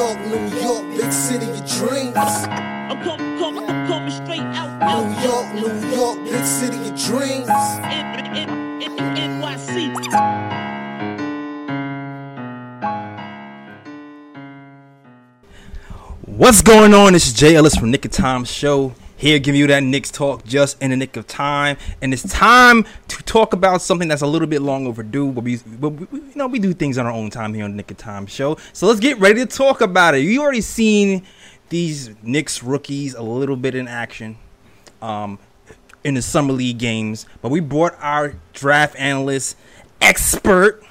York, 0.00 0.18
New 0.20 0.58
York, 0.62 0.96
big 0.96 1.12
city 1.12 1.44
of 1.44 1.58
dreams. 1.68 2.16
I'm 2.16 3.02
coming, 3.02 3.38
coming, 3.38 3.68
I'm 3.68 3.86
coming 3.86 4.10
straight 4.10 4.40
out, 4.40 4.82
out, 4.82 5.04
New 5.04 5.28
York, 5.28 5.46
New 5.54 5.94
York, 5.94 6.24
big 6.24 6.42
city 6.42 6.78
of 6.88 6.96
dreams. 6.98 7.46
NYC. 9.20 9.92
What's 16.24 16.62
going 16.62 16.94
on? 16.94 17.12
This 17.12 17.26
is 17.26 17.34
Jay 17.34 17.56
Ellis 17.56 17.76
from 17.76 17.90
Nick 17.90 18.06
of 18.06 18.10
Time 18.10 18.44
Show. 18.46 18.94
Here 19.20 19.38
giving 19.38 19.60
you 19.60 19.66
that 19.66 19.82
Knicks 19.82 20.10
talk 20.10 20.44
just 20.44 20.80
in 20.80 20.92
the 20.92 20.96
nick 20.96 21.14
of 21.14 21.26
time. 21.26 21.76
And 22.00 22.14
it's 22.14 22.22
time 22.22 22.86
to 23.08 23.22
talk 23.24 23.52
about 23.52 23.82
something 23.82 24.08
that's 24.08 24.22
a 24.22 24.26
little 24.26 24.48
bit 24.48 24.62
long 24.62 24.86
overdue, 24.86 25.30
but 25.30 25.44
we, 25.44 25.58
but 25.58 25.90
we 25.90 26.20
you 26.20 26.32
know, 26.36 26.46
we 26.46 26.58
do 26.58 26.72
things 26.72 26.96
on 26.96 27.04
our 27.04 27.12
own 27.12 27.28
time 27.28 27.52
here 27.52 27.66
on 27.66 27.72
the 27.72 27.76
Nick 27.76 27.90
of 27.90 27.98
Time 27.98 28.24
Show. 28.24 28.56
So 28.72 28.86
let's 28.86 28.98
get 28.98 29.18
ready 29.18 29.40
to 29.40 29.46
talk 29.46 29.82
about 29.82 30.14
it. 30.14 30.20
You 30.20 30.40
already 30.40 30.62
seen 30.62 31.26
these 31.68 32.10
Knicks 32.22 32.62
rookies 32.62 33.12
a 33.12 33.20
little 33.20 33.56
bit 33.56 33.74
in 33.74 33.88
action 33.88 34.38
um, 35.02 35.38
in 36.02 36.14
the 36.14 36.22
summer 36.22 36.54
league 36.54 36.78
games, 36.78 37.26
but 37.42 37.50
we 37.50 37.60
brought 37.60 37.94
our 38.00 38.36
draft 38.54 38.96
analyst 38.98 39.54
expert 40.00 40.82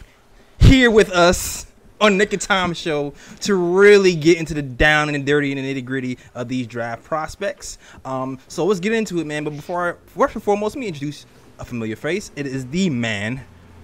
here 0.59 0.91
with 0.91 1.09
us 1.09 1.65
on 2.01 2.17
Nick 2.17 2.33
of 2.33 2.39
Time 2.39 2.73
show 2.73 3.13
to 3.41 3.55
really 3.55 4.15
get 4.15 4.37
into 4.37 4.53
the 4.53 4.61
down 4.61 5.09
and 5.09 5.15
the 5.15 5.19
dirty 5.19 5.51
and 5.51 5.59
the 5.59 5.81
nitty 5.81 5.85
gritty 5.85 6.17
of 6.33 6.47
these 6.47 6.67
draft 6.67 7.03
prospects. 7.03 7.77
Um, 8.05 8.39
so 8.47 8.65
let's 8.65 8.79
get 8.79 8.93
into 8.93 9.19
it, 9.19 9.27
man. 9.27 9.43
But 9.43 9.55
before, 9.55 9.93
I, 9.93 10.09
first 10.09 10.35
and 10.35 10.43
foremost, 10.43 10.75
let 10.75 10.81
me 10.81 10.87
introduce 10.87 11.25
a 11.59 11.65
familiar 11.65 11.95
face. 11.95 12.31
It 12.35 12.47
is 12.47 12.67
the 12.67 12.89
man, 12.89 13.41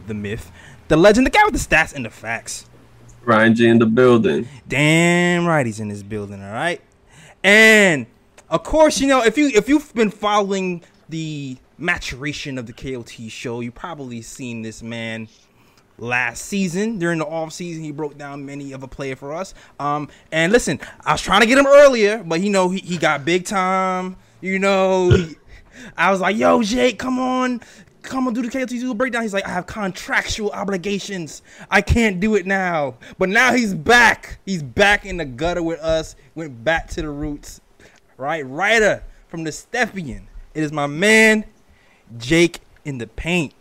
the 0.08 0.14
myth, 0.14 0.52
the 0.88 0.98
legend, 0.98 1.26
the 1.26 1.32
guy 1.32 1.44
with 1.46 1.54
the 1.54 1.76
stats 1.76 1.94
and 1.94 2.06
the 2.06 2.10
facts. 2.10 2.66
Ryan 3.24 3.56
G 3.56 3.68
in 3.68 3.80
the 3.80 3.86
building. 3.88 4.48
Damn 4.68 5.46
right, 5.46 5.66
he's 5.66 5.80
in 5.80 5.88
this 5.88 6.04
building. 6.04 6.44
All 6.44 6.54
right, 6.54 6.80
and 7.44 8.06
of 8.50 8.64
course, 8.64 9.02
you 9.02 9.08
know 9.08 9.24
if 9.24 9.38
you 9.38 9.48
if 9.48 9.68
you've 9.68 9.94
been 9.96 10.12
following 10.12 10.84
the 11.10 11.58
maturation 11.78 12.58
of 12.58 12.68
the 12.68 12.74
KOT 12.74 13.30
show, 13.30 13.62
you 13.62 13.72
probably 13.72 14.22
seen 14.22 14.62
this 14.62 14.84
man 14.84 15.28
last 15.98 16.46
season 16.46 16.98
during 17.00 17.20
the 17.20 17.26
off 17.26 17.54
season. 17.54 17.84
He 17.84 17.92
broke 17.92 18.18
down 18.18 18.46
many 18.46 18.74
of 18.74 18.84
a 18.84 18.88
player 18.88 19.16
for 19.16 19.34
us. 19.34 19.54
Um, 19.80 20.10
and 20.32 20.52
listen, 20.52 20.80
I 21.06 21.14
was 21.14 21.22
trying 21.22 21.42
to 21.42 21.48
get 21.48 21.58
him 21.58 21.68
earlier, 21.68 22.24
but 22.24 22.42
you 22.42 22.50
know 22.50 22.70
he, 22.70 22.80
he 22.80 22.98
got 22.98 23.26
big 23.26 23.46
time. 23.46 24.18
You 24.42 24.60
know, 24.60 25.10
he- 25.10 25.38
I 25.98 26.10
was 26.12 26.22
like, 26.22 26.38
"Yo, 26.38 26.62
Jake, 26.64 27.00
come 27.00 27.20
on." 27.20 27.62
Come 28.02 28.28
on, 28.28 28.36
do 28.36 28.44
the 28.44 28.66
do 28.68 28.94
breakdown. 28.94 29.24
He's 29.24 29.34
like, 29.34 29.48
I 29.48 29.50
have 29.50 29.66
contractual 29.66 30.52
obligations. 30.52 31.42
I 31.72 31.82
can't 31.82 32.20
do 32.20 32.36
it 32.36 32.46
now. 32.46 32.98
But 33.18 33.30
now 33.30 33.52
he's 33.52 33.74
back. 33.74 34.38
He's 34.46 34.62
back 34.62 35.08
in 35.08 35.18
the 35.18 35.26
gutter 35.26 35.64
with 35.64 35.80
us. 35.80 36.16
Went 36.36 36.64
back 36.64 36.88
to 36.90 37.02
the 37.02 37.10
roots. 37.10 37.62
Right, 38.16 38.46
writer 38.46 39.04
from 39.28 39.44
the 39.44 39.50
Stepien. 39.50 40.26
It 40.54 40.62
is 40.62 40.72
my 40.72 40.86
man, 40.86 41.46
Jake 42.20 42.60
in 42.86 43.00
the 43.00 43.08
paint. 43.08 43.54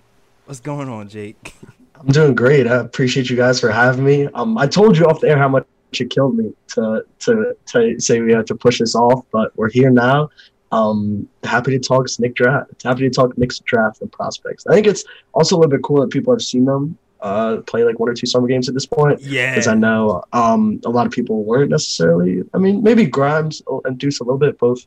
What's 0.44 0.60
going 0.60 0.90
on, 0.90 1.08
Jake? 1.08 1.54
I'm 1.94 2.06
doing 2.08 2.34
great. 2.34 2.66
I 2.66 2.76
appreciate 2.76 3.30
you 3.30 3.36
guys 3.36 3.60
for 3.60 3.70
having 3.70 4.04
me. 4.04 4.26
Um, 4.34 4.58
I 4.58 4.66
told 4.66 4.96
you 4.98 5.06
off 5.06 5.20
the 5.20 5.28
air 5.28 5.38
how 5.38 5.48
much 5.48 5.66
it 5.92 6.10
killed 6.10 6.36
me 6.36 6.52
to 6.68 7.04
to 7.20 7.56
to 7.66 8.00
say 8.00 8.20
we 8.20 8.32
had 8.32 8.46
to 8.48 8.54
push 8.54 8.78
this 8.80 8.94
off, 8.94 9.24
but 9.30 9.56
we're 9.56 9.70
here 9.70 9.90
now. 9.90 10.28
Um, 10.72 11.28
happy 11.44 11.70
to 11.70 11.78
talk 11.78 12.06
Nick 12.18 12.34
draft. 12.34 12.82
Happy 12.82 13.02
to 13.02 13.10
talk 13.10 13.38
Knicks 13.38 13.60
draft 13.60 14.00
and 14.00 14.10
prospects. 14.10 14.66
I 14.66 14.74
think 14.74 14.88
it's 14.88 15.04
also 15.32 15.56
a 15.56 15.58
little 15.58 15.70
bit 15.70 15.82
cool 15.82 16.00
that 16.00 16.10
people 16.10 16.32
have 16.32 16.42
seen 16.42 16.64
them 16.64 16.98
uh, 17.20 17.58
play 17.66 17.84
like 17.84 17.98
one 18.00 18.08
or 18.08 18.14
two 18.14 18.26
summer 18.26 18.48
games 18.48 18.68
at 18.68 18.74
this 18.74 18.86
point. 18.86 19.20
Yeah. 19.22 19.52
Because 19.52 19.68
I 19.68 19.74
know 19.74 20.24
um, 20.32 20.80
a 20.84 20.90
lot 20.90 21.06
of 21.06 21.12
people 21.12 21.44
weren't 21.44 21.70
necessarily. 21.70 22.42
I 22.52 22.58
mean, 22.58 22.82
maybe 22.82 23.06
Grimes 23.06 23.62
and 23.84 23.96
Deuce 23.98 24.20
a 24.20 24.24
little 24.24 24.38
bit 24.38 24.58
both 24.58 24.84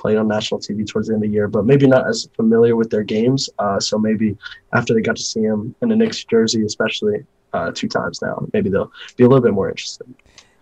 played 0.00 0.16
on 0.16 0.26
national 0.26 0.60
TV 0.60 0.86
towards 0.88 1.08
the 1.08 1.14
end 1.14 1.22
of 1.22 1.28
the 1.28 1.34
year, 1.34 1.46
but 1.46 1.66
maybe 1.66 1.86
not 1.86 2.08
as 2.08 2.28
familiar 2.34 2.74
with 2.74 2.90
their 2.90 3.02
games. 3.02 3.50
Uh, 3.58 3.78
so 3.78 3.98
maybe 3.98 4.36
after 4.72 4.94
they 4.94 5.02
got 5.02 5.16
to 5.16 5.22
see 5.22 5.42
him 5.42 5.74
in 5.82 5.90
the 5.90 5.96
Knicks 5.96 6.24
jersey, 6.24 6.64
especially 6.64 7.24
uh, 7.52 7.70
two 7.74 7.88
times 7.88 8.22
now, 8.22 8.46
maybe 8.54 8.70
they'll 8.70 8.90
be 9.16 9.24
a 9.24 9.28
little 9.28 9.42
bit 9.42 9.52
more 9.52 9.68
interested. 9.68 10.06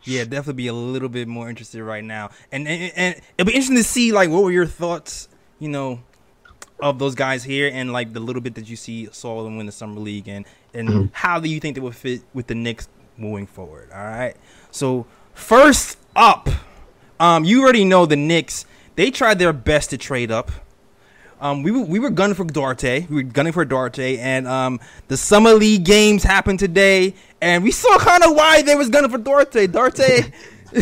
Yeah, 0.03 0.25
definitely 0.25 0.55
be 0.55 0.67
a 0.67 0.73
little 0.73 1.09
bit 1.09 1.29
more 1.29 1.49
interested 1.49 1.83
right 1.83 2.05
now, 2.05 2.31
and 2.51 2.67
and, 2.67 2.93
and 2.97 3.21
it'll 3.37 3.47
be 3.47 3.53
interesting 3.53 3.77
to 3.77 3.85
see 3.85 4.11
like 4.13 4.31
what 4.31 4.43
were 4.43 4.53
your 4.53 4.67
thoughts, 4.67 5.29
you 5.59 5.69
know, 5.69 6.01
of 6.81 6.99
those 6.99 7.15
guys 7.15 7.45
here, 7.45 7.71
and 7.73 7.93
like 7.93 8.13
the 8.13 8.21
little 8.21 8.41
bit 8.41 8.55
that 8.55 8.69
you 8.69 8.77
see 8.77 9.09
saw 9.13 9.45
them 9.45 9.57
win 9.57 9.67
the 9.67 9.73
summer 9.73 10.01
league, 10.01 10.27
and 10.29 10.47
and 10.73 11.11
how 11.13 11.39
do 11.39 11.49
you 11.49 11.61
think 11.61 11.75
they 11.75 11.81
would 11.81 11.97
fit 11.97 12.23
with 12.33 12.47
the 12.47 12.55
Knicks 12.55 12.89
moving 13.17 13.47
forward? 13.47 13.91
All 13.93 13.99
right, 14.05 14.35
so 14.71 15.05
first 15.35 15.99
up, 16.17 16.49
um, 17.21 17.45
you 17.45 17.63
already 17.63 17.85
know 17.85 18.07
the 18.07 18.17
Knicks. 18.17 18.65
They 18.99 19.13
tried 19.13 19.39
their 19.39 19.53
best 19.53 19.91
to 19.91 19.97
trade 19.97 20.33
up. 20.33 20.51
Um, 21.41 21.63
we 21.63 21.71
were, 21.71 21.83
we 21.83 22.01
were 22.01 22.11
gunning 22.11 22.35
for 22.35 22.43
Duarte. 22.43 23.07
We 23.09 23.15
were 23.15 23.23
gunning 23.23 23.53
for 23.53 23.65
Duarte, 23.65 24.19
and 24.19 24.49
um, 24.49 24.81
the 25.07 25.17
summer 25.17 25.53
league 25.53 25.85
games 25.85 26.25
happened 26.25 26.59
today, 26.59 27.15
and 27.41 27.63
we 27.63 27.71
saw 27.71 27.97
kind 27.99 28.25
of 28.25 28.35
why 28.35 28.63
they 28.63 28.75
was 28.75 28.89
gunning 28.89 29.09
for 29.09 29.19
Duarte. 29.19 29.69
Duarte, 29.69 30.33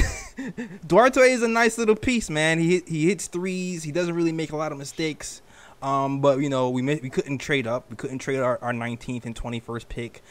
Duarte 0.86 1.20
is 1.30 1.42
a 1.42 1.48
nice 1.48 1.76
little 1.76 1.94
piece, 1.94 2.30
man. 2.30 2.58
He 2.58 2.82
he 2.86 3.06
hits 3.06 3.26
threes. 3.26 3.82
He 3.82 3.92
doesn't 3.92 4.14
really 4.14 4.32
make 4.32 4.52
a 4.52 4.56
lot 4.56 4.72
of 4.72 4.78
mistakes. 4.78 5.42
Um, 5.82 6.22
but 6.22 6.38
you 6.38 6.48
know 6.48 6.70
we 6.70 6.80
we 6.80 7.10
couldn't 7.10 7.36
trade 7.36 7.66
up. 7.66 7.90
We 7.90 7.96
couldn't 7.96 8.20
trade 8.20 8.38
our, 8.38 8.58
our 8.62 8.72
19th 8.72 9.26
and 9.26 9.36
21st 9.36 9.88
pick 9.90 10.22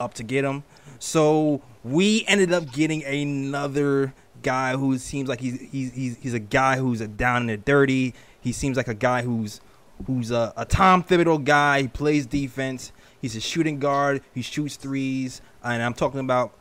up 0.00 0.14
to 0.14 0.24
get 0.24 0.44
him. 0.44 0.64
So 0.98 1.62
we 1.84 2.24
ended 2.26 2.52
up 2.52 2.72
getting 2.72 3.04
another 3.04 4.12
guy 4.42 4.76
who 4.76 4.98
seems 4.98 5.28
like 5.28 5.40
he's 5.40 5.60
he's 5.60 5.92
he's, 5.92 6.16
he's 6.18 6.34
a 6.34 6.38
guy 6.38 6.76
who's 6.76 7.00
a 7.00 7.08
down 7.08 7.42
and 7.42 7.50
a 7.50 7.56
dirty. 7.56 8.14
He 8.40 8.52
seems 8.52 8.76
like 8.76 8.88
a 8.88 8.94
guy 8.94 9.22
who's 9.22 9.60
who's 10.06 10.30
a, 10.30 10.52
a 10.56 10.64
Tom 10.64 11.02
Thibodeau 11.02 11.44
guy. 11.44 11.82
He 11.82 11.88
plays 11.88 12.26
defense. 12.26 12.92
He's 13.20 13.36
a 13.36 13.40
shooting 13.40 13.78
guard. 13.78 14.22
He 14.34 14.42
shoots 14.42 14.76
threes. 14.76 15.40
And 15.62 15.82
I'm 15.82 15.94
talking 15.94 16.20
about 16.20 16.52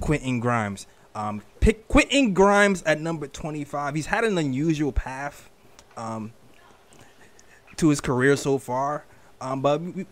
Quentin 0.00 0.40
Grimes. 0.40 0.86
Um, 1.14 1.42
pick 1.60 1.88
Quentin 1.88 2.34
Grimes 2.34 2.82
at 2.84 3.00
number 3.00 3.26
25. 3.26 3.94
He's 3.94 4.06
had 4.06 4.24
an 4.24 4.38
unusual 4.38 4.92
path 4.92 5.50
um, 5.96 6.32
to 7.76 7.88
his 7.88 8.00
career 8.00 8.36
so 8.36 8.58
far. 8.58 9.04
Um, 9.40 9.60
but 9.60 9.80
we, 9.80 10.06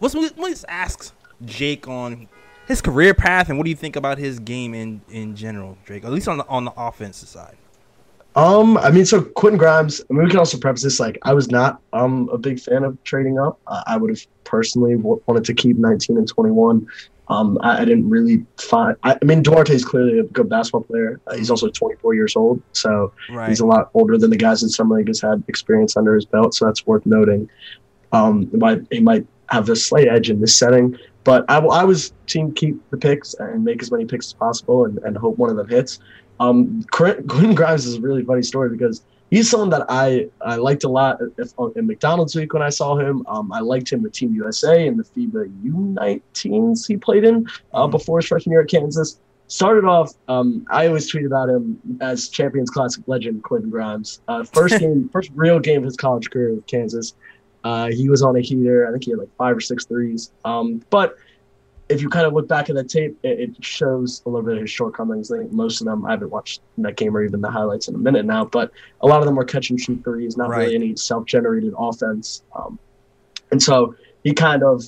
let's, 0.00 0.14
let's 0.14 0.64
ask 0.68 1.14
Jake 1.44 1.86
on 1.86 2.28
his 2.66 2.80
career 2.80 3.14
path 3.14 3.48
and 3.48 3.58
what 3.58 3.64
do 3.64 3.70
you 3.70 3.76
think 3.76 3.96
about 3.96 4.18
his 4.18 4.38
game 4.38 4.74
in, 4.74 5.00
in 5.08 5.36
general, 5.36 5.78
Drake? 5.84 6.04
At 6.04 6.12
least 6.12 6.28
on 6.28 6.38
the 6.38 6.46
on 6.48 6.64
the 6.64 6.72
offensive 6.76 7.28
side. 7.28 7.56
Um, 8.34 8.76
I 8.76 8.90
mean, 8.90 9.06
so 9.06 9.22
Quentin 9.22 9.56
Grimes. 9.58 10.02
I 10.10 10.12
mean, 10.12 10.24
we 10.24 10.30
can 10.30 10.38
also 10.38 10.58
preface 10.58 10.82
this 10.82 11.00
like 11.00 11.18
I 11.22 11.32
was 11.32 11.50
not 11.50 11.80
um 11.94 12.28
a 12.32 12.36
big 12.38 12.60
fan 12.60 12.84
of 12.84 13.02
trading 13.04 13.38
up. 13.38 13.58
Uh, 13.66 13.82
I 13.86 13.96
would 13.96 14.10
have 14.10 14.20
personally 14.44 14.94
w- 14.96 15.20
wanted 15.26 15.44
to 15.44 15.54
keep 15.54 15.78
19 15.78 16.18
and 16.18 16.28
21. 16.28 16.86
Um, 17.28 17.58
I, 17.62 17.80
I 17.80 17.84
didn't 17.84 18.08
really 18.10 18.44
find. 18.58 18.94
I, 19.02 19.16
I 19.20 19.24
mean, 19.24 19.42
Duarte 19.42 19.74
is 19.74 19.84
clearly 19.84 20.18
a 20.18 20.24
good 20.24 20.48
basketball 20.48 20.82
player. 20.82 21.18
Uh, 21.26 21.34
he's 21.36 21.50
also 21.50 21.68
24 21.68 22.14
years 22.14 22.36
old, 22.36 22.62
so 22.72 23.12
Right. 23.30 23.48
he's 23.48 23.60
a 23.60 23.66
lot 23.66 23.90
older 23.94 24.16
than 24.18 24.30
the 24.30 24.36
guys 24.36 24.62
in 24.62 24.68
summer 24.68 24.96
league 24.98 25.08
has 25.08 25.20
had 25.20 25.42
experience 25.48 25.96
under 25.96 26.14
his 26.14 26.24
belt. 26.26 26.54
So 26.54 26.66
that's 26.66 26.86
worth 26.86 27.04
noting. 27.06 27.48
Um, 28.12 28.42
it 28.52 28.58
might 28.58 28.82
he 28.90 29.00
might 29.00 29.26
have 29.48 29.68
a 29.70 29.76
slight 29.76 30.08
edge 30.08 30.28
in 30.30 30.40
this 30.40 30.56
setting, 30.56 30.96
but 31.26 31.44
I, 31.50 31.58
I 31.58 31.84
was 31.84 32.12
team 32.26 32.52
keep 32.54 32.76
the 32.90 32.96
picks 32.96 33.34
and 33.34 33.62
make 33.64 33.82
as 33.82 33.90
many 33.92 34.06
picks 34.06 34.28
as 34.28 34.32
possible 34.32 34.86
and, 34.86 34.96
and 34.98 35.16
hope 35.18 35.36
one 35.36 35.50
of 35.50 35.56
them 35.56 35.68
hits. 35.68 35.98
Um, 36.40 36.82
Quentin 36.92 37.54
Grimes 37.54 37.84
is 37.84 37.96
a 37.96 38.00
really 38.00 38.24
funny 38.24 38.42
story 38.42 38.70
because 38.70 39.02
he's 39.30 39.50
someone 39.50 39.70
that 39.70 39.84
I, 39.88 40.28
I 40.40 40.56
liked 40.56 40.84
a 40.84 40.88
lot 40.88 41.18
if, 41.36 41.52
in 41.74 41.86
McDonald's 41.86 42.34
week 42.36 42.52
when 42.54 42.62
I 42.62 42.68
saw 42.70 42.96
him. 42.96 43.24
Um, 43.26 43.50
I 43.52 43.60
liked 43.60 43.90
him 43.92 44.02
with 44.02 44.12
Team 44.12 44.32
USA 44.34 44.86
and 44.86 44.98
the 44.98 45.04
FIBA 45.04 45.42
U19s 45.64 46.86
he 46.86 46.96
played 46.96 47.24
in 47.24 47.46
uh, 47.74 47.86
Mhm. 47.86 47.90
before 47.90 48.18
his 48.20 48.28
freshman 48.28 48.52
year 48.52 48.62
at 48.62 48.68
Kansas. 48.68 49.20
Started 49.48 49.84
off, 49.84 50.12
um, 50.26 50.66
I 50.70 50.88
always 50.88 51.08
tweet 51.08 51.24
about 51.24 51.48
him 51.48 51.78
as 52.00 52.28
Champions 52.28 52.68
Classic 52.68 53.02
legend 53.06 53.44
Quentin 53.44 53.70
Grimes. 53.70 54.20
Uh, 54.28 54.42
first 54.44 54.78
game, 54.80 55.08
first 55.12 55.30
real 55.34 55.60
game 55.60 55.78
of 55.78 55.84
his 55.84 55.96
college 55.96 56.30
career 56.30 56.52
with 56.54 56.66
Kansas. 56.66 57.14
Uh, 57.66 57.88
he 57.90 58.08
was 58.08 58.22
on 58.22 58.36
a 58.36 58.40
heater. 58.40 58.86
I 58.86 58.92
think 58.92 59.04
he 59.04 59.10
had 59.10 59.18
like 59.18 59.34
five 59.36 59.56
or 59.56 59.60
six 59.60 59.86
threes. 59.86 60.30
Um, 60.44 60.82
but 60.88 61.16
if 61.88 62.00
you 62.00 62.08
kind 62.08 62.24
of 62.24 62.32
look 62.32 62.46
back 62.46 62.68
at 62.70 62.76
that 62.76 62.88
tape, 62.88 63.18
it, 63.24 63.40
it 63.40 63.64
shows 63.64 64.22
a 64.24 64.28
little 64.28 64.46
bit 64.46 64.54
of 64.54 64.60
his 64.60 64.70
shortcomings. 64.70 65.32
I 65.32 65.38
think 65.38 65.52
most 65.52 65.80
of 65.80 65.86
them, 65.86 66.06
I 66.06 66.12
haven't 66.12 66.30
watched 66.30 66.60
that 66.78 66.96
game 66.96 67.16
or 67.16 67.24
even 67.24 67.40
the 67.40 67.50
highlights 67.50 67.88
in 67.88 67.96
a 67.96 67.98
minute 67.98 68.24
now, 68.24 68.44
but 68.44 68.70
a 69.00 69.06
lot 69.08 69.18
of 69.18 69.26
them 69.26 69.34
were 69.34 69.44
catch 69.44 69.70
and 69.70 69.80
shoot 69.80 70.00
threes, 70.04 70.36
not 70.36 70.48
Right. 70.48 70.58
really 70.60 70.74
any 70.76 70.96
self 70.96 71.26
generated 71.26 71.74
offense. 71.76 72.44
Um, 72.54 72.78
and 73.50 73.60
so 73.60 73.96
he 74.22 74.32
kind 74.32 74.62
of 74.62 74.84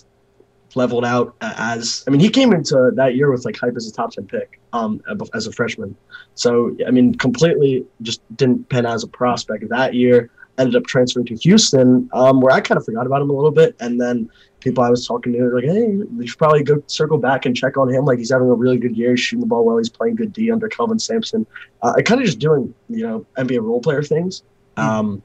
leveled 0.76 1.04
out 1.04 1.34
as, 1.40 2.04
I 2.06 2.10
mean, 2.12 2.20
he 2.20 2.28
came 2.28 2.52
into 2.52 2.92
that 2.94 3.16
year 3.16 3.32
with 3.32 3.44
like 3.44 3.56
hype 3.56 3.74
as 3.76 3.88
a 3.88 3.92
top 3.92 4.12
10 4.12 4.26
pick 4.26 4.60
um, 4.72 5.00
as 5.34 5.48
a 5.48 5.52
freshman. 5.52 5.96
So, 6.36 6.76
I 6.86 6.92
mean, 6.92 7.14
completely 7.16 7.84
just 8.02 8.20
didn't 8.36 8.68
pan 8.68 8.86
out 8.86 8.94
as 8.94 9.02
a 9.02 9.08
prospect 9.08 9.68
that 9.68 9.94
year. 9.94 10.30
Ended 10.58 10.76
up 10.76 10.84
transferring 10.84 11.26
to 11.26 11.36
Houston, 11.36 12.08
um, 12.12 12.40
where 12.40 12.52
I 12.52 12.60
kind 12.60 12.78
of 12.78 12.84
forgot 12.84 13.06
about 13.06 13.22
him 13.22 13.30
a 13.30 13.32
little 13.32 13.50
bit, 13.50 13.76
and 13.80 14.00
then 14.00 14.30
people 14.60 14.82
I 14.82 14.90
was 14.90 15.06
talking 15.06 15.32
to 15.32 15.40
were 15.40 15.60
like, 15.60 15.64
"Hey, 15.64 15.96
we 16.16 16.26
should 16.26 16.38
probably 16.38 16.62
go 16.62 16.82
circle 16.86 17.18
back 17.18 17.46
and 17.46 17.56
check 17.56 17.76
on 17.76 17.88
him. 17.88 18.04
Like 18.04 18.18
he's 18.18 18.30
having 18.30 18.48
a 18.48 18.54
really 18.54 18.78
good 18.78 18.96
year, 18.96 19.10
he's 19.10 19.20
shooting 19.20 19.40
the 19.40 19.46
ball 19.46 19.64
well, 19.64 19.78
he's 19.78 19.88
playing 19.88 20.16
good 20.16 20.32
D 20.32 20.50
under 20.50 20.68
Kelvin 20.68 20.98
Sampson. 20.98 21.46
Uh, 21.82 21.94
I 21.96 22.02
kind 22.02 22.20
of 22.20 22.26
just 22.26 22.38
doing 22.38 22.74
you 22.88 23.06
know 23.06 23.26
NBA 23.36 23.62
role 23.62 23.80
player 23.80 24.02
things. 24.02 24.42
Um, 24.76 25.22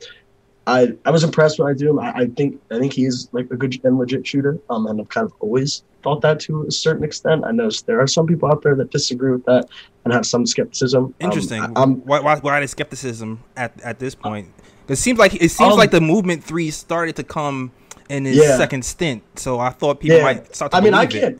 I 0.65 0.93
I 1.05 1.11
was 1.11 1.23
impressed 1.23 1.59
when 1.59 1.69
I 1.69 1.73
do 1.73 1.89
him. 1.89 1.99
I, 1.99 2.11
I 2.11 2.27
think 2.27 2.61
I 2.71 2.79
think 2.79 2.93
he's 2.93 3.29
like 3.31 3.49
a 3.51 3.57
good 3.57 3.79
and 3.83 3.97
legit 3.97 4.25
shooter. 4.25 4.59
Um, 4.69 4.87
and 4.87 4.99
I've 5.01 5.09
kind 5.09 5.25
of 5.25 5.33
always 5.39 5.83
thought 6.03 6.21
that 6.21 6.39
to 6.41 6.65
a 6.67 6.71
certain 6.71 7.03
extent. 7.03 7.43
I 7.45 7.51
know 7.51 7.69
there 7.85 7.99
are 7.99 8.07
some 8.07 8.27
people 8.27 8.49
out 8.49 8.61
there 8.61 8.75
that 8.75 8.91
disagree 8.91 9.31
with 9.31 9.45
that 9.45 9.67
and 10.03 10.13
have 10.13 10.25
some 10.25 10.45
skepticism. 10.45 11.05
Um, 11.05 11.15
Interesting. 11.19 11.61
I, 11.61 11.81
am 11.81 11.95
why, 12.05 12.19
why, 12.19 12.39
why 12.39 12.59
the 12.59 12.67
skepticism 12.67 13.43
at, 13.55 13.79
at 13.81 13.99
this 13.99 14.15
point? 14.15 14.49
It 14.87 14.97
seems 14.97 15.19
like 15.19 15.35
it 15.35 15.49
seems 15.49 15.73
Um, 15.73 15.77
like 15.77 15.91
the 15.91 16.01
movement 16.01 16.43
three 16.43 16.69
started 16.71 17.15
to 17.17 17.23
come 17.23 17.71
in 18.09 18.25
his 18.25 18.37
Yeah. 18.37 18.57
second 18.57 18.83
stint. 18.83 19.23
So 19.35 19.59
I 19.59 19.69
thought 19.69 19.99
people 19.99 20.17
Yeah. 20.17 20.23
might 20.23 20.55
start 20.55 20.71
to 20.71 20.77
I 20.77 20.81
mean, 20.81 20.93
I 20.93 21.05
can't. 21.05 21.39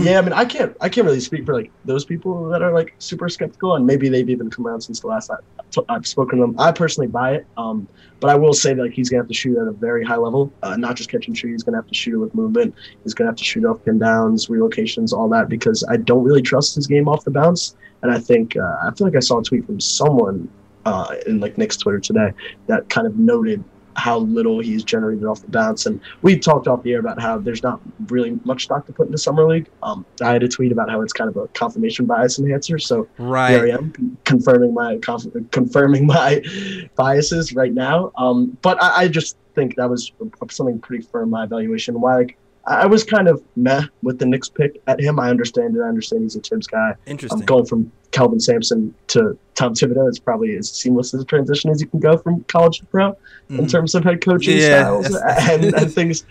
Yeah, 0.00 0.18
I 0.18 0.22
mean, 0.22 0.32
I 0.32 0.46
can't. 0.46 0.74
I 0.80 0.88
can't 0.88 1.06
really 1.06 1.20
speak 1.20 1.44
for 1.44 1.52
like 1.52 1.70
those 1.84 2.04
people 2.06 2.48
that 2.48 2.62
are 2.62 2.72
like 2.72 2.94
super 2.98 3.28
skeptical, 3.28 3.74
and 3.76 3.86
maybe 3.86 4.08
they've 4.08 4.28
even 4.30 4.48
come 4.48 4.66
around 4.66 4.80
since 4.80 5.00
the 5.00 5.06
last 5.06 5.26
time 5.26 5.38
I've 5.90 6.06
spoken 6.06 6.38
to 6.38 6.44
them. 6.46 6.54
I 6.58 6.72
personally 6.72 7.08
buy 7.08 7.34
it, 7.34 7.46
um, 7.58 7.86
but 8.18 8.30
I 8.30 8.34
will 8.34 8.54
say 8.54 8.72
that 8.72 8.82
like, 8.82 8.92
he's 8.92 9.10
gonna 9.10 9.22
have 9.22 9.28
to 9.28 9.34
shoot 9.34 9.58
at 9.58 9.66
a 9.68 9.72
very 9.72 10.02
high 10.02 10.16
level, 10.16 10.50
uh, 10.62 10.76
not 10.76 10.96
just 10.96 11.10
catch 11.10 11.26
and 11.28 11.36
shoot. 11.36 11.52
He's 11.52 11.62
gonna 11.62 11.76
have 11.76 11.88
to 11.88 11.94
shoot 11.94 12.18
with 12.18 12.34
movement. 12.34 12.74
He's 13.04 13.12
gonna 13.12 13.28
have 13.28 13.36
to 13.36 13.44
shoot 13.44 13.66
off 13.66 13.84
pin 13.84 13.98
downs, 13.98 14.46
relocations, 14.46 15.12
all 15.12 15.28
that, 15.28 15.50
because 15.50 15.84
I 15.90 15.98
don't 15.98 16.24
really 16.24 16.42
trust 16.42 16.74
his 16.74 16.86
game 16.86 17.06
off 17.06 17.24
the 17.24 17.30
bounce. 17.30 17.74
And 18.02 18.10
I 18.10 18.18
think 18.18 18.56
uh, 18.56 18.62
I 18.86 18.92
feel 18.96 19.06
like 19.06 19.16
I 19.16 19.20
saw 19.20 19.40
a 19.40 19.42
tweet 19.42 19.66
from 19.66 19.78
someone 19.78 20.48
uh, 20.84 21.14
in 21.26 21.40
like 21.40 21.58
Knicks 21.58 21.76
Twitter 21.76 22.00
today 22.00 22.32
that 22.66 22.88
kind 22.88 23.06
of 23.06 23.16
noted 23.18 23.62
how 23.96 24.18
little 24.18 24.60
he's 24.60 24.84
generated 24.84 25.24
off 25.24 25.42
the 25.42 25.48
bounce. 25.48 25.86
And 25.86 26.00
we 26.22 26.38
talked 26.38 26.66
off 26.66 26.82
the 26.82 26.92
air 26.92 27.00
about 27.00 27.20
how 27.20 27.38
there's 27.38 27.62
not 27.62 27.80
really 28.06 28.38
much 28.44 28.64
stock 28.64 28.86
to 28.86 28.92
put 28.92 29.06
into 29.06 29.18
summer 29.18 29.46
league. 29.46 29.68
Um, 29.82 30.04
I 30.22 30.32
had 30.32 30.42
a 30.42 30.48
tweet 30.48 30.72
about 30.72 30.90
how 30.90 31.02
it's 31.02 31.12
kind 31.12 31.28
of 31.28 31.36
a 31.36 31.48
confirmation 31.48 32.06
bias 32.06 32.38
enhancer. 32.38 32.78
So 32.78 33.08
right. 33.18 33.50
here 33.50 33.66
I 33.66 33.70
am 33.70 34.16
confirming 34.24 34.74
my 34.74 34.98
conf- 34.98 35.26
confirming 35.50 36.06
my 36.18 36.42
biases 36.96 37.54
right 37.54 37.72
now. 37.72 38.12
Um, 38.16 38.56
but 38.62 38.82
I, 38.82 39.02
I 39.02 39.08
just 39.08 39.36
think 39.54 39.76
that 39.76 39.88
was 39.88 40.12
something 40.50 40.78
pretty 40.78 41.04
firm 41.04 41.30
my 41.30 41.44
evaluation. 41.44 42.00
Why 42.00 42.16
like 42.16 42.38
I 42.66 42.86
was 42.86 43.02
kind 43.02 43.26
of 43.28 43.42
meh 43.56 43.82
with 44.02 44.18
the 44.18 44.26
Knicks 44.26 44.48
pick 44.48 44.80
at 44.86 45.00
him. 45.00 45.18
I 45.18 45.30
understand 45.30 45.76
it. 45.76 45.80
I 45.80 45.88
understand 45.88 46.22
he's 46.22 46.36
a 46.36 46.40
Thibs 46.40 46.66
guy. 46.68 46.90
I'm 46.90 46.96
Interesting. 47.06 47.40
going 47.40 47.66
from 47.66 47.90
Kelvin 48.12 48.38
Sampson 48.38 48.94
to 49.08 49.36
Tom 49.54 49.74
Thibodeau. 49.74 50.08
It's 50.08 50.18
probably 50.20 50.56
as 50.56 50.70
seamless 50.70 51.12
as 51.14 51.22
a 51.22 51.24
transition 51.24 51.70
as 51.70 51.80
you 51.80 51.88
can 51.88 51.98
go 51.98 52.16
from 52.16 52.44
college 52.44 52.78
to 52.78 52.86
pro 52.86 53.16
in 53.48 53.56
Mhm. 53.58 53.70
terms 53.70 53.94
of 53.96 54.04
head 54.04 54.24
coaching 54.24 54.58
Yeah, 54.58 54.82
styles 54.82 55.14
and, 55.50 55.74
and 55.74 55.92
things 55.92 56.24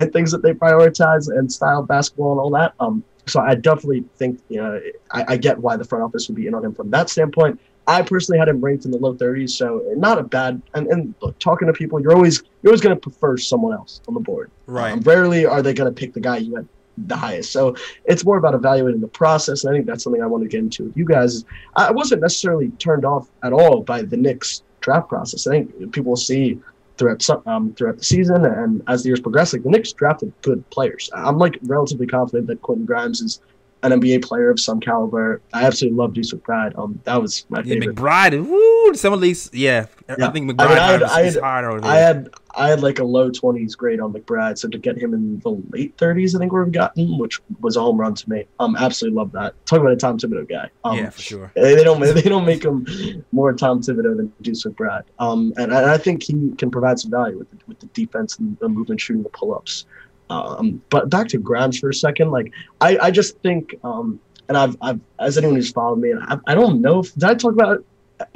and 0.00 0.12
things 0.12 0.30
that 0.32 0.42
they 0.42 0.52
prioritize 0.54 1.28
and 1.28 1.52
style 1.52 1.80
of 1.80 1.88
basketball 1.88 2.32
and 2.32 2.40
all 2.40 2.50
that. 2.50 2.72
Um, 2.80 3.04
so 3.26 3.40
I 3.40 3.54
definitely 3.54 4.04
think 4.16 4.40
you 4.48 4.62
know 4.62 4.80
I, 5.10 5.24
I 5.28 5.36
get 5.36 5.58
why 5.58 5.76
the 5.76 5.84
front 5.84 6.04
office 6.04 6.28
would 6.28 6.36
be 6.36 6.46
in 6.46 6.54
on 6.54 6.64
him 6.64 6.74
from 6.74 6.90
that 6.90 7.10
standpoint. 7.10 7.60
I 7.86 8.02
personally 8.02 8.38
had 8.38 8.48
him 8.48 8.60
ranked 8.60 8.84
in 8.84 8.90
the 8.90 8.98
low 8.98 9.14
30s, 9.14 9.50
so 9.50 9.82
not 9.96 10.18
a 10.18 10.22
bad. 10.22 10.60
And, 10.74 10.86
and 10.88 11.14
look, 11.20 11.38
talking 11.38 11.66
to 11.66 11.72
people, 11.72 12.00
you're 12.00 12.14
always 12.14 12.42
you're 12.62 12.70
always 12.70 12.80
going 12.80 12.96
to 12.96 13.00
prefer 13.00 13.36
someone 13.36 13.72
else 13.72 14.00
on 14.08 14.14
the 14.14 14.20
board. 14.20 14.50
Right. 14.66 14.92
Um, 14.92 15.00
rarely 15.00 15.44
are 15.44 15.62
they 15.62 15.74
going 15.74 15.92
to 15.92 15.98
pick 15.98 16.14
the 16.14 16.20
guy 16.20 16.38
you 16.38 16.56
had 16.56 16.68
the 16.98 17.16
highest. 17.16 17.52
So 17.52 17.74
it's 18.04 18.24
more 18.24 18.36
about 18.36 18.54
evaluating 18.54 19.00
the 19.00 19.08
process. 19.08 19.64
And 19.64 19.72
I 19.72 19.76
think 19.76 19.86
that's 19.86 20.04
something 20.04 20.22
I 20.22 20.26
want 20.26 20.44
to 20.44 20.48
get 20.48 20.60
into 20.60 20.84
with 20.84 20.96
you 20.96 21.04
guys. 21.04 21.44
I 21.76 21.90
wasn't 21.90 22.22
necessarily 22.22 22.68
turned 22.78 23.04
off 23.04 23.28
at 23.42 23.52
all 23.52 23.82
by 23.82 24.02
the 24.02 24.16
Knicks 24.16 24.62
draft 24.80 25.08
process. 25.08 25.46
I 25.46 25.50
think 25.50 25.92
people 25.92 26.10
will 26.10 26.16
see 26.16 26.60
throughout 26.96 27.22
some- 27.22 27.42
um, 27.46 27.74
throughout 27.74 27.98
the 27.98 28.04
season 28.04 28.44
and 28.44 28.82
as 28.86 29.02
the 29.02 29.08
years 29.08 29.20
progress, 29.20 29.52
like 29.52 29.64
the 29.64 29.70
Knicks 29.70 29.92
drafted 29.92 30.32
good 30.42 30.68
players. 30.70 31.10
I'm 31.12 31.38
like 31.38 31.58
relatively 31.64 32.06
confident 32.06 32.46
that 32.46 32.62
Quentin 32.62 32.86
Grimes 32.86 33.20
is 33.20 33.40
an 33.84 34.00
NBA 34.00 34.22
player 34.24 34.50
of 34.50 34.58
some 34.58 34.80
caliber. 34.80 35.40
I 35.52 35.64
absolutely 35.64 35.96
love 35.98 36.14
Deuce 36.14 36.32
McBride. 36.32 36.76
Um, 36.78 37.00
that 37.04 37.20
was 37.20 37.44
my 37.50 37.58
Yeah, 37.60 37.74
favorite. 37.74 37.96
McBride. 37.96 38.46
Woo, 38.46 38.94
some 38.94 39.12
of 39.12 39.20
these. 39.20 39.50
Yeah, 39.52 39.86
Yeah. 40.08 40.26
I 40.26 40.30
think 40.32 40.50
I 40.50 40.54
McBride 40.54 40.68
mean, 40.68 40.78
I 40.78 40.86
had- 40.92 41.02
is, 41.26 41.36
I 41.38 41.56
had-. 41.62 41.84
I 41.84 41.96
had 41.96 42.28
I 42.56 42.68
had 42.68 42.82
like 42.84 43.00
a 43.00 43.04
low 43.04 43.30
twenties 43.30 43.74
grade 43.74 43.98
on 43.98 44.12
McBride, 44.12 44.58
so 44.58 44.68
to 44.68 44.78
get 44.78 44.96
him 44.96 45.12
in 45.12 45.40
the 45.40 45.60
late 45.70 45.92
thirties, 45.98 46.36
I 46.36 46.38
think 46.38 46.52
we've 46.52 46.70
gotten, 46.70 47.18
which 47.18 47.40
was 47.60 47.76
a 47.76 47.80
home 47.80 47.96
run 47.98 48.14
to 48.14 48.30
me. 48.30 48.44
Um, 48.60 48.76
absolutely 48.76 49.16
love 49.16 49.32
that. 49.32 49.54
Talk 49.66 49.80
about 49.80 49.90
a 49.90 49.96
Tom 49.96 50.18
Thibodeau 50.18 50.48
guy. 50.48 50.70
Um, 50.84 50.96
yeah, 50.98 51.10
for 51.10 51.20
sure. 51.20 51.52
they 51.56 51.82
don't 51.82 51.98
they 52.00 52.22
don't 52.22 52.46
make 52.46 52.64
him 52.64 52.86
more 53.32 53.52
Tom 53.54 53.80
Thibodeau 53.80 54.16
than 54.16 54.32
Deuce 54.40 54.62
McBride. 54.64 55.02
Um, 55.18 55.52
and 55.56 55.74
I, 55.74 55.94
I 55.94 55.98
think 55.98 56.22
he 56.22 56.52
can 56.56 56.70
provide 56.70 57.00
some 57.00 57.10
value 57.10 57.38
with 57.38 57.50
the, 57.50 57.58
with 57.66 57.80
the 57.80 57.86
defense 57.86 58.38
and 58.38 58.56
the 58.60 58.68
movement, 58.68 59.00
shooting 59.00 59.24
the 59.24 59.30
pull 59.30 59.52
ups. 59.52 59.86
Um, 60.30 60.82
but 60.90 61.10
back 61.10 61.28
to 61.28 61.38
Grimes 61.38 61.78
for 61.78 61.90
a 61.90 61.94
second, 61.94 62.30
like 62.30 62.52
I, 62.80 62.96
I 62.98 63.10
just 63.10 63.38
think, 63.38 63.74
um, 63.84 64.18
and 64.48 64.56
I've, 64.56 64.76
I've 64.80 65.00
as 65.18 65.36
anyone 65.38 65.56
who's 65.56 65.70
followed 65.72 65.96
me, 66.00 66.10
and 66.10 66.22
I, 66.22 66.38
I 66.46 66.54
don't 66.54 66.80
know 66.80 67.00
if 67.00 67.12
did 67.14 67.24
I 67.24 67.34
talk 67.34 67.52
about 67.52 67.84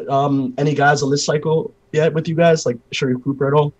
um 0.08 0.54
any 0.58 0.74
guys 0.74 1.02
on 1.02 1.10
this 1.10 1.24
cycle 1.24 1.72
yet 1.92 2.12
with 2.12 2.28
you 2.28 2.34
guys, 2.34 2.66
like 2.66 2.76
Sharife 2.90 3.22
Cooper 3.24 3.46
at 3.48 3.54
all? 3.54 3.72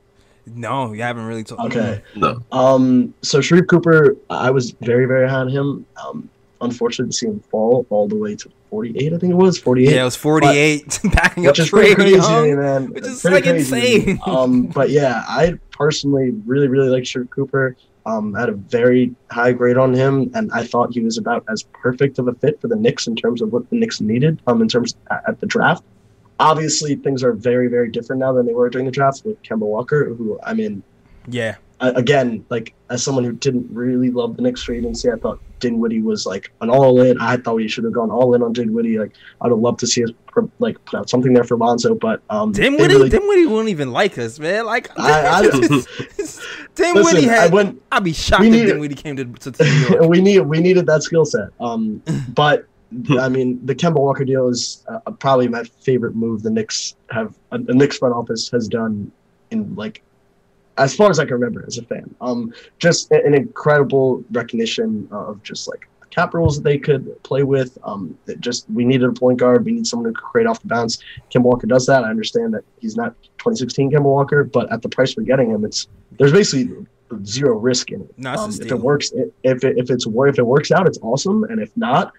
No, 0.46 0.92
you 0.94 1.02
haven't 1.02 1.24
really 1.26 1.44
talked. 1.44 1.60
Okay. 1.76 2.00
No. 2.16 2.42
Um, 2.52 3.12
so 3.22 3.40
Sharife 3.40 3.68
Cooper, 3.68 4.16
I 4.30 4.50
was 4.50 4.70
very, 4.70 5.04
very 5.04 5.28
high 5.28 5.40
on 5.40 5.48
him. 5.48 5.84
Um, 6.02 6.30
unfortunately, 6.62 7.10
to 7.12 7.16
see 7.16 7.26
him 7.26 7.40
fall 7.50 7.86
all 7.90 8.08
the 8.08 8.16
way 8.16 8.34
to 8.36 8.50
48, 8.70 9.12
I 9.12 9.18
think 9.18 9.30
it 9.32 9.36
was 9.36 9.58
48. 9.58 9.94
Yeah, 9.94 10.00
it 10.00 10.04
was 10.04 10.16
48, 10.16 11.00
backing 11.12 11.46
up 11.46 11.50
which 11.52 11.58
is 11.58 11.68
pretty 11.70 11.94
Trey 11.94 12.04
crazy, 12.12 12.16
Young. 12.16 12.56
man. 12.56 12.90
which 12.94 13.04
is, 13.04 13.20
Pretty 13.20 13.34
like, 13.34 13.44
crazy. 13.44 13.76
insane. 14.10 14.20
um, 14.26 14.66
but 14.68 14.88
yeah, 14.88 15.22
I 15.28 15.58
personally 15.70 16.30
really, 16.46 16.68
really 16.68 16.88
like 16.88 17.02
Sharife 17.02 17.28
Cooper. 17.30 17.76
Um, 18.06 18.34
had 18.34 18.48
a 18.48 18.52
very 18.52 19.14
high 19.30 19.52
grade 19.52 19.76
on 19.76 19.92
him, 19.92 20.30
and 20.34 20.50
I 20.52 20.64
thought 20.64 20.92
he 20.92 21.00
was 21.00 21.18
about 21.18 21.44
as 21.50 21.64
perfect 21.74 22.18
of 22.18 22.28
a 22.28 22.34
fit 22.34 22.60
for 22.60 22.68
the 22.68 22.76
Knicks 22.76 23.06
in 23.06 23.16
terms 23.16 23.42
of 23.42 23.52
what 23.52 23.68
the 23.70 23.76
Knicks 23.76 24.00
needed. 24.00 24.40
Um, 24.46 24.62
in 24.62 24.68
terms 24.68 24.96
at, 25.10 25.22
at 25.28 25.40
the 25.40 25.46
draft. 25.46 25.84
Obviously, 26.40 26.94
things 26.94 27.24
are 27.24 27.32
very, 27.32 27.66
very 27.66 27.90
different 27.90 28.20
now 28.20 28.32
than 28.32 28.46
they 28.46 28.52
were 28.54 28.70
during 28.70 28.86
the 28.86 28.92
draft 28.92 29.24
with 29.24 29.42
Kemba 29.42 29.66
Walker, 29.66 30.14
who 30.14 30.38
I 30.44 30.54
mean, 30.54 30.82
Yeah, 31.26 31.56
I- 31.80 31.90
again, 31.90 32.44
like 32.50 32.74
as 32.90 33.02
someone 33.02 33.24
who 33.24 33.32
didn't 33.32 33.66
really 33.70 34.10
love 34.10 34.36
the 34.36 34.42
Knicks 34.42 34.62
free 34.62 34.78
agency, 34.78 35.10
I 35.10 35.16
thought 35.16 35.40
Dinwiddie 35.60 36.02
was 36.02 36.26
like 36.26 36.50
an 36.60 36.70
all 36.70 37.00
in. 37.00 37.18
I 37.20 37.36
thought 37.36 37.56
we 37.56 37.68
should 37.68 37.84
have 37.84 37.92
gone 37.92 38.10
all 38.10 38.34
in 38.34 38.42
on 38.42 38.52
Dinwiddie. 38.52 38.98
Like 38.98 39.12
I'd 39.40 39.50
have 39.50 39.58
loved 39.58 39.80
to 39.80 39.86
see 39.86 40.04
us 40.04 40.10
like 40.60 40.82
put 40.84 40.98
out 41.00 41.10
something 41.10 41.32
there 41.32 41.42
for 41.44 41.56
Lonzo, 41.56 41.94
but 41.96 42.22
um, 42.30 42.52
Dinwiddie, 42.52 42.94
really- 42.94 43.08
Dinwiddie 43.08 43.46
wouldn't 43.46 43.68
even 43.70 43.90
like 43.92 44.18
us, 44.18 44.38
man. 44.38 44.66
Like, 44.66 44.90
I- 44.98 45.40
I- 45.40 45.42
Dinwiddie 46.74 47.22
Listen, 47.26 47.28
I 47.30 47.46
went, 47.48 47.82
I'd 47.90 48.04
be 48.04 48.12
shocked 48.12 48.44
if 48.44 48.52
need- 48.52 48.66
Dinwiddie 48.66 48.94
came 48.94 49.16
to, 49.16 49.24
to, 49.24 49.50
to 49.52 49.64
New 49.64 49.70
York. 49.88 50.00
we 50.08 50.20
need 50.20 50.40
we 50.40 50.60
needed 50.60 50.86
that 50.86 51.02
skill 51.02 51.24
set. 51.24 51.48
Um, 51.60 52.02
but 52.34 52.66
I 53.18 53.28
mean, 53.28 53.64
the 53.66 53.74
Kemba 53.74 53.96
Walker 53.96 54.24
deal 54.24 54.48
is 54.48 54.84
uh, 54.88 55.10
probably 55.12 55.48
my 55.48 55.64
favorite 55.80 56.14
move 56.14 56.42
the 56.42 56.50
Knicks 56.50 56.94
have 57.10 57.34
uh, 57.52 57.58
the 57.60 57.74
Knicks 57.74 57.98
front 57.98 58.14
office 58.14 58.48
has 58.50 58.68
done 58.68 59.10
in 59.50 59.74
like 59.74 60.02
as 60.78 60.94
far 60.94 61.10
as 61.10 61.18
I 61.18 61.24
can 61.24 61.34
remember 61.34 61.64
as 61.66 61.78
a 61.78 61.82
fan. 61.82 62.14
Um, 62.20 62.52
just 62.78 63.10
an 63.10 63.34
incredible 63.34 64.24
recognition 64.30 65.08
of 65.10 65.42
just 65.42 65.68
like 65.68 65.88
the 66.00 66.06
cap 66.06 66.34
rules 66.34 66.56
that 66.56 66.62
they 66.62 66.78
could 66.78 67.22
play 67.22 67.42
with. 67.42 67.76
Um, 67.82 68.16
just 68.40 68.68
we 68.70 68.84
needed 68.84 69.08
a 69.08 69.12
point 69.12 69.38
guard. 69.38 69.64
We 69.64 69.72
need 69.72 69.86
someone 69.86 70.12
to 70.12 70.18
create 70.18 70.46
off 70.46 70.60
the 70.60 70.68
bounce. 70.68 70.98
Kemba 71.30 71.42
Walker 71.42 71.66
does 71.66 71.86
that. 71.86 72.04
I 72.04 72.10
understand 72.10 72.54
that 72.54 72.64
he's 72.80 72.96
not 72.96 73.14
2016 73.38 73.92
Kemba 73.92 74.02
Walker, 74.02 74.44
but 74.44 74.70
at 74.72 74.82
the 74.82 74.88
price 74.88 75.16
we're 75.16 75.24
getting 75.24 75.50
him, 75.50 75.64
it's 75.64 75.88
there's 76.18 76.32
basically 76.32 76.86
zero 77.24 77.58
risk 77.58 77.90
in 77.90 78.02
it. 78.02 78.18
No, 78.18 78.32
it's 78.32 78.40
a 78.40 78.44
Um, 78.44 78.50
if 78.66 78.72
it 78.72 78.80
works, 78.80 79.12
if 79.42 79.64
it, 79.64 79.78
if 79.78 79.90
it's 79.90 80.06
if 80.06 80.38
it 80.38 80.46
works 80.46 80.70
out, 80.70 80.86
it's 80.86 80.98
awesome. 81.02 81.44
And 81.44 81.60
if 81.60 81.76
not, 81.76 82.12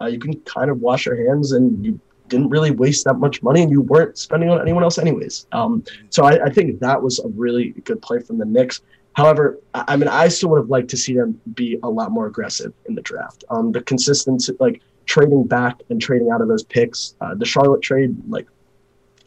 uh, 0.00 0.06
you 0.06 0.18
can 0.18 0.34
kind 0.40 0.70
of 0.70 0.80
wash 0.80 1.06
your 1.06 1.16
hands 1.28 1.52
and 1.52 1.84
you 1.84 2.00
didn't 2.28 2.48
really 2.48 2.70
waste 2.70 3.04
that 3.04 3.14
much 3.14 3.42
money 3.42 3.62
and 3.62 3.70
you 3.70 3.80
weren't 3.80 4.18
spending 4.18 4.50
on 4.50 4.60
anyone 4.60 4.82
else 4.82 4.98
anyways. 4.98 5.46
Um, 5.52 5.84
so 6.10 6.24
I, 6.24 6.46
I 6.46 6.50
think 6.50 6.80
that 6.80 7.00
was 7.00 7.18
a 7.20 7.28
really 7.28 7.70
good 7.84 8.00
play 8.02 8.20
from 8.20 8.38
the 8.38 8.44
Knicks. 8.44 8.82
However, 9.12 9.58
I, 9.74 9.84
I 9.88 9.96
mean, 9.96 10.08
I 10.08 10.28
still 10.28 10.50
would 10.50 10.58
have 10.58 10.70
liked 10.70 10.88
to 10.90 10.96
see 10.96 11.14
them 11.14 11.40
be 11.54 11.78
a 11.82 11.88
lot 11.88 12.10
more 12.10 12.26
aggressive 12.26 12.72
in 12.86 12.94
the 12.94 13.02
draft. 13.02 13.44
Um, 13.50 13.72
the 13.72 13.82
consistency, 13.82 14.52
like 14.60 14.82
trading 15.06 15.44
back 15.44 15.82
and 15.90 16.00
trading 16.00 16.30
out 16.30 16.40
of 16.40 16.48
those 16.48 16.64
picks, 16.64 17.14
uh, 17.20 17.34
the 17.34 17.46
Charlotte 17.46 17.82
trade, 17.82 18.14
like 18.28 18.46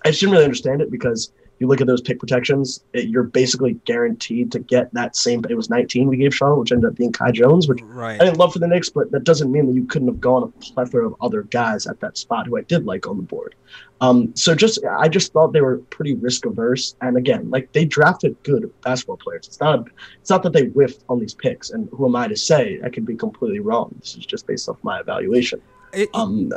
I 0.06 0.10
just 0.10 0.22
didn't 0.22 0.34
really 0.34 0.46
understand 0.46 0.82
it 0.82 0.92
because 0.92 1.32
you 1.60 1.68
look 1.68 1.82
at 1.82 1.88
those 1.88 2.02
pick 2.02 2.20
protections, 2.20 2.84
it, 2.94 3.10
you're 3.10 3.24
basically 3.24 3.74
guaranteed 3.86 4.52
to 4.54 4.60
get 4.60 4.94
that 4.94 5.16
same. 5.16 5.44
It 5.50 5.56
was 5.56 5.70
19 5.70 6.08
we 6.08 6.18
gave 6.18 6.34
Charlotte, 6.34 6.60
which 6.60 6.72
ended 6.72 6.90
up 6.90 6.96
being 6.96 7.12
Kai 7.12 7.32
Jones, 7.32 7.68
which 7.68 7.82
Right. 7.82 8.20
I 8.22 8.26
didn't 8.26 8.38
love 8.38 8.54
for 8.54 8.60
the 8.60 8.68
Knicks, 8.68 8.90
but 8.90 9.12
that 9.12 9.24
doesn't 9.24 9.52
mean 9.52 9.68
that 9.68 9.74
you 9.74 9.86
couldn't 9.86 10.08
have 10.08 10.22
gone 10.22 10.44
a 10.44 10.48
plethora 10.48 11.06
of 11.08 11.16
other 11.22 11.44
guys 11.44 11.86
at 11.88 12.00
that 12.00 12.18
spot 12.18 12.48
who 12.48 12.58
I 12.58 12.62
did 12.62 12.86
like 12.86 13.08
on 13.08 13.18
the 13.18 13.24
board. 13.24 13.56
Um, 14.02 14.34
so 14.36 14.56
just 14.56 14.80
I 14.86 15.10
just 15.10 15.34
thought 15.34 15.52
they 15.52 15.62
were 15.62 15.80
pretty 15.90 16.16
risk 16.16 16.46
averse, 16.46 16.96
and 17.02 17.18
again, 17.18 17.50
like 17.50 17.72
they 17.74 17.84
drafted 17.84 18.42
good 18.44 18.72
basketball 18.82 19.18
players. 19.18 19.46
It's 19.48 19.60
not 19.60 19.80
a, 19.80 19.86
it's 20.22 20.30
not 20.30 20.42
that 20.44 20.54
they 20.54 20.68
whiffed 20.68 21.04
on 21.10 21.20
these 21.20 21.34
picks, 21.34 21.72
and 21.72 21.90
who 21.92 22.06
am 22.06 22.16
I 22.16 22.28
to 22.30 22.38
say? 22.38 22.80
I 22.84 22.90
could 22.90 23.06
be 23.06 23.16
completely 23.16 23.60
wrong. 23.60 23.94
This 24.00 24.16
is 24.16 24.26
just 24.26 24.48
based 24.48 24.70
off 24.70 24.78
my 24.84 25.00
evaluation. 25.02 25.62
It- 25.94 26.10
Um, 26.14 26.50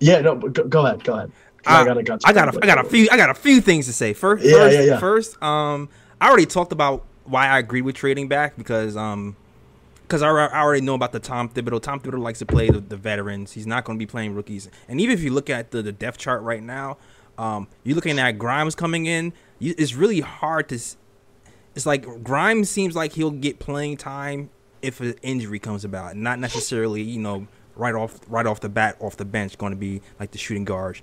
yeah, 0.00 0.20
no, 0.20 0.34
but 0.34 0.52
go, 0.54 0.64
go 0.64 0.84
ahead, 0.86 1.04
go 1.04 1.14
ahead. 1.14 1.32
I, 1.66 1.80
I, 1.80 1.84
got 1.84 1.96
a. 1.96 2.18
I 2.24 2.32
got 2.32 2.54
a, 2.54 2.58
I 2.62 2.66
got 2.66 2.84
a 2.84 2.88
few 2.88 3.08
I 3.10 3.16
got 3.16 3.30
a 3.30 3.34
few 3.34 3.60
things 3.60 3.86
to 3.86 3.92
say. 3.92 4.12
First, 4.12 4.44
Yeah, 4.44 4.52
first, 4.52 4.76
yeah, 4.76 4.82
yeah. 4.82 4.98
first, 4.98 5.42
um, 5.42 5.88
I 6.20 6.28
already 6.28 6.46
talked 6.46 6.72
about 6.72 7.04
why 7.24 7.48
I 7.48 7.58
agree 7.58 7.82
with 7.82 7.96
trading 7.96 8.28
back 8.28 8.56
because 8.56 8.96
um, 8.96 9.36
because 10.02 10.22
I, 10.22 10.28
I 10.28 10.60
already 10.60 10.82
know 10.82 10.94
about 10.94 11.12
the 11.12 11.20
Tom 11.20 11.48
Thibodeau. 11.48 11.82
Tom 11.82 12.00
Thibodeau 12.00 12.20
likes 12.20 12.38
to 12.38 12.46
play 12.46 12.70
the, 12.70 12.80
the 12.80 12.96
veterans. 12.96 13.52
He's 13.52 13.66
not 13.66 13.84
going 13.84 13.98
to 13.98 14.02
be 14.02 14.06
playing 14.06 14.34
rookies. 14.34 14.68
And 14.88 15.00
even 15.00 15.14
if 15.14 15.22
you 15.22 15.32
look 15.32 15.50
at 15.50 15.72
the, 15.72 15.82
the 15.82 15.92
depth 15.92 16.18
chart 16.18 16.42
right 16.42 16.62
now, 16.62 16.98
um, 17.38 17.66
you're 17.82 17.96
looking 17.96 18.18
at 18.18 18.32
Grimes 18.38 18.74
coming 18.74 19.06
in. 19.06 19.32
You, 19.58 19.74
it's 19.76 19.94
really 19.94 20.20
hard 20.20 20.68
to. 20.68 20.76
It's 21.74 21.84
like 21.84 22.22
Grimes 22.22 22.70
seems 22.70 22.94
like 22.94 23.12
he'll 23.12 23.30
get 23.30 23.58
playing 23.58 23.96
time 23.96 24.50
if 24.80 25.00
an 25.00 25.14
injury 25.22 25.58
comes 25.58 25.84
about, 25.84 26.16
not 26.16 26.38
necessarily 26.38 27.02
you 27.02 27.18
know 27.18 27.48
right 27.74 27.94
off 27.94 28.20
right 28.28 28.46
off 28.46 28.60
the 28.60 28.68
bat 28.68 28.96
off 29.00 29.16
the 29.16 29.24
bench 29.24 29.58
going 29.58 29.72
to 29.72 29.76
be 29.76 30.00
like 30.18 30.30
the 30.30 30.38
shooting 30.38 30.64
guard 30.64 31.00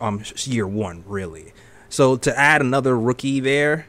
um 0.00 0.22
year 0.44 0.66
one 0.66 1.04
really. 1.06 1.52
So 1.88 2.16
to 2.16 2.38
add 2.38 2.60
another 2.60 2.98
rookie 2.98 3.40
there, 3.40 3.86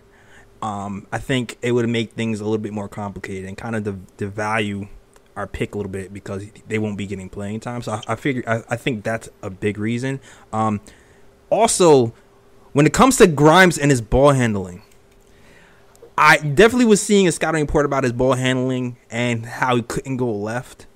um, 0.62 1.08
I 1.12 1.18
think 1.18 1.58
it 1.62 1.72
would 1.72 1.88
make 1.90 2.12
things 2.12 2.40
a 2.40 2.44
little 2.44 2.58
bit 2.58 2.74
more 2.74 2.88
complicated 2.88 3.46
and 3.46 3.58
kind 3.58 3.76
of 3.76 3.84
de- 3.84 4.26
devalue 4.26 4.90
our 5.36 5.48
pick 5.48 5.76
a 5.76 5.78
little 5.78 5.92
bit 5.92 6.12
because 6.14 6.46
they 6.68 6.80
won't 6.80 6.98
be 6.98 7.06
getting 7.06 7.30
playing 7.30 7.60
time. 7.60 7.82
So 7.82 7.94
I, 7.94 8.02
I 8.08 8.16
figure 8.16 8.44
I, 8.48 8.64
I 8.70 8.76
think 8.76 9.04
that's 9.04 9.30
a 9.42 9.50
big 9.50 9.78
reason. 9.78 10.20
Um, 10.52 10.82
also, 11.50 12.14
when 12.74 12.86
it 12.86 12.94
comes 12.94 13.18
to 13.18 13.28
Grimes 13.28 13.78
and 13.78 13.92
his 13.92 14.02
ball 14.02 14.32
handling, 14.32 14.82
I 16.18 16.38
definitely 16.38 16.86
was 16.86 17.02
seeing 17.02 17.28
a 17.28 17.32
scouting 17.32 17.62
report 17.62 17.86
about 17.86 18.04
his 18.04 18.14
ball 18.14 18.34
handling 18.34 18.98
and 19.12 19.46
how 19.46 19.76
he 19.76 19.84
couldn't 19.84 20.18
go 20.18 20.32
left. 20.32 20.88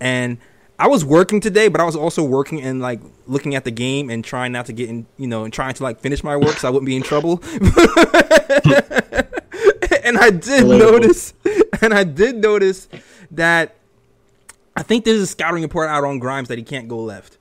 And 0.00 0.38
I 0.80 0.86
was 0.86 1.04
working 1.04 1.40
today, 1.40 1.68
but 1.68 1.78
I 1.78 1.84
was 1.84 1.94
also 1.94 2.24
working 2.24 2.62
and 2.62 2.80
like 2.80 3.00
looking 3.26 3.54
at 3.54 3.64
the 3.64 3.70
game 3.70 4.08
and 4.08 4.24
trying 4.24 4.50
not 4.52 4.64
to 4.66 4.72
get 4.72 4.88
in, 4.88 5.04
you 5.18 5.26
know, 5.26 5.44
and 5.44 5.52
trying 5.52 5.74
to 5.74 5.82
like 5.82 6.00
finish 6.00 6.24
my 6.24 6.38
work 6.38 6.56
so 6.56 6.68
I 6.68 6.70
wouldn't 6.70 6.86
be 6.86 6.96
in 6.96 7.02
trouble. 7.02 7.42
and 10.02 10.16
I 10.16 10.30
did 10.30 10.66
notice, 10.66 11.34
and 11.82 11.92
I 11.92 12.04
did 12.04 12.36
notice 12.36 12.88
that 13.32 13.76
I 14.74 14.82
think 14.82 15.04
there's 15.04 15.20
a 15.20 15.26
scouting 15.26 15.62
report 15.62 15.90
out 15.90 16.02
on 16.02 16.18
Grimes 16.18 16.48
that 16.48 16.56
he 16.56 16.64
can't 16.64 16.88
go 16.88 16.98
left. 17.00 17.36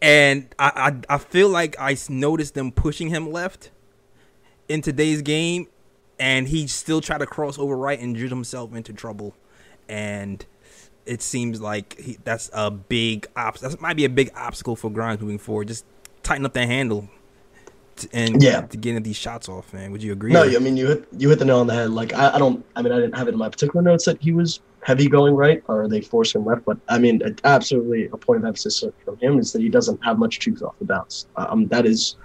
And 0.00 0.54
I, 0.56 0.92
I, 1.08 1.14
I 1.16 1.18
feel 1.18 1.48
like 1.48 1.74
I 1.80 1.96
noticed 2.08 2.54
them 2.54 2.70
pushing 2.70 3.08
him 3.08 3.32
left 3.32 3.72
in 4.68 4.82
today's 4.82 5.20
game, 5.20 5.66
and 6.20 6.46
he 6.46 6.68
still 6.68 7.00
tried 7.00 7.18
to 7.18 7.26
cross 7.26 7.58
over 7.58 7.76
right 7.76 7.98
and 7.98 8.16
get 8.16 8.28
himself 8.28 8.72
into 8.72 8.92
trouble. 8.92 9.34
And 9.88 10.46
it 11.06 11.22
seems 11.22 11.60
like 11.60 11.98
he, 11.98 12.18
that's 12.24 12.50
a 12.52 12.70
big 12.70 13.26
obs- 13.36 13.60
That 13.60 13.80
might 13.80 13.96
be 13.96 14.04
a 14.04 14.08
big 14.08 14.30
obstacle 14.36 14.76
for 14.76 14.90
Grimes 14.90 15.20
moving 15.20 15.38
forward. 15.38 15.68
Just 15.68 15.84
tighten 16.22 16.46
up 16.46 16.52
that 16.54 16.66
handle, 16.66 17.08
t- 17.96 18.08
and 18.12 18.42
Yeah. 18.42 18.62
to 18.62 18.76
getting 18.76 19.02
these 19.02 19.16
shots 19.16 19.48
off. 19.48 19.72
Man, 19.72 19.92
would 19.92 20.02
you 20.02 20.12
agree? 20.12 20.32
No, 20.32 20.42
I 20.44 20.58
mean 20.58 20.76
you 20.76 20.86
hit 20.88 21.06
you 21.16 21.28
hit 21.30 21.38
the 21.38 21.44
nail 21.44 21.58
on 21.60 21.66
the 21.66 21.74
head. 21.74 21.90
Like 21.90 22.12
I, 22.14 22.34
I 22.34 22.38
don't. 22.38 22.64
I 22.76 22.82
mean 22.82 22.92
I 22.92 22.96
didn't 22.96 23.16
have 23.16 23.28
it 23.28 23.32
in 23.32 23.38
my 23.38 23.48
particular 23.48 23.82
notes 23.82 24.04
that 24.06 24.20
he 24.22 24.32
was 24.32 24.60
heavy 24.82 25.08
going 25.08 25.34
right 25.34 25.62
or 25.68 25.88
they 25.88 26.00
force 26.00 26.34
him 26.34 26.44
left. 26.44 26.64
But 26.64 26.78
I 26.88 26.98
mean 26.98 27.22
absolutely 27.44 28.06
a 28.12 28.16
point 28.16 28.40
of 28.40 28.46
emphasis 28.46 28.84
from 29.04 29.16
him 29.18 29.38
is 29.38 29.52
that 29.52 29.62
he 29.62 29.68
doesn't 29.68 30.02
have 30.04 30.18
much 30.18 30.40
juice 30.40 30.62
off 30.62 30.74
the 30.78 30.84
bounce. 30.86 31.26
Um, 31.36 31.68
that 31.68 31.86
is. 31.86 32.16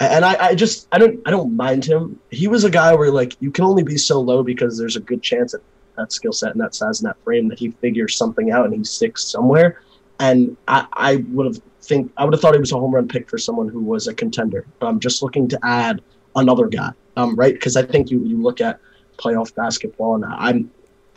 And 0.00 0.24
I, 0.24 0.48
I 0.48 0.54
just 0.54 0.88
I 0.92 0.98
don't 0.98 1.20
I 1.26 1.30
don't 1.30 1.54
mind 1.56 1.84
him. 1.84 2.18
He 2.30 2.48
was 2.48 2.64
a 2.64 2.70
guy 2.70 2.94
where 2.94 3.10
like 3.10 3.36
you 3.40 3.50
can 3.50 3.64
only 3.64 3.82
be 3.84 3.96
so 3.96 4.20
low 4.20 4.42
because 4.42 4.76
there's 4.76 4.96
a 4.96 5.00
good 5.00 5.22
chance 5.22 5.52
that 5.52 5.62
that 5.96 6.12
skill 6.12 6.32
set 6.32 6.52
and 6.52 6.60
that 6.60 6.74
size 6.74 7.00
and 7.00 7.08
that 7.08 7.22
frame 7.24 7.48
that 7.48 7.58
he 7.58 7.70
figures 7.70 8.16
something 8.16 8.50
out 8.50 8.66
and 8.66 8.74
he 8.74 8.84
sticks 8.84 9.24
somewhere. 9.24 9.80
And 10.20 10.56
I, 10.68 10.86
I 10.92 11.16
would 11.28 11.46
have 11.46 11.62
think 11.84 12.12
I 12.16 12.24
would 12.24 12.32
have 12.32 12.40
thought 12.40 12.54
he 12.54 12.60
was 12.60 12.72
a 12.72 12.78
home 12.78 12.94
run 12.94 13.08
pick 13.08 13.28
for 13.28 13.38
someone 13.38 13.68
who 13.68 13.80
was 13.80 14.06
a 14.06 14.14
contender. 14.14 14.66
But 14.78 14.86
I'm 14.86 15.00
just 15.00 15.22
looking 15.22 15.48
to 15.48 15.58
add 15.62 16.02
another 16.36 16.66
guy, 16.66 16.90
um, 17.16 17.36
right? 17.36 17.54
Because 17.54 17.76
I 17.76 17.82
think 17.82 18.10
you 18.10 18.24
you 18.24 18.40
look 18.40 18.60
at 18.60 18.80
playoff 19.16 19.54
basketball, 19.54 20.16
and 20.16 20.24
I'm, 20.24 20.70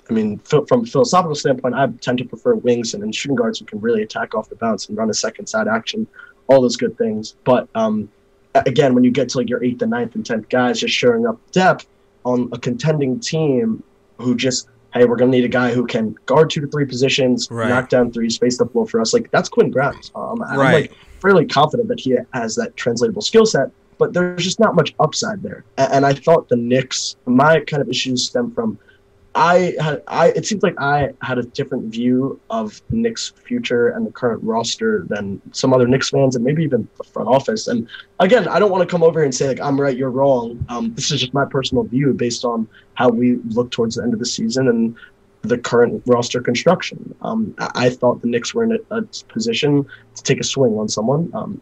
I 0.10 0.14
mean, 0.14 0.40
from 0.40 0.84
a 0.84 0.86
philosophical 0.86 1.36
standpoint, 1.36 1.76
I 1.76 1.88
tend 2.02 2.20
to 2.20 2.26
prefer 2.26 2.56
wings 2.56 2.94
and, 2.94 3.04
and 3.04 3.14
shooting 3.14 3.36
guards 3.36 3.60
who 3.60 3.66
can 3.66 3.80
really 3.80 4.04
attack 4.04 4.36
off 4.36 4.50
the 4.50 4.56
bounce 4.56 4.88
and 4.90 4.98
run 4.98 5.10
a 5.10 5.14
second 5.14 5.48
side 5.48 5.68
action, 5.68 6.08
all 6.48 6.62
those 6.62 6.78
good 6.78 6.98
things. 6.98 7.36
But 7.44 7.68
um, 7.76 8.10
again, 8.54 8.94
when 8.94 9.04
you 9.04 9.12
get 9.12 9.30
to 9.30 9.40
like 9.40 9.50
your 9.50 9.64
eighth 9.64 9.82
and 9.82 9.92
ninth 9.92 10.16
and 10.16 10.26
tenth 10.26 10.50
guys 10.50 10.80
just 10.80 10.94
showing 10.94 11.26
up 11.26 11.40
depth 11.52 11.88
on 12.24 12.50
a 12.52 12.60
contending 12.60 13.20
team 13.20 13.84
who 14.18 14.36
just 14.36 14.70
hey, 14.94 15.06
we're 15.06 15.16
gonna 15.18 15.30
need 15.32 15.44
a 15.46 15.50
guy 15.50 15.72
who 15.74 15.86
can 15.86 16.16
guard 16.26 16.50
two 16.50 16.62
to 16.62 16.68
three 16.68 16.86
positions, 16.86 17.48
Right. 17.52 17.70
knock 17.70 17.90
down 17.90 18.12
threes, 18.12 18.36
space 18.36 18.58
the 18.58 18.66
floor 18.66 18.88
for 18.88 19.00
us. 19.00 19.14
Like 19.14 19.30
that's 19.32 19.50
Quinn 19.50 19.70
Grimes. 19.70 20.12
Um, 20.16 20.42
I'm 20.42 20.58
like 20.58 20.94
fairly 21.22 21.46
confident 21.46 21.88
that 21.90 22.00
he 22.00 22.18
has 22.34 22.56
that 22.56 22.76
translatable 22.78 23.22
skill 23.22 23.46
set, 23.46 23.70
but 23.98 24.14
there's 24.14 24.44
just 24.44 24.60
not 24.60 24.76
much 24.76 24.96
upside 25.00 25.44
there. 25.44 25.66
And 25.78 26.06
I 26.06 26.14
thought 26.14 26.50
the 26.50 26.56
Knicks, 26.56 27.16
my 27.26 27.60
kind 27.62 27.82
of 27.82 27.90
issues 27.90 28.26
stem 28.26 28.52
from 28.52 28.80
I 29.38 29.76
had 29.80 30.02
I 30.08 30.30
it 30.30 30.48
seems 30.48 30.64
like 30.64 30.74
I 30.80 31.10
had 31.22 31.38
a 31.38 31.44
different 31.44 31.92
view 31.92 32.40
of 32.50 32.82
Knicks' 32.90 33.34
future 33.46 33.90
and 33.90 34.06
the 34.08 34.12
current 34.12 34.44
roster 34.44 35.06
than 35.08 35.40
some 35.52 35.74
other 35.74 35.88
Knicks 35.88 36.10
fans 36.10 36.36
and 36.36 36.44
maybe 36.44 36.64
even 36.64 36.88
the 36.98 37.04
front 37.04 37.30
office. 37.30 37.68
And 37.68 37.88
again, 38.20 38.48
I 38.48 38.58
don't 38.58 38.72
want 38.72 38.82
to 38.82 38.92
come 38.92 39.04
over 39.04 39.20
here 39.20 39.26
and 39.26 39.36
say 39.36 39.48
like 39.48 39.62
I'm 39.62 39.80
right, 39.80 39.96
you're 39.96 40.10
wrong. 40.10 40.66
Um, 40.70 40.92
this 40.96 41.12
is 41.12 41.22
just 41.22 41.36
my 41.36 41.46
personal 41.46 41.84
view 41.84 42.14
based 42.14 42.46
on 42.46 42.68
how 42.96 43.10
we 43.10 43.36
look 43.50 43.70
towards 43.70 43.96
the 43.96 44.04
end 44.04 44.14
of 44.14 44.20
the 44.20 44.26
season 44.26 44.70
and 44.70 44.96
the 45.44 45.60
current 45.60 46.02
roster 46.08 46.42
construction. 46.42 47.14
Um, 47.22 47.54
I, 47.60 47.70
I 47.76 47.90
thought 47.92 48.22
the 48.24 48.28
Knicks 48.28 48.56
were 48.56 48.64
in 48.64 48.72
a, 48.72 48.96
a 48.96 49.04
position 49.30 49.86
to 50.16 50.24
take 50.24 50.40
a 50.40 50.44
swing 50.44 50.80
on 50.80 50.90
someone. 50.90 51.30
Um, 51.36 51.62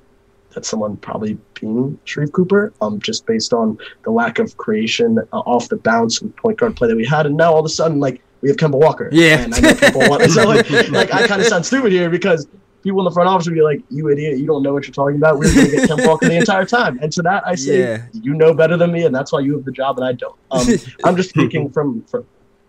that 0.55 0.65
someone 0.65 0.97
probably 0.97 1.37
being 1.59 1.99
Sharife 2.05 2.31
Cooper, 2.31 2.73
um, 2.81 2.99
just 2.99 3.25
based 3.25 3.53
on 3.53 3.77
the 4.03 4.11
lack 4.11 4.39
of 4.39 4.57
creation 4.57 5.19
uh, 5.19 5.39
off 5.39 5.69
the 5.69 5.77
bounce 5.77 6.21
and 6.21 6.35
point 6.35 6.57
guard 6.57 6.75
play 6.75 6.87
that 6.87 6.95
we 6.97 7.05
had, 7.05 7.25
and 7.27 7.37
now 7.37 7.53
all 7.53 7.59
of 7.59 7.65
a 7.65 7.69
sudden, 7.69 7.99
like 7.99 8.21
we 8.41 8.49
have 8.49 8.57
Kemba 8.57 8.79
Walker. 8.79 9.09
Yeah. 9.11 9.39
and 9.41 9.53
I 9.53 9.59
know 9.59 9.75
people 9.75 10.01
want. 10.09 10.23
So 10.31 10.47
like, 10.47 10.69
like 10.89 11.13
I 11.13 11.27
kind 11.27 11.41
of 11.41 11.47
sound 11.47 11.65
stupid 11.65 11.91
here 11.91 12.09
because 12.09 12.47
people 12.83 12.99
in 12.99 13.05
the 13.05 13.11
front 13.11 13.29
office 13.29 13.47
would 13.47 13.55
be 13.55 13.61
like, 13.61 13.81
"You 13.89 14.09
idiot! 14.09 14.39
You 14.39 14.45
don't 14.47 14.63
know 14.63 14.73
what 14.73 14.85
you're 14.87 14.93
talking 14.93 15.17
about. 15.17 15.37
We're 15.37 15.53
going 15.53 15.65
to 15.69 15.71
get 15.75 15.89
Kemba 15.89 16.07
Walker 16.07 16.27
the 16.27 16.37
entire 16.37 16.65
time." 16.65 16.97
And 17.01 17.11
to 17.13 17.21
that, 17.23 17.45
I 17.45 17.55
say, 17.55 17.79
Yeah. 17.79 18.05
"You 18.13 18.33
know 18.33 18.53
better 18.53 18.77
than 18.77 18.91
me, 18.91 19.05
and 19.05 19.13
that's 19.13 19.31
why 19.31 19.41
you 19.41 19.53
have 19.55 19.65
the 19.65 19.71
job, 19.71 19.97
and 19.97 20.07
I 20.07 20.13
don't." 20.13 20.39
Um, 20.51 20.67
I'm 21.03 21.15
just 21.15 21.29
speaking 21.29 21.69
from 21.69 22.01
from 22.03 22.25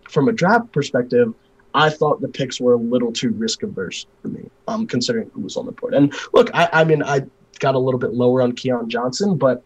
from 0.09 0.27
a 0.27 0.33
draft 0.33 0.71
perspective. 0.71 1.33
I 1.73 1.91
thought 1.91 2.21
the 2.21 2.27
picks 2.27 2.59
were 2.59 2.73
a 2.73 2.77
little 2.77 3.11
too 3.11 3.31
risk 3.31 3.61
averse 3.61 4.07
for 4.21 4.29
me, 4.29 4.49
um, 4.67 4.87
considering 4.87 5.29
who 5.33 5.41
was 5.41 5.57
on 5.57 5.67
the 5.67 5.71
board. 5.73 5.93
And 5.93 6.11
look, 6.33 6.49
I, 6.55 6.67
I 6.73 6.83
mean, 6.83 7.03
I 7.03 7.21
got 7.57 7.75
a 7.75 7.79
little 7.79 7.99
bit 7.99 8.13
lower 8.13 8.41
on 8.41 8.53
Keon 8.53 8.89
Johnson, 8.89 9.37
but 9.37 9.63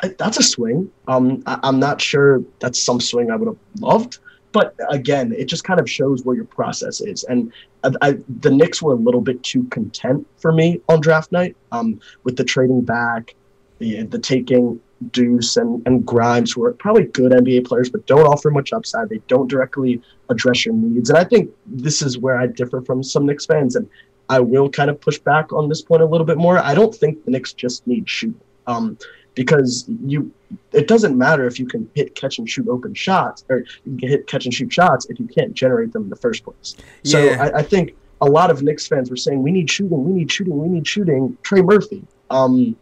I, 0.00 0.08
that's 0.18 0.38
a 0.38 0.42
swing. 0.42 0.90
Um, 1.08 1.42
I, 1.46 1.58
I'm 1.62 1.80
not 1.80 2.00
sure 2.00 2.42
that's 2.60 2.80
some 2.80 3.00
swing 3.00 3.30
I 3.30 3.36
would 3.36 3.48
have 3.48 3.58
loved, 3.80 4.18
but 4.52 4.74
again, 4.90 5.32
it 5.36 5.46
just 5.46 5.64
kind 5.64 5.80
of 5.80 5.90
shows 5.90 6.24
where 6.24 6.36
your 6.36 6.44
process 6.44 7.00
is. 7.00 7.24
And 7.24 7.52
I, 7.84 7.90
I, 8.02 8.18
the 8.40 8.50
Knicks 8.50 8.82
were 8.82 8.92
a 8.92 8.96
little 8.96 9.20
bit 9.20 9.42
too 9.42 9.64
content 9.64 10.26
for 10.36 10.52
me 10.52 10.80
on 10.88 11.00
draft 11.00 11.32
night, 11.32 11.56
um, 11.72 12.00
with 12.24 12.36
the 12.36 12.44
trading 12.44 12.82
back, 12.82 13.34
the 13.78 14.02
the 14.04 14.18
taking 14.18 14.80
Deuce 15.12 15.56
and, 15.56 15.82
and 15.86 16.04
Grimes, 16.04 16.52
who 16.52 16.64
are 16.64 16.72
probably 16.72 17.04
good 17.04 17.32
NBA 17.32 17.66
players, 17.66 17.88
but 17.88 18.06
don't 18.06 18.26
offer 18.26 18.50
much 18.50 18.72
upside. 18.72 19.08
They 19.08 19.22
don't 19.28 19.48
directly 19.48 20.02
address 20.28 20.66
your 20.66 20.74
needs. 20.74 21.10
And 21.10 21.18
I 21.18 21.24
think 21.24 21.50
this 21.66 22.02
is 22.02 22.18
where 22.18 22.38
I 22.38 22.46
differ 22.46 22.82
from 22.82 23.02
some 23.02 23.26
Knicks 23.26 23.46
fans. 23.46 23.76
And 23.76 23.88
I 24.28 24.40
will 24.40 24.68
kind 24.68 24.90
of 24.90 25.00
push 25.00 25.18
back 25.18 25.52
on 25.52 25.68
this 25.68 25.82
point 25.82 26.02
a 26.02 26.06
little 26.06 26.26
bit 26.26 26.36
more. 26.38 26.58
I 26.58 26.74
don't 26.74 26.94
think 26.94 27.24
the 27.24 27.30
Knicks 27.30 27.52
just 27.52 27.86
need 27.86 28.08
shooting. 28.08 28.40
Um, 28.66 28.98
because 29.34 29.84
you 30.04 30.32
it 30.72 30.88
doesn't 30.88 31.16
matter 31.16 31.46
if 31.46 31.60
you 31.60 31.66
can 31.66 31.88
hit 31.94 32.14
catch 32.16 32.38
and 32.38 32.50
shoot 32.50 32.66
open 32.68 32.92
shots 32.92 33.44
or 33.48 33.58
you 33.84 33.96
can 33.96 34.08
hit 34.08 34.26
catch 34.26 34.44
and 34.46 34.52
shoot 34.52 34.72
shots 34.72 35.06
if 35.08 35.20
you 35.20 35.26
can't 35.28 35.54
generate 35.54 35.92
them 35.92 36.02
in 36.04 36.10
the 36.10 36.16
first 36.16 36.42
place. 36.44 36.74
So 37.04 37.22
Yeah. 37.24 37.44
I, 37.54 37.58
I 37.58 37.62
think 37.62 37.94
a 38.20 38.26
lot 38.26 38.50
of 38.50 38.62
Knicks 38.62 38.88
fans 38.88 39.10
were 39.10 39.16
saying 39.16 39.40
we 39.40 39.52
need 39.52 39.70
shooting, 39.70 40.04
we 40.04 40.12
need 40.12 40.32
shooting, 40.32 40.58
we 40.60 40.68
need 40.68 40.86
shooting. 40.86 41.38
Trey 41.42 41.62
Murphy. 41.62 42.02
Um 42.30 42.76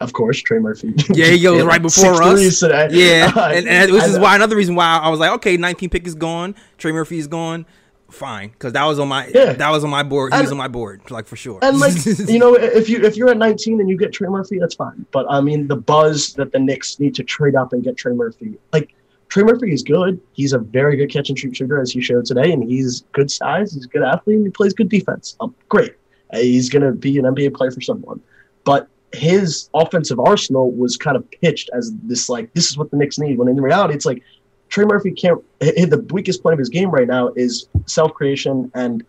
of 0.00 0.14
course, 0.14 0.40
Trey 0.40 0.58
Murphy. 0.58 0.94
Yeah, 1.10 1.26
he 1.26 1.42
goes 1.42 1.62
right 1.64 1.82
before 1.82 2.22
us. 2.22 2.58
Today. 2.60 2.88
Yeah, 2.92 3.30
Uh, 3.36 3.48
and, 3.52 3.68
and 3.68 3.92
this 3.92 4.02
I 4.02 4.06
is 4.06 4.16
know. 4.16 4.22
why 4.22 4.34
another 4.36 4.56
reason 4.56 4.74
why 4.74 4.98
I 5.02 5.10
was 5.10 5.20
like, 5.20 5.32
okay, 5.32 5.58
19 5.58 5.90
pick 5.90 6.06
is 6.06 6.14
gone, 6.14 6.54
Trey 6.78 6.92
Murphy 6.92 7.18
is 7.18 7.26
gone, 7.26 7.66
fine, 8.10 8.50
because 8.50 8.72
that 8.74 8.84
was 8.84 8.98
on 8.98 9.08
my 9.08 9.26
Yeah. 9.28 9.52
that 9.54 9.70
was 9.70 9.84
on 9.84 9.90
my 9.90 10.02
board. 10.02 10.34
He 10.34 10.40
was 10.40 10.50
on 10.52 10.58
my 10.58 10.68
board, 10.68 11.10
like 11.10 11.26
for 11.26 11.36
sure. 11.36 11.58
And 11.62 11.78
like 11.80 11.94
you 12.06 12.38
know, 12.38 12.54
if 12.54 12.88
you 12.88 13.02
if 13.02 13.16
you're 13.16 13.30
at 13.30 13.38
19 13.38 13.80
and 13.80 13.88
you 13.88 13.96
get 13.96 14.12
Trey 14.12 14.28
Murphy, 14.28 14.58
that's 14.58 14.74
fine. 14.74 15.06
But 15.12 15.26
I 15.30 15.40
mean, 15.40 15.68
the 15.68 15.76
buzz 15.76 16.34
that 16.34 16.52
the 16.52 16.58
Knicks 16.58 16.98
need 17.00 17.14
to 17.16 17.24
trade 17.24 17.54
up 17.56 17.72
and 17.72 17.82
get 17.82 17.96
Trey 17.96 18.12
Murphy, 18.12 18.54
like 18.72 18.94
Trey 19.28 19.44
Murphy 19.44 19.72
is 19.72 19.82
good. 19.82 20.20
He's 20.32 20.52
a 20.52 20.58
very 20.58 20.96
good 20.96 21.10
catch 21.10 21.28
and 21.28 21.38
shoot 21.38 21.56
shooter, 21.56 21.80
as 21.80 21.92
he 21.92 22.00
showed 22.00 22.24
today, 22.24 22.52
and 22.52 22.62
he's 22.62 23.02
good 23.12 23.30
size. 23.30 23.72
He's 23.74 23.84
a 23.84 23.88
good 23.88 24.02
athlete, 24.02 24.36
and 24.38 24.46
he 24.46 24.50
plays 24.50 24.72
good 24.74 24.88
defense. 24.88 25.36
Um, 25.40 25.54
great. 25.68 25.94
Uh, 26.32 26.38
he's 26.38 26.68
gonna 26.68 26.92
be 26.92 27.18
an 27.18 27.24
NBA 27.24 27.54
player 27.54 27.70
for 27.70 27.80
someone. 27.80 28.20
But 28.64 28.88
his 29.12 29.68
offensive 29.74 30.20
arsenal 30.20 30.70
was 30.70 30.96
kind 30.96 31.16
of 31.16 31.28
pitched 31.30 31.68
as 31.74 31.92
this 32.04 32.28
like 32.28 32.52
this 32.54 32.68
is 32.70 32.78
what 32.78 32.90
the 32.90 32.96
Knicks 32.96 33.18
need. 33.18 33.38
When 33.38 33.48
in 33.48 33.60
reality, 33.60 33.94
it's 33.94 34.06
like 34.06 34.22
Trey 34.70 34.84
Murphy 34.86 35.10
can't. 35.12 35.40
h- 35.60 35.74
h- 35.76 35.90
The 35.90 35.98
weakest 36.12 36.42
point 36.42 36.54
of 36.54 36.58
his 36.58 36.68
game 36.70 36.90
right 36.90 37.06
now 37.06 37.28
is 37.36 37.68
self 37.86 38.14
creation 38.14 38.70
and 38.74 39.04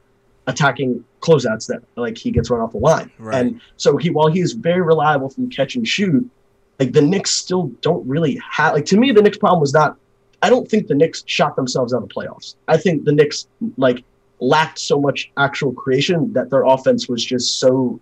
attacking 0.48 1.04
closeouts 1.22 1.68
that 1.68 1.82
like 1.96 2.18
he 2.18 2.32
gets 2.32 2.50
run 2.50 2.60
off 2.62 2.72
the 2.72 2.78
line. 2.80 3.10
Right. 3.20 3.36
And 3.40 3.62
so 3.78 3.96
he 3.98 4.10
while 4.10 4.28
he's 4.28 4.54
very 4.54 4.82
reliable 4.82 5.30
from 5.30 5.50
catch 5.50 5.76
and 5.76 5.88
shoot, 5.88 6.28
like 6.80 6.92
the 6.94 7.02
Knicks 7.02 7.32
still 7.32 7.68
don't 7.82 8.06
really 8.08 8.42
have 8.52 8.74
like 8.74 8.86
to 8.86 8.98
me 8.98 9.12
the 9.12 9.22
Knicks 9.22 9.38
problem 9.38 9.62
was 9.62 9.74
not 9.74 9.98
I 10.42 10.50
don't 10.50 10.68
think 10.68 10.88
the 10.88 10.96
Knicks 10.96 11.24
shot 11.28 11.56
themselves 11.56 11.94
out 11.94 12.02
of 12.02 12.10
playoffs. 12.10 12.56
I 12.68 12.76
think 12.78 13.06
the 13.06 13.12
Knicks 13.12 13.48
like 13.78 14.04
lacked 14.40 14.80
so 14.80 15.00
much 15.00 15.32
actual 15.38 15.72
creation 15.72 16.34
that 16.34 16.50
their 16.50 16.64
offense 16.64 17.08
was 17.08 17.24
just 17.24 17.60
so 17.60 18.00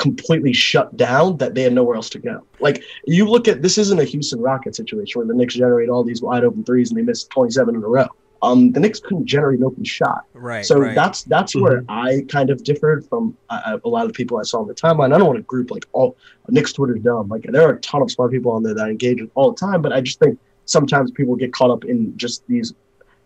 completely 0.00 0.54
shut 0.54 0.96
down 0.96 1.36
that 1.36 1.54
they 1.54 1.62
had 1.62 1.74
nowhere 1.74 1.94
else 1.94 2.08
to 2.08 2.18
go. 2.18 2.42
Like 2.58 2.82
you 3.04 3.26
look 3.26 3.46
at 3.46 3.60
this 3.60 3.76
isn't 3.76 4.00
a 4.00 4.04
Houston 4.04 4.40
Rocket 4.40 4.74
situation 4.74 5.18
where 5.18 5.26
the 5.26 5.34
Knicks 5.34 5.54
generate 5.54 5.90
all 5.90 6.02
these 6.02 6.22
wide 6.22 6.42
open 6.42 6.64
threes 6.64 6.90
and 6.90 6.98
they 6.98 7.02
miss 7.02 7.24
27 7.24 7.74
in 7.74 7.82
a 7.82 7.86
row. 7.86 8.06
Um, 8.40 8.72
the 8.72 8.80
Knicks 8.80 8.98
couldn't 8.98 9.26
generate 9.26 9.58
an 9.58 9.66
open 9.66 9.84
shot. 9.84 10.24
Right. 10.32 10.64
So 10.64 10.78
right. 10.78 10.94
that's 10.94 11.24
that's 11.24 11.54
where 11.54 11.84
I 11.90 12.24
kind 12.28 12.48
of 12.48 12.64
differed 12.64 13.06
from 13.10 13.36
uh, 13.50 13.78
a 13.84 13.88
lot 13.88 14.06
of 14.06 14.14
people 14.14 14.38
I 14.38 14.42
saw 14.42 14.60
on 14.60 14.68
the 14.68 14.74
timeline. 14.74 15.14
I 15.14 15.18
don't 15.18 15.26
want 15.26 15.36
to 15.36 15.42
group 15.42 15.70
like 15.70 15.84
all 15.92 16.16
Knicks 16.48 16.72
Twitter's 16.72 17.02
dumb. 17.02 17.28
Like 17.28 17.42
there 17.42 17.68
are 17.68 17.74
a 17.74 17.80
ton 17.80 18.00
of 18.00 18.10
smart 18.10 18.32
people 18.32 18.52
on 18.52 18.62
there 18.62 18.72
that 18.72 18.86
I 18.86 18.88
engage 18.88 19.20
with 19.20 19.30
all 19.34 19.52
the 19.52 19.60
time, 19.60 19.82
but 19.82 19.92
I 19.92 20.00
just 20.00 20.18
think 20.18 20.38
sometimes 20.64 21.10
people 21.10 21.36
get 21.36 21.52
caught 21.52 21.70
up 21.70 21.84
in 21.84 22.16
just 22.16 22.46
these 22.46 22.72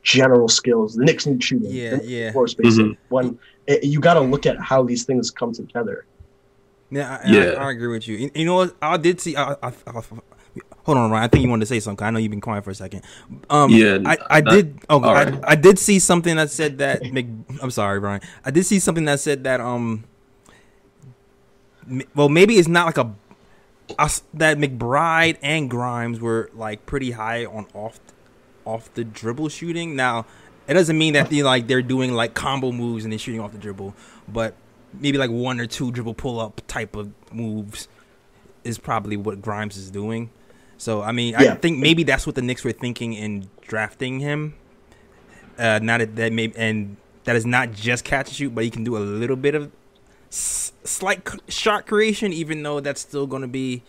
general 0.03 0.49
skills. 0.49 0.97
The 0.97 1.05
Knicks 1.05 1.25
need 1.25 1.45
shooting. 1.45 1.71
Yeah, 1.71 1.91
the 1.91 1.97
Knicks 1.99 2.09
yeah. 2.09 2.25
need 2.25 2.33
Floor 2.33 2.49
spacing. 2.49 2.97
When 3.11 3.39
it, 3.69 3.85
you 3.85 4.01
got 4.01 4.15
to 4.15 4.21
look 4.21 4.47
at 4.47 4.59
how 4.59 4.83
these 4.83 5.05
things 5.05 5.31
come 5.31 5.53
together. 5.53 6.07
Yeah, 6.95 7.19
I, 7.25 7.29
Yeah. 7.29 7.43
I, 7.59 7.65
I 7.67 7.71
agree 7.73 7.89
with 7.89 8.07
you. 8.09 8.17
You- 8.17 8.31
You 8.35 8.45
know 8.47 8.55
what? 8.57 8.77
I 8.81 8.97
did 8.97 9.21
see. 9.21 9.35
I, 9.37 9.53
I, 9.63 9.73
I, 9.87 9.93
hold 10.85 10.99
on, 10.99 11.11
Ryan. 11.11 11.25
I 11.25 11.29
think 11.29 11.43
you 11.43 11.49
wanted 11.51 11.63
to 11.63 11.67
say 11.67 11.81
something. 11.81 12.07
I 12.07 12.11
know 12.11 12.19
you've 12.19 12.31
been 12.31 12.41
quiet 12.41 12.63
for 12.65 12.71
a 12.71 12.75
second. 12.75 13.03
Um, 13.51 13.71
Yeah, 13.71 13.99
I, 14.05 14.17
I 14.31 14.41
that- 14.41 14.51
did. 14.51 14.79
Oh, 14.89 15.03
all 15.03 15.11
I, 15.11 15.25
right. 15.25 15.41
I 15.45 15.55
did 15.57 15.79
see 15.79 15.99
something 15.99 16.37
that 16.37 16.51
said 16.51 16.79
that. 16.79 17.03
Mc, 17.13 17.27
I'm 17.63 17.71
sorry, 17.71 17.99
Brian. 18.01 18.21
I 18.45 18.51
did 18.51 18.65
see 18.65 18.79
something 18.79 19.05
that 19.07 19.21
said 19.21 19.45
that. 19.45 19.61
Um, 19.61 20.05
well, 22.15 22.29
maybe 22.29 22.55
it's 22.55 22.69
not 22.69 22.87
like 22.87 22.99
a. 22.99 23.13
that 24.35 24.57
McBride 24.59 25.37
and 25.43 25.69
Grimes 25.71 26.21
were 26.21 26.51
like 26.55 26.87
pretty 26.87 27.11
high 27.13 27.45
on 27.45 27.67
off, 27.75 28.01
off 28.65 28.93
the 28.95 29.05
dribble 29.05 29.51
shooting. 29.51 29.95
Now, 29.97 30.25
it 30.67 30.75
doesn't 30.75 30.97
mean 30.97 31.13
that 31.15 31.29
they 31.29 31.43
like 31.43 31.67
they're 31.67 31.83
doing 31.83 32.13
like 32.13 32.33
combo 32.35 32.73
moves 32.73 33.05
and 33.05 33.13
they're 33.13 33.19
shooting 33.19 33.41
off 33.41 33.53
the 33.53 33.59
dribble, 33.59 33.95
but 34.29 34.55
maybe 35.01 35.19
like 35.19 35.31
one 35.31 35.61
or 35.61 35.67
two 35.67 35.91
dribble 35.93 36.15
pull 36.15 36.41
up 36.41 36.61
type 36.67 36.97
of 36.97 37.11
moves 37.33 37.89
is 38.65 38.79
probably 38.79 39.17
what 39.17 39.43
Grimes 39.43 39.77
is 39.77 39.91
doing. 39.91 40.31
So 40.79 41.03
I 41.03 41.13
mean, 41.13 41.35
I 41.37 41.45
think 41.55 41.79
maybe 41.79 42.03
that's 42.03 42.27
what 42.27 42.35
the 42.35 42.43
Knicks 42.43 42.65
were 42.65 42.73
thinking 42.73 43.13
in 43.13 43.49
drafting 43.63 44.21
him. 44.21 44.55
Uh, 45.59 45.79
not 45.83 45.99
that 45.99 46.17
that 46.17 46.33
may 46.33 46.53
and 46.57 46.97
that 47.25 47.37
is 47.37 47.47
not 47.47 47.73
just 47.73 48.05
catch 48.05 48.29
and 48.29 48.37
shoot, 48.37 48.55
but 48.55 48.65
he 48.65 48.71
can 48.71 48.85
do 48.85 48.97
a 48.97 48.99
little 48.99 49.37
bit 49.37 49.55
of 49.55 49.71
s- 50.31 50.73
slight 50.85 51.27
c- 51.29 51.39
shot 51.49 51.87
creation, 51.87 52.33
even 52.33 52.63
though 52.63 52.81
that's 52.81 53.01
still 53.01 53.27
going 53.27 53.43
to 53.43 53.49
be 53.49 53.83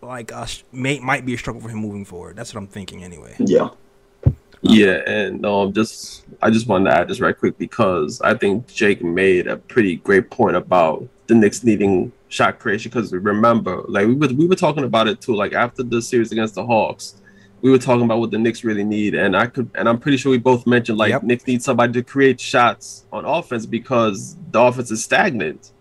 like 0.00 0.30
a, 0.30 0.46
may, 0.70 1.00
might 1.00 1.26
be 1.26 1.34
a 1.34 1.38
struggle 1.38 1.60
for 1.60 1.70
him 1.70 1.78
moving 1.78 2.04
forward. 2.04 2.36
That's 2.36 2.54
what 2.54 2.60
I'm 2.60 2.68
thinking 2.68 3.02
anyway. 3.02 3.34
Yeah. 3.40 3.70
Yeah, 4.68 5.00
and 5.06 5.44
um, 5.46 5.72
just 5.72 6.24
I 6.42 6.50
just 6.50 6.66
wanted 6.68 6.90
to 6.90 6.98
add 6.98 7.08
this 7.08 7.20
right 7.20 7.36
quick 7.36 7.58
because 7.58 8.20
I 8.20 8.34
think 8.34 8.66
Jake 8.68 9.02
made 9.02 9.46
a 9.46 9.56
pretty 9.56 9.96
great 9.96 10.30
point 10.30 10.56
about 10.56 11.08
the 11.26 11.34
Knicks 11.34 11.64
needing 11.64 12.12
shot 12.28 12.58
creation. 12.58 12.90
Because 12.90 13.12
remember, 13.12 13.82
like 13.88 14.06
we 14.06 14.14
were 14.14 14.28
we 14.28 14.46
were 14.46 14.54
talking 14.56 14.84
about 14.84 15.08
it 15.08 15.20
too. 15.20 15.34
Like 15.34 15.52
after 15.52 15.82
the 15.82 16.02
series 16.02 16.32
against 16.32 16.54
the 16.54 16.64
Hawks, 16.66 17.14
we 17.62 17.70
were 17.70 17.78
talking 17.78 18.04
about 18.04 18.20
what 18.20 18.30
the 18.30 18.38
Knicks 18.38 18.62
really 18.62 18.84
need, 18.84 19.14
and 19.14 19.36
I 19.36 19.46
could 19.46 19.70
and 19.74 19.88
I'm 19.88 19.98
pretty 19.98 20.16
sure 20.16 20.30
we 20.30 20.38
both 20.38 20.66
mentioned 20.66 20.98
like 20.98 21.10
Yep. 21.10 21.22
Knicks 21.22 21.46
need 21.46 21.62
somebody 21.62 21.92
to 21.94 22.02
create 22.02 22.40
shots 22.40 23.04
on 23.12 23.24
offense 23.24 23.66
because 23.66 24.36
the 24.50 24.60
offense 24.60 24.90
is 24.90 25.02
stagnant. 25.02 25.72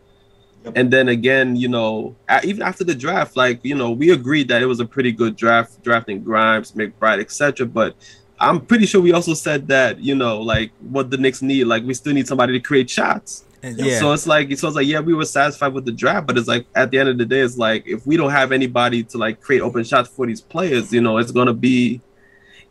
Yep. 0.63 0.73
And 0.75 0.91
then 0.91 1.09
again, 1.09 1.55
you 1.55 1.67
know, 1.67 2.15
even 2.43 2.61
after 2.61 2.83
the 2.83 2.95
draft, 2.95 3.35
like 3.35 3.59
you 3.63 3.75
know, 3.75 3.91
we 3.91 4.11
agreed 4.11 4.47
that 4.47 4.61
it 4.61 4.65
was 4.65 4.79
a 4.79 4.85
pretty 4.85 5.11
good 5.11 5.35
draft, 5.35 5.83
drafting 5.83 6.23
Grimes, 6.23 6.71
McBride, 6.71 7.19
etc. 7.19 7.65
But 7.65 7.95
I'm 8.39 8.61
pretty 8.61 8.85
sure 8.85 9.01
we 9.01 9.13
also 9.13 9.33
said 9.33 9.67
that 9.67 9.99
you 9.99 10.15
know, 10.15 10.41
like 10.41 10.71
what 10.79 11.09
the 11.09 11.17
Knicks 11.17 11.41
need, 11.41 11.65
like 11.65 11.83
we 11.83 11.93
still 11.93 12.13
need 12.13 12.27
somebody 12.27 12.53
to 12.53 12.59
create 12.59 12.89
shots. 12.89 13.45
And 13.63 13.77
yeah, 13.77 13.99
So 13.99 14.11
it's 14.13 14.27
like 14.27 14.55
so 14.57 14.67
it's 14.67 14.75
like 14.75 14.87
yeah, 14.87 14.99
we 14.99 15.13
were 15.13 15.25
satisfied 15.25 15.73
with 15.73 15.85
the 15.85 15.91
draft, 15.91 16.27
but 16.27 16.37
it's 16.37 16.47
like 16.47 16.67
at 16.75 16.91
the 16.91 16.99
end 16.99 17.09
of 17.09 17.17
the 17.17 17.25
day, 17.25 17.39
it's 17.39 17.57
like 17.57 17.87
if 17.87 18.05
we 18.05 18.15
don't 18.15 18.31
have 18.31 18.51
anybody 18.51 19.03
to 19.03 19.17
like 19.17 19.41
create 19.41 19.61
open 19.61 19.83
shots 19.83 20.09
for 20.09 20.27
these 20.27 20.41
players, 20.41 20.93
you 20.93 21.01
know, 21.01 21.17
it's 21.17 21.31
gonna 21.31 21.53
be 21.53 22.01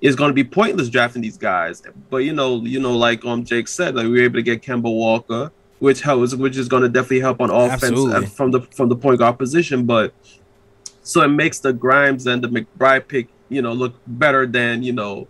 it's 0.00 0.14
gonna 0.14 0.32
be 0.32 0.44
pointless 0.44 0.88
drafting 0.88 1.22
these 1.22 1.36
guys. 1.36 1.82
But 2.10 2.18
you 2.18 2.32
know, 2.32 2.62
you 2.62 2.80
know, 2.80 2.96
like 2.96 3.24
um 3.24 3.44
Jake 3.44 3.68
said, 3.68 3.96
like 3.96 4.04
we 4.04 4.12
were 4.12 4.24
able 4.24 4.36
to 4.36 4.42
get 4.42 4.62
Kemba 4.62 4.84
Walker, 4.84 5.50
which 5.80 6.02
helps, 6.02 6.34
which 6.34 6.56
is 6.56 6.68
gonna 6.68 6.88
definitely 6.88 7.20
help 7.20 7.40
on 7.40 7.50
offense 7.50 7.84
Absolutely. 7.84 8.26
uh, 8.26 8.28
from 8.28 8.52
the 8.52 8.60
from 8.60 8.88
the 8.88 8.96
point 8.96 9.18
guard 9.18 9.38
position. 9.38 9.86
But 9.86 10.14
so 11.02 11.22
it 11.22 11.28
makes 11.28 11.58
the 11.58 11.72
Grimes 11.72 12.26
and 12.26 12.42
the 12.42 12.48
McBride 12.48 13.08
pick, 13.08 13.28
you 13.48 13.62
know, 13.62 13.72
look 13.72 13.94
better 14.06 14.46
than 14.46 14.84
you 14.84 14.92
know 14.92 15.26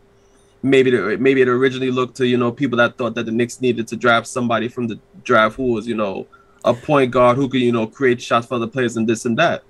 maybe 0.67 0.91
the, 0.91 1.17
maybe 1.19 1.41
it 1.43 1.49
originally 1.49 1.91
looked 1.91 2.17
to 2.17 2.27
you 2.27 2.37
know 2.37 2.51
people 2.53 2.77
that 2.79 2.97
thought 2.99 3.15
that 3.15 3.27
the 3.27 3.33
Knicks 3.33 3.61
needed 3.61 3.87
to 3.89 3.97
draft 3.97 4.27
somebody 4.27 4.69
from 4.69 4.89
the 4.89 4.99
draft 5.25 5.57
who 5.57 5.73
was 5.73 5.87
you 5.87 5.95
know 5.95 6.27
a 6.65 6.75
point 6.75 7.11
guard 7.11 7.37
who 7.37 7.49
could 7.49 7.61
you 7.61 7.73
know 7.73 7.87
create 7.87 8.21
shots 8.21 8.47
for 8.47 8.59
the 8.59 8.69
players 8.69 8.97
and 8.97 9.09
this 9.09 9.25
and 9.25 9.37
that. 9.39 9.63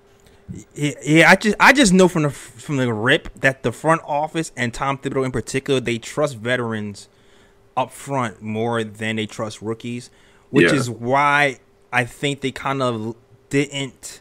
Yeah, 0.74 0.92
yeah, 1.04 1.30
I 1.30 1.37
just 1.37 1.56
I 1.59 1.72
just 1.72 1.92
know 1.92 2.09
from 2.09 2.22
the 2.22 2.30
from 2.30 2.76
the 2.76 2.92
rip 2.92 3.28
that 3.40 3.62
the 3.62 3.72
front 3.72 4.00
office 4.06 4.52
and 4.56 4.72
Tom 4.72 4.96
Thibodeau 4.98 5.24
in 5.24 5.32
particular 5.32 5.80
they 5.80 5.98
trust 5.98 6.37
veterans 6.37 7.09
up 7.76 7.90
front 7.90 8.40
more 8.42 8.82
than 8.85 9.16
they 9.16 9.26
trust 9.26 9.61
rookies, 9.61 10.09
which 10.50 10.70
Yeah. 10.72 10.78
is 10.78 10.88
why 10.88 11.59
I 11.92 12.04
think 12.04 12.40
they 12.40 12.52
kind 12.52 12.80
of 12.80 13.16
didn't 13.50 14.20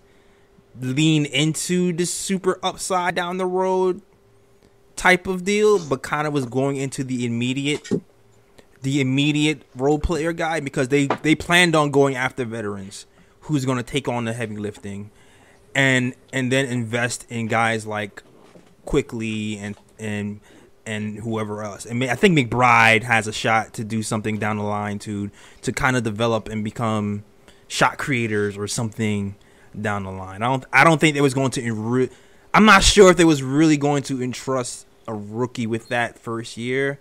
lean 0.81 1.25
into 1.25 1.93
the 1.93 2.05
super 2.05 2.59
upside 2.61 3.15
down 3.15 3.37
the 3.37 3.45
road 3.45 4.01
type 4.95 5.27
of 5.27 5.43
deal, 5.43 5.79
but 5.79 6.01
kind 6.01 6.27
of 6.27 6.33
was 6.33 6.45
going 6.45 6.77
into 6.77 7.03
the 7.03 7.25
immediate 7.25 7.89
the 8.81 9.01
immediate 9.01 9.63
role 9.75 9.97
player 9.97 10.31
guy 10.31 10.59
because 10.59 10.89
they 10.89 11.07
they 11.07 11.33
planned 11.33 11.75
on 11.75 11.89
going 11.89 12.15
after 12.15 12.45
veterans 12.45 13.07
who's 13.41 13.65
going 13.65 13.77
to 13.77 13.83
take 13.83 14.07
on 14.07 14.25
the 14.25 14.33
heavy 14.33 14.57
lifting 14.57 15.09
and 15.73 16.15
and 16.31 16.51
then 16.51 16.65
invest 16.65 17.25
in 17.29 17.47
guys 17.47 17.85
like 17.85 18.23
Quickley 18.85 19.57
and 19.57 19.75
and 19.99 20.39
and 20.85 21.17
whoever 21.17 21.63
else. 21.63 21.87
I 21.89 21.93
mean, 21.93 22.09
I 22.09 22.15
think 22.15 22.37
McBride 22.37 23.03
has 23.03 23.27
a 23.27 23.33
shot 23.33 23.73
to 23.73 23.83
do 23.83 24.03
something 24.03 24.37
down 24.37 24.57
the 24.57 24.63
line 24.63 24.99
to 24.99 25.31
to 25.63 25.71
kind 25.71 25.95
of 25.97 26.03
develop 26.03 26.47
and 26.47 26.63
become 26.63 27.23
shot 27.67 27.97
creators 27.97 28.57
or 28.57 28.67
something 28.67 29.35
down 29.79 30.03
the 30.03 30.11
line. 30.11 30.41
I 30.41 30.47
don't 30.47 30.65
I 30.71 30.83
don't 30.83 30.99
think 31.01 31.15
they 31.15 31.21
was 31.21 31.33
going 31.33 31.51
to 31.51 31.61
enri- 31.61 32.11
I'm 32.55 32.65
not 32.65 32.83
sure 32.83 33.11
if 33.11 33.17
they 33.17 33.25
was 33.25 33.43
really 33.43 33.75
going 33.75 34.01
to 34.03 34.23
entrust 34.23 34.87
a 35.07 35.13
rookie 35.13 35.67
with 35.67 35.89
that 35.89 36.17
first 36.17 36.55
year, 36.57 36.99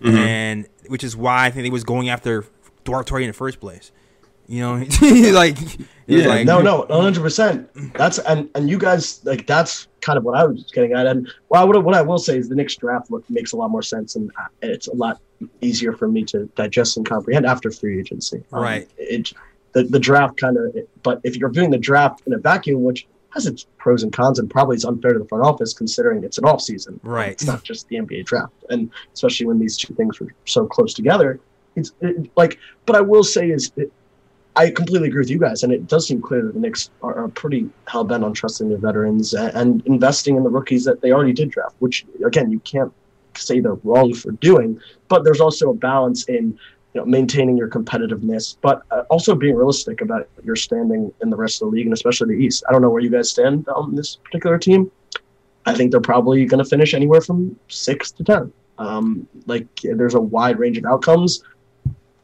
and 0.00 0.66
which 0.86 1.02
is 1.04 1.16
why 1.16 1.46
I 1.46 1.50
think 1.50 1.64
they 1.64 1.70
was 1.70 1.84
going 1.84 2.08
after 2.08 2.44
Duarte 2.84 3.20
in 3.22 3.26
the 3.26 3.32
first 3.32 3.60
place. 3.60 3.90
You 4.46 4.60
know, 4.60 4.74
like 5.32 5.58
Yeah, 6.06 6.26
like 6.26 6.46
No, 6.46 6.60
no, 6.60 6.82
one 6.82 7.02
hundred 7.02 7.22
percent. 7.22 7.68
That's 7.94 8.18
and 8.20 8.48
and 8.54 8.70
you 8.70 8.78
guys 8.78 9.24
like 9.24 9.46
that's 9.46 9.88
kind 10.02 10.16
of 10.16 10.24
what 10.24 10.36
I 10.36 10.44
was 10.44 10.70
getting 10.72 10.92
at. 10.92 11.06
And 11.06 11.28
well, 11.48 11.66
what 11.66 11.82
what 11.84 11.94
I 11.94 12.02
will 12.02 12.18
say 12.18 12.38
is 12.38 12.48
the 12.48 12.54
Knicks 12.54 12.76
draft 12.76 13.10
look 13.10 13.28
makes 13.28 13.52
a 13.52 13.56
lot 13.56 13.70
more 13.70 13.82
sense, 13.82 14.14
and 14.14 14.30
uh, 14.40 14.46
it's 14.62 14.86
a 14.88 14.94
lot 14.94 15.20
easier 15.60 15.92
for 15.92 16.06
me 16.08 16.24
to 16.26 16.46
digest 16.54 16.96
and 16.96 17.04
comprehend 17.04 17.44
after 17.44 17.70
free 17.70 17.98
agency. 17.98 18.44
Um, 18.52 18.62
Right. 18.62 18.90
It 18.98 19.32
the 19.72 19.84
the 19.84 19.98
draft 19.98 20.36
kind 20.36 20.56
of, 20.56 20.76
but 21.02 21.20
if 21.24 21.36
you're 21.36 21.50
viewing 21.50 21.70
the 21.70 21.78
draft 21.78 22.22
in 22.26 22.32
a 22.34 22.38
vacuum, 22.38 22.82
which 22.84 23.06
has 23.34 23.46
its 23.46 23.66
pros 23.78 24.02
and 24.02 24.12
cons, 24.12 24.38
and 24.38 24.50
probably 24.50 24.76
is 24.76 24.84
unfair 24.84 25.12
to 25.12 25.18
the 25.18 25.24
front 25.24 25.44
office 25.44 25.72
considering 25.72 26.22
it's 26.24 26.38
an 26.38 26.44
off 26.44 26.60
season. 26.60 27.00
Right. 27.02 27.30
It's 27.32 27.44
not 27.44 27.62
just 27.62 27.88
the 27.88 27.96
NBA 27.96 28.26
draft, 28.26 28.52
and 28.70 28.90
especially 29.14 29.46
when 29.46 29.58
these 29.58 29.76
two 29.76 29.94
things 29.94 30.20
were 30.20 30.28
so 30.44 30.66
close 30.66 30.94
together. 30.94 31.40
It's 31.74 31.92
it, 32.00 32.30
like, 32.36 32.58
but 32.86 32.96
I 32.96 33.00
will 33.00 33.24
say 33.24 33.50
is. 33.50 33.72
It, 33.76 33.92
I 34.54 34.68
completely 34.68 35.08
agree 35.08 35.20
with 35.20 35.30
you 35.30 35.38
guys, 35.38 35.62
and 35.62 35.72
it 35.72 35.86
does 35.86 36.06
seem 36.06 36.20
clear 36.20 36.42
that 36.42 36.52
the 36.52 36.60
Knicks 36.60 36.90
are, 37.02 37.14
are 37.14 37.28
pretty 37.28 37.70
hell 37.88 38.04
bent 38.04 38.22
on 38.22 38.34
trusting 38.34 38.68
their 38.68 38.76
veterans 38.76 39.32
and, 39.32 39.56
and 39.56 39.86
investing 39.86 40.36
in 40.36 40.42
the 40.42 40.50
rookies 40.50 40.84
that 40.84 41.00
they 41.00 41.10
already 41.10 41.32
did 41.32 41.48
draft. 41.48 41.74
Which 41.78 42.04
again, 42.22 42.50
you 42.50 42.60
can't 42.60 42.92
say 43.34 43.60
they're 43.60 43.74
wrong 43.76 44.12
for 44.12 44.32
doing, 44.32 44.78
but 45.08 45.24
there's 45.24 45.40
also 45.40 45.70
a 45.70 45.74
balance 45.74 46.28
in 46.28 46.58
you 46.94 47.00
know 47.00 47.06
maintaining 47.06 47.56
your 47.56 47.68
competitiveness, 47.68 48.56
but 48.60 48.82
uh, 48.90 49.02
also 49.10 49.34
being 49.34 49.54
realistic 49.54 50.00
about 50.00 50.28
your 50.44 50.56
standing 50.56 51.12
in 51.22 51.30
the 51.30 51.36
rest 51.36 51.62
of 51.62 51.70
the 51.70 51.76
league 51.76 51.86
and 51.86 51.94
especially 51.94 52.34
the 52.34 52.42
East. 52.44 52.64
I 52.68 52.72
don't 52.72 52.82
know 52.82 52.90
where 52.90 53.02
you 53.02 53.10
guys 53.10 53.30
stand 53.30 53.68
on 53.68 53.94
this 53.94 54.16
particular 54.16 54.58
team. 54.58 54.90
I 55.64 55.74
think 55.74 55.90
they're 55.90 56.00
probably 56.00 56.44
going 56.44 56.62
to 56.62 56.68
finish 56.68 56.92
anywhere 56.92 57.20
from 57.20 57.56
six 57.68 58.10
to 58.12 58.24
ten. 58.24 58.52
Um, 58.78 59.28
like 59.46 59.66
there's 59.82 60.14
a 60.14 60.20
wide 60.20 60.58
range 60.58 60.76
of 60.76 60.84
outcomes 60.86 61.42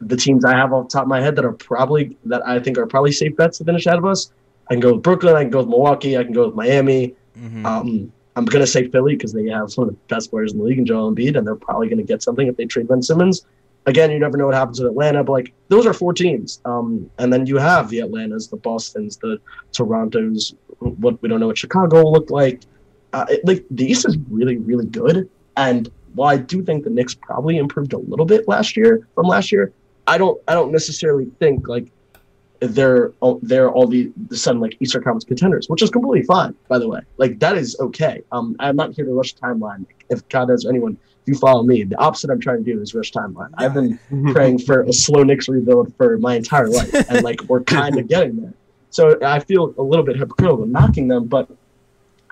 the 0.01 0.17
teams 0.17 0.45
I 0.45 0.57
have 0.57 0.73
off 0.73 0.89
the 0.89 0.93
top 0.93 1.03
of 1.03 1.09
my 1.09 1.21
head 1.21 1.37
that 1.37 1.45
are 1.45 1.53
probably 1.53 2.17
that 2.27 2.47
I 2.47 2.61
think 2.61 2.79
are 2.79 2.87
probably 2.87 3.13
safe 3.13 3.37
bets 3.37 3.59
to 3.59 3.65
finish 3.65 3.87
ahead 3.87 3.99
of 3.99 4.05
us. 4.05 4.31
I 4.71 4.75
can 4.75 4.81
go 4.81 4.95
with 4.95 5.03
Brooklyn. 5.03 5.35
I 5.35 5.43
can 5.43 5.51
go 5.51 5.59
with 5.59 5.69
Milwaukee. 5.69 6.17
I 6.17 6.25
can 6.25 6.33
go 6.33 6.47
with 6.47 6.55
Miami. 6.55 7.15
Mhm. 7.39 7.65
Um, 7.65 8.13
I'm 8.37 8.45
gonna 8.45 8.67
say 8.67 8.89
Philly 8.89 9.17
because 9.17 9.33
they 9.33 9.47
have 9.49 9.73
some 9.73 9.85
of 9.85 9.91
the 9.91 9.97
best 10.09 10.31
players 10.31 10.53
in 10.53 10.59
the 10.59 10.65
league 10.65 10.79
in 10.79 10.87
Joel 10.87 11.13
Embiid, 11.13 11.37
and 11.37 11.47
they're 11.47 11.57
probably 11.57 11.89
gonna 11.89 12.03
get 12.05 12.23
something 12.23 12.47
if 12.47 12.57
they 12.57 12.67
trade 12.67 12.87
Ben 12.87 13.03
Simmons. 13.03 13.45
Again, 13.89 14.11
you 14.11 14.19
never 14.19 14.37
know 14.37 14.47
what 14.47 14.55
happens 14.55 14.81
with 14.81 14.91
Atlanta, 14.91 15.25
but 15.25 15.33
like 15.33 15.53
those 15.69 15.87
are 15.87 15.93
four 15.93 16.13
teams. 16.13 16.61
Um, 16.65 17.11
and 17.19 17.33
then 17.33 17.47
you 17.47 17.57
have 17.57 17.89
the 17.89 18.01
Atlantas, 18.01 18.49
the 18.49 18.57
Boston's, 18.57 19.17
the 19.17 19.41
Toronto's. 19.73 20.55
What 20.79 21.21
we 21.23 21.29
don't 21.29 21.41
know 21.41 21.49
what 21.49 21.59
Chicago 21.59 22.05
will 22.05 22.13
look 22.13 22.31
like. 22.31 22.63
Uh, 23.13 23.27
it, 23.29 23.45
like 23.45 23.65
the 23.71 23.87
East 23.87 24.07
is 24.07 24.17
really, 24.31 24.59
really 24.59 24.87
good. 24.87 25.29
And 25.57 25.91
while 26.15 26.29
I 26.29 26.37
do 26.37 26.63
think 26.63 26.85
the 26.85 26.91
Knicks 26.91 27.15
probably 27.15 27.57
improved 27.57 27.93
a 27.93 27.99
little 27.99 28.27
bit 28.27 28.47
last 28.47 28.77
year 28.77 29.09
from 29.15 29.27
last 29.27 29.51
year, 29.51 29.73
I 30.07 30.19
don't, 30.19 30.41
I 30.47 30.55
don't 30.55 30.71
necessarily 30.71 31.27
think 31.41 31.67
like 31.67 31.91
they're 32.61 33.13
they're 33.43 33.71
all 33.71 33.87
the, 33.87 34.13
the 34.29 34.37
sudden 34.37 34.61
like 34.61 34.77
Eastern 34.81 35.03
Conference 35.03 35.25
contenders, 35.25 35.69
which 35.69 35.83
is 35.83 35.91
completely 35.91 36.25
fine, 36.27 36.55
by 36.69 36.79
the 36.79 36.89
way. 36.89 37.01
Like 37.17 37.39
that 37.41 37.57
is 37.57 37.77
okay. 37.81 38.23
Um, 38.33 38.57
I'm 38.59 38.77
not 38.77 38.95
here 38.95 39.05
to 39.05 39.13
rush 39.13 39.35
timeline. 39.35 39.87
If 40.11 40.29
God 40.29 40.49
has 40.51 40.67
anyone, 40.67 40.99
you 41.29 41.35
follow 41.35 41.63
me, 41.63 41.85
the 41.85 41.97
opposite 41.99 42.31
I'm 42.31 42.41
trying 42.41 42.65
to 42.65 42.73
do 42.73 42.81
is 42.81 42.95
rush 42.95 43.13
timeline. 43.13 43.51
I've 43.55 43.75
been 43.75 43.99
praying 44.33 44.61
for 44.61 44.83
a 44.83 44.93
slow 44.93 45.23
Knicks 45.23 45.49
rebuild 45.49 45.95
for 45.97 46.19
my 46.19 46.35
entire 46.37 46.69
life, 46.69 46.93
and 47.11 47.23
like 47.25 47.43
we're 47.45 47.63
kind 47.63 47.99
of 47.99 48.09
getting 48.09 48.41
there. 48.41 48.55
So 48.91 49.19
I 49.23 49.41
feel 49.41 49.75
a 49.77 49.83
little 49.83 50.05
bit 50.05 50.17
hypocritical 50.17 50.67
knocking 50.67 51.09
them, 51.09 51.27
but 51.27 51.49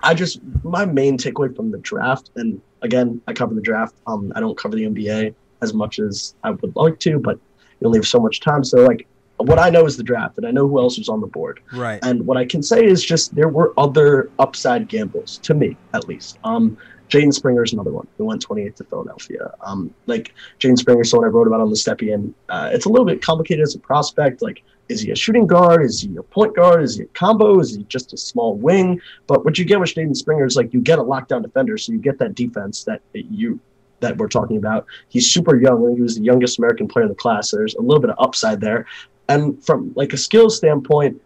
I 0.01 0.13
just 0.13 0.41
my 0.63 0.85
main 0.85 1.17
takeaway 1.17 1.55
from 1.55 1.71
the 1.71 1.77
draft, 1.77 2.31
and 2.35 2.61
again, 2.81 3.21
I 3.27 3.33
cover 3.33 3.53
the 3.53 3.61
draft. 3.61 3.95
Um, 4.07 4.33
I 4.35 4.39
don't 4.39 4.57
cover 4.57 4.75
the 4.75 4.83
NBA 4.83 5.33
as 5.61 5.73
much 5.73 5.99
as 5.99 6.35
I 6.43 6.51
would 6.51 6.75
like 6.75 6.99
to, 6.99 7.19
but 7.19 7.39
you 7.79 7.87
only 7.87 7.99
have 7.99 8.07
so 8.07 8.19
much 8.19 8.39
time. 8.41 8.63
So 8.63 8.83
like, 8.83 9.07
what 9.37 9.59
I 9.59 9.69
know 9.69 9.85
is 9.85 9.97
the 9.97 10.03
draft, 10.03 10.37
and 10.37 10.47
I 10.47 10.51
know 10.51 10.67
who 10.67 10.79
else 10.79 10.97
was 10.97 11.09
on 11.09 11.21
the 11.21 11.27
board. 11.27 11.59
Right. 11.73 11.99
And 12.03 12.25
what 12.25 12.37
I 12.37 12.45
can 12.45 12.63
say 12.63 12.85
is 12.85 13.03
just 13.03 13.35
there 13.35 13.49
were 13.49 13.73
other 13.77 14.31
upside 14.39 14.87
gambles 14.87 15.37
to 15.39 15.53
me, 15.53 15.77
at 15.93 16.07
least. 16.07 16.39
Um, 16.43 16.77
Jaden 17.09 17.33
Springer 17.33 17.63
is 17.63 17.73
another 17.73 17.91
one 17.91 18.07
who 18.17 18.25
went 18.25 18.41
28 18.41 18.75
to 18.77 18.83
Philadelphia. 18.83 19.53
Um, 19.61 19.93
like 20.07 20.33
Jaden 20.59 20.77
Springer, 20.77 21.03
someone 21.03 21.27
I 21.27 21.31
wrote 21.31 21.47
about 21.47 21.61
on 21.61 21.69
the 21.69 21.75
Stepien. 21.75 22.33
Uh, 22.49 22.69
it's 22.73 22.85
a 22.85 22.89
little 22.89 23.05
bit 23.05 23.21
complicated 23.21 23.63
as 23.63 23.75
a 23.75 23.79
prospect. 23.79 24.41
Like, 24.41 24.63
is 24.89 25.01
he 25.01 25.11
a 25.11 25.15
shooting 25.15 25.47
guard? 25.47 25.83
Is 25.83 26.01
he 26.01 26.15
a 26.17 26.23
point 26.23 26.55
guard? 26.55 26.83
Is 26.83 26.95
he 26.95 27.03
a 27.03 27.07
combo? 27.07 27.59
Is 27.59 27.75
he 27.75 27.83
just 27.83 28.13
a 28.13 28.17
small 28.17 28.55
wing? 28.55 29.01
But 29.25 29.45
what 29.45 29.57
you 29.57 29.65
get 29.65 29.79
with 29.79 29.93
Jaden 29.93 30.15
Springer 30.15 30.45
is 30.45 30.55
like 30.55 30.73
you 30.73 30.81
get 30.81 30.99
a 30.99 31.03
lockdown 31.03 31.41
defender, 31.41 31.77
so 31.77 31.91
you 31.91 31.99
get 31.99 32.19
that 32.19 32.35
defense 32.35 32.83
that 32.85 33.01
you 33.13 33.59
that 33.99 34.17
we're 34.17 34.27
talking 34.27 34.57
about. 34.57 34.85
He's 35.09 35.31
super 35.31 35.55
young. 35.55 35.95
He 35.95 36.01
was 36.01 36.15
the 36.15 36.23
youngest 36.23 36.59
American 36.59 36.87
player 36.87 37.03
in 37.03 37.09
the 37.09 37.15
class. 37.15 37.49
So 37.49 37.57
there's 37.57 37.75
a 37.75 37.81
little 37.81 37.99
bit 37.99 38.11
of 38.11 38.17
upside 38.19 38.61
there. 38.61 38.85
And 39.29 39.63
from 39.65 39.91
like 39.95 40.13
a 40.13 40.17
skill 40.17 40.49
standpoint, 40.49 41.21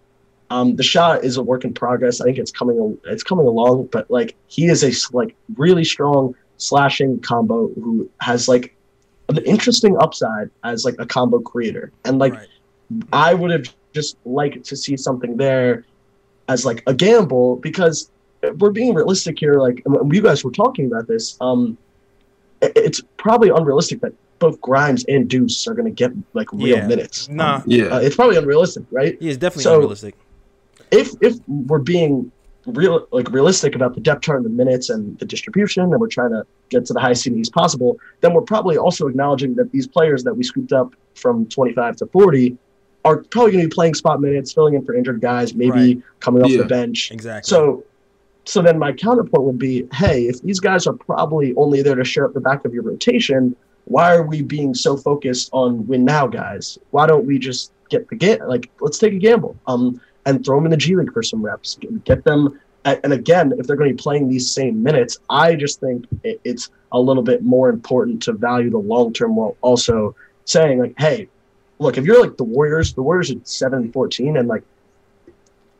um, 0.51 0.75
the 0.75 0.83
shot 0.83 1.23
is 1.23 1.37
a 1.37 1.43
work 1.43 1.63
in 1.63 1.73
progress. 1.73 2.19
I 2.19 2.25
think 2.25 2.37
it's 2.37 2.51
coming 2.51 2.97
it's 3.05 3.23
coming 3.23 3.47
along, 3.47 3.87
but 3.91 4.11
like 4.11 4.35
he 4.47 4.65
is 4.65 4.83
a 4.83 4.91
like 5.15 5.33
really 5.55 5.85
strong 5.85 6.35
slashing 6.57 7.19
combo 7.21 7.69
who 7.75 8.09
has 8.19 8.47
like 8.47 8.75
an 9.29 9.37
interesting 9.45 9.97
upside 9.97 10.49
as 10.63 10.83
like 10.83 10.95
a 10.99 11.05
combo 11.05 11.39
creator. 11.39 11.91
And 12.03 12.19
like 12.19 12.33
right. 12.33 12.47
I 13.13 13.33
would 13.33 13.51
have 13.51 13.73
just 13.93 14.17
liked 14.25 14.65
to 14.65 14.75
see 14.75 14.97
something 14.97 15.37
there 15.37 15.85
as 16.49 16.65
like 16.65 16.83
a 16.85 16.93
gamble 16.93 17.55
because 17.55 18.11
we're 18.57 18.71
being 18.71 18.93
realistic 18.93 19.39
here. 19.39 19.53
Like 19.53 19.81
you 20.11 20.21
guys 20.21 20.43
were 20.43 20.51
talking 20.51 20.85
about 20.87 21.07
this. 21.07 21.37
Um, 21.39 21.77
it's 22.61 23.01
probably 23.15 23.49
unrealistic 23.49 24.01
that 24.01 24.13
both 24.39 24.59
Grimes 24.59 25.05
and 25.05 25.29
Deuce 25.29 25.65
are 25.67 25.73
going 25.73 25.85
to 25.85 25.91
get 25.91 26.11
like 26.33 26.51
real 26.51 26.77
Yeah. 26.77 26.87
minutes. 26.87 27.29
Nah. 27.29 27.55
Um, 27.57 27.63
Yeah. 27.67 27.85
uh, 27.85 27.99
it's 27.99 28.15
probably 28.15 28.35
unrealistic, 28.37 28.83
right? 28.91 29.15
He 29.19 29.29
is 29.29 29.37
definitely 29.37 29.63
So- 29.63 29.75
unrealistic. 29.75 30.15
If 30.91 31.11
if 31.21 31.35
we're 31.47 31.79
being 31.79 32.31
real 32.67 33.07
like 33.11 33.29
realistic 33.31 33.75
about 33.75 33.95
the 33.95 34.01
depth 34.01 34.21
chart 34.21 34.37
and 34.37 34.45
the 34.45 34.49
minutes 34.49 34.89
and 34.89 35.17
the 35.19 35.25
distribution 35.25 35.83
and 35.83 35.99
we're 35.99 36.07
trying 36.07 36.29
to 36.31 36.43
get 36.69 36.85
to 36.85 36.93
the 36.93 36.99
highest 36.99 37.23
ceiling 37.23 37.41
as 37.41 37.49
possible 37.49 37.97
then 38.21 38.33
we're 38.35 38.41
probably 38.41 38.77
also 38.77 39.07
acknowledging 39.07 39.55
that 39.55 39.71
these 39.71 39.87
players 39.87 40.23
that 40.23 40.33
we 40.35 40.43
scooped 40.43 40.71
up 40.71 40.93
from 41.15 41.47
25 41.49 41.95
to 41.95 42.05
40 42.07 42.55
are 43.03 43.23
probably 43.31 43.53
going 43.53 43.63
to 43.63 43.67
be 43.67 43.73
playing 43.73 43.95
spot 43.95 44.21
minutes 44.21 44.53
filling 44.53 44.75
in 44.75 44.85
for 44.85 44.93
injured 44.93 45.21
guys 45.21 45.55
maybe 45.55 45.71
Right. 45.71 45.97
coming 46.19 46.43
off 46.43 46.51
Yeah. 46.51 46.57
the 46.59 46.65
bench 46.65 47.09
Exactly. 47.11 47.49
so 47.49 47.83
so 48.45 48.61
then 48.61 48.77
my 48.77 48.91
counterpoint 48.91 49.43
would 49.43 49.57
be 49.57 49.87
hey 49.93 50.25
if 50.27 50.39
these 50.43 50.59
guys 50.59 50.85
are 50.85 50.93
probably 50.93 51.55
only 51.57 51.81
there 51.81 51.95
to 51.95 52.03
share 52.03 52.25
up 52.25 52.33
the 52.35 52.41
back 52.41 52.63
of 52.63 52.75
your 52.75 52.83
rotation 52.83 53.55
why 53.85 54.15
are 54.15 54.21
we 54.23 54.43
being 54.43 54.75
so 54.75 54.95
focused 54.97 55.49
on 55.51 55.87
win 55.87 56.05
now 56.05 56.27
guys 56.27 56.77
why 56.91 57.07
don't 57.07 57.25
we 57.25 57.39
just 57.39 57.71
get 57.89 58.07
the 58.09 58.15
get 58.15 58.47
like 58.47 58.69
let's 58.81 58.99
take 58.99 59.13
a 59.13 59.17
gamble 59.17 59.57
um 59.65 59.99
and 60.25 60.45
throw 60.45 60.57
them 60.57 60.65
in 60.65 60.71
the 60.71 60.77
G 60.77 60.95
League 60.95 61.13
for 61.13 61.23
some 61.23 61.41
reps 61.41 61.77
get 62.05 62.23
them 62.23 62.59
and 62.85 63.13
again 63.13 63.53
if 63.57 63.67
they're 63.67 63.75
going 63.75 63.89
to 63.89 63.95
be 63.95 64.01
playing 64.01 64.29
these 64.29 64.51
same 64.51 64.81
minutes 64.81 65.17
I 65.29 65.55
just 65.55 65.79
think 65.79 66.05
it's 66.23 66.69
a 66.91 66.99
little 66.99 67.23
bit 67.23 67.43
more 67.43 67.69
important 67.69 68.21
to 68.23 68.33
value 68.33 68.69
the 68.69 68.77
long 68.77 69.13
term 69.13 69.35
while 69.35 69.57
also 69.61 70.15
saying 70.45 70.79
like 70.79 70.95
hey 70.97 71.27
look 71.79 71.97
if 71.97 72.05
you're 72.05 72.21
like 72.21 72.37
the 72.37 72.43
Warriors 72.43 72.93
the 72.93 73.01
Warriors 73.01 73.31
at 73.31 73.47
7 73.47 73.91
14 73.91 74.37
and 74.37 74.47
like 74.47 74.63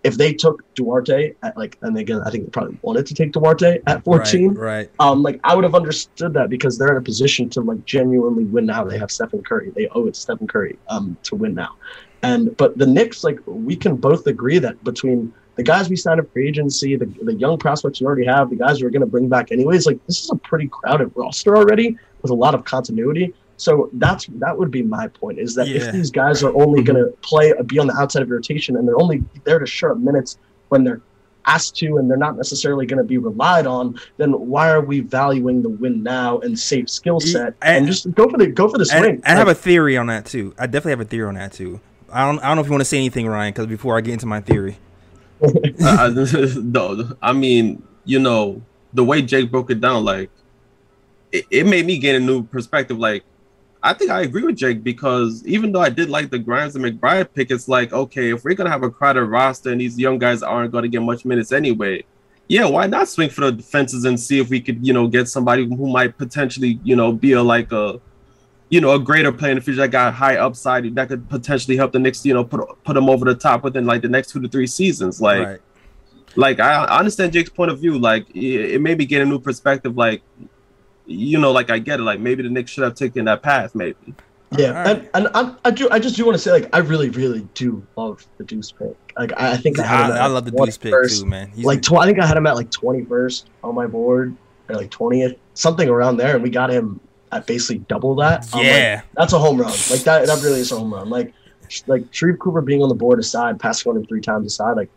if 0.04 0.18
they 0.18 0.34
took 0.34 0.64
Duarte 0.74 1.34
at 1.44 1.56
like, 1.58 1.78
and 1.82 1.98
again, 1.98 2.22
I 2.26 2.32
think 2.32 2.46
they 2.46 2.50
probably 2.50 2.78
wanted 2.82 3.06
to 3.08 3.14
take 3.14 3.34
Duarte 3.34 3.80
at 3.86 4.04
14. 4.04 4.50
Right. 4.50 4.58
right. 4.58 4.90
Um, 5.00 5.22
like 5.22 5.40
I 5.44 5.54
would 5.56 5.64
have 5.64 5.76
understood 5.76 6.34
that 6.34 6.50
because 6.50 6.78
they're 6.78 6.92
in 6.92 6.98
a 6.98 7.02
position 7.02 7.50
to 7.52 7.62
like 7.62 7.86
genuinely 7.86 8.46
win 8.46 8.66
now. 8.66 8.84
They 8.84 8.98
have 8.98 9.12
Stephen 9.12 9.44
Curry. 9.44 9.72
They 9.76 9.88
owe 9.90 10.08
it 10.08 10.16
to 10.16 10.20
Stephen 10.20 10.48
Curry 10.48 10.78
um 10.88 11.18
to 11.24 11.36
win 11.36 11.54
now. 11.54 11.76
And 12.24 12.56
but 12.58 12.78
the 12.78 12.86
Knicks, 12.86 13.24
like 13.24 13.40
we 13.46 13.76
can 13.76 13.96
both 13.96 14.28
agree 14.28 14.60
that 14.60 14.84
between 14.84 15.34
the 15.56 15.64
guys 15.64 15.90
we 15.90 15.96
signed 15.96 16.20
up 16.20 16.32
for 16.32 16.40
agency, 16.40 16.96
the, 16.96 17.06
the 17.06 17.34
young 17.34 17.58
prospects 17.58 18.00
we 18.00 18.08
already 18.08 18.26
have, 18.26 18.50
the 18.50 18.56
guys 18.56 18.82
we're 18.82 18.90
going 18.90 19.02
to 19.02 19.08
bring 19.08 19.28
back 19.28 19.52
anyways, 19.52 19.86
like 19.86 20.04
this 20.08 20.24
is 20.24 20.30
a 20.32 20.36
pretty 20.36 20.68
crowded 20.68 21.12
roster 21.16 21.58
already 21.58 21.98
with 22.22 22.32
a 22.32 22.36
lot 22.36 22.56
of 22.56 22.64
continuity. 22.64 23.34
So 23.58 23.90
that's 23.94 24.26
that 24.26 24.58
would 24.58 24.72
be 24.72 24.82
my 24.82 25.08
point 25.08 25.38
is 25.38 25.54
that 25.56 25.68
Yeah. 25.68 25.82
if 25.82 25.94
these 25.94 26.10
guys 26.10 26.42
are 26.44 26.54
only 26.56 26.82
mm-hmm. 26.82 26.94
going 26.94 27.06
to 27.06 27.12
play 27.22 27.54
uh, 27.54 27.64
be 27.64 27.78
on 27.78 27.88
the 27.88 27.94
outside 27.94 28.24
of 28.24 28.30
rotation 28.30 28.76
and 28.76 28.88
they're 28.88 29.00
only 29.00 29.24
there 29.44 29.60
to 29.60 29.68
share 29.68 29.92
up 29.92 30.00
minutes 30.00 30.40
when 30.70 30.84
they're 30.84 31.02
asked 31.46 31.76
to 31.76 31.98
and 31.98 32.10
they're 32.10 32.18
not 32.18 32.38
necessarily 32.38 32.86
going 32.86 32.98
to 32.98 33.04
be 33.04 33.18
relied 33.18 33.68
on, 33.68 34.00
then 34.18 34.32
why 34.32 34.70
are 34.70 34.82
we 34.82 35.00
valuing 35.00 35.62
the 35.62 35.70
win 35.70 36.02
now 36.04 36.40
and 36.40 36.58
safe 36.58 36.90
skill 36.90 37.20
set 37.20 37.56
and- 37.62 37.78
and, 37.78 37.88
just 37.88 38.12
go 38.14 38.30
for 38.30 38.38
the 38.38 38.48
go 38.48 38.68
for 38.68 38.78
the 38.78 38.86
swing? 38.86 39.22
And 39.24 39.26
I 39.26 39.36
have 39.36 39.48
a 39.48 39.56
theory 39.56 39.98
on 39.98 40.08
that 40.08 40.26
too. 40.26 40.54
I 40.58 40.66
definitely 40.66 40.92
have 40.92 41.02
a 41.02 41.06
theory 41.06 41.28
on 41.28 41.36
that 41.36 41.54
too. 41.54 41.82
I 42.12 42.26
don't. 42.26 42.40
I 42.40 42.48
don't 42.48 42.58
know 42.58 42.62
if 42.62 42.68
you 42.68 42.72
want 42.72 42.82
to 42.82 42.86
say 42.86 42.98
anything, 42.98 43.28
Ryan, 43.28 43.54
because 43.54 43.68
before 43.68 43.98
I 43.98 44.02
get 44.02 44.14
into 44.14 44.26
my 44.26 44.42
theory. 44.42 44.78
I, 45.84 46.10
no, 46.58 47.16
I 47.22 47.34
mean, 47.34 47.82
you 48.06 48.20
know, 48.20 48.62
the 48.94 49.04
way 49.04 49.22
Jake 49.22 49.50
broke 49.50 49.72
it 49.72 49.82
down, 49.82 50.04
like, 50.04 50.30
it, 51.32 51.46
it 51.50 51.66
made 51.66 51.86
me 51.86 51.98
get 51.98 52.16
a 52.16 52.20
new 52.20 52.44
perspective. 52.44 52.98
Like, 53.00 53.24
I 53.84 53.94
think 53.94 54.12
I 54.12 54.22
agree 54.22 54.44
with 54.44 54.58
Jake 54.58 54.84
because 54.84 55.46
even 55.48 55.72
though 55.72 55.82
I 55.82 55.90
did 55.90 56.10
like 56.10 56.30
the 56.30 56.38
Grimes 56.38 56.76
and 56.76 56.86
McBride 56.86 57.34
pick, 57.34 57.50
it's 57.50 57.68
like, 57.68 57.92
okay, 57.92 58.32
if 58.34 58.44
we're 58.44 58.54
gonna 58.54 58.70
have 58.70 58.84
a 58.84 58.92
crowded 58.92 59.26
roster 59.26 59.72
and 59.72 59.82
these 59.82 59.98
young 59.98 60.20
guys 60.20 60.44
aren't 60.44 60.72
gonna 60.72 60.88
get 60.88 61.02
much 61.02 61.26
minutes 61.26 61.52
anyway, 61.52 62.04
yeah, 62.48 62.66
why 62.66 62.86
not 62.86 63.08
swing 63.08 63.30
for 63.30 63.42
the 63.42 63.52
defenses 63.54 64.04
and 64.06 64.20
see 64.20 64.40
if 64.40 64.50
we 64.50 64.60
could, 64.60 64.86
you 64.86 64.94
know, 64.94 65.08
get 65.08 65.30
somebody 65.30 65.66
who 65.66 65.88
might 65.90 66.18
potentially, 66.18 66.80
you 66.84 66.96
know, 66.96 67.12
be 67.12 67.32
a 67.32 67.42
like 67.42 67.72
a 67.72 68.00
you 68.72 68.80
know, 68.80 68.94
a 68.94 69.00
greater 69.00 69.34
player 69.34 69.52
in 69.52 69.58
the 69.58 69.62
future 69.62 69.82
that 69.82 69.92
got 69.92 70.14
high 70.14 70.38
upside 70.38 70.96
that 70.96 71.10
could 71.10 71.30
potentially 71.30 71.76
help 71.76 71.92
the 71.92 72.00
Knicks, 72.00 72.26
you 72.26 72.34
know, 72.34 72.46
put 72.46 72.62
put 72.86 72.94
them 72.94 73.10
over 73.10 73.26
the 73.26 73.36
top 73.36 73.64
within 73.64 73.86
like 73.86 74.02
the 74.02 74.08
next 74.08 74.32
two 74.32 74.40
to 74.42 74.48
three 74.48 74.66
seasons. 74.66 75.22
Like, 75.22 75.46
right. 75.46 75.60
like 76.38 76.60
I, 76.62 76.86
I 76.86 77.00
understand 77.00 77.34
Jake's 77.34 77.50
point 77.50 77.70
of 77.70 77.80
view. 77.80 78.00
Like 78.00 78.30
it, 78.34 78.76
it 78.76 78.82
made 78.82 78.98
me 78.98 79.06
get 79.06 79.22
a 79.22 79.26
new 79.26 79.40
perspective. 79.40 79.98
Like 79.98 80.24
you 81.06 81.38
know, 81.38 81.52
like 81.52 81.70
I 81.70 81.80
get 81.80 82.00
it. 82.00 82.04
Like 82.04 82.22
maybe 82.22 82.44
the 82.44 82.50
Knicks 82.50 82.72
should 82.72 82.86
have 82.86 82.96
taken 82.96 83.26
that 83.26 83.44
path. 83.44 83.76
Maybe. 83.76 83.98
yeah, 84.58 84.70
Alright. 84.70 85.10
and, 85.14 85.28
and 85.28 85.30
I, 85.36 85.56
I 85.66 85.72
do 85.72 85.90
I 85.92 86.00
just 86.00 86.16
do 86.16 86.24
want 86.24 86.36
to 86.36 86.40
say 86.40 86.54
like 86.54 86.70
I 86.74 86.78
really 86.78 87.10
really 87.10 87.46
do 87.54 87.86
love 87.98 88.26
the 88.38 88.46
Deuce 88.46 88.72
pick. 88.72 88.96
Like 89.18 89.34
I, 89.36 89.52
I 89.52 89.58
think 89.58 89.80
I, 89.80 89.84
had 89.86 90.06
him 90.06 90.12
I, 90.14 90.16
at, 90.16 90.22
I 90.22 90.28
love 90.28 90.46
the 90.46 90.52
Deuce 90.52 90.78
pick 90.78 90.94
too, 91.10 91.26
man. 91.26 91.52
He's 91.54 91.66
Like 91.66 91.82
tw- 91.82 91.96
I 91.96 92.06
think 92.06 92.20
I 92.20 92.26
had 92.26 92.38
him 92.38 92.48
at 92.48 92.56
like 92.56 92.72
twenty 92.72 93.04
first 93.04 93.50
on 93.66 93.76
my 93.76 93.86
board 93.86 94.34
or 94.70 94.76
like 94.76 94.92
twentieth, 94.92 95.36
something 95.56 95.90
around 95.90 96.16
there, 96.16 96.36
and 96.36 96.44
we 96.44 96.50
got 96.50 96.70
him 96.70 97.02
at 97.32 97.48
basically 97.48 97.80
double 97.88 98.16
that. 98.16 98.48
I'm 98.54 98.60
like, 98.60 98.68
yeah, 98.68 99.02
that's 99.16 99.34
a 99.34 99.40
home 99.40 99.60
run. 99.60 99.72
Like 99.90 100.02
that, 100.02 100.28
that 100.28 100.42
really 100.44 100.60
is 100.60 100.72
a 100.72 100.78
home 100.78 100.94
run. 100.94 101.10
Like, 101.10 101.34
like 101.88 102.04
Sharife 102.12 102.40
Cooper 102.40 102.62
being 102.62 102.82
on 102.82 102.90
the 102.90 102.96
board 102.96 103.20
aside, 103.20 103.60
passing 103.60 103.90
on 103.90 103.98
him 103.98 104.06
three 104.06 104.22
times 104.22 104.48
aside. 104.48 104.74
Like, 104.74 104.90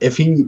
if 0.00 0.16
he 0.16 0.46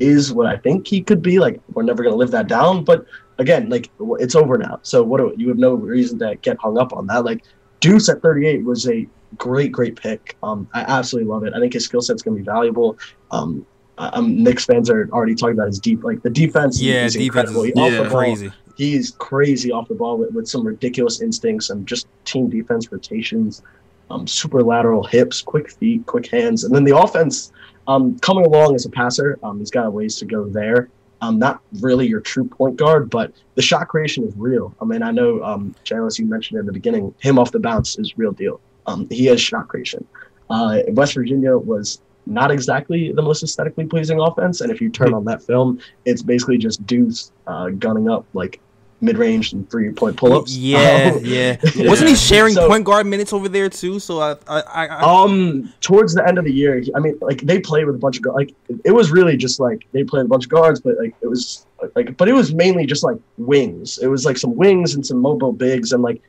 is 0.00 0.32
what 0.32 0.46
I 0.46 0.56
think 0.56 0.86
he 0.86 1.02
could 1.02 1.22
be, 1.22 1.38
like 1.38 1.60
we're 1.72 1.82
never 1.82 2.02
gonna 2.02 2.16
live 2.16 2.30
that 2.32 2.48
down. 2.48 2.84
But 2.84 3.06
again, 3.38 3.68
like 3.68 3.90
it's 4.18 4.34
over 4.34 4.58
now. 4.58 4.80
So 4.82 5.02
what 5.02 5.18
do 5.18 5.34
you 5.36 5.48
have 5.48 5.58
no 5.58 5.74
reason 5.74 6.18
to 6.20 6.36
get 6.36 6.58
hung 6.58 6.78
up 6.78 6.92
on 6.92 7.06
that? 7.08 7.24
Like 7.24 7.44
Deuce 7.80 8.08
at 8.08 8.22
38 8.22 8.64
was 8.64 8.88
a 8.88 9.06
great, 9.36 9.72
great 9.72 9.96
pick. 9.96 10.36
Um, 10.42 10.68
I 10.74 10.80
absolutely 10.82 11.30
love 11.30 11.44
it. 11.44 11.54
I 11.54 11.60
think 11.60 11.72
his 11.72 11.84
skill 11.84 12.00
set's 12.02 12.22
gonna 12.22 12.36
be 12.36 12.42
valuable. 12.42 12.98
Um, 13.30 13.66
I'm 13.96 14.42
Knicks 14.42 14.64
fans 14.64 14.90
are 14.90 15.08
already 15.12 15.34
talking 15.34 15.54
about 15.54 15.68
his 15.68 15.78
deep, 15.78 16.02
like 16.02 16.22
the 16.22 16.30
defense. 16.30 16.80
yeah. 16.80 17.04
is 17.04 17.14
Defense 17.14 17.50
incredible. 17.50 17.62
is 17.64 17.92
yeah, 17.92 18.08
crazy. 18.08 18.52
He's 18.76 19.12
crazy 19.12 19.70
off 19.70 19.88
the 19.88 19.94
ball 19.94 20.18
with, 20.18 20.32
with 20.32 20.48
some 20.48 20.66
ridiculous 20.66 21.20
instincts 21.20 21.70
and 21.70 21.86
just 21.86 22.06
team 22.24 22.48
defense 22.48 22.90
rotations, 22.90 23.62
um, 24.10 24.26
super 24.26 24.62
lateral 24.62 25.04
hips, 25.04 25.40
quick 25.40 25.70
feet, 25.70 26.06
quick 26.06 26.26
hands, 26.26 26.64
and 26.64 26.74
then 26.74 26.84
the 26.84 26.96
offense 26.96 27.52
um, 27.86 28.18
coming 28.20 28.44
along 28.44 28.74
as 28.74 28.86
a 28.86 28.90
passer. 28.90 29.38
Um, 29.42 29.58
he's 29.58 29.70
got 29.70 29.86
a 29.86 29.90
ways 29.90 30.16
to 30.16 30.24
go 30.24 30.48
there. 30.48 30.88
Um, 31.20 31.38
not 31.38 31.62
really 31.80 32.06
your 32.06 32.20
true 32.20 32.44
point 32.44 32.76
guard, 32.76 33.08
but 33.08 33.32
the 33.54 33.62
shot 33.62 33.88
creation 33.88 34.24
is 34.24 34.34
real. 34.36 34.74
I 34.80 34.84
mean, 34.84 35.02
I 35.02 35.10
know, 35.10 35.42
um, 35.42 35.74
you 35.90 36.26
mentioned 36.26 36.60
in 36.60 36.66
the 36.66 36.72
beginning, 36.72 37.14
him 37.20 37.38
off 37.38 37.50
the 37.50 37.60
bounce 37.60 37.98
is 37.98 38.18
real 38.18 38.32
deal. 38.32 38.60
Um, 38.86 39.08
he 39.10 39.24
has 39.26 39.40
shot 39.40 39.68
creation. 39.68 40.06
Uh, 40.50 40.80
West 40.88 41.14
Virginia 41.14 41.56
was 41.56 42.02
not 42.26 42.50
exactly 42.50 43.12
the 43.12 43.22
most 43.22 43.42
aesthetically 43.42 43.86
pleasing 43.86 44.20
offense, 44.20 44.60
and 44.60 44.70
if 44.70 44.80
you 44.80 44.90
turn 44.90 45.14
on 45.14 45.24
that 45.24 45.42
film, 45.42 45.78
it's 46.04 46.22
basically 46.22 46.58
just 46.58 46.84
dudes 46.86 47.32
uh, 47.46 47.68
gunning 47.70 48.10
up 48.10 48.26
like 48.34 48.60
mid-range 49.04 49.52
and 49.52 49.68
three-point 49.70 50.16
pull-ups. 50.16 50.56
Yeah, 50.56 51.12
Um, 51.16 51.20
yeah. 51.24 51.56
Wasn't 51.76 52.08
he 52.08 52.16
sharing 52.16 52.54
So- 52.54 52.66
point 52.68 52.84
guard 52.84 53.06
minutes 53.06 53.32
over 53.32 53.48
there 53.48 53.68
too? 53.68 53.98
So 54.00 54.20
I, 54.20 54.32
I, 54.48 54.60
I, 54.60 54.86
I 54.86 55.22
Um, 55.24 55.72
towards 55.80 56.14
the 56.14 56.26
end 56.26 56.38
of 56.38 56.44
the 56.44 56.52
year, 56.52 56.82
I 56.96 57.00
mean, 57.00 57.18
like 57.20 57.40
they 57.42 57.60
played 57.60 57.86
with 57.86 57.94
a 57.96 57.98
bunch 57.98 58.18
of 58.18 58.24
like 58.34 58.54
it 58.84 58.92
was 58.92 59.10
really 59.10 59.36
just 59.36 59.60
like 59.60 59.86
they 59.92 60.04
played 60.04 60.24
a 60.24 60.28
bunch 60.28 60.44
of 60.44 60.50
guards, 60.50 60.80
but 60.80 60.96
like 60.98 61.14
it 61.20 61.26
was 61.28 61.66
like, 61.94 62.16
but 62.16 62.28
it 62.28 62.32
was 62.32 62.54
mainly 62.54 62.86
just 62.86 63.04
like 63.04 63.18
wings. 63.38 63.98
It 63.98 64.06
was 64.08 64.24
like 64.24 64.38
some 64.38 64.56
wings 64.56 64.94
and 64.94 65.04
some 65.06 65.18
mobile 65.20 65.52
bigs, 65.52 65.92
and 65.92 66.02
like 66.02 66.22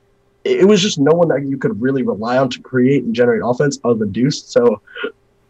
it, 0.44 0.62
it 0.62 0.66
was 0.66 0.82
just 0.82 1.00
no 1.00 1.12
one 1.14 1.28
that 1.30 1.46
you 1.48 1.58
could 1.58 1.82
really 1.82 2.04
rely 2.04 2.38
on 2.38 2.50
to 2.50 2.60
create 2.62 3.04
and 3.04 3.16
generate 3.16 3.42
offense 3.44 3.80
other 3.84 4.00
than 4.00 4.12
Deuce. 4.12 4.44
So, 4.44 4.82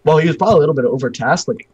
while 0.03 0.17
he 0.17 0.27
was 0.27 0.37
probably 0.37 0.57
a 0.57 0.59
little 0.59 0.75
bit 0.75 0.85
overtasked, 0.85 1.47
like 1.47 1.67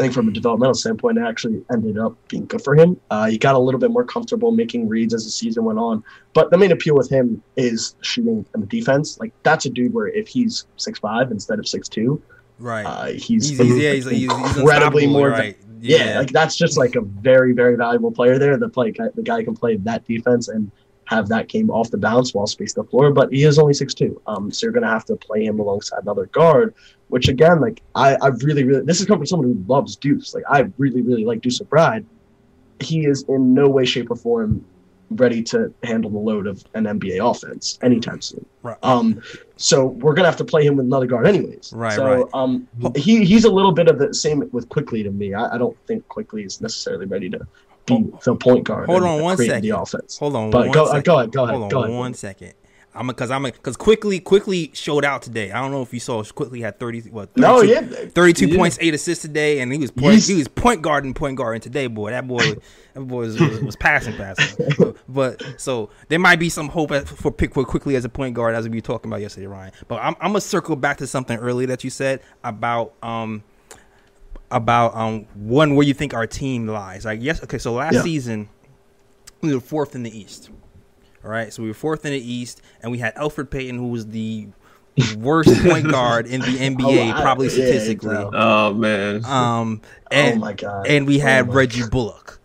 I 0.00 0.04
think 0.04 0.14
from 0.14 0.28
a 0.28 0.32
developmental 0.32 0.72
standpoint, 0.72 1.18
it 1.18 1.24
actually 1.24 1.62
ended 1.70 1.98
up 1.98 2.16
being 2.28 2.46
good 2.46 2.64
for 2.64 2.74
him. 2.74 2.98
Uh, 3.10 3.26
he 3.26 3.36
got 3.36 3.54
a 3.54 3.58
little 3.58 3.78
bit 3.78 3.90
more 3.90 4.02
comfortable 4.02 4.50
making 4.50 4.88
reads 4.88 5.12
as 5.12 5.26
the 5.26 5.30
season 5.30 5.62
went 5.62 5.78
on. 5.78 6.02
But 6.32 6.50
the 6.50 6.56
main 6.56 6.72
appeal 6.72 6.94
with 6.94 7.10
him 7.10 7.42
is 7.58 7.96
shooting 8.00 8.46
and 8.54 8.62
the 8.62 8.66
defense. 8.66 9.20
Like 9.20 9.34
that's 9.42 9.66
a 9.66 9.70
dude 9.70 9.92
where 9.92 10.06
if 10.08 10.26
he's 10.26 10.64
six 10.78 10.98
five 10.98 11.30
instead 11.30 11.58
of 11.58 11.68
six 11.68 11.86
two, 11.86 12.22
right. 12.58 12.84
uh, 12.84 13.06
he's, 13.08 13.50
he's, 13.50 13.58
he's, 13.58 13.76
yeah, 13.76 13.92
he's, 13.92 14.04
he's, 14.06 14.32
he's 14.32 14.56
incredibly 14.56 15.06
more. 15.06 15.28
right. 15.28 15.58
Yeah. 15.82 15.96
Yeah, 15.98 16.18
like 16.20 16.30
that's 16.30 16.56
just 16.56 16.78
like 16.78 16.94
a 16.94 17.02
very 17.02 17.52
very 17.52 17.76
valuable 17.76 18.12
player 18.12 18.38
there. 18.38 18.56
The 18.56 18.70
play 18.70 18.92
the 18.92 19.22
guy 19.22 19.42
can 19.44 19.54
play 19.54 19.76
that 19.76 20.06
defense 20.06 20.48
and 20.48 20.70
have 21.10 21.28
that 21.28 21.48
game 21.48 21.70
off 21.70 21.90
the 21.90 21.98
bounce 21.98 22.32
while 22.32 22.46
space 22.46 22.72
the 22.72 22.84
floor. 22.84 23.12
But 23.12 23.32
he 23.32 23.42
is 23.42 23.58
only 23.58 23.74
six 23.74 23.92
two, 23.94 24.20
um, 24.28 24.50
so 24.52 24.64
you're 24.64 24.72
gonna 24.72 24.88
have 24.88 25.04
to 25.06 25.16
play 25.16 25.44
him 25.44 25.58
alongside 25.58 26.02
another 26.02 26.26
guard. 26.26 26.74
Which 27.08 27.28
again, 27.28 27.60
like 27.60 27.82
I, 27.96 28.16
I 28.22 28.28
really 28.28 28.62
really 28.64 28.84
this 28.84 29.00
is 29.00 29.06
coming 29.06 29.20
from 29.20 29.26
someone 29.26 29.48
who 29.48 29.64
loves 29.66 29.96
Deuce. 29.96 30.34
Like 30.34 30.44
I 30.48 30.70
really 30.78 31.02
really 31.02 31.24
like 31.24 31.40
Deuce 31.40 31.58
McBride. 31.60 32.04
He 32.78 33.04
is 33.06 33.24
in 33.28 33.52
no 33.52 33.68
way 33.68 33.84
shape 33.84 34.10
or 34.10 34.16
form 34.16 34.64
ready 35.10 35.42
to 35.42 35.74
handle 35.82 36.08
the 36.08 36.18
load 36.18 36.46
of 36.46 36.64
an 36.74 36.84
NBA 36.84 37.18
offense 37.28 37.80
anytime 37.82 38.20
soon. 38.22 38.46
right. 38.62 38.76
Um, 38.84 39.20
so 39.56 39.86
we're 39.86 40.14
gonna 40.14 40.28
have 40.28 40.36
to 40.36 40.44
play 40.44 40.64
him 40.64 40.76
with 40.76 40.86
another 40.86 41.06
guard, 41.06 41.26
anyways. 41.26 41.72
Right, 41.74 41.96
So 41.96 42.04
right. 42.06 42.24
um, 42.32 42.68
he 42.94 43.24
he's 43.24 43.44
a 43.44 43.50
little 43.50 43.72
bit 43.72 43.88
of 43.88 43.98
the 43.98 44.14
same 44.14 44.48
with 44.52 44.68
Quickley 44.68 45.02
to 45.02 45.10
me. 45.10 45.34
I, 45.34 45.56
I 45.56 45.58
don't 45.58 45.76
think 45.88 46.06
Quickley 46.06 46.44
is 46.44 46.60
necessarily 46.60 47.06
ready 47.06 47.28
to 47.30 47.40
be 47.90 48.10
the 48.24 48.34
point 48.36 48.64
guard. 48.64 48.86
Hold 48.86 49.02
on 49.02 49.20
one 49.22 49.36
create 49.36 49.60
the 49.62 49.70
offense. 49.70 50.18
Hold 50.18 50.36
on, 50.36 50.50
But 50.50 50.66
one 50.68 50.70
go, 50.72 50.84
uh, 50.84 50.86
second. 50.88 51.04
go 51.04 51.18
ahead, 51.18 51.32
go 51.32 51.42
ahead, 51.44 51.50
Hold 51.52 51.62
on 51.64 51.68
go 51.68 51.82
ahead. 51.84 51.96
one 51.96 52.14
second. 52.14 52.54
I'm 52.92 53.06
because 53.06 53.30
I'm 53.30 53.44
because 53.44 53.76
Quickley 53.76 54.18
Quickley 54.18 54.72
showed 54.74 55.04
out 55.04 55.22
today. 55.22 55.52
I 55.52 55.60
don't 55.60 55.70
know 55.70 55.80
if 55.80 55.94
you 55.94 56.00
saw 56.00 56.24
Quickley 56.24 56.60
had 56.60 56.80
30 56.80 57.02
what 57.10 57.32
32, 57.34 57.40
No, 57.40 57.62
yeah, 57.62 57.80
32 57.82 58.48
yeah. 58.48 58.56
points, 58.56 58.78
eight 58.80 58.94
assists 58.94 59.22
today, 59.22 59.60
and 59.60 59.72
he 59.72 59.78
was 59.78 59.92
point, 59.92 60.14
He's- 60.14 60.26
he 60.26 60.34
was 60.34 60.48
point 60.48 60.82
guarding 60.82 61.14
point 61.14 61.36
guarding 61.36 61.60
today, 61.60 61.86
boy. 61.86 62.10
That 62.10 62.26
boy 62.26 62.42
that 62.94 63.00
boy 63.06 63.18
was, 63.20 63.38
was, 63.40 63.60
was 63.62 63.76
passing 63.76 64.16
passing. 64.16 64.66
but, 64.76 64.96
but 65.08 65.54
so 65.56 65.90
there 66.08 66.18
might 66.18 66.40
be 66.40 66.48
some 66.48 66.68
hope 66.68 66.90
for 67.06 67.30
Pickford 67.30 67.68
Quickley 67.68 67.94
as 67.94 68.04
a 68.04 68.08
point 68.08 68.34
guard 68.34 68.56
as 68.56 68.68
we 68.68 68.78
were 68.78 68.80
talking 68.80 69.08
about 69.08 69.20
yesterday, 69.20 69.46
Ryan. 69.46 69.70
But 69.86 70.00
I'm, 70.02 70.16
I'm 70.20 70.30
gonna 70.30 70.40
circle 70.40 70.74
back 70.74 70.96
to 70.98 71.06
something 71.06 71.38
earlier 71.38 71.68
that 71.68 71.84
you 71.84 71.90
said 71.90 72.20
about 72.42 72.94
um 73.04 73.44
about 74.50 74.94
um 74.96 75.26
one 75.34 75.74
where 75.76 75.86
you 75.86 75.94
think 75.94 76.14
our 76.14 76.26
team 76.26 76.66
lies. 76.66 77.04
Like 77.04 77.20
yes, 77.22 77.42
okay. 77.44 77.58
So 77.58 77.72
last 77.74 77.94
Yeah. 77.94 78.02
season 78.02 78.48
we 79.42 79.54
were 79.54 79.60
fourth 79.60 79.94
in 79.94 80.02
the 80.02 80.16
East. 80.18 80.50
All 81.24 81.30
right, 81.30 81.52
so 81.52 81.62
we 81.62 81.68
were 81.68 81.74
fourth 81.74 82.06
in 82.06 82.12
the 82.12 82.32
East, 82.32 82.62
and 82.82 82.90
we 82.90 82.98
had 82.98 83.14
Elfrid 83.14 83.50
Payton, 83.50 83.76
who 83.76 83.88
was 83.88 84.06
the 84.06 84.48
worst 85.18 85.50
point 85.64 85.88
guard 85.90 86.26
in 86.26 86.40
the 86.40 86.46
NBA, 86.58 87.12
Oh, 87.12 87.16
I- 87.18 87.20
probably 87.22 87.46
yeah, 87.48 87.52
statistically. 87.52 88.14
bro. 88.14 88.30
Oh 88.32 88.74
man. 88.74 89.24
Um, 89.26 89.82
and, 90.10 90.36
oh 90.36 90.40
my 90.40 90.52
god. 90.54 90.86
and 90.86 91.06
we 91.06 91.18
had 91.18 91.48
Oh 91.48 91.52
Reggie 91.52 91.80
God. 91.82 91.90
Bullock. 91.90 92.39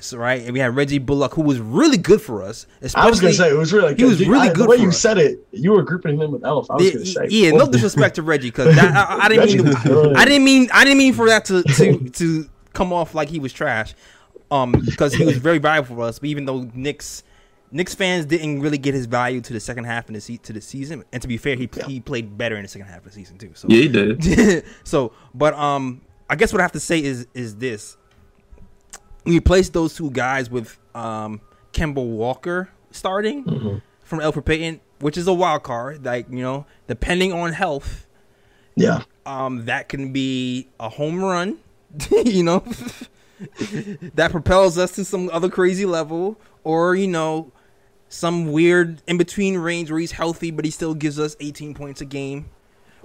So, 0.00 0.16
right, 0.16 0.42
and 0.42 0.52
we 0.52 0.60
had 0.60 0.76
Reggie 0.76 0.98
Bullock, 0.98 1.34
who 1.34 1.42
was 1.42 1.58
really 1.58 1.96
good 1.96 2.20
for 2.22 2.42
us. 2.44 2.66
Especially, 2.80 3.06
I 3.06 3.10
was 3.10 3.20
gonna 3.20 3.32
say 3.32 3.50
it 3.50 3.54
was 3.56 3.72
really. 3.72 3.94
he 3.96 4.04
was 4.04 4.20
really 4.26 4.48
I- 4.48 4.52
good 4.52 4.66
The 4.66 4.68
way 4.70 4.76
for 4.76 4.82
you 4.84 4.88
us. 4.90 4.98
said 5.00 5.18
it, 5.18 5.44
you 5.50 5.72
were 5.72 5.82
grouping 5.82 6.20
him 6.20 6.30
with 6.30 6.44
Elf. 6.44 6.70
I 6.70 6.74
was 6.74 6.84
yeah, 6.84 6.92
gonna 6.92 7.06
say. 7.06 7.26
yeah, 7.30 7.50
no 7.50 7.66
disrespect 7.68 8.14
to 8.16 8.22
Reggie, 8.22 8.48
because 8.48 8.78
I, 8.78 9.16
I 9.24 9.28
didn't 9.30 9.46
mean 9.56 9.64
was 9.66 9.82
to. 9.82 10.12
I 10.16 10.24
didn't 10.24 10.44
mean 10.44 10.68
I 10.72 10.84
didn't 10.84 10.98
mean 10.98 11.14
for 11.14 11.26
that 11.26 11.44
to 11.46 11.62
to, 11.76 12.08
to 12.10 12.48
come 12.74 12.92
off 12.92 13.14
like 13.14 13.28
he 13.28 13.40
was 13.40 13.52
trash, 13.52 13.94
um, 14.52 14.72
because 14.72 15.12
he 15.14 15.24
was 15.24 15.36
very 15.48 15.58
valuable 15.58 15.96
for 15.96 16.02
us. 16.04 16.18
But 16.20 16.28
even 16.28 16.44
though 16.44 16.70
Knicks 16.74 17.24
Knicks 17.72 17.94
fans 17.94 18.24
didn't 18.24 18.60
really 18.60 18.78
get 18.78 18.94
his 18.94 19.04
value 19.06 19.40
to 19.42 19.52
the 19.52 19.60
second 19.60 19.84
half 19.84 20.08
of 20.08 20.14
the 20.14 20.20
se- 20.20 20.38
to 20.44 20.52
the 20.52 20.60
season, 20.60 21.04
and 21.12 21.20
to 21.22 21.28
be 21.28 21.36
fair, 21.36 21.54
he 21.56 21.68
he 21.86 21.98
played 22.00 22.38
better 22.38 22.56
in 22.56 22.62
the 22.62 22.68
second 22.68 22.86
half 22.86 22.98
of 22.98 23.04
the 23.04 23.10
season 23.10 23.36
too. 23.36 23.50
So 23.54 23.66
yeah, 23.68 23.80
he 23.82 23.88
did. 23.88 24.64
so, 24.84 25.12
but 25.34 25.52
um, 25.54 26.02
I 26.30 26.36
guess 26.36 26.52
what 26.52 26.60
I 26.60 26.62
have 26.62 26.72
to 26.72 26.80
say 26.80 27.02
is 27.02 27.26
is 27.34 27.56
this: 27.56 27.97
we 29.28 29.34
replaced 29.36 29.72
those 29.74 29.94
two 29.94 30.10
guys 30.10 30.50
with 30.50 30.78
um 30.94 31.40
Kemba 31.72 32.04
Walker 32.04 32.70
starting 32.90 33.44
Mm-hmm. 33.44 33.76
from 34.02 34.18
Elfrid 34.20 34.44
Payton, 34.46 34.80
which 35.00 35.16
is 35.16 35.26
a 35.28 35.34
wild 35.34 35.62
card. 35.62 36.04
Like 36.04 36.26
you 36.30 36.42
know, 36.42 36.66
depending 36.86 37.32
on 37.32 37.52
health, 37.52 38.06
Yeah. 38.74 39.02
um, 39.26 39.66
that 39.66 39.88
can 39.88 40.12
be 40.12 40.68
a 40.80 40.88
home 40.88 41.22
run. 41.22 41.58
you 42.10 42.42
know, 42.42 42.58
that 44.14 44.30
propels 44.30 44.78
us 44.78 44.92
to 44.92 45.04
some 45.04 45.30
other 45.32 45.48
crazy 45.48 45.86
level, 45.86 46.38
or 46.64 46.94
you 46.94 47.06
know, 47.06 47.52
some 48.08 48.52
weird 48.52 49.02
in 49.06 49.16
between 49.18 49.56
range 49.58 49.90
where 49.90 50.00
he's 50.00 50.12
healthy 50.12 50.50
but 50.50 50.64
he 50.64 50.70
still 50.70 50.94
gives 50.94 51.18
us 51.18 51.36
18 51.40 51.74
points 51.74 52.00
a 52.00 52.06
game 52.06 52.48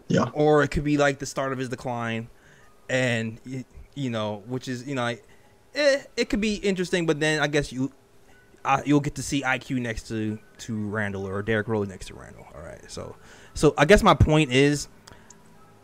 Yeah. 0.07 0.29
or 0.33 0.63
it 0.63 0.69
could 0.69 0.85
be 0.85 0.95
like 0.97 1.19
the 1.19 1.25
start 1.25 1.51
of 1.51 1.57
his 1.59 1.69
decline, 1.69 2.29
and 2.89 3.39
you 3.95 4.09
know, 4.09 4.43
which 4.47 4.67
is 4.67 4.87
you 4.87 4.95
know, 4.95 5.03
like, 5.03 5.23
eh, 5.75 6.03
it 6.15 6.29
could 6.29 6.41
be 6.41 6.55
interesting. 6.55 7.05
But 7.05 7.19
then 7.19 7.39
I 7.39 7.47
guess 7.47 7.71
you, 7.71 7.91
uh, 8.65 8.81
you'll 8.85 8.99
get 8.99 9.15
to 9.15 9.23
see 9.23 9.41
IQ 9.41 9.81
next 9.81 10.07
to 10.09 10.39
to 10.59 10.87
Randle 10.87 11.27
or 11.27 11.41
Derrick 11.41 11.67
Rose 11.67 11.87
next 11.87 12.07
to 12.07 12.15
Randle. 12.15 12.45
All 12.55 12.61
right, 12.61 12.89
so 12.89 13.15
so 13.53 13.73
I 13.77 13.85
guess 13.85 14.03
my 14.03 14.13
point 14.13 14.51
is, 14.51 14.87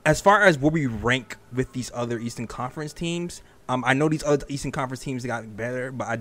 as 0.06 0.22
far 0.22 0.44
as 0.44 0.58
where 0.58 0.72
we 0.72 0.86
rank 0.88 1.38
with 1.54 1.74
these 1.74 1.92
other 1.94 2.20
Eastern 2.20 2.48
Conference 2.48 2.94
teams, 2.94 3.42
um, 3.68 3.84
I 3.86 3.94
know 3.94 4.10
these 4.10 4.24
other 4.24 4.46
Eastern 4.50 4.72
Conference 4.72 5.02
teams 5.02 5.26
got 5.26 5.56
better, 5.56 5.92
but 5.92 6.08
I. 6.08 6.20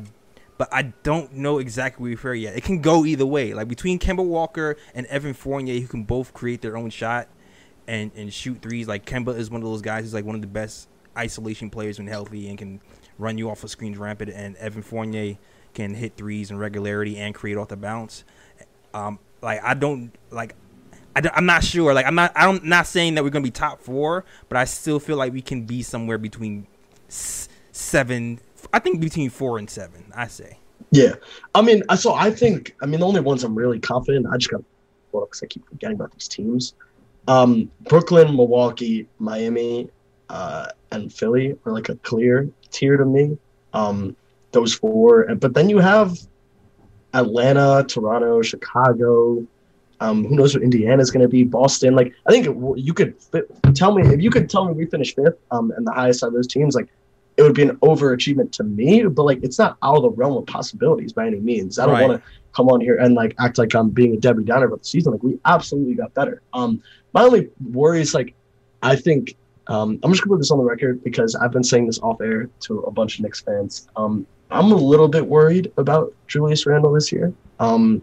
But 0.56 0.70
I 0.72 0.92
don't 1.04 1.34
know 1.34 1.58
exactly 1.58 2.02
where 2.02 2.10
we 2.10 2.16
fare 2.16 2.34
yet. 2.34 2.56
It 2.56 2.64
can 2.64 2.80
go 2.80 3.04
either 3.04 3.24
way. 3.24 3.54
Like 3.54 3.68
between 3.68 4.00
Kemba 4.00 4.24
Walker 4.24 4.76
and 4.92 5.06
Evan 5.06 5.32
Fournier, 5.32 5.78
who 5.80 5.86
can 5.86 6.02
both 6.02 6.34
create 6.34 6.62
their 6.62 6.76
own 6.76 6.90
shot, 6.90 7.28
and 7.88 8.12
and 8.14 8.32
shoot 8.32 8.62
threes. 8.62 8.86
Like 8.86 9.04
Kemba 9.04 9.36
is 9.36 9.50
one 9.50 9.62
of 9.62 9.68
those 9.68 9.82
guys 9.82 10.04
who's 10.04 10.14
like 10.14 10.24
one 10.24 10.36
of 10.36 10.40
the 10.40 10.46
best 10.46 10.88
isolation 11.16 11.70
players 11.70 11.98
when 11.98 12.06
healthy 12.06 12.48
and 12.48 12.56
can 12.56 12.80
run 13.18 13.38
you 13.38 13.50
off 13.50 13.64
of 13.64 13.70
screens 13.70 13.98
rampant. 13.98 14.30
And 14.30 14.56
Evan 14.56 14.82
Fournier 14.82 15.36
can 15.74 15.94
hit 15.94 16.16
threes 16.16 16.50
in 16.50 16.58
regularity 16.58 17.18
and 17.18 17.34
create 17.34 17.56
off 17.56 17.68
the 17.68 17.76
bounce. 17.76 18.24
Um, 18.94 19.18
like 19.42 19.62
I 19.62 19.74
don't 19.74 20.12
like. 20.30 20.54
I 21.14 21.22
am 21.34 21.46
not 21.46 21.64
sure. 21.64 21.94
Like 21.94 22.06
I'm 22.06 22.14
not. 22.14 22.32
I'm 22.34 22.60
not 22.62 22.86
saying 22.86 23.14
that 23.14 23.24
we're 23.24 23.30
gonna 23.30 23.42
be 23.42 23.50
top 23.50 23.80
four, 23.82 24.24
but 24.48 24.56
I 24.56 24.64
still 24.64 25.00
feel 25.00 25.16
like 25.16 25.32
we 25.32 25.42
can 25.42 25.64
be 25.64 25.82
somewhere 25.82 26.18
between 26.18 26.66
seven. 27.08 28.40
I 28.72 28.78
think 28.78 29.00
between 29.00 29.30
four 29.30 29.58
and 29.58 29.68
seven. 29.68 30.12
I 30.14 30.28
say. 30.28 30.58
Yeah, 30.90 31.14
I 31.54 31.62
mean, 31.62 31.82
so 31.96 32.14
I 32.14 32.30
think 32.30 32.74
I 32.82 32.86
mean 32.86 33.00
the 33.00 33.06
only 33.06 33.20
ones 33.20 33.44
I'm 33.44 33.54
really 33.54 33.78
confident. 33.78 34.26
I 34.32 34.36
just 34.36 34.50
got 34.50 34.62
because 35.12 35.42
I 35.42 35.46
keep 35.46 35.66
forgetting 35.68 35.96
about 35.96 36.12
these 36.12 36.28
teams. 36.28 36.74
Um, 37.26 37.70
Brooklyn, 37.82 38.34
Milwaukee, 38.34 39.06
Miami, 39.18 39.90
uh, 40.28 40.68
and 40.92 41.12
Philly 41.12 41.56
are 41.66 41.72
like 41.72 41.88
a 41.88 41.96
clear 41.96 42.48
tier 42.70 42.96
to 42.96 43.04
me. 43.04 43.36
Um, 43.72 44.16
those 44.52 44.74
four, 44.74 45.34
but 45.36 45.52
then 45.54 45.68
you 45.68 45.78
have 45.78 46.16
Atlanta, 47.14 47.84
Toronto, 47.86 48.42
Chicago. 48.42 49.46
Um, 50.00 50.24
who 50.24 50.36
knows 50.36 50.54
what 50.54 50.62
Indiana's 50.62 51.10
going 51.10 51.22
to 51.22 51.28
be? 51.28 51.42
Boston. 51.44 51.94
Like 51.94 52.14
I 52.26 52.30
think 52.30 52.46
it, 52.46 52.56
you 52.78 52.94
could 52.94 53.20
fi- 53.20 53.42
tell 53.74 53.92
me 53.94 54.02
if 54.14 54.20
you 54.22 54.30
could 54.30 54.48
tell 54.48 54.64
me 54.66 54.72
we 54.72 54.86
finished 54.86 55.16
fifth, 55.16 55.38
um, 55.50 55.72
and 55.76 55.86
the 55.86 55.92
highest 55.92 56.22
out 56.22 56.28
of 56.28 56.34
those 56.34 56.46
teams, 56.46 56.74
like 56.74 56.88
it 57.36 57.42
would 57.42 57.54
be 57.54 57.62
an 57.62 57.76
overachievement 57.78 58.52
to 58.52 58.64
me, 58.64 59.04
but 59.04 59.24
like 59.24 59.40
it's 59.42 59.58
not 59.58 59.76
out 59.82 59.96
of 59.96 60.02
the 60.02 60.10
realm 60.10 60.36
of 60.36 60.46
possibilities 60.46 61.12
by 61.12 61.26
any 61.26 61.40
means. 61.40 61.78
I 61.78 61.86
don't 61.86 61.94
Right. 61.94 62.08
want 62.08 62.22
to 62.22 62.28
come 62.54 62.68
on 62.68 62.80
here 62.80 62.96
and 62.96 63.14
like 63.14 63.34
act 63.38 63.58
like 63.58 63.74
I'm 63.74 63.90
being 63.90 64.14
a 64.14 64.16
Debbie 64.16 64.44
Downer 64.44 64.66
about 64.66 64.80
the 64.80 64.84
season. 64.86 65.12
Like 65.12 65.22
we 65.22 65.38
absolutely 65.44 65.94
got 65.94 66.14
better. 66.14 66.42
Um, 66.52 66.82
my 67.12 67.22
only 67.22 67.48
worry 67.72 68.00
is 68.00 68.14
like 68.14 68.34
I 68.82 68.94
think 68.96 69.36
um, 69.68 69.98
I'm 70.02 70.12
just 70.12 70.24
gonna 70.24 70.34
put 70.34 70.40
this 70.40 70.50
on 70.50 70.58
the 70.58 70.64
record 70.64 71.04
because 71.04 71.34
I've 71.34 71.52
been 71.52 71.64
saying 71.64 71.86
this 71.86 71.98
off 72.00 72.20
air 72.20 72.48
to 72.60 72.80
a 72.80 72.90
bunch 72.90 73.18
of 73.18 73.24
Knicks 73.24 73.40
fans. 73.40 73.88
Um, 73.96 74.26
I'm 74.50 74.72
a 74.72 74.76
little 74.76 75.08
bit 75.08 75.26
worried 75.26 75.70
about 75.76 76.14
Julius 76.26 76.66
Randle 76.66 76.92
this 76.92 77.12
year. 77.12 77.32
Um, 77.60 78.02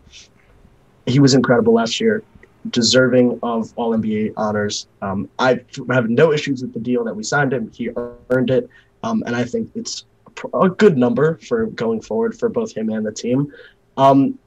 he 1.08 1.20
was 1.20 1.34
incredible 1.34 1.74
last 1.74 2.00
year, 2.00 2.24
deserving 2.70 3.40
of 3.42 3.74
All 3.76 3.96
NBA 3.96 4.34
honors. 4.38 4.88
Um, 5.02 5.30
I 5.40 5.62
have 5.90 6.10
no 6.10 6.32
issues 6.32 6.62
with 6.62 6.74
the 6.74 6.80
deal 6.80 7.04
that 7.04 7.16
we 7.16 7.24
signed 7.24 7.54
him. 7.54 7.72
He 7.72 7.90
earned 8.30 8.52
it. 8.52 8.70
Um, 9.04 9.24
and 9.26 9.36
I 9.36 9.44
think 9.44 9.72
it's 9.76 10.06
a 10.54 10.70
good 10.70 10.98
number 10.98 11.38
for 11.38 11.68
going 11.68 12.02
forward 12.02 12.38
for 12.38 12.50
both 12.50 12.76
him 12.76 12.90
and 12.90 13.06
the 13.06 13.12
team. 13.12 13.52
Um, 13.98 14.38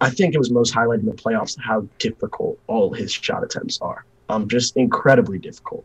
I 0.00 0.10
think 0.10 0.34
it 0.34 0.38
was 0.38 0.50
most 0.50 0.72
highlighted 0.74 1.00
in 1.00 1.06
the 1.06 1.12
playoffs 1.12 1.56
how 1.60 1.86
difficult 1.98 2.58
all 2.68 2.92
his 2.92 3.12
shot 3.12 3.42
attempts 3.42 3.80
are. 3.80 4.04
Um, 4.28 4.48
just 4.48 4.76
incredibly 4.76 5.38
difficult. 5.38 5.84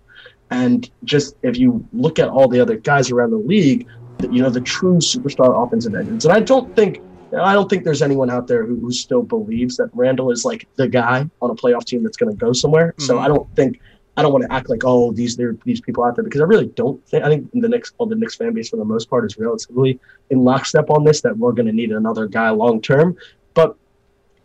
And 0.52 0.90
just 1.04 1.36
if 1.44 1.58
you 1.58 1.86
look 1.94 2.20
at 2.20 2.30
all 2.30 2.48
the 2.48 2.60
other 2.60 2.78
guys 2.78 3.10
around 3.12 3.32
the 3.32 3.38
league, 3.38 3.88
you 4.30 4.42
know 4.42 4.50
the 4.50 4.62
true 4.62 4.98
superstar 4.98 5.66
offensive 5.66 5.96
engines. 5.96 6.26
And 6.26 6.34
I 6.34 6.40
don't 6.40 6.74
think 6.76 7.02
I 7.36 7.54
don't 7.54 7.70
think 7.70 7.84
there's 7.84 8.04
anyone 8.04 8.30
out 8.30 8.48
there 8.48 8.64
who, 8.66 8.80
who 8.80 8.92
still 8.92 9.24
believes 9.24 9.78
that 9.78 9.90
Randle 9.94 10.30
is 10.30 10.46
like 10.46 10.68
the 10.76 10.88
guy 10.88 11.28
on 11.42 11.50
a 11.50 11.56
playoff 11.56 11.86
team 11.86 12.04
that's 12.04 12.18
going 12.18 12.32
to 12.32 12.38
go 12.38 12.54
somewhere. 12.54 12.94
So 13.00 13.16
Mhm. 13.16 13.22
I 13.22 13.28
don't 13.28 13.56
think 13.56 13.80
I 14.16 14.22
don't 14.22 14.32
want 14.32 14.46
to 14.46 14.54
act 14.54 14.70
like 14.70 14.84
oh 14.86 15.12
these 15.12 15.36
there 15.36 15.56
these 15.66 15.82
people 15.82 16.04
out 16.04 16.16
there 16.16 16.24
because 16.24 16.42
I 16.42 16.44
really 16.44 16.68
don't 16.68 17.04
think 17.08 17.24
I 17.24 17.30
think 17.30 17.50
the 17.54 17.68
Knicks 17.68 17.94
all 17.98 18.06
the 18.06 18.16
Knicks 18.16 18.36
fan 18.36 18.54
base 18.54 18.70
for 18.70 18.78
the 18.78 18.86
most 18.86 19.10
part 19.10 19.26
is 19.26 19.38
relatively 19.40 20.00
in 20.30 20.44
lockstep 20.44 20.92
on 20.92 21.04
this 21.04 21.22
that 21.22 21.36
we're 21.36 21.54
going 21.54 21.66
to 21.66 21.74
need 21.74 21.92
another 21.92 22.28
guy 22.28 22.52
long 22.52 22.82
term. 22.82 23.18
But 23.56 23.76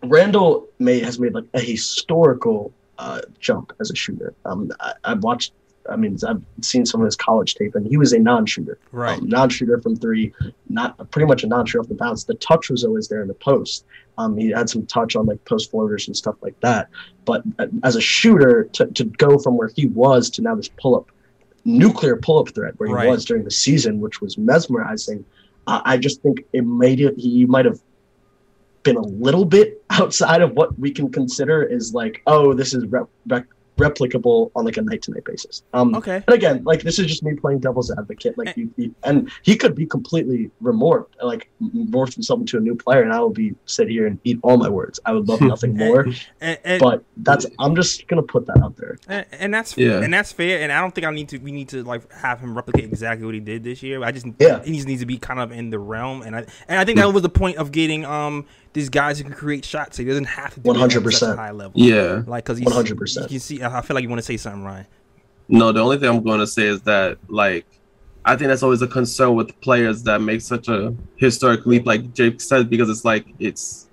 Randle 0.02 0.68
may 0.78 1.00
has 1.00 1.18
made 1.18 1.34
like 1.34 1.44
a 1.52 1.60
historical 1.60 2.72
uh, 2.98 3.20
jump 3.40 3.72
as 3.80 3.90
a 3.90 3.94
shooter. 3.96 4.34
Um, 4.44 4.70
I, 4.80 4.92
I've 5.04 5.22
watched. 5.22 5.52
I 5.90 5.96
mean, 5.96 6.18
I've 6.28 6.42
seen 6.60 6.84
some 6.84 7.00
of 7.00 7.06
his 7.06 7.16
college 7.16 7.54
tape, 7.54 7.74
and 7.74 7.86
he 7.86 7.96
was 7.96 8.12
a 8.12 8.18
non-shooter 8.18 8.78
Right. 8.92 9.18
um, 9.18 9.26
non-shooter 9.26 9.80
from 9.80 9.96
three, 9.96 10.34
not 10.68 11.10
pretty 11.12 11.26
much 11.26 11.44
a 11.44 11.46
non-shooter 11.46 11.80
off 11.80 11.88
the 11.88 11.94
bounce. 11.94 12.24
The 12.24 12.34
touch 12.34 12.68
was 12.68 12.84
always 12.84 13.08
there 13.08 13.22
in 13.22 13.28
the 13.28 13.32
post. 13.34 13.86
Um, 14.18 14.36
he 14.36 14.50
had 14.50 14.68
some 14.68 14.84
touch 14.84 15.16
on 15.16 15.24
like 15.24 15.42
post 15.46 15.70
floaters 15.70 16.06
and 16.06 16.14
stuff 16.14 16.34
like 16.42 16.58
that. 16.60 16.90
But 17.24 17.42
uh, 17.58 17.68
as 17.84 17.96
a 17.96 18.02
shooter, 18.02 18.64
to, 18.74 18.86
to 18.88 19.04
go 19.04 19.38
from 19.38 19.56
where 19.56 19.70
he 19.74 19.86
was 19.86 20.28
to 20.30 20.42
now 20.42 20.54
this 20.56 20.68
pull-up, 20.68 21.10
nuclear 21.64 22.16
pull-up 22.16 22.50
threat 22.54 22.74
where 22.78 22.88
he 22.88 22.94
Right. 22.94 23.08
was 23.08 23.24
during 23.24 23.44
the 23.44 23.50
season, 23.50 24.00
which 24.00 24.20
was 24.20 24.36
mesmerizing. 24.36 25.24
I 25.66 25.80
I 25.86 25.96
just 25.96 26.20
think 26.22 26.44
it 26.52 26.66
made 26.66 27.00
it. 27.00 27.14
He 27.16 27.46
might 27.46 27.64
have 27.64 27.80
been 28.82 28.96
a 28.96 29.02
little 29.02 29.44
bit 29.44 29.82
outside 29.90 30.42
of 30.42 30.52
what 30.52 30.78
we 30.78 30.90
can 30.90 31.10
consider 31.10 31.62
is 31.62 31.94
like, 31.94 32.22
oh, 32.26 32.54
this 32.54 32.74
is 32.74 32.84
rep- 32.86 33.08
rep- 33.26 33.46
replicable 33.78 34.50
on 34.56 34.64
like 34.64 34.76
a 34.76 34.82
night-to-night 34.82 35.24
basis. 35.24 35.62
Um, 35.72 35.94
Okay. 35.94 36.16
and 36.26 36.34
again, 36.34 36.64
like 36.64 36.82
this 36.82 36.98
is 36.98 37.06
just 37.06 37.22
me 37.22 37.34
playing 37.34 37.60
devil's 37.60 37.92
advocate. 37.92 38.36
Like, 38.36 38.56
you, 38.56 38.68
you, 38.76 38.92
and 39.04 39.30
he 39.44 39.56
could 39.56 39.76
be 39.76 39.86
completely 39.86 40.50
remorphed, 40.60 41.06
like 41.22 41.48
morphed 41.62 42.14
himself 42.14 42.40
into 42.40 42.56
a 42.56 42.60
new 42.60 42.74
player, 42.74 43.02
and 43.02 43.12
I 43.12 43.20
will 43.20 43.30
be 43.30 43.54
sit 43.66 43.88
here 43.88 44.08
and 44.08 44.18
eat 44.24 44.40
all 44.42 44.56
my 44.56 44.68
words. 44.68 44.98
I 45.06 45.12
would 45.12 45.28
love 45.28 45.40
nothing 45.52 45.76
more. 45.76 46.08
And, 46.40 46.58
and, 46.64 46.80
But 46.80 47.04
that's 47.18 47.46
I'm 47.60 47.76
just 47.76 48.08
gonna 48.08 48.22
put 48.22 48.46
that 48.46 48.60
out 48.64 48.76
there. 48.76 48.98
and, 49.06 49.24
and 49.30 49.54
that's 49.54 49.76
Yeah. 49.78 50.00
and 50.02 50.12
that's 50.12 50.32
fair. 50.32 50.60
And 50.60 50.72
I 50.72 50.80
don't 50.80 50.92
think 50.92 51.06
I 51.06 51.12
need 51.12 51.28
to. 51.28 51.38
We 51.38 51.52
need 51.52 51.68
to 51.68 51.84
like 51.84 52.12
have 52.12 52.40
him 52.40 52.56
replicate 52.56 52.84
exactly 52.84 53.26
what 53.26 53.34
he 53.34 53.40
did 53.40 53.62
this 53.62 53.80
year. 53.84 54.02
I 54.02 54.10
just 54.10 54.26
Yeah. 54.40 54.60
he 54.64 54.74
just 54.74 54.88
needs 54.88 55.02
to 55.02 55.06
be 55.06 55.18
kind 55.18 55.38
of 55.38 55.52
in 55.52 55.70
the 55.70 55.78
realm. 55.78 56.22
And 56.22 56.34
I 56.34 56.46
and 56.66 56.80
I 56.80 56.84
think 56.84 56.98
that 56.98 57.12
was 57.12 57.22
the 57.22 57.28
point 57.28 57.58
of 57.58 57.70
getting 57.70 58.04
um 58.04 58.44
these 58.78 58.88
guys 58.88 59.18
who 59.18 59.24
can 59.24 59.32
create 59.34 59.64
shots. 59.64 59.96
So 59.96 60.02
he 60.02 60.08
doesn't 60.08 60.24
have 60.24 60.54
to 60.54 60.60
do 60.60 60.70
at 60.70 60.92
such 60.92 61.02
100%. 61.02 61.36
high 61.36 61.50
level. 61.50 61.72
Yeah. 61.74 62.22
Like 62.26 62.44
because 62.44 62.60
100%. 62.60 63.22
You 63.22 63.28
can 63.28 63.40
see. 63.40 63.62
I 63.62 63.80
feel 63.82 63.94
like 63.94 64.02
you 64.02 64.08
want 64.08 64.20
to 64.20 64.26
say 64.26 64.36
something, 64.36 64.64
Ryan. 64.64 64.86
No, 65.48 65.72
the 65.72 65.80
only 65.80 65.98
thing 65.98 66.08
I'm 66.08 66.22
going 66.22 66.40
to 66.40 66.46
say 66.46 66.64
is 66.66 66.82
that 66.82 67.18
like 67.28 67.66
I 68.24 68.36
think 68.36 68.48
that's 68.48 68.62
always 68.62 68.82
a 68.82 68.86
concern 68.86 69.34
with 69.34 69.58
players 69.60 70.02
that 70.04 70.20
make 70.20 70.42
such 70.42 70.68
a 70.68 70.94
historic 71.16 71.64
leap, 71.66 71.86
like 71.86 72.12
Jake 72.14 72.40
said, 72.40 72.68
because 72.68 72.90
it's 72.90 73.04
like 73.04 73.26
it's 73.38 73.88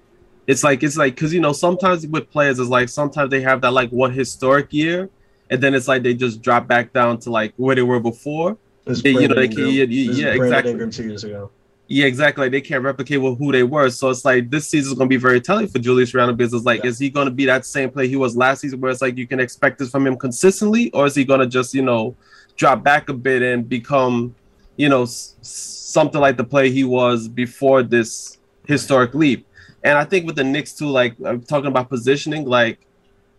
it's 0.47 0.63
like 0.63 0.83
it's 0.83 0.97
like 0.97 1.15
because 1.15 1.33
you 1.33 1.39
know 1.39 1.53
sometimes 1.53 2.05
with 2.05 2.29
players 2.29 2.59
it's 2.59 2.69
like 2.69 2.89
sometimes 2.89 3.31
they 3.31 3.41
have 3.41 3.61
that 3.61 3.71
like 3.71 3.89
one 3.91 4.11
historic 4.13 4.71
year, 4.73 5.09
and 5.49 5.61
then 5.63 5.73
it's 5.73 5.87
like 5.87 6.03
they 6.03 6.13
just 6.13 6.41
drop 6.41 6.67
back 6.67 6.91
down 6.91 7.19
to 7.19 7.29
like 7.31 7.53
where 7.55 7.75
they 7.75 7.81
were 7.81 7.99
before. 7.99 8.57
This 8.85 8.97
is 8.99 9.03
Yeah, 9.05 9.19
you 9.21 9.27
know, 9.29 9.35
they 9.35 9.47
can- 9.47 9.69
yeah, 9.69 9.85
yeah, 9.85 10.33
exactly. 10.33 10.71
Ingram 10.71 10.91
two 10.91 11.03
years 11.07 11.23
ago. 11.23 11.49
Yeah, 11.87 12.05
exactly. 12.07 12.45
Like 12.45 12.51
they 12.51 12.61
can't 12.61 12.83
replicate 12.83 13.21
with 13.21 13.37
who 13.37 13.51
they 13.51 13.61
were. 13.63 13.89
So 13.91 14.09
it's 14.09 14.25
like 14.25 14.49
this 14.49 14.67
season 14.67 14.91
is 14.93 14.97
going 14.97 15.07
to 15.07 15.13
be 15.13 15.21
very 15.21 15.39
telling 15.39 15.67
for 15.67 15.77
Julius 15.77 16.13
Randle 16.15 16.35
because 16.35 16.53
it's 16.53 16.65
like, 16.65 16.83
Yeah. 16.83 16.89
is 16.89 16.97
he 16.97 17.09
going 17.09 17.25
to 17.27 17.31
be 17.31 17.45
that 17.45 17.63
same 17.65 17.91
player 17.91 18.07
he 18.07 18.15
was 18.15 18.35
last 18.35 18.61
season, 18.61 18.81
where 18.81 18.91
it's 18.91 19.01
like 19.03 19.17
you 19.17 19.27
can 19.27 19.39
expect 19.39 19.77
this 19.77 19.91
from 19.91 20.07
him 20.07 20.17
consistently, 20.17 20.89
or 20.91 21.05
is 21.05 21.13
he 21.13 21.23
going 21.23 21.41
to 21.41 21.47
just 21.47 21.73
you 21.75 21.83
know 21.83 22.15
drop 22.55 22.83
back 22.83 23.09
a 23.09 23.13
bit 23.13 23.41
and 23.43 23.69
become, 23.69 24.33
you 24.77 24.89
know, 24.89 25.03
s- 25.03 25.35
something 25.41 26.19
like 26.19 26.37
the 26.37 26.43
play 26.43 26.71
he 26.71 26.83
was 26.83 27.27
before 27.27 27.83
this 27.83 28.39
historic 28.67 29.13
leap? 29.13 29.45
And 29.83 29.95
I 29.95 30.05
think 30.05 30.25
with 30.25 30.35
the 30.37 30.43
Knicks 30.43 30.73
too, 30.73 30.87
like 30.87 31.13
I'm 31.23 31.41
talking 31.43 31.67
about 31.67 31.89
positioning, 31.89 32.45
like 32.45 32.79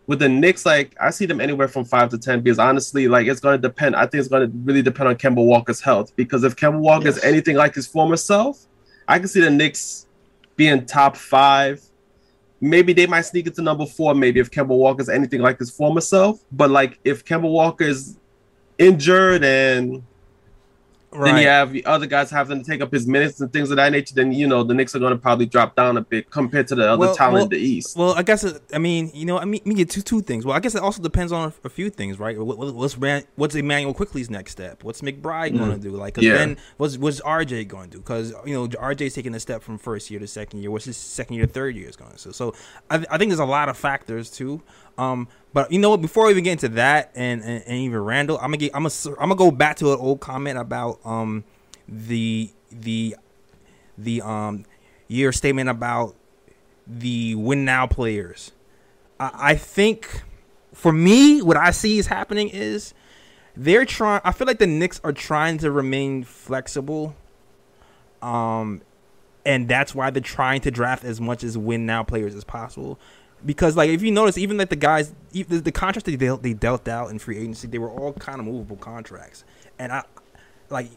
with 0.07 0.19
the 0.19 0.29
Knicks, 0.29 0.65
like 0.65 0.95
I 0.99 1.09
see 1.09 1.25
them 1.25 1.41
anywhere 1.41 1.67
from 1.67 1.83
five 1.83 2.09
to 2.09 2.17
ten 2.17 2.41
because 2.41 2.59
honestly, 2.59 3.07
like 3.07 3.27
it's 3.27 3.41
going 3.41 3.61
to 3.61 3.67
depend. 3.67 3.95
I 3.95 4.07
think 4.07 4.21
it's 4.21 4.29
going 4.29 4.49
to 4.49 4.57
really 4.63 4.81
depend 4.81 5.09
on 5.09 5.15
Kemba 5.15 5.45
Walker's 5.45 5.81
health 5.81 6.15
because 6.15 6.43
if 6.45 6.55
Kemba 6.55 6.79
Walker 6.79 7.09
is 7.09 7.21
anything 7.23 7.57
like 7.57 7.75
his 7.75 7.85
former 7.85 8.15
self, 8.15 8.65
I 9.07 9.19
can 9.19 9.27
see 9.27 9.41
the 9.41 9.49
Knicks 9.49 10.07
being 10.55 10.85
top 10.85 11.17
five. 11.17 11.83
Maybe 12.59 12.93
they 12.93 13.05
might 13.05 13.21
sneak 13.21 13.47
into 13.47 13.61
number 13.61 13.85
four. 13.85 14.15
Maybe 14.15 14.39
if 14.39 14.49
Kemba 14.49 14.69
Walker 14.69 15.01
is 15.01 15.09
anything 15.09 15.41
like 15.41 15.59
his 15.59 15.69
former 15.69 16.01
self, 16.01 16.43
but 16.51 16.71
like 16.71 16.99
if 17.03 17.25
Kemba 17.25 17.49
Walker 17.49 17.83
is 17.83 18.17
injured 18.77 19.43
and 19.43 20.03
then 21.25 21.37
you 21.37 21.47
have 21.47 21.71
the 21.71 21.85
other 21.85 22.05
guys 22.05 22.29
having 22.29 22.63
to 22.63 22.69
take 22.69 22.81
up 22.81 22.91
his 22.91 23.07
minutes 23.07 23.41
and 23.41 23.51
things 23.51 23.71
of 23.71 23.77
that 23.77 23.91
nature, 23.91 24.13
then 24.15 24.31
you 24.31 24.47
know 24.47 24.63
the 24.63 24.73
Knicks 24.73 24.95
are 24.95 24.99
going 24.99 25.11
to 25.13 25.17
probably 25.17 25.45
drop 25.45 25.75
down 25.75 25.97
a 25.97 26.01
bit 26.01 26.29
compared 26.29 26.67
to 26.67 26.75
the 26.75 26.89
other 26.89 26.99
Well- 26.99 27.15
talent 27.15 27.33
well- 27.33 27.43
in 27.43 27.49
the 27.49 27.57
East. 27.57 27.97
Well, 27.97 28.13
I 28.13 28.23
guess 28.23 28.43
it, 28.43 28.61
I 28.73 28.77
mean 28.77 29.11
you 29.13 29.25
know 29.25 29.37
I 29.37 29.45
mean, 29.45 29.61
I 29.65 29.69
mean 29.69 29.87
two 29.87 30.01
two 30.01 30.21
things. 30.21 30.45
Well, 30.45 30.55
I 30.55 30.59
guess 30.59 30.75
it 30.75 30.81
also 30.81 31.01
depends 31.01 31.31
on 31.31 31.53
a, 31.63 31.69
few 31.69 31.89
things, 31.89 32.17
right? 32.17 32.37
What, 32.39 32.57
what- 32.57 32.73
what's 32.73 32.97
what's 33.35 33.55
Immanuel 33.55 33.93
Quickley's 33.93 34.29
next 34.29 34.51
step? 34.51 34.83
What's 34.83 35.01
McBride 35.01 35.57
going 35.57 35.71
to 35.71 35.77
mm. 35.77 35.81
do? 35.81 35.89
Like, 35.91 36.15
'cause 36.15 36.23
Yeah. 36.23 36.37
then 36.37 36.57
what's 36.77 36.97
what's 36.97 37.21
RJ 37.21 37.67
going 37.67 37.89
to 37.89 37.97
do? 37.97 37.99
Because 37.99 38.33
you 38.45 38.53
know 38.53 38.67
RJ's 38.67 39.13
taking 39.13 39.35
a 39.35 39.39
step 39.39 39.61
from 39.61 39.77
first 39.77 40.09
year 40.09 40.19
to 40.19 40.27
second 40.27 40.59
year. 40.59 40.71
What's 40.71 40.85
his 40.85 40.97
second 40.97 41.35
year, 41.35 41.45
third 41.45 41.75
year 41.75 41.89
is 41.89 41.95
going 41.95 42.11
to? 42.11 42.17
So, 42.17 42.31
so 42.31 42.53
I, 42.89 43.05
I 43.09 43.17
think 43.17 43.29
there's 43.29 43.39
a 43.39 43.45
lot 43.45 43.69
of 43.69 43.77
factors 43.77 44.29
too. 44.29 44.61
Um, 44.97 45.27
but 45.53 45.71
you 45.71 45.79
know 45.79 45.91
what? 45.91 46.01
Before 46.01 46.25
we 46.25 46.31
even 46.31 46.43
get 46.43 46.53
into 46.53 46.69
that 46.69 47.11
and, 47.15 47.41
and, 47.41 47.63
and 47.65 47.77
even 47.77 47.99
Randle, 47.99 48.37
I'm 48.37 48.45
gonna 48.45 48.57
get 48.57 48.75
I'm 48.75 48.83
gonna 48.83 49.15
I'm 49.19 49.29
gonna 49.29 49.35
go 49.35 49.51
back 49.51 49.77
to 49.77 49.93
an 49.93 49.99
old 49.99 50.19
comment 50.19 50.57
about 50.57 50.99
um 51.05 51.43
the 51.87 52.49
the 52.71 53.15
the 53.97 54.21
um 54.21 54.65
your 55.07 55.31
statement 55.31 55.69
about 55.69 56.15
the 56.85 57.35
win 57.35 57.65
now 57.65 57.87
players. 57.87 58.51
I, 59.19 59.31
I 59.33 59.55
think 59.55 60.23
for 60.73 60.91
me, 60.91 61.41
what 61.41 61.57
I 61.57 61.71
see 61.71 61.97
is 61.97 62.07
happening 62.07 62.49
is 62.49 62.93
they're 63.55 63.85
trying. 63.85 64.21
I 64.23 64.31
feel 64.31 64.47
like 64.47 64.59
the 64.59 64.67
Knicks 64.67 65.01
are 65.03 65.11
trying 65.13 65.57
to 65.59 65.71
remain 65.71 66.23
flexible, 66.23 67.15
um, 68.21 68.81
and 69.45 69.67
that's 69.67 69.95
why 69.95 70.11
they're 70.11 70.21
trying 70.21 70.61
to 70.61 70.71
draft 70.71 71.03
as 71.03 71.19
much 71.19 71.43
as 71.43 71.57
win 71.57 71.85
now 71.85 72.03
players 72.03 72.35
as 72.35 72.43
possible. 72.43 72.99
Because 73.45 73.75
like 73.75 73.89
if 73.89 74.01
you 74.01 74.11
notice, 74.11 74.37
even 74.37 74.57
like 74.57 74.69
the 74.69 74.75
guys, 74.75 75.13
the, 75.31 75.43
the 75.43 75.71
contracts 75.71 76.05
they 76.05 76.15
dealt, 76.15 76.43
they 76.43 76.53
dealt 76.53 76.87
out 76.87 77.11
in 77.11 77.19
free 77.19 77.37
agency, 77.37 77.67
they 77.67 77.77
were 77.77 77.91
all 77.91 78.13
kind 78.13 78.39
of 78.39 78.45
movable 78.45 78.77
contracts, 78.77 79.43
and 79.77 79.91
I 79.91 80.03
like 80.69 80.89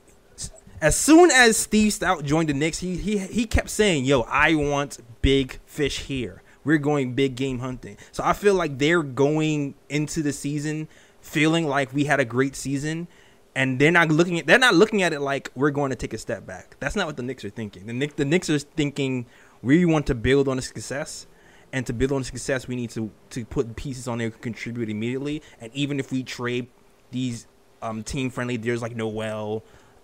as 0.80 0.96
soon 0.96 1.30
as 1.30 1.56
Steve 1.56 1.92
Stoute 1.92 2.24
joined 2.24 2.48
the 2.48 2.54
Knicks, 2.54 2.78
he 2.78 2.96
he 2.96 3.18
he 3.18 3.44
kept 3.44 3.70
saying, 3.70 4.04
"Yo, 4.04 4.22
I 4.22 4.54
want 4.54 4.98
big 5.20 5.58
fish 5.66 6.00
here. 6.00 6.42
We're 6.64 6.78
going 6.78 7.14
big 7.14 7.36
game 7.36 7.58
hunting." 7.58 7.96
So 8.12 8.22
I 8.24 8.32
feel 8.32 8.54
like 8.54 8.78
they're 8.78 9.02
going 9.02 9.74
into 9.88 10.22
the 10.22 10.32
season 10.32 10.88
feeling 11.20 11.66
like 11.66 11.92
we 11.92 12.04
had 12.04 12.18
a 12.18 12.24
great 12.24 12.56
season, 12.56 13.08
and 13.54 13.78
they're 13.78 13.90
not 13.90 14.08
looking 14.08 14.38
at 14.38 14.46
they're 14.46 14.58
not 14.58 14.74
looking 14.74 15.02
at 15.02 15.12
it 15.12 15.20
like 15.20 15.50
we're 15.54 15.70
going 15.70 15.90
to 15.90 15.96
take 15.96 16.14
a 16.14 16.18
step 16.18 16.46
back. 16.46 16.76
That's 16.80 16.96
not 16.96 17.06
what 17.06 17.16
the 17.16 17.22
Knicks 17.22 17.44
are 17.44 17.50
thinking. 17.50 17.86
The 17.86 17.92
Knicks 17.92 18.14
the 18.14 18.24
Knicks 18.24 18.48
are 18.48 18.58
thinking 18.58 19.26
we 19.62 19.84
want 19.84 20.06
to 20.06 20.14
build 20.14 20.48
on 20.48 20.56
the 20.56 20.62
success. 20.62 21.26
And 21.72 21.86
to 21.86 21.92
build 21.92 22.12
on 22.12 22.24
success, 22.24 22.66
we 22.66 22.74
need 22.76 22.90
to, 22.90 23.10
to 23.30 23.44
put 23.44 23.76
pieces 23.76 24.08
on 24.08 24.18
there 24.18 24.30
who 24.30 24.38
contribute 24.38 24.88
immediately. 24.90 25.42
And 25.60 25.72
even 25.74 26.00
if 26.00 26.10
we 26.10 26.22
trade 26.24 26.66
these 27.12 27.46
um, 27.82 28.02
team 28.02 28.28
friendly 28.30 28.56
there's 28.56 28.82
like 28.82 28.94
Noel, 28.94 29.62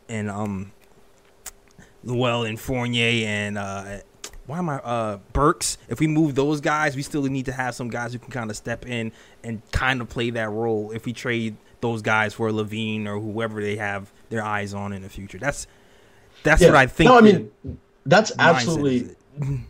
and 0.09 0.31
um 0.31 0.73
Noel 2.03 2.45
and 2.45 2.59
Fournier 2.59 3.27
and 3.27 3.59
uh 3.59 3.99
why 4.47 4.59
am 4.59 4.69
I 4.69 4.77
uh 4.77 5.19
Burks? 5.33 5.77
If 5.89 5.99
we 5.99 6.07
move 6.07 6.35
those 6.37 6.61
guys, 6.61 6.95
we 6.95 7.03
still 7.03 7.23
need 7.25 7.47
to 7.47 7.53
have 7.53 7.75
some 7.75 7.89
guys 7.89 8.13
who 8.13 8.21
can 8.21 8.31
kind 8.31 8.51
of 8.51 8.57
step 8.57 8.87
in 8.87 9.11
and 9.43 9.61
kind 9.73 10.01
of 10.01 10.09
play 10.09 10.31
that 10.31 10.49
role 10.51 10.93
if 10.93 11.05
we 11.05 11.13
trade 11.13 11.57
those 11.81 12.01
guys 12.03 12.33
for 12.33 12.49
LaVine 12.51 13.07
or 13.07 13.19
whoever 13.19 13.61
they 13.61 13.77
have 13.77 14.13
their 14.31 14.43
eyes 14.43 14.73
on 14.73 14.93
in 14.93 15.03
the 15.03 15.09
future. 15.09 15.39
That's 15.39 15.67
that's 16.45 16.63
Yeah. 16.63 16.69
what 16.69 16.77
I 16.77 16.87
think. 16.87 17.09
No, 17.09 17.19
I 17.19 17.21
mean 17.21 17.51
that's 18.07 18.31
absolutely 18.39 19.17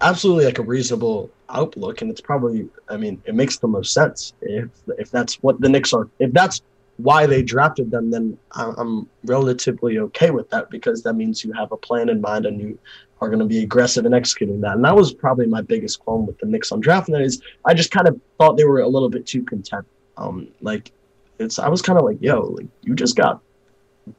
absolutely 0.02 0.44
like 0.44 0.58
a 0.58 0.62
reasonable 0.62 1.30
outlook, 1.48 2.02
and 2.02 2.10
it's 2.10 2.20
probably 2.20 2.68
I 2.88 2.96
mean 2.96 3.22
it 3.24 3.34
makes 3.34 3.58
the 3.58 3.68
most 3.68 3.92
sense 3.92 4.34
if 4.40 4.68
if 4.98 5.10
that's 5.10 5.34
what 5.36 5.60
the 5.60 5.68
Knicks 5.68 5.92
are 5.92 6.08
if 6.18 6.32
that's 6.32 6.62
why 6.98 7.26
they 7.26 7.42
drafted 7.42 7.90
them, 7.90 8.10
then 8.10 8.38
I'm 8.52 9.08
relatively 9.24 9.98
okay 9.98 10.30
with 10.30 10.48
that 10.50 10.70
because 10.70 11.02
that 11.02 11.14
means 11.14 11.44
you 11.44 11.52
have 11.52 11.72
a 11.72 11.76
plan 11.76 12.08
in 12.08 12.20
mind 12.20 12.46
and 12.46 12.60
you 12.60 12.78
are 13.20 13.28
going 13.28 13.40
to 13.40 13.46
be 13.46 13.62
aggressive 13.62 14.06
in 14.06 14.14
executing 14.14 14.60
that. 14.62 14.76
And 14.76 14.84
that 14.84 14.96
was 14.96 15.12
probably 15.12 15.46
my 15.46 15.62
biggest 15.62 16.00
qualm 16.00 16.26
with 16.26 16.38
the 16.38 16.46
Knicks 16.46 16.72
on 16.72 16.80
drafting 16.80 17.14
that 17.14 17.22
is 17.22 17.42
I 17.64 17.74
just 17.74 17.90
kind 17.90 18.08
of 18.08 18.20
thought 18.38 18.56
they 18.56 18.64
were 18.64 18.80
a 18.80 18.88
little 18.88 19.10
bit 19.10 19.26
too 19.26 19.42
content. 19.42 19.86
Um, 20.16 20.48
like 20.60 20.92
it's 21.38 21.58
I 21.58 21.68
was 21.68 21.82
kind 21.82 21.98
of 21.98 22.04
like, 22.04 22.18
yo, 22.20 22.40
like 22.40 22.68
you 22.82 22.94
just 22.94 23.16
got 23.16 23.42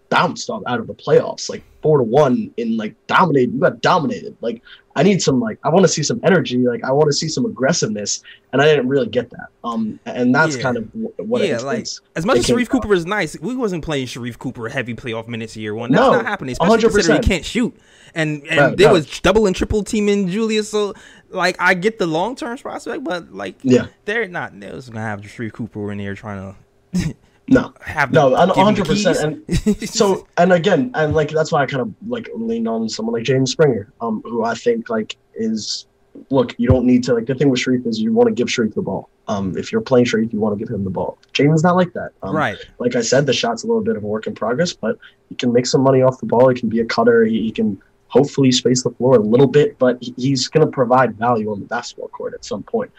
bounced 0.09 0.49
off 0.49 0.63
out 0.67 0.79
of 0.79 0.88
the 0.88 0.93
playoffs, 0.93 1.49
like 1.49 1.63
four 1.81 1.97
to 1.99 2.03
one 2.03 2.51
in 2.57 2.77
like 2.77 2.95
dominated. 3.07 3.53
You 3.53 3.59
got 3.59 3.81
dominated. 3.81 4.35
Like 4.41 4.61
I 4.95 5.03
need 5.03 5.21
some 5.21 5.39
like 5.39 5.59
I 5.63 5.69
want 5.69 5.83
to 5.85 5.88
see 5.88 6.03
some 6.03 6.19
energy. 6.23 6.57
Like 6.59 6.83
I 6.83 6.91
want 6.91 7.07
to 7.07 7.13
see 7.13 7.27
some 7.27 7.45
aggressiveness, 7.45 8.21
and 8.51 8.61
I 8.61 8.65
didn't 8.65 8.88
really 8.88 9.07
get 9.07 9.29
that. 9.29 9.47
Um, 9.63 9.99
and 10.05 10.33
that's 10.33 10.55
Yeah. 10.57 10.61
kind 10.63 10.77
of 10.77 10.89
what 10.93 11.41
yeah, 11.41 11.57
it 11.57 11.63
like 11.63 11.85
as 12.15 12.25
much 12.25 12.38
as 12.38 12.45
Sharife. 12.47 12.69
Cooper 12.69 12.93
is 12.93 13.05
nice, 13.05 13.39
we 13.39 13.55
wasn't 13.55 13.83
playing 13.83 14.07
Sharife 14.07 14.38
Cooper 14.39 14.67
heavy 14.69 14.93
playoff 14.95 15.27
minutes 15.27 15.55
year 15.55 15.75
one. 15.75 15.91
That's 15.91 16.01
No, 16.01 16.11
not 16.13 16.25
happening, 16.25 16.53
especially 16.53 16.77
100%. 16.77 16.81
considering 16.91 17.21
he 17.21 17.27
can't 17.27 17.45
shoot. 17.45 17.75
And 18.15 18.43
and 18.47 18.59
Right, 18.59 18.77
there 18.77 18.88
right. 18.88 18.93
was 18.93 19.19
double 19.19 19.45
and 19.45 19.55
triple 19.55 19.83
teaming 19.83 20.27
Julius. 20.29 20.69
So 20.69 20.93
like 21.29 21.55
I 21.59 21.73
get 21.75 21.99
the 21.99 22.07
long 22.07 22.35
term 22.35 22.57
prospect, 22.57 23.03
but 23.03 23.31
like 23.33 23.55
Yeah. 23.63 23.88
they're 24.05 24.27
not. 24.27 24.59
They're 24.59 24.71
just 24.71 24.91
gonna 24.91 25.05
have 25.05 25.21
Sharife 25.21 25.53
Cooper 25.53 25.91
in 25.91 25.97
there 25.99 26.15
trying 26.15 26.55
to 26.93 27.13
No, 27.49 27.73
have 27.81 28.11
no, 28.11 28.31
the- 28.31 28.35
I'm 28.35 28.73
give 28.75 28.87
him 28.87 28.95
the 28.95 29.03
100. 29.03 29.47
percent. 29.47 29.79
And 29.79 29.89
so, 29.89 30.27
and 30.37 30.51
again, 30.51 30.91
and 30.95 31.13
like 31.13 31.29
that's 31.29 31.51
why 31.51 31.63
I 31.63 31.65
kind 31.65 31.81
of 31.81 31.93
like 32.07 32.29
leaned 32.35 32.67
on 32.67 32.89
someone 32.89 33.13
like 33.13 33.23
Jaden 33.23 33.47
Springer, 33.47 33.93
um, 34.01 34.21
who 34.25 34.43
I 34.43 34.53
think 34.53 34.89
like 34.89 35.15
is 35.33 35.87
look, 36.29 36.55
you 36.57 36.67
don't 36.67 36.85
need 36.85 37.03
to 37.05 37.13
like 37.13 37.25
the 37.25 37.35
thing 37.35 37.49
with 37.49 37.59
Sharife 37.59 37.85
is 37.87 37.99
you 37.99 38.11
want 38.13 38.27
to 38.27 38.33
give 38.33 38.47
Sharife 38.47 38.73
the 38.73 38.81
ball. 38.81 39.09
Um, 39.27 39.57
if 39.57 39.71
you're 39.71 39.81
playing 39.81 40.05
Sharife, 40.05 40.31
you 40.31 40.39
want 40.39 40.57
to 40.57 40.63
give 40.63 40.73
him 40.73 40.83
the 40.83 40.89
ball. 40.89 41.17
Jaden 41.33 41.53
is 41.53 41.63
not 41.63 41.75
like 41.75 41.93
that. 41.93 42.11
Um, 42.23 42.35
right. 42.35 42.57
like 42.79 42.95
I 42.95 43.01
said, 43.01 43.25
the 43.25 43.33
shot's 43.33 43.63
a 43.63 43.67
little 43.67 43.83
bit 43.83 43.97
of 43.97 44.03
a 44.03 44.07
work 44.07 44.25
in 44.25 44.33
progress, 44.33 44.73
but 44.73 44.97
he 45.29 45.35
can 45.35 45.51
make 45.51 45.65
some 45.65 45.81
money 45.81 46.01
off 46.01 46.19
the 46.19 46.25
ball. 46.25 46.49
He 46.49 46.59
can 46.59 46.69
be 46.69 46.79
a 46.79 46.85
cutter. 46.85 47.25
He, 47.25 47.41
he 47.43 47.51
can 47.51 47.81
hopefully 48.07 48.51
space 48.51 48.83
the 48.83 48.91
floor 48.91 49.15
a 49.15 49.19
little 49.19 49.47
bit, 49.47 49.77
but 49.79 50.01
he's 50.15 50.47
going 50.47 50.65
to 50.65 50.71
provide 50.71 51.17
value 51.17 51.51
on 51.51 51.59
the 51.59 51.65
basketball 51.65 52.07
court 52.07 52.33
at 52.33 52.45
some 52.45 52.63
point, 52.63 52.89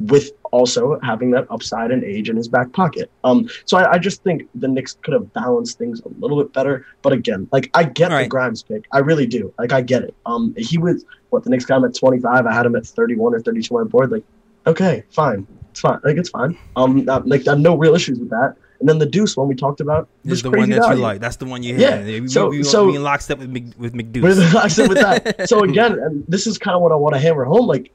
with 0.00 0.30
also 0.52 0.98
having 1.02 1.30
that 1.32 1.46
upside 1.50 1.90
and 1.90 2.04
age 2.04 2.30
in 2.30 2.36
his 2.36 2.46
back 2.48 2.72
pocket. 2.72 3.10
Um, 3.24 3.48
so 3.64 3.76
I, 3.78 3.92
I 3.94 3.98
just 3.98 4.22
think 4.22 4.48
the 4.54 4.68
Knicks 4.68 4.96
could 5.02 5.12
have 5.14 5.32
balanced 5.32 5.76
things 5.78 6.00
a 6.00 6.08
little 6.20 6.36
bit 6.42 6.52
better. 6.52 6.86
But 7.02 7.12
again, 7.12 7.48
like 7.50 7.68
I 7.74 7.82
get 7.84 8.10
the 8.10 8.14
Right. 8.14 8.28
Grimes 8.28 8.62
pick, 8.62 8.84
I 8.92 8.98
really 9.00 9.26
do. 9.26 9.52
Like 9.58 9.72
I 9.72 9.80
get 9.80 10.02
it. 10.04 10.14
Um, 10.24 10.54
he 10.56 10.78
was 10.78 11.04
what 11.30 11.42
the 11.44 11.50
Knicks 11.50 11.64
got 11.64 11.78
him 11.78 11.84
at 11.84 11.94
25. 11.94 12.46
I 12.46 12.52
had 12.52 12.64
him 12.64 12.76
at 12.76 12.86
31 12.86 13.34
or 13.34 13.40
32 13.40 13.76
on 13.76 13.84
my 13.84 13.88
board. 13.90 14.10
Like, 14.12 14.24
okay, 14.66 15.02
fine, 15.10 15.46
it's 15.70 15.80
fine. 15.80 15.98
Like 16.04 16.16
it's 16.16 16.30
fine. 16.30 16.56
Um, 16.76 17.08
uh, 17.08 17.20
like 17.24 17.46
I 17.46 17.50
have 17.52 17.60
no 17.60 17.76
real 17.76 17.94
issues 17.94 18.18
with 18.20 18.30
that. 18.30 18.54
And 18.80 18.88
then 18.88 18.98
the 18.98 19.06
Deuce 19.06 19.36
one 19.36 19.48
we 19.48 19.56
talked 19.56 19.80
about 19.80 20.08
was 20.24 20.34
is 20.34 20.42
the 20.44 20.52
one 20.52 20.70
that 20.70 20.78
value. 20.82 20.98
you 20.98 21.02
like. 21.02 21.20
That's 21.20 21.34
the 21.34 21.46
one 21.46 21.64
you 21.64 21.76
Yeah, 21.76 21.96
had. 21.96 22.06
We, 22.06 22.28
so- 22.28 22.48
we, 22.48 22.58
we, 22.58 22.62
so- 22.62 22.86
we 22.86 22.94
in 22.94 23.02
lockstep 23.02 23.38
with 23.40 23.50
Mc, 23.50 23.64
with 23.76 23.92
McDeuce. 23.94 24.22
With, 24.22 24.54
I 24.54 24.68
said 24.68 24.88
with 24.92 24.98
that. 24.98 25.48
So 25.48 25.64
again, 25.64 25.98
and 25.98 26.24
this 26.28 26.46
is 26.46 26.58
kind 26.58 26.76
of 26.76 26.82
what 26.82 26.92
I 26.92 26.94
want 26.94 27.14
to 27.16 27.20
hammer 27.20 27.44
home. 27.44 27.66
Like 27.66 27.90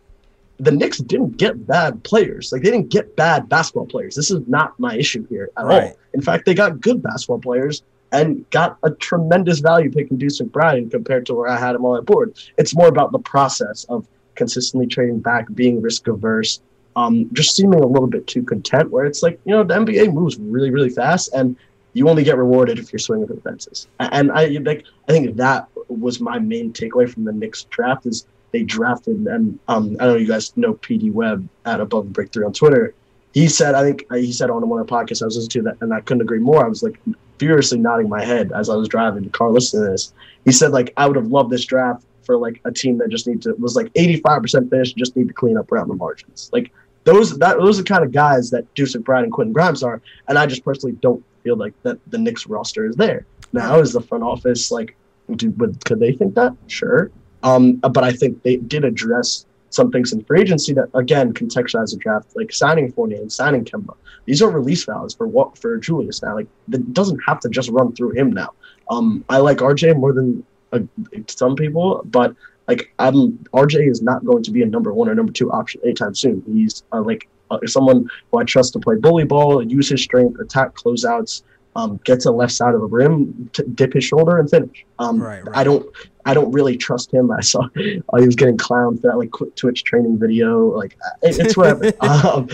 the 0.59 0.71
Knicks 0.71 0.99
didn't 0.99 1.37
get 1.37 1.65
bad 1.67 2.03
players. 2.03 2.51
Like 2.51 2.61
they 2.61 2.71
didn't 2.71 2.89
get 2.89 3.15
bad 3.15 3.49
basketball 3.49 3.85
players. 3.87 4.15
This 4.15 4.31
is 4.31 4.47
not 4.47 4.79
my 4.79 4.95
issue 4.95 5.25
here 5.27 5.49
at 5.57 5.65
Right. 5.65 5.83
all. 5.83 5.97
In 6.13 6.21
fact, 6.21 6.45
they 6.45 6.53
got 6.53 6.79
good 6.79 7.01
basketball 7.01 7.39
players 7.39 7.83
and 8.11 8.47
got 8.51 8.77
a 8.83 8.91
tremendous 8.91 9.59
value 9.59 9.91
picking 9.91 10.17
Deuce 10.17 10.39
McBride 10.39 10.91
compared 10.91 11.25
to 11.25 11.33
where 11.33 11.47
I 11.49 11.57
had 11.57 11.75
him 11.75 11.83
on 11.85 11.97
my 11.97 12.01
board. 12.01 12.33
It's 12.57 12.75
more 12.75 12.87
about 12.87 13.11
the 13.11 13.19
process 13.19 13.85
of 13.89 14.07
consistently 14.35 14.87
trading 14.87 15.19
back, 15.19 15.47
being 15.55 15.81
risk 15.81 16.07
averse, 16.07 16.61
um, 16.95 17.29
just 17.33 17.55
seeming 17.55 17.79
a 17.79 17.87
little 17.87 18.07
bit 18.07 18.27
too 18.27 18.43
content. 18.43 18.91
Where 18.91 19.05
it's 19.05 19.23
like 19.23 19.39
you 19.45 19.53
know 19.53 19.63
the 19.63 19.73
NBA 19.73 20.13
moves 20.13 20.37
really 20.37 20.69
really 20.69 20.89
fast 20.89 21.33
and 21.33 21.55
you 21.93 22.07
only 22.09 22.23
get 22.23 22.37
rewarded 22.37 22.79
if 22.79 22.91
you're 22.91 22.99
swinging 22.99 23.27
for 23.27 23.33
the 23.33 23.41
fences. 23.41 23.87
And 23.99 24.31
I 24.31 24.45
like 24.63 24.85
I 25.07 25.11
think 25.11 25.35
that 25.37 25.67
was 25.89 26.19
my 26.19 26.37
main 26.39 26.71
takeaway 26.73 27.09
from 27.09 27.23
the 27.23 27.31
Knicks 27.33 27.63
draft 27.65 28.05
is 28.05 28.25
they 28.53 28.63
drafted 28.63 29.27
and 29.27 29.59
um, 29.67 29.97
I 29.99 30.05
know 30.05 30.15
you 30.15 30.27
guys 30.27 30.55
know 30.55 30.75
PD 30.75 31.11
Webb 31.11 31.49
at 31.65 31.81
Above 31.81 32.05
and 32.05 32.13
Breakthrough 32.13 32.45
on 32.45 32.53
Twitter. 32.53 32.93
He 33.33 33.47
said 33.47 33.75
I 33.75 33.83
think 33.83 34.05
he 34.13 34.31
said 34.31 34.49
on 34.49 34.67
one 34.69 34.79
of 34.79 34.87
the 34.87 34.93
podcasts 34.93 35.21
I 35.21 35.25
was 35.25 35.35
listening 35.35 35.65
to 35.65 35.71
that 35.71 35.81
and 35.81 35.93
I 35.93 35.99
couldn't 36.01 36.21
agree 36.21 36.39
more. 36.39 36.63
I 36.63 36.69
was 36.69 36.83
like 36.83 36.99
furiously 37.39 37.79
nodding 37.79 38.07
my 38.07 38.23
head 38.23 38.51
as 38.53 38.69
I 38.69 38.75
was 38.75 38.87
driving 38.87 39.23
the 39.23 39.29
car 39.29 39.49
listening 39.49 39.85
to 39.85 39.91
this. 39.91 40.13
He 40.45 40.51
said 40.51 40.71
like 40.71 40.93
I 40.95 41.07
would 41.07 41.17
have 41.17 41.27
loved 41.27 41.49
this 41.49 41.65
draft 41.65 42.05
for 42.23 42.37
like 42.37 42.61
a 42.63 42.71
team 42.71 42.99
that 42.99 43.09
just 43.09 43.27
need 43.27 43.41
to 43.41 43.53
was 43.55 43.75
like 43.75 43.91
85% 43.93 44.69
finished, 44.69 44.95
just 44.95 45.15
need 45.17 45.27
to 45.27 45.33
clean 45.33 45.57
up 45.57 45.71
around 45.71 45.89
the 45.89 45.95
margins. 45.95 46.49
Like 46.53 46.71
those 47.05 47.37
that 47.39 47.57
those 47.57 47.79
are 47.79 47.83
the 47.83 47.89
kind 47.89 48.03
of 48.03 48.11
guys 48.11 48.51
that 48.51 48.71
Deuce 48.75 48.95
McBride 48.95 49.23
and 49.23 49.33
Quentin 49.33 49.51
Grimes 49.51 49.83
are, 49.83 50.01
and 50.27 50.37
I 50.37 50.45
just 50.45 50.63
personally 50.63 50.95
don't 51.01 51.23
feel 51.43 51.57
like 51.57 51.73
that 51.83 51.97
the 52.11 52.17
Knicks 52.17 52.47
roster 52.47 52.85
is 52.85 52.95
there. 52.95 53.25
Now 53.51 53.79
is 53.79 53.93
the 53.93 54.01
front 54.01 54.23
office 54.23 54.71
like 54.71 54.95
do, 55.35 55.51
would, 55.51 55.83
could 55.85 55.99
they 55.99 56.13
think 56.13 56.35
that? 56.35 56.55
Sure. 56.67 57.11
Um, 57.43 57.75
but 57.75 58.03
I 58.03 58.11
think 58.11 58.41
they 58.43 58.57
did 58.57 58.85
address 58.85 59.45
some 59.69 59.91
things 59.91 60.13
in 60.13 60.23
free 60.23 60.41
agency 60.41 60.73
that 60.73 60.89
again 60.93 61.33
contextualize 61.33 61.91
the 61.91 61.97
draft, 61.97 62.35
like 62.35 62.51
signing 62.53 62.91
Fournier 62.91 63.17
and 63.17 63.31
signing 63.31 63.65
Kemba. 63.65 63.95
These 64.25 64.41
are 64.41 64.49
release 64.49 64.85
values 64.85 65.13
for 65.13 65.27
what 65.27 65.57
for 65.57 65.77
Julius 65.77 66.21
now. 66.21 66.35
Like 66.35 66.47
it 66.71 66.93
doesn't 66.93 67.19
have 67.27 67.39
to 67.41 67.49
just 67.49 67.69
run 67.69 67.93
through 67.95 68.11
him 68.11 68.31
now. 68.31 68.53
Um, 68.89 69.25
I 69.29 69.37
like 69.37 69.57
RJ 69.57 69.97
more 69.97 70.13
than 70.13 70.45
uh, 70.71 70.79
some 71.27 71.55
people, 71.55 72.01
but 72.05 72.35
like 72.67 72.93
I'm 72.99 73.33
RJ 73.53 73.89
is 73.89 74.01
not 74.01 74.23
going 74.23 74.43
to 74.43 74.51
be 74.51 74.61
a 74.61 74.65
number 74.65 74.93
one 74.93 75.09
or 75.09 75.15
number 75.15 75.31
two 75.31 75.51
option 75.51 75.81
anytime 75.83 76.15
soon. 76.15 76.43
He's 76.45 76.83
uh, 76.91 77.01
like 77.01 77.27
uh, 77.51 77.59
someone 77.65 78.07
who 78.31 78.39
I 78.39 78.43
trust 78.43 78.73
to 78.73 78.79
play 78.79 78.95
bully 78.95 79.25
ball, 79.25 79.63
use 79.63 79.89
his 79.89 80.01
strength, 80.01 80.39
attack 80.39 80.75
closeouts, 80.75 81.43
um, 81.75 81.99
get 82.03 82.19
to 82.21 82.29
the 82.29 82.33
left 82.33 82.53
side 82.53 82.73
of 82.75 82.81
the 82.81 82.87
rim, 82.87 83.49
t- 83.53 83.63
dip 83.73 83.93
his 83.93 84.03
shoulder, 84.03 84.37
and 84.39 84.49
finish. 84.49 84.85
Um, 84.99 85.21
Right, 85.21 85.43
right. 85.45 85.57
I 85.57 85.63
don't, 85.63 85.85
I 86.25 86.33
don't 86.33 86.51
really 86.51 86.77
trust 86.77 87.13
him. 87.13 87.31
I 87.31 87.41
saw 87.41 87.61
uh, 87.63 87.69
he 88.19 88.25
was 88.25 88.35
getting 88.35 88.57
clowned 88.57 89.01
for 89.01 89.07
that 89.11 89.17
like 89.17 89.31
quick 89.31 89.55
Twitch 89.55 89.83
training 89.83 90.19
video. 90.19 90.65
Like 90.77 90.95
uh, 91.05 91.09
it- 91.27 91.39
it's 91.39 91.57
whatever. 91.57 91.91
um, 92.01 92.47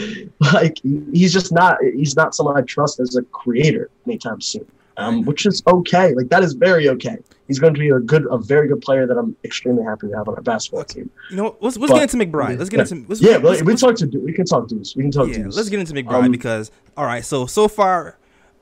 like 0.53 0.77
he's 1.13 1.33
just 1.33 1.51
not. 1.51 1.77
He's 1.83 2.15
not 2.15 2.33
someone 2.35 2.57
I 2.57 2.61
trust 2.61 2.99
as 2.99 3.15
a 3.15 3.21
creator 3.23 3.89
anytime 4.07 4.41
soon. 4.41 4.65
Um, 4.97 5.23
which 5.23 5.45
is 5.45 5.63
okay. 5.65 6.13
Like 6.13 6.27
that 6.27 6.43
is 6.43 6.51
very 6.51 6.89
okay. 6.89 7.15
He's 7.47 7.57
going 7.57 7.73
to 7.73 7.79
be 7.79 7.87
a 7.89 7.99
good, 7.99 8.25
a 8.29 8.37
very 8.37 8.67
good 8.67 8.81
player 8.81 9.07
that 9.07 9.17
I'm 9.17 9.33
extremely 9.45 9.81
happy 9.85 10.09
to 10.09 10.13
have 10.17 10.27
on 10.27 10.35
our 10.35 10.41
basketball 10.41 10.83
team. 10.83 11.09
You 11.31 11.37
know, 11.37 11.55
let's, 11.61 11.77
let's 11.77 11.89
But- 11.93 11.99
get 11.99 12.13
into 12.13 12.25
McBride. 12.25 12.57
Let's 12.57 12.69
get 12.69 12.77
yeah. 12.79 12.97
into 12.97 13.07
let's, 13.09 13.21
Yeah, 13.21 13.37
let's, 13.37 13.59
but 13.59 13.65
we 13.65 13.71
let's- 13.71 13.81
talk 13.81 13.95
to 13.95 14.07
we 14.19 14.33
can 14.33 14.45
talk 14.45 14.67
Deuce. 14.67 14.97
We 14.97 15.03
can 15.03 15.11
talk 15.11 15.29
yeah, 15.29 15.35
Deuce. 15.43 15.55
let's 15.55 15.69
get 15.69 15.79
into 15.79 15.93
McBride 15.93 16.25
Um, 16.25 16.31
because 16.33 16.69
all 16.97 17.05
right, 17.05 17.23
so 17.23 17.45
so 17.45 17.69
far 17.69 18.17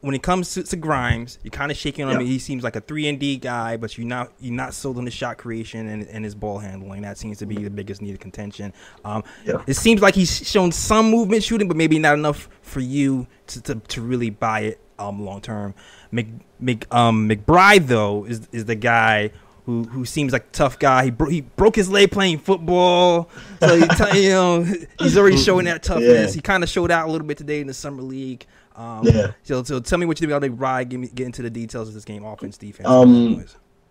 when 0.07 0.15
it 0.15 0.23
comes 0.23 0.53
to, 0.55 0.63
to 0.63 0.75
Grimes, 0.75 1.37
you're 1.43 1.51
kind 1.51 1.69
of 1.71 1.77
shaking 1.77 2.05
on 2.05 2.13
Yeah. 2.13 2.19
him. 2.21 2.25
He 2.25 2.39
seems 2.39 2.63
like 2.63 2.75
a 2.75 2.81
three 2.81 3.07
and 3.07 3.19
D 3.19 3.37
guy, 3.37 3.77
but 3.77 3.97
you're 3.97 4.07
not 4.07 4.31
you're 4.39 4.55
not 4.55 4.73
sold 4.73 4.97
on 4.97 5.05
his 5.05 5.13
shot 5.13 5.37
creation 5.37 5.87
and, 5.87 6.07
and 6.07 6.25
his 6.25 6.33
ball 6.33 6.57
handling. 6.59 7.03
That 7.03 7.17
seems 7.17 7.37
to 7.39 7.45
be 7.45 7.63
the 7.63 7.69
biggest 7.69 8.01
need 8.01 8.13
of 8.13 8.19
contention. 8.19 8.73
Um, 9.05 9.23
Yeah. 9.45 9.61
It 9.67 9.75
seems 9.75 10.01
like 10.01 10.15
he's 10.15 10.47
shown 10.49 10.71
some 10.71 11.11
movement 11.11 11.43
shooting, 11.43 11.67
but 11.67 11.77
maybe 11.77 11.99
not 11.99 12.15
enough 12.15 12.49
for 12.61 12.79
you 12.79 13.27
to, 13.47 13.61
to, 13.61 13.75
to 13.75 14.01
really 14.01 14.29
buy 14.31 14.61
it 14.61 14.79
um, 14.97 15.23
long 15.23 15.41
term. 15.41 15.75
Mc, 16.11 16.27
Mc, 16.59 16.85
um, 16.95 17.29
McBride 17.29 17.87
though 17.87 18.25
is 18.25 18.47
is 18.51 18.65
the 18.65 18.75
guy. 18.75 19.31
Who, 19.65 19.83
who 19.83 20.05
seems 20.05 20.31
like 20.31 20.43
a 20.43 20.51
tough 20.53 20.79
guy? 20.79 21.03
He, 21.03 21.11
bro- 21.11 21.27
he 21.29 21.41
broke 21.41 21.75
his 21.75 21.89
leg 21.89 22.09
playing 22.09 22.37
football, 22.39 23.29
so 23.59 23.73
you, 23.73 23.85
t- 23.85 24.23
you 24.23 24.29
know 24.29 24.63
he's 24.99 25.17
already 25.17 25.35
showing 25.35 25.65
that 25.65 25.83
toughness. 25.83 26.29
Yeah. 26.31 26.35
He 26.35 26.39
kind 26.39 26.63
of 26.63 26.69
showed 26.69 26.89
out 26.89 27.09
a 27.09 27.11
little 27.11 27.27
bit 27.27 27.37
today 27.37 27.59
in 27.59 27.67
the 27.67 27.73
summer 27.73 28.01
league. 28.01 28.45
Um, 28.77 29.01
Yeah. 29.03 29.31
So, 29.43 29.63
so 29.63 29.79
tell 29.79 29.97
me 29.97 30.05
what 30.05 30.21
you 30.21 30.27
think 30.27 30.37
about 30.37 30.49
McBride. 30.49 30.89
Give 30.89 30.99
me 30.99 31.09
get 31.13 31.25
into 31.25 31.41
the 31.41 31.49
details 31.49 31.87
of 31.87 31.93
this 31.93 32.05
game, 32.05 32.23
offense, 32.23 32.57
defense. 32.57 32.87
Um, 32.87 33.43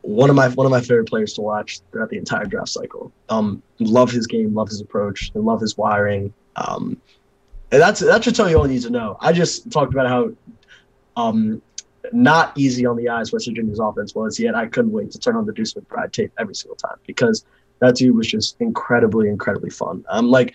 one 0.03 0.31
of 0.31 0.37
my 0.37 0.49
one 0.51 0.67
of 0.67 0.71
my 0.71 0.81
favorite 0.81 1.09
players 1.09 1.35
to 1.35 1.41
watch 1.41 1.81
throughout 1.91 2.11
the 2.11 2.17
entire 2.17 2.45
draft 2.45 2.69
cycle. 2.69 3.13
Um, 3.29 3.63
love 3.81 4.11
his 4.11 4.27
game, 4.27 4.55
love 4.55 4.69
his 4.69 4.81
approach, 4.81 5.33
and 5.35 5.45
love 5.45 5.61
his 5.61 5.77
wiring. 5.77 6.33
Um, 6.55 6.97
and 7.73 7.83
that's 7.83 8.01
that 8.01 8.23
should 8.23 8.37
tell 8.37 8.49
you 8.49 8.57
all 8.57 8.67
you 8.67 8.75
need 8.75 8.83
to 8.83 8.91
know. 8.91 9.19
I 9.21 9.33
just 9.33 9.71
talked 9.73 9.93
about 9.93 10.07
how 10.07 10.31
um, 11.17 11.61
not 12.13 12.57
easy 12.57 12.87
on 12.87 12.97
the 12.97 13.09
eyes 13.09 13.33
West 13.33 13.47
Virginia's 13.49 13.81
offense 13.81 14.15
was. 14.15 14.39
Yet 14.39 14.55
I 14.55 14.67
couldn't 14.67 14.93
wait 14.93 15.11
to 15.11 15.19
turn 15.19 15.35
on 15.35 15.45
the 15.45 15.53
Deuce 15.53 15.75
McBride 15.75 16.13
tape 16.13 16.33
every 16.39 16.55
single 16.55 16.77
time 16.77 16.99
because 17.07 17.45
that 17.81 17.97
dude 17.97 18.17
was 18.17 18.29
just 18.29 18.57
incredibly, 18.61 19.29
incredibly 19.29 19.71
fun. 19.71 20.05
I'm 20.09 20.31
like, 20.31 20.55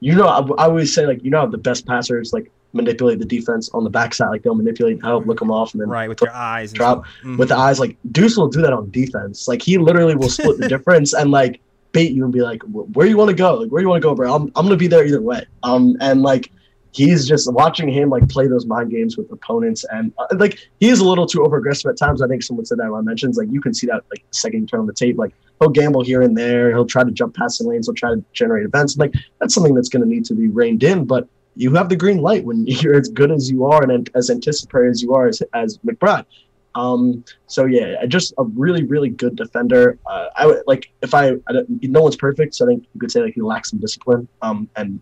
you 0.00 0.14
know, 0.14 0.28
I, 0.28 0.40
I 0.62 0.66
always 0.66 0.94
say 0.94 1.06
like, 1.06 1.22
you 1.24 1.30
know, 1.30 1.46
the 1.48 1.58
best 1.58 1.86
passers 1.86 2.32
like 2.32 2.50
manipulate 2.72 3.18
the 3.18 3.24
defense 3.24 3.68
on 3.74 3.84
the 3.84 3.90
backside, 3.90 4.28
like 4.30 4.42
they'll 4.42 4.54
manipulate, 4.54 5.02
help 5.02 5.26
look 5.26 5.38
them 5.38 5.50
off, 5.50 5.72
and 5.74 5.80
then 5.80 5.88
right 5.88 6.08
with 6.08 6.20
your 6.20 6.32
eyes. 6.32 6.70
And 6.70 6.78
drop. 6.78 7.04
Mhm. 7.22 7.38
with 7.38 7.48
the 7.50 7.56
eyes. 7.56 7.78
Like 7.80 7.96
Deuce 8.10 8.36
will 8.36 8.48
do 8.48 8.62
that 8.62 8.72
on 8.72 8.90
defense. 8.90 9.46
Like 9.48 9.62
he 9.62 9.78
literally 9.78 10.14
will 10.14 10.28
split 10.30 10.58
the 10.58 10.68
difference 10.74 11.12
and 11.12 11.30
like 11.30 11.60
bait 11.92 12.12
you 12.12 12.24
and 12.24 12.32
be 12.32 12.40
like, 12.40 12.62
"Where 12.62 13.06
you 13.06 13.16
want 13.16 13.28
to 13.30 13.36
go? 13.36 13.54
Like 13.56 13.70
where 13.70 13.82
you 13.82 13.88
want 13.88 14.02
to 14.02 14.08
go, 14.08 14.14
bro? 14.14 14.34
I'm 14.34 14.44
I'm 14.56 14.64
gonna 14.66 14.76
be 14.76 14.86
there 14.86 15.04
either 15.04 15.20
way." 15.20 15.44
Um, 15.62 15.96
and 16.00 16.22
like 16.22 16.50
he's 16.94 17.26
just 17.26 17.50
watching 17.52 17.88
him 17.88 18.10
like 18.10 18.28
play 18.28 18.46
those 18.46 18.66
mind 18.66 18.90
games 18.90 19.16
with 19.16 19.30
opponents 19.32 19.82
and 19.90 20.12
uh, 20.18 20.26
like 20.36 20.58
he's 20.78 20.98
a 21.00 21.04
little 21.08 21.24
too 21.26 21.42
over 21.42 21.56
aggressive 21.56 21.88
at 21.90 21.96
times. 21.96 22.20
I 22.20 22.28
think 22.28 22.42
someone 22.42 22.66
said 22.66 22.78
that 22.78 22.90
when 22.90 22.98
I 23.00 23.02
mentioned 23.02 23.34
like 23.36 23.48
you 23.50 23.60
can 23.62 23.72
see 23.72 23.86
that 23.86 24.02
like 24.10 24.22
second 24.30 24.68
turn 24.68 24.80
on 24.80 24.86
the 24.86 24.92
tape, 24.92 25.16
like 25.18 25.32
he'll 25.60 25.70
gamble 25.70 26.02
here 26.04 26.20
and 26.22 26.36
there. 26.36 26.70
He'll 26.70 26.84
try 26.86 27.02
to 27.04 27.10
jump 27.10 27.34
passing 27.34 27.66
lanes. 27.68 27.86
He'll 27.86 27.94
try 27.94 28.14
to 28.14 28.22
generate 28.34 28.64
events. 28.66 28.96
Like 28.96 29.14
that's 29.40 29.54
something 29.54 29.74
that's 29.74 29.88
going 29.88 30.02
to 30.02 30.08
need 30.08 30.24
to 30.26 30.34
be 30.34 30.48
reined 30.48 30.82
in, 30.82 31.04
but. 31.04 31.28
You 31.54 31.74
have 31.74 31.88
the 31.88 31.96
green 31.96 32.18
light 32.18 32.44
when 32.44 32.66
you're 32.66 32.96
as 32.96 33.08
good 33.08 33.30
as 33.30 33.50
you 33.50 33.64
are 33.66 33.82
and 33.82 34.08
as 34.14 34.30
anticipatory 34.30 34.90
as 34.90 35.02
you 35.02 35.14
are 35.14 35.26
as, 35.26 35.42
as 35.54 35.78
McBride. 35.78 36.26
Um, 36.74 37.24
so 37.46 37.66
yeah, 37.66 38.04
just 38.06 38.32
a 38.38 38.44
really, 38.44 38.84
really 38.84 39.10
good 39.10 39.36
defender. 39.36 39.98
Uh, 40.06 40.28
I 40.36 40.46
would 40.46 40.62
like 40.66 40.90
if 41.02 41.12
I, 41.14 41.32
I 41.46 41.52
don't, 41.52 41.82
no 41.82 42.02
one's 42.02 42.16
perfect, 42.16 42.54
so 42.54 42.64
I 42.64 42.68
think 42.68 42.86
you 42.94 43.00
could 43.00 43.10
say 43.10 43.20
like 43.20 43.34
he 43.34 43.42
lacks 43.42 43.70
some 43.70 43.78
discipline. 43.78 44.26
Um, 44.40 44.68
and 44.76 45.00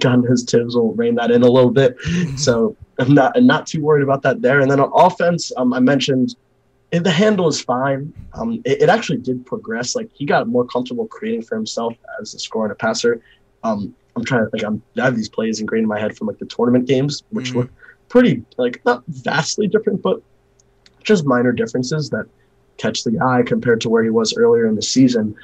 God 0.00 0.24
knows 0.24 0.44
Thibs 0.44 0.76
will 0.76 0.92
rein 0.94 1.14
that 1.16 1.30
in 1.30 1.42
a 1.42 1.48
little 1.50 1.70
bit. 1.70 1.96
So 2.36 2.76
I'm 2.98 3.14
not, 3.14 3.36
I'm 3.36 3.46
not 3.46 3.66
too 3.66 3.82
worried 3.82 4.02
about 4.02 4.22
that 4.22 4.42
there. 4.42 4.60
And 4.60 4.70
then 4.70 4.80
on 4.80 4.90
offense, 4.94 5.50
um, 5.56 5.72
I 5.72 5.80
mentioned 5.80 6.36
it- 6.92 7.04
the 7.04 7.10
handle 7.10 7.48
is 7.48 7.60
fine. 7.60 8.12
Um, 8.34 8.60
it, 8.64 8.82
it 8.82 8.88
actually 8.88 9.18
did 9.18 9.44
progress. 9.46 9.96
Like 9.96 10.10
he 10.12 10.24
got 10.24 10.46
more 10.46 10.64
comfortable 10.66 11.06
creating 11.06 11.42
for 11.42 11.56
himself 11.56 11.94
as 12.20 12.34
a 12.34 12.38
scorer 12.38 12.66
and 12.66 12.72
a 12.72 12.76
passer. 12.76 13.22
Um, 13.64 13.94
I'm 14.16 14.24
trying 14.24 14.44
to 14.44 14.50
think. 14.50 14.64
I'm, 14.64 14.82
I 14.98 15.04
have 15.04 15.16
these 15.16 15.28
plays 15.28 15.60
ingrained 15.60 15.84
in 15.84 15.88
my 15.88 15.98
head 15.98 16.16
from 16.16 16.26
like 16.26 16.38
the 16.38 16.46
tournament 16.46 16.86
games, 16.86 17.22
which 17.30 17.52
Mhm. 17.52 17.56
look 17.56 17.70
pretty 18.08 18.44
like 18.58 18.80
not 18.84 19.02
vastly 19.08 19.66
different, 19.66 20.02
but 20.02 20.20
just 21.02 21.24
minor 21.24 21.52
differences 21.52 22.10
that 22.10 22.26
catch 22.76 23.04
the 23.04 23.18
eye 23.20 23.42
compared 23.42 23.80
to 23.82 23.88
where 23.88 24.02
he 24.02 24.10
was 24.10 24.34
earlier 24.36 24.66
in 24.66 24.74
the 24.74 24.82
season. 24.82 25.34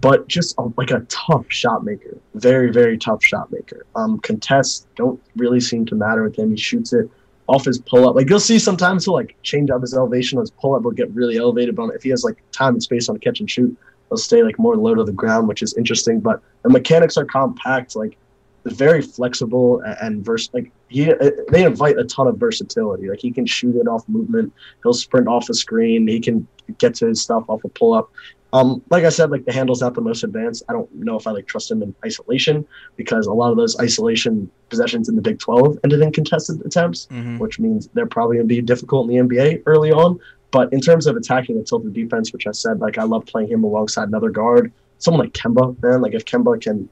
But 0.00 0.28
just 0.28 0.54
a, 0.58 0.70
like 0.76 0.90
a 0.92 1.00
tough 1.08 1.46
shot 1.48 1.84
maker, 1.84 2.16
very 2.34 2.70
very 2.70 2.96
tough 2.98 3.24
shot 3.24 3.50
maker. 3.50 3.84
Um, 3.96 4.18
contests 4.20 4.86
don't 4.96 5.20
really 5.36 5.60
seem 5.60 5.86
to 5.86 5.94
matter 5.94 6.22
with 6.22 6.36
him. 6.36 6.50
He 6.50 6.56
shoots 6.56 6.92
it 6.92 7.10
off 7.48 7.64
his 7.64 7.78
pull 7.78 8.08
up. 8.08 8.14
Like 8.14 8.28
you'll 8.28 8.38
see 8.40 8.58
sometimes 8.58 9.06
he'll 9.06 9.14
like 9.14 9.34
change 9.42 9.70
up 9.70 9.80
his 9.80 9.94
elevation. 9.94 10.38
His 10.38 10.50
pull 10.50 10.74
up 10.74 10.82
will 10.82 10.92
get 10.92 11.10
really 11.12 11.38
elevated, 11.38 11.74
but 11.74 11.88
if 11.94 12.02
he 12.02 12.10
has 12.10 12.22
like 12.22 12.36
time 12.52 12.74
and 12.74 12.82
space 12.82 13.08
on 13.08 13.16
a 13.16 13.18
catch 13.18 13.40
and 13.40 13.50
shoot, 13.50 13.74
he'll 14.08 14.16
stay 14.18 14.42
like 14.42 14.58
more 14.58 14.76
low 14.76 14.94
to 14.94 15.04
the 15.04 15.12
ground, 15.12 15.48
which 15.48 15.62
is 15.62 15.74
interesting. 15.74 16.20
But 16.20 16.40
the 16.62 16.70
mechanics 16.70 17.16
are 17.16 17.24
compact, 17.24 17.96
like 17.96 18.16
very 18.64 19.00
flexible 19.00 19.80
and, 19.80 19.96
and 20.00 20.24
vers- 20.24 20.50
like 20.52 20.70
he 20.88 21.12
they 21.50 21.64
invite 21.64 21.96
a 21.98 22.04
ton 22.04 22.26
of 22.26 22.36
versatility. 22.38 23.08
Like 23.08 23.20
he 23.20 23.30
can 23.30 23.46
shoot 23.46 23.76
it 23.76 23.86
off 23.88 24.08
movement. 24.08 24.52
He'll 24.82 24.92
sprint 24.94 25.28
off 25.28 25.46
the 25.46 25.54
screen. 25.54 26.06
He 26.06 26.20
can 26.20 26.46
get 26.78 26.94
to 26.96 27.06
his 27.06 27.22
stuff 27.22 27.44
off 27.48 27.64
a 27.64 27.68
pull 27.68 27.94
up. 27.94 28.10
Um, 28.54 28.80
like 28.88 29.04
I 29.04 29.10
said, 29.10 29.30
like 29.30 29.44
the 29.44 29.52
handle's 29.52 29.82
not 29.82 29.92
the 29.94 30.00
most 30.00 30.24
advanced. 30.24 30.62
I 30.70 30.72
don't 30.72 30.90
know 30.94 31.16
if 31.16 31.26
I 31.26 31.32
like 31.32 31.46
trust 31.46 31.70
him 31.70 31.82
in 31.82 31.94
isolation 32.04 32.66
because 32.96 33.26
a 33.26 33.32
lot 33.32 33.50
of 33.50 33.58
those 33.58 33.78
isolation 33.78 34.50
possessions 34.70 35.10
in 35.10 35.16
the 35.16 35.20
Big 35.22 35.38
12 35.38 35.78
ended 35.84 36.00
in 36.00 36.10
contested 36.12 36.64
attempts 36.64 37.08
Mhm. 37.10 37.38
which 37.40 37.58
means 37.60 37.88
they're 37.92 38.06
probably 38.06 38.36
going 38.38 38.48
to 38.48 38.54
be 38.54 38.62
difficult 38.62 39.10
in 39.10 39.28
the 39.28 39.36
NBA 39.36 39.62
early 39.66 39.92
on. 39.92 40.18
But 40.50 40.72
in 40.72 40.80
terms 40.80 41.06
of 41.06 41.16
attacking 41.16 41.58
a 41.58 41.62
tilted 41.62 41.92
defense, 41.92 42.32
which 42.32 42.46
I 42.46 42.52
said, 42.52 42.80
like 42.80 42.96
I 42.98 43.02
love 43.04 43.26
playing 43.26 43.48
him 43.50 43.64
alongside 43.64 44.08
another 44.08 44.30
guard, 44.30 44.72
someone 44.98 45.24
like 45.26 45.34
Kemba, 45.34 45.80
man. 45.82 46.00
Like 46.00 46.14
if 46.14 46.24
Kemba 46.24 46.60
can 46.60 46.88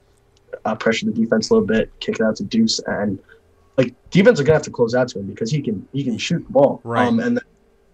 uh, 0.64 0.74
pressure 0.74 1.06
the 1.06 1.12
defense 1.12 1.50
a 1.50 1.54
little 1.54 1.66
bit, 1.66 1.90
kick 2.00 2.16
it 2.16 2.22
out 2.22 2.36
to 2.36 2.44
Deuce, 2.44 2.80
and 2.86 3.18
like 3.78 3.94
defense 4.10 4.40
are 4.40 4.44
gonna 4.44 4.56
have 4.56 4.62
to 4.64 4.70
close 4.70 4.94
out 4.94 5.08
to 5.08 5.20
him 5.20 5.26
because 5.26 5.50
he 5.50 5.62
can 5.62 5.86
he 5.92 6.04
can 6.04 6.18
shoot 6.18 6.44
the 6.46 6.52
ball, 6.52 6.80
Right. 6.84 7.06
Um, 7.08 7.18
and 7.20 7.40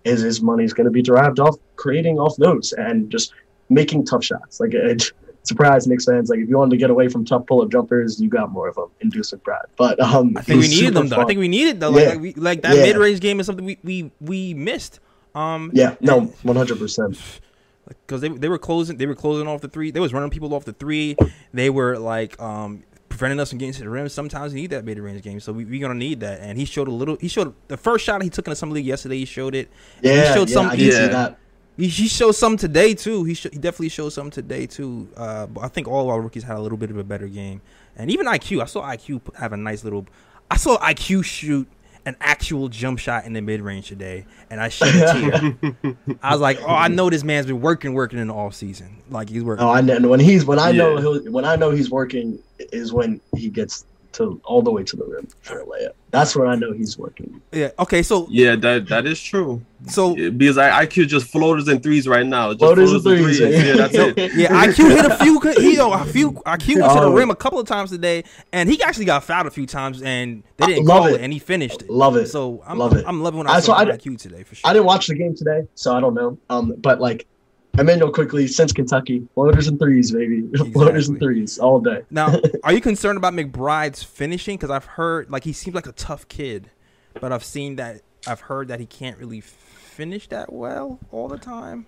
his 0.04 0.20
his 0.22 0.42
money 0.42 0.64
is 0.64 0.72
gonna 0.74 0.90
be 0.90 1.02
derived 1.02 1.38
off 1.38 1.56
creating 1.76 2.18
off 2.18 2.36
those 2.36 2.72
and 2.72 3.08
just 3.10 3.32
making 3.68 4.04
tough 4.04 4.24
shots. 4.24 4.58
Like 4.58 4.74
it, 4.74 5.12
surprise 5.44 5.86
Knicks 5.86 6.04
fans, 6.06 6.28
like 6.28 6.38
if 6.40 6.48
you 6.48 6.56
wanted 6.58 6.70
to 6.72 6.76
get 6.76 6.90
away 6.90 7.08
from 7.08 7.24
tough 7.24 7.46
pull 7.46 7.62
up 7.62 7.70
jumpers, 7.70 8.20
you 8.20 8.28
got 8.28 8.50
more 8.50 8.68
of 8.68 8.74
them 8.76 8.88
in 9.00 9.10
Deuce 9.10 9.30
McBride. 9.32 9.66
But 9.76 10.00
um, 10.00 10.36
I 10.36 10.42
think 10.42 10.60
we 10.60 10.68
needed 10.68 10.94
them 10.94 11.08
though. 11.08 11.20
I 11.20 11.24
think 11.24 11.38
we 11.38 11.48
needed 11.48 11.78
though. 11.80 11.90
Like, 11.90 12.02
Yeah. 12.02 12.08
like, 12.10 12.20
we, 12.20 12.32
like 12.34 12.62
that 12.62 12.76
Yeah. 12.76 12.82
mid 12.82 12.96
range 12.96 13.20
game 13.20 13.38
is 13.38 13.46
something 13.46 13.64
we, 13.64 13.78
we 13.84 14.10
we 14.20 14.54
missed. 14.54 14.98
Um, 15.34 15.70
Yeah, 15.74 15.96
no, 16.00 16.20
one 16.42 16.56
hundred 16.56 16.78
percent. 16.78 17.18
because 17.86 18.20
they 18.20 18.28
they 18.28 18.48
were 18.48 18.58
closing 18.58 18.96
they 18.96 19.06
were 19.06 19.14
closing 19.14 19.46
off 19.48 19.60
the 19.60 19.68
three. 19.68 19.90
They 19.90 20.00
was 20.00 20.12
running 20.12 20.30
people 20.30 20.54
off 20.54 20.64
the 20.64 20.72
three. 20.72 21.16
They 21.52 21.70
were 21.70 21.98
like 21.98 22.40
um 22.40 22.82
preventing 23.08 23.40
us 23.40 23.50
from 23.50 23.58
getting 23.58 23.74
to 23.74 23.80
the 23.82 23.88
rim. 23.90 24.08
Sometimes 24.08 24.54
you 24.54 24.60
need 24.60 24.70
that 24.70 24.84
mid 24.84 24.98
range 24.98 25.22
game, 25.22 25.40
so 25.40 25.52
we 25.52 25.64
we 25.64 25.78
gonna 25.78 25.94
need 25.94 26.20
that. 26.20 26.40
And 26.40 26.58
he 26.58 26.64
showed 26.64 26.88
a 26.88 26.90
little. 26.90 27.16
He 27.20 27.28
showed 27.28 27.54
the 27.68 27.76
first 27.76 28.04
shot 28.04 28.22
he 28.22 28.30
took 28.30 28.46
in 28.46 28.50
the 28.50 28.56
summer 28.56 28.72
league 28.72 28.86
yesterday. 28.86 29.18
He 29.18 29.24
showed 29.24 29.54
it. 29.54 29.70
Yeah, 30.02 30.28
he 30.28 30.34
showed 30.34 30.48
yeah, 30.48 30.54
some. 30.54 30.66
I 30.66 30.76
he, 30.76 30.84
did 30.84 30.92
see 30.94 31.08
that. 31.08 31.38
he, 31.76 31.88
he 31.88 32.08
showed 32.08 32.32
some 32.32 32.56
today 32.56 32.94
too. 32.94 33.24
He 33.24 33.34
sh- 33.34 33.48
he 33.52 33.58
definitely 33.58 33.90
showed 33.90 34.10
some 34.10 34.30
today 34.30 34.66
too. 34.66 35.08
Uh, 35.16 35.46
but 35.46 35.62
I 35.64 35.68
think 35.68 35.88
all 35.88 36.10
our 36.10 36.20
rookies 36.20 36.42
had 36.44 36.56
a 36.56 36.60
little 36.60 36.78
bit 36.78 36.90
of 36.90 36.96
a 36.96 37.04
better 37.04 37.28
game, 37.28 37.60
and 37.96 38.10
even 38.10 38.26
IQ. 38.26 38.62
I 38.62 38.66
saw 38.66 38.82
IQ 38.82 39.34
have 39.36 39.52
a 39.52 39.56
nice 39.56 39.84
little. 39.84 40.06
I 40.50 40.56
saw 40.56 40.78
IQ 40.78 41.24
shoot 41.24 41.66
an 42.04 42.16
actual 42.20 42.68
jump 42.68 42.98
shot 42.98 43.24
in 43.26 43.32
the 43.32 43.40
mid 43.40 43.60
range 43.60 43.88
today, 43.88 44.26
and 44.50 44.60
I 44.60 44.68
shed 44.68 44.94
a 44.94 45.12
tear. 45.82 45.96
I 46.22 46.32
was 46.32 46.40
like, 46.40 46.60
oh, 46.62 46.66
I 46.68 46.88
know 46.88 47.08
this 47.10 47.22
man's 47.24 47.46
been 47.46 47.60
working, 47.60 47.94
working 47.94 48.18
in 48.18 48.28
the 48.28 48.34
off 48.34 48.54
season. 48.54 48.96
Like 49.10 49.28
he's 49.28 49.42
working. 49.44 49.64
Oh, 49.64 49.70
I 49.70 49.80
know. 49.80 50.08
When 50.08 50.20
he's 50.20 50.44
when 50.44 50.58
I 50.58 50.72
know 50.72 50.94
Yeah. 50.94 51.00
he'll, 51.00 51.32
when 51.32 51.44
I 51.44 51.56
know 51.56 51.70
he's 51.70 51.90
working 51.90 52.38
is 52.58 52.92
when 52.92 53.20
he 53.36 53.48
gets 53.50 53.84
to 54.14 54.40
all 54.44 54.62
the 54.62 54.70
way 54.70 54.82
to 54.84 54.96
the 54.96 55.04
rim 55.04 55.28
for 55.40 55.60
a 55.60 55.66
layup. 55.66 55.92
That's 56.10 56.36
when 56.36 56.46
I 56.48 56.54
know 56.54 56.72
he's 56.72 56.98
working. 56.98 57.40
yeah. 57.52 57.70
Okay. 57.78 58.02
So 58.02 58.26
Yeah, 58.30 58.54
that 58.56 58.88
that 58.88 59.06
is 59.06 59.20
true. 59.20 59.62
so 59.88 60.14
Yeah, 60.16 60.28
because 60.28 60.58
I 60.58 60.84
IQ 60.84 61.08
just 61.08 61.26
floaters 61.28 61.68
and 61.68 61.82
threes 61.82 62.06
right 62.06 62.26
now. 62.26 62.50
Just 62.52 62.60
Floaters 62.60 62.92
and 62.92 63.02
threes. 63.02 63.40
Yeah, 63.40 63.74
that's 63.76 63.94
it. 63.94 64.16
yeah, 64.34 64.66
IQ 64.66 64.90
hit 64.94 65.06
a 65.06 65.16
few. 65.16 65.40
He 65.40 65.76
yo, 65.76 65.90
a 65.92 66.04
few. 66.04 66.32
IQ 66.32 66.80
went 66.80 66.92
to 66.94 67.00
the 67.00 67.10
rim 67.10 67.30
a 67.30 67.34
couple 67.36 67.58
of 67.58 67.66
times 67.66 67.90
today, 67.90 68.24
and 68.52 68.68
he 68.68 68.82
actually 68.82 69.06
got 69.06 69.24
fouled 69.24 69.46
a 69.46 69.50
few 69.50 69.66
times, 69.66 70.02
and 70.02 70.42
they 70.58 70.66
didn't 70.66 70.84
love 70.84 70.98
call 71.04 71.06
it. 71.08 71.14
it. 71.14 71.20
and 71.22 71.32
he 71.32 71.38
finished 71.38 71.82
it. 71.82 71.90
Love 71.90 72.16
it. 72.16 72.26
So 72.26 72.62
I'm 72.66 72.78
Love 72.78 72.94
it. 72.94 73.04
I'm 73.06 73.22
loving 73.22 73.38
when 73.38 73.46
I- 73.46 73.54
I 73.54 73.60
so 73.60 73.72
I 73.72 73.84
IQ 73.86 74.18
today 74.18 74.42
for 74.42 74.54
sure. 74.54 74.68
I 74.68 74.72
didn't 74.74 74.86
watch 74.86 75.06
the 75.06 75.14
game 75.14 75.34
today, 75.34 75.62
so 75.74 75.94
I 75.96 76.00
don't 76.00 76.14
know. 76.14 76.36
Um, 76.50 76.74
but 76.78 77.00
like 77.00 77.26
Immanuel 77.78 78.12
Quickley 78.12 78.46
since 78.46 78.72
Kentucky, 78.72 79.26
floaters 79.34 79.66
and 79.66 79.78
threes, 79.78 80.12
baby, 80.12 80.42
floaters 80.72 81.08
and 81.08 81.18
threes 81.18 81.58
all 81.58 81.80
day. 81.80 82.02
Now, 82.10 82.34
are 82.64 82.72
you 82.72 82.80
concerned 82.80 83.16
about 83.16 83.32
McBride's 83.32 84.02
finishing? 84.02 84.56
Because 84.56 84.70
I've 84.70 84.84
heard 84.84 85.30
like 85.30 85.44
he 85.44 85.52
seems 85.52 85.74
like 85.74 85.86
a 85.86 85.92
tough 85.92 86.28
kid, 86.28 86.70
but 87.20 87.32
I've 87.32 87.44
seen 87.44 87.76
that 87.76 88.02
I've 88.26 88.40
heard 88.40 88.68
that 88.68 88.80
he 88.80 88.86
can't 88.86 89.18
really 89.18 89.40
finish 89.40 90.28
that 90.28 90.52
well 90.52 90.98
all 91.10 91.28
the 91.28 91.38
time. 91.38 91.86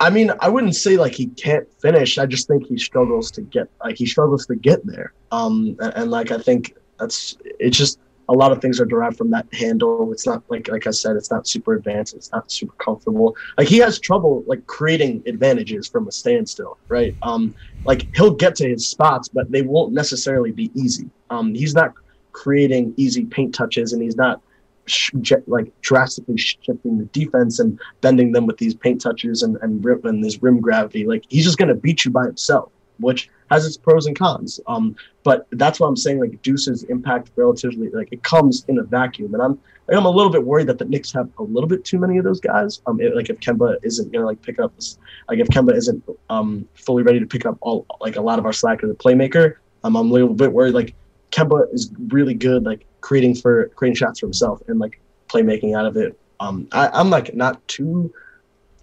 I 0.00 0.08
mean, 0.08 0.32
I 0.40 0.48
wouldn't 0.48 0.74
say 0.74 0.96
like 0.96 1.12
he 1.12 1.26
can't 1.26 1.70
finish. 1.80 2.18
I 2.18 2.26
just 2.26 2.48
think 2.48 2.66
he 2.66 2.78
struggles 2.78 3.30
to 3.32 3.42
get 3.42 3.68
like 3.84 3.98
he 3.98 4.06
struggles 4.06 4.46
to 4.46 4.56
get 4.56 4.84
there. 4.84 5.12
Um, 5.30 5.76
and, 5.80 5.92
and 5.94 6.10
like 6.10 6.30
I 6.30 6.38
think 6.38 6.74
that's 6.98 7.36
it's 7.60 7.76
just 7.76 8.00
a 8.30 8.32
lot 8.32 8.52
of 8.52 8.62
things 8.62 8.80
are 8.80 8.86
derived 8.86 9.18
from 9.18 9.30
that 9.32 9.52
handle. 9.52 10.10
It's 10.12 10.24
not 10.24 10.44
like 10.48 10.68
like 10.68 10.86
I 10.86 10.92
said, 10.92 11.16
it's 11.16 11.32
not 11.32 11.48
super 11.48 11.74
advanced. 11.74 12.14
It's 12.14 12.30
not 12.30 12.50
super 12.50 12.74
comfortable. 12.78 13.36
Like 13.58 13.66
he 13.66 13.78
has 13.78 13.98
trouble 13.98 14.44
like 14.46 14.64
creating 14.66 15.24
advantages 15.26 15.88
from 15.88 16.06
a 16.06 16.12
standstill, 16.12 16.78
right? 16.88 17.16
Um, 17.22 17.54
like 17.84 18.06
he'll 18.14 18.34
get 18.34 18.54
to 18.56 18.68
his 18.68 18.88
spots, 18.88 19.28
but 19.28 19.50
they 19.50 19.62
won't 19.62 19.92
necessarily 19.92 20.52
be 20.52 20.70
easy. 20.74 21.10
Um, 21.28 21.54
he's 21.54 21.74
not 21.74 21.92
creating 22.30 22.94
easy 22.96 23.24
paint 23.24 23.52
touches, 23.52 23.92
and 23.92 24.00
he's 24.00 24.16
not 24.16 24.40
sh- 24.86 25.10
like 25.48 25.72
drastically 25.80 26.36
shifting 26.36 26.98
the 26.98 27.06
defense 27.06 27.58
and 27.58 27.80
bending 28.00 28.30
them 28.30 28.46
with 28.46 28.58
these 28.58 28.74
paint 28.74 29.00
touches 29.00 29.42
and 29.42 29.58
and, 29.60 29.84
and 29.84 30.22
this 30.22 30.40
rim 30.40 30.60
gravity. 30.60 31.04
Like 31.04 31.24
he's 31.28 31.44
just 31.44 31.58
gonna 31.58 31.74
beat 31.74 32.04
you 32.04 32.12
by 32.12 32.26
himself, 32.26 32.70
which 33.00 33.28
has 33.50 33.66
its 33.66 33.76
pros 33.76 34.06
and 34.06 34.16
cons. 34.18 34.60
Um, 34.66 34.96
but 35.24 35.46
that's 35.52 35.80
what 35.80 35.88
I'm 35.88 35.96
saying. 35.96 36.20
Like 36.20 36.40
Deuce's 36.42 36.84
impact 36.84 37.30
relatively 37.36 37.90
like 37.90 38.08
it 38.12 38.22
comes 38.22 38.64
in 38.68 38.78
a 38.78 38.82
vacuum, 38.82 39.34
and 39.34 39.42
I'm 39.42 39.58
like, 39.88 39.96
I'm 39.98 40.06
a 40.06 40.10
little 40.10 40.30
bit 40.30 40.44
worried 40.44 40.68
that 40.68 40.78
the 40.78 40.84
Knicks 40.84 41.12
have 41.12 41.28
a 41.38 41.42
little 41.42 41.68
bit 41.68 41.84
too 41.84 41.98
many 41.98 42.16
of 42.18 42.24
those 42.24 42.40
guys. 42.40 42.80
Um, 42.86 43.00
it- 43.00 43.14
like 43.16 43.28
if 43.30 43.38
Kemba 43.40 43.76
isn't 43.82 44.12
gonna 44.12 44.26
like 44.26 44.40
pick 44.42 44.58
up 44.60 44.74
this, 44.76 44.98
like 45.28 45.38
if 45.38 45.48
Kemba 45.48 45.74
isn't 45.74 46.02
um 46.30 46.66
fully 46.74 47.02
ready 47.02 47.20
to 47.20 47.26
pick 47.26 47.44
up 47.46 47.58
all 47.60 47.86
like 48.00 48.16
a 48.16 48.20
lot 48.22 48.38
of 48.38 48.46
our 48.46 48.52
slack 48.52 48.82
as 48.84 48.90
a 48.90 48.94
playmaker, 48.94 49.56
um, 49.84 49.96
I'm 49.96 50.10
a 50.10 50.12
little 50.14 50.34
bit 50.34 50.52
worried. 50.52 50.74
Like 50.74 50.94
Kemba 51.32 51.72
is 51.74 51.90
really 52.08 52.34
good, 52.34 52.64
like 52.64 52.86
creating 53.00 53.34
for 53.34 53.68
creating 53.76 53.96
shots 53.96 54.20
for 54.20 54.26
himself 54.26 54.62
and 54.68 54.78
like 54.78 55.00
playmaking 55.28 55.76
out 55.76 55.86
of 55.86 55.96
it. 55.96 56.18
Um, 56.40 56.68
I, 56.72 56.88
I'm 56.88 57.10
like 57.10 57.34
not 57.34 57.66
too 57.68 58.12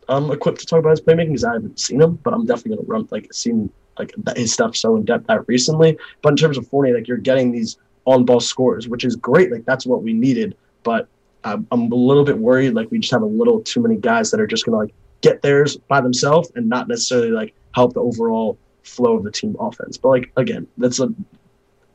um 0.09 0.31
equipped 0.31 0.59
to 0.59 0.65
talk 0.65 0.79
about 0.79 0.91
his 0.91 1.01
playmaking 1.01 1.27
because 1.27 1.43
I 1.43 1.53
haven't 1.53 1.79
seen 1.79 2.01
him, 2.01 2.15
but 2.23 2.33
I'm 2.33 2.45
definitely 2.45 2.77
gonna 2.77 2.87
run 2.87 3.07
like 3.11 3.33
seen 3.33 3.69
like 3.99 4.13
his 4.35 4.53
stuff 4.53 4.75
so 4.75 4.95
in 4.95 5.05
depth 5.05 5.27
that 5.27 5.47
recently. 5.47 5.97
But 6.21 6.29
in 6.29 6.35
terms 6.37 6.57
of 6.57 6.67
Fournier, 6.67 6.95
like 6.95 7.07
you're 7.07 7.17
getting 7.17 7.51
these 7.51 7.77
on 8.05 8.23
ball 8.25 8.39
scores, 8.39 8.87
which 8.87 9.03
is 9.03 9.15
great. 9.15 9.51
Like 9.51 9.65
that's 9.65 9.85
what 9.85 10.03
we 10.03 10.13
needed. 10.13 10.55
But 10.83 11.07
I'm, 11.43 11.67
I'm 11.71 11.91
a 11.91 11.95
little 11.95 12.23
bit 12.23 12.37
worried. 12.37 12.73
Like 12.73 12.89
we 12.91 12.99
just 12.99 13.11
have 13.11 13.21
a 13.21 13.27
little 13.27 13.61
too 13.61 13.81
many 13.81 13.97
guys 13.97 14.31
that 14.31 14.39
are 14.39 14.47
just 14.47 14.65
gonna 14.65 14.77
like 14.77 14.93
get 15.21 15.41
theirs 15.41 15.77
by 15.77 16.01
themselves 16.01 16.51
and 16.55 16.69
not 16.69 16.87
necessarily 16.87 17.31
like 17.31 17.53
help 17.73 17.93
the 17.93 18.01
overall 18.01 18.57
flow 18.83 19.17
of 19.17 19.23
the 19.23 19.31
team 19.31 19.55
offense. 19.59 19.97
But 19.97 20.09
like 20.09 20.31
again, 20.37 20.67
that's 20.77 20.99
a 20.99 21.13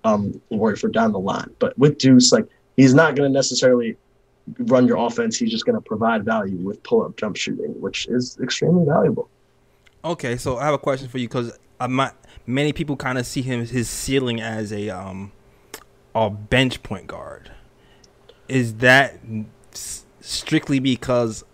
um 0.04 0.40
worry 0.50 0.76
for 0.76 0.88
down 0.88 1.12
the 1.12 1.20
line. 1.20 1.50
But 1.58 1.78
with 1.78 1.98
Deuce, 1.98 2.32
like 2.32 2.46
he's 2.76 2.94
not 2.94 3.16
gonna 3.16 3.28
necessarily 3.28 3.96
run 4.58 4.86
your 4.86 4.98
offense. 4.98 5.38
He's 5.38 5.50
just 5.50 5.64
gonna 5.64 5.80
provide 5.80 6.24
value 6.24 6.56
with 6.58 6.82
pull 6.82 7.02
up 7.02 7.16
jump 7.16 7.36
shooting, 7.36 7.80
which 7.80 8.06
is 8.08 8.38
extremely 8.42 8.84
valuable. 8.84 9.28
Okay, 10.04 10.36
so 10.36 10.56
I 10.56 10.64
have 10.64 10.74
a 10.74 10.78
question 10.78 11.08
for 11.08 11.18
you 11.18 11.28
because 11.28 11.58
not 11.88 12.16
many 12.46 12.72
people 12.72 12.96
kind 12.96 13.18
of 13.18 13.26
see 13.26 13.42
him 13.42 13.64
his 13.66 13.88
ceiling 13.88 14.40
as 14.40 14.72
a 14.72 14.88
um 14.90 15.32
a 16.14 16.30
bench 16.30 16.82
point 16.82 17.06
guard. 17.06 17.50
Is 18.48 18.74
that 18.76 19.18
strictly 20.20 20.78
because 20.78 21.44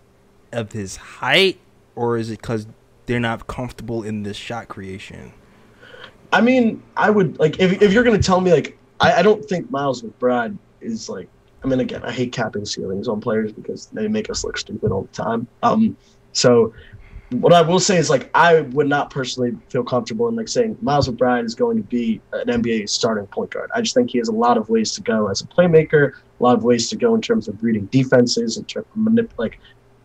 of 0.51 0.71
his 0.71 0.97
height, 0.97 1.59
or 1.95 2.17
is 2.17 2.29
it 2.29 2.41
because 2.41 2.67
they're 3.05 3.19
not 3.19 3.47
comfortable 3.47 4.03
in 4.03 4.23
this 4.23 4.37
shot 4.37 4.67
creation? 4.67 5.33
I 6.31 6.41
mean, 6.41 6.83
I 6.97 7.09
would 7.09 7.39
like 7.39 7.59
if 7.59 7.81
if 7.81 7.93
you're 7.93 8.03
gonna 8.03 8.19
tell 8.19 8.41
me 8.41 8.51
like 8.51 8.77
I, 8.99 9.13
I 9.13 9.21
don't 9.21 9.43
think 9.45 9.71
Miles 9.71 10.01
McBride 10.01 10.57
is 10.81 11.09
like 11.09 11.29
I 11.63 11.67
mean 11.67 11.79
again 11.79 12.03
I 12.03 12.11
hate 12.11 12.31
capping 12.31 12.65
ceilings 12.65 13.07
on 13.07 13.21
players 13.21 13.51
because 13.51 13.87
they 13.87 14.07
make 14.07 14.29
us 14.29 14.43
look 14.43 14.57
stupid 14.57 14.91
all 14.91 15.03
the 15.03 15.07
time. 15.09 15.47
Um, 15.63 15.97
so 16.33 16.73
what 17.31 17.53
I 17.53 17.61
will 17.61 17.79
say 17.79 17.97
is 17.97 18.09
like 18.09 18.29
I 18.33 18.61
would 18.61 18.87
not 18.87 19.11
personally 19.11 19.55
feel 19.69 19.83
comfortable 19.83 20.27
in 20.29 20.35
like 20.35 20.47
saying 20.47 20.77
Miles 20.81 21.07
McBride 21.07 21.45
is 21.45 21.53
going 21.53 21.77
to 21.77 21.83
be 21.83 22.21
an 22.33 22.47
NBA 22.47 22.89
starting 22.89 23.27
point 23.27 23.51
guard. 23.51 23.69
I 23.73 23.81
just 23.81 23.93
think 23.93 24.09
he 24.09 24.17
has 24.17 24.29
a 24.29 24.33
lot 24.33 24.57
of 24.57 24.69
ways 24.69 24.91
to 24.93 25.01
go 25.01 25.27
as 25.27 25.41
a 25.41 25.45
playmaker, 25.45 26.13
a 26.13 26.43
lot 26.43 26.55
of 26.55 26.63
ways 26.63 26.89
to 26.89 26.95
go 26.95 27.13
in 27.13 27.21
terms 27.21 27.47
of 27.47 27.61
reading 27.63 27.85
defenses, 27.87 28.57
in 28.57 28.65
terms 28.65 28.87
of 28.95 29.01
manip- 29.01 29.29
like 29.37 29.59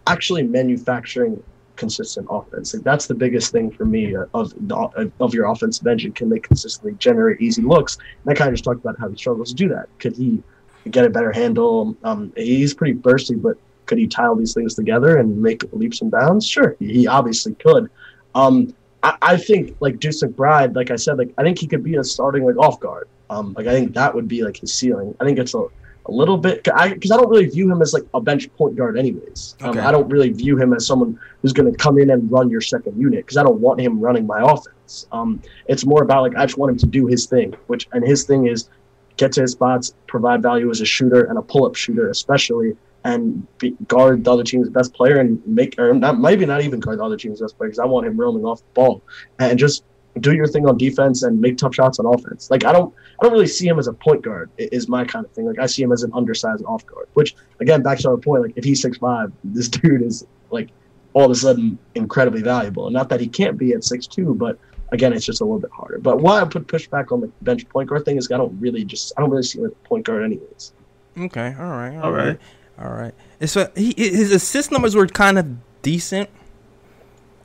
actually 0.06 0.42
manufacturing 0.42 1.42
consistent 1.76 2.26
offense. 2.30 2.74
Like 2.74 2.84
that's 2.84 3.06
the 3.06 3.14
biggest 3.14 3.52
thing 3.52 3.70
for 3.70 3.86
me 3.86 4.14
uh, 4.14 4.26
of 4.34 4.52
the, 4.68 5.10
of 5.18 5.32
your 5.32 5.46
offensive 5.46 5.86
engine. 5.86 6.12
Can 6.12 6.28
they 6.28 6.38
consistently 6.38 6.92
generate 6.98 7.40
easy 7.40 7.62
looks? 7.62 7.96
And 7.96 8.32
I 8.32 8.34
kind 8.34 8.48
of 8.48 8.54
just 8.54 8.64
talked 8.64 8.80
about 8.80 8.98
how 8.98 9.08
he 9.08 9.16
struggles 9.16 9.48
to 9.48 9.54
do 9.54 9.68
that. 9.70 9.88
Could 9.98 10.14
he 10.16 10.42
get 10.90 11.06
a 11.06 11.10
better 11.10 11.32
handle? 11.32 11.96
Um, 12.04 12.32
he's 12.36 12.74
pretty 12.74 12.94
bursty, 12.94 13.40
but 13.40 13.56
could 13.86 13.98
he 13.98 14.06
tile 14.06 14.34
these 14.36 14.54
things 14.54 14.74
together 14.74 15.18
and 15.18 15.40
make 15.40 15.62
leaps 15.72 16.00
and 16.00 16.10
bounds? 16.10 16.46
Sure, 16.46 16.76
he 16.78 17.06
obviously 17.06 17.54
could. 17.54 17.90
Um, 18.34 18.74
I, 19.02 19.16
I 19.22 19.36
think 19.36 19.76
like 19.80 20.00
Deuce 20.00 20.22
McBride, 20.22 20.74
like 20.74 20.90
I 20.90 20.96
said, 20.96 21.18
like 21.18 21.32
I 21.38 21.42
think 21.42 21.58
he 21.58 21.66
could 21.66 21.84
be 21.84 21.96
a 21.96 22.04
starting 22.04 22.44
like 22.44 22.56
off 22.56 22.80
guard. 22.80 23.08
Um, 23.30 23.54
like 23.56 23.66
I 23.66 23.72
think 23.72 23.94
that 23.94 24.14
would 24.14 24.28
be 24.28 24.42
like 24.42 24.56
his 24.56 24.72
ceiling. 24.72 25.14
I 25.20 25.24
think 25.24 25.38
it's 25.38 25.54
a, 25.54 25.58
a 26.06 26.12
little 26.12 26.36
bit 26.36 26.62
because 26.62 26.78
I, 26.78 26.86
I 26.86 27.16
don't 27.20 27.28
really 27.28 27.46
view 27.46 27.70
him 27.70 27.80
as 27.80 27.92
like 27.94 28.04
a 28.12 28.20
bench 28.20 28.52
point 28.56 28.76
guard 28.76 28.98
anyways. 28.98 29.56
Um, 29.62 29.70
Okay. 29.70 29.80
I 29.80 29.90
don't 29.92 30.08
really 30.08 30.30
view 30.30 30.58
him 30.58 30.72
as 30.74 30.86
someone 30.86 31.18
who's 31.40 31.52
going 31.52 31.70
to 31.70 31.76
come 31.76 31.98
in 31.98 32.10
and 32.10 32.30
run 32.30 32.50
your 32.50 32.60
second 32.60 33.00
unit 33.00 33.24
because 33.24 33.36
I 33.36 33.42
don't 33.42 33.60
want 33.60 33.80
him 33.80 34.00
running 34.00 34.26
my 34.26 34.40
offense. 34.42 35.06
Um, 35.12 35.40
it's 35.66 35.86
more 35.86 36.02
about 36.02 36.22
like 36.22 36.36
I 36.36 36.46
just 36.46 36.58
want 36.58 36.72
him 36.72 36.78
to 36.78 36.86
do 36.86 37.06
his 37.06 37.26
thing, 37.26 37.54
which 37.68 37.88
and 37.92 38.04
his 38.04 38.24
thing 38.24 38.46
is 38.46 38.68
get 39.16 39.32
to 39.32 39.42
his 39.42 39.52
spots, 39.52 39.94
provide 40.06 40.42
value 40.42 40.70
as 40.70 40.80
a 40.80 40.86
shooter 40.86 41.24
and 41.24 41.38
a 41.38 41.42
pull 41.42 41.64
up 41.66 41.74
shooter 41.76 42.10
especially, 42.10 42.76
and 43.04 43.46
be, 43.58 43.76
guard 43.86 44.24
the 44.24 44.32
other 44.32 44.42
team's 44.42 44.68
best 44.70 44.94
player 44.94 45.20
and 45.20 45.46
make 45.46 45.78
or 45.78 45.92
not 45.94 46.18
maybe 46.18 46.46
not 46.46 46.62
even 46.62 46.80
guard 46.80 46.98
the 46.98 47.04
other 47.04 47.16
team's 47.16 47.40
best 47.40 47.56
player 47.56 47.68
because 47.68 47.78
I 47.78 47.84
want 47.84 48.06
him 48.06 48.16
roaming 48.16 48.44
off 48.44 48.60
the 48.60 48.72
ball 48.74 49.02
and 49.38 49.58
just 49.58 49.84
do 50.20 50.32
your 50.32 50.46
thing 50.46 50.66
on 50.66 50.78
defense 50.78 51.22
and 51.22 51.40
make 51.40 51.58
tough 51.58 51.74
shots 51.74 51.98
on 51.98 52.06
offense. 52.06 52.50
Like 52.50 52.64
I 52.64 52.72
don't 52.72 52.94
I 53.20 53.24
don't 53.24 53.32
really 53.32 53.46
see 53.46 53.66
him 53.66 53.78
as 53.78 53.86
a 53.86 53.92
point 53.92 54.22
guard 54.22 54.50
is 54.58 54.88
my 54.88 55.04
kind 55.04 55.24
of 55.24 55.32
thing. 55.32 55.46
Like 55.46 55.58
I 55.58 55.66
see 55.66 55.82
him 55.82 55.92
as 55.92 56.02
an 56.02 56.12
undersized 56.14 56.64
off 56.64 56.86
guard, 56.86 57.08
which 57.14 57.34
again 57.60 57.82
back 57.82 57.98
to 57.98 58.10
our 58.10 58.16
point, 58.16 58.42
like 58.42 58.52
if 58.56 58.64
he's 58.64 58.80
six 58.80 58.98
five, 58.98 59.32
this 59.42 59.68
dude 59.76 60.02
is 60.02 60.26
like 60.50 60.70
all 61.12 61.26
of 61.26 61.30
a 61.30 61.34
sudden 61.34 61.78
incredibly 61.94 62.42
valuable. 62.42 62.86
And 62.86 62.94
not 62.94 63.08
that 63.08 63.20
he 63.20 63.28
can't 63.28 63.58
be 63.58 63.72
at 63.72 63.84
six 63.84 64.06
two, 64.06 64.34
but 64.34 64.58
again 64.92 65.12
it's 65.12 65.26
just 65.26 65.40
a 65.40 65.44
little 65.44 65.60
bit 65.60 65.70
harder. 65.72 65.98
But 65.98 66.20
why 66.20 66.40
I 66.40 66.44
put 66.44 66.66
push 66.68 66.86
back 66.86 67.12
on 67.12 67.20
the 67.20 67.30
bench 67.42 67.68
point 67.68 67.88
guard 67.88 68.04
thing 68.04 68.16
is 68.16 68.30
I 68.30 68.36
don't 68.36 68.58
really 68.60 68.84
just 68.84 69.12
I 69.16 69.20
don't 69.20 69.30
really 69.30 69.42
see 69.42 69.58
him 69.58 69.66
as 69.66 69.72
a 69.72 69.88
point 69.88 70.06
guard 70.06 70.24
anyways. 70.24 70.72
Okay, 71.16 71.54
all 71.58 71.66
right, 71.66 71.96
All 71.96 72.12
right. 72.12 72.40
All 72.78 72.92
right. 72.92 73.14
And 73.40 73.48
so 73.48 73.70
he, 73.76 73.94
his 73.96 74.32
assist 74.32 74.72
numbers 74.72 74.94
were 74.94 75.06
kind 75.06 75.38
of 75.38 75.46
decent. 75.82 76.30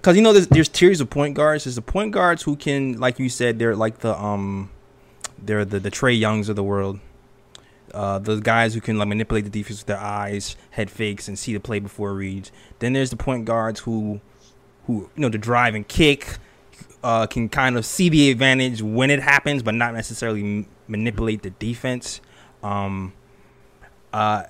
Cause 0.01 0.15
you 0.15 0.21
know 0.21 0.31
there's, 0.31 0.47
there's 0.47 0.69
tiers 0.69 1.01
of 1.01 1.09
point 1.09 1.35
guards. 1.35 1.65
There's 1.65 1.75
the 1.75 1.81
point 1.81 2.13
guards 2.13 2.43
who 2.43 2.55
can, 2.55 2.93
like 2.99 3.19
you 3.19 3.27
said, 3.27 3.59
they're 3.59 3.75
like 3.75 3.99
the 3.99 4.17
um, 4.17 4.71
they're 5.37 5.65
the 5.65 5.79
the 5.79 5.91
Trae 5.91 6.17
Youngs 6.17 6.47
of 6.47 6.55
the 6.55 6.63
world. 6.63 6.99
Uh, 7.93 8.19
those 8.19 8.39
guys 8.39 8.73
who 8.73 8.81
can 8.81 8.97
like 8.97 9.07
manipulate 9.07 9.43
the 9.43 9.49
defense 9.49 9.79
with 9.79 9.87
their 9.87 9.99
eyes, 9.99 10.55
head 10.71 10.89
fakes, 10.89 11.27
and 11.27 11.37
see 11.37 11.53
the 11.53 11.59
play 11.59 11.79
before 11.79 12.11
it 12.11 12.13
reads. 12.13 12.51
Then 12.79 12.93
there's 12.93 13.09
the 13.09 13.17
point 13.17 13.45
guards 13.45 13.81
who, 13.81 14.21
who 14.85 15.09
you 15.15 15.21
know, 15.21 15.29
the 15.29 15.37
drive 15.37 15.75
and 15.75 15.87
kick, 15.87 16.37
uh, 17.03 17.27
can 17.27 17.49
kind 17.49 17.77
of 17.77 17.85
see 17.85 18.09
the 18.09 18.29
advantage 18.29 18.81
when 18.81 19.09
it 19.09 19.21
happens, 19.21 19.63
but 19.63 19.73
not 19.73 19.93
necessarily 19.93 20.41
m- 20.41 20.67
manipulate 20.87 21.41
the 21.41 21.49
defense. 21.49 22.21
Um, 22.61 23.13
uh, 24.13 24.43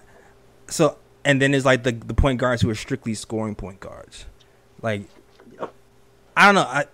so 0.70 0.98
and 1.26 1.42
then 1.42 1.54
it's 1.54 1.66
like 1.66 1.84
the 1.84 1.92
the 1.92 2.14
point 2.14 2.40
guards 2.40 2.62
who 2.62 2.70
are 2.70 2.76
strictly 2.76 3.14
scoring 3.14 3.56
point 3.56 3.80
guards. 3.80 4.26
Like, 4.82 5.04
I 6.36 6.46
don't 6.46 6.56
know. 6.56 6.62
I, 6.62 6.86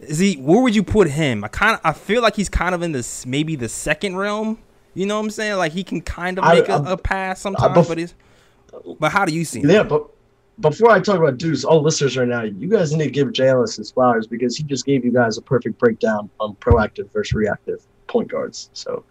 is 0.00 0.18
he? 0.18 0.34
Where 0.34 0.60
would 0.60 0.74
you 0.74 0.82
put 0.82 1.08
him? 1.08 1.44
I 1.44 1.48
kind 1.48 1.74
of 1.76 1.80
I 1.84 1.92
feel 1.92 2.22
like 2.22 2.36
he's 2.36 2.48
kind 2.48 2.74
of 2.74 2.82
in 2.82 2.92
this 2.92 3.24
maybe 3.24 3.56
the 3.56 3.68
second 3.68 4.16
realm. 4.16 4.58
You 4.94 5.06
know 5.06 5.16
what 5.16 5.24
I'm 5.24 5.30
saying? 5.30 5.56
Like 5.56 5.72
he 5.72 5.84
can 5.84 6.00
kind 6.00 6.38
of 6.38 6.44
make 6.44 6.68
a 6.68 6.76
um, 6.76 6.86
a 6.86 6.96
pass 6.96 7.40
uh, 7.40 7.42
sometimes, 7.42 7.76
bef- 7.76 7.88
but 7.88 7.98
he's. 7.98 8.14
But 8.98 9.12
how 9.12 9.24
do 9.24 9.34
you 9.34 9.44
see 9.44 9.60
him? 9.60 9.70
Yeah, 9.70 9.82
but 9.82 10.08
before 10.60 10.90
I 10.90 11.00
talk 11.00 11.18
about 11.18 11.38
dudes, 11.38 11.64
all 11.64 11.82
listeners 11.82 12.16
right 12.16 12.28
now, 12.28 12.42
you 12.42 12.68
guys 12.68 12.92
need 12.92 13.04
to 13.04 13.10
give 13.10 13.38
Ellis 13.38 13.76
his 13.76 13.90
flowers 13.90 14.26
because 14.26 14.56
he 14.56 14.64
just 14.64 14.84
gave 14.84 15.04
you 15.04 15.12
guys 15.12 15.38
a 15.38 15.42
perfect 15.42 15.78
breakdown 15.78 16.30
on 16.40 16.54
proactive 16.56 17.12
versus 17.12 17.32
reactive 17.32 17.82
point 18.06 18.28
guards. 18.28 18.70
So 18.72 19.04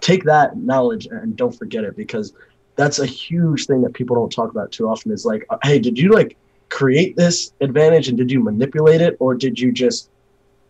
take 0.00 0.24
that 0.24 0.56
knowledge 0.56 1.06
and 1.06 1.36
don't 1.36 1.56
forget 1.56 1.84
it 1.84 1.96
because 1.96 2.32
that's 2.78 3.00
a 3.00 3.06
huge 3.06 3.66
thing 3.66 3.82
that 3.82 3.92
people 3.92 4.14
don't 4.14 4.30
talk 4.30 4.52
about 4.52 4.70
too 4.70 4.88
often 4.88 5.10
is 5.10 5.26
like, 5.26 5.44
uh, 5.50 5.58
hey, 5.64 5.80
did 5.80 5.98
you 5.98 6.12
like 6.12 6.36
create 6.68 7.16
this 7.16 7.52
advantage 7.60 8.08
and 8.08 8.16
did 8.16 8.30
you 8.30 8.40
manipulate 8.40 9.00
it 9.00 9.16
or 9.18 9.34
did 9.34 9.58
you 9.58 9.72
just 9.72 10.10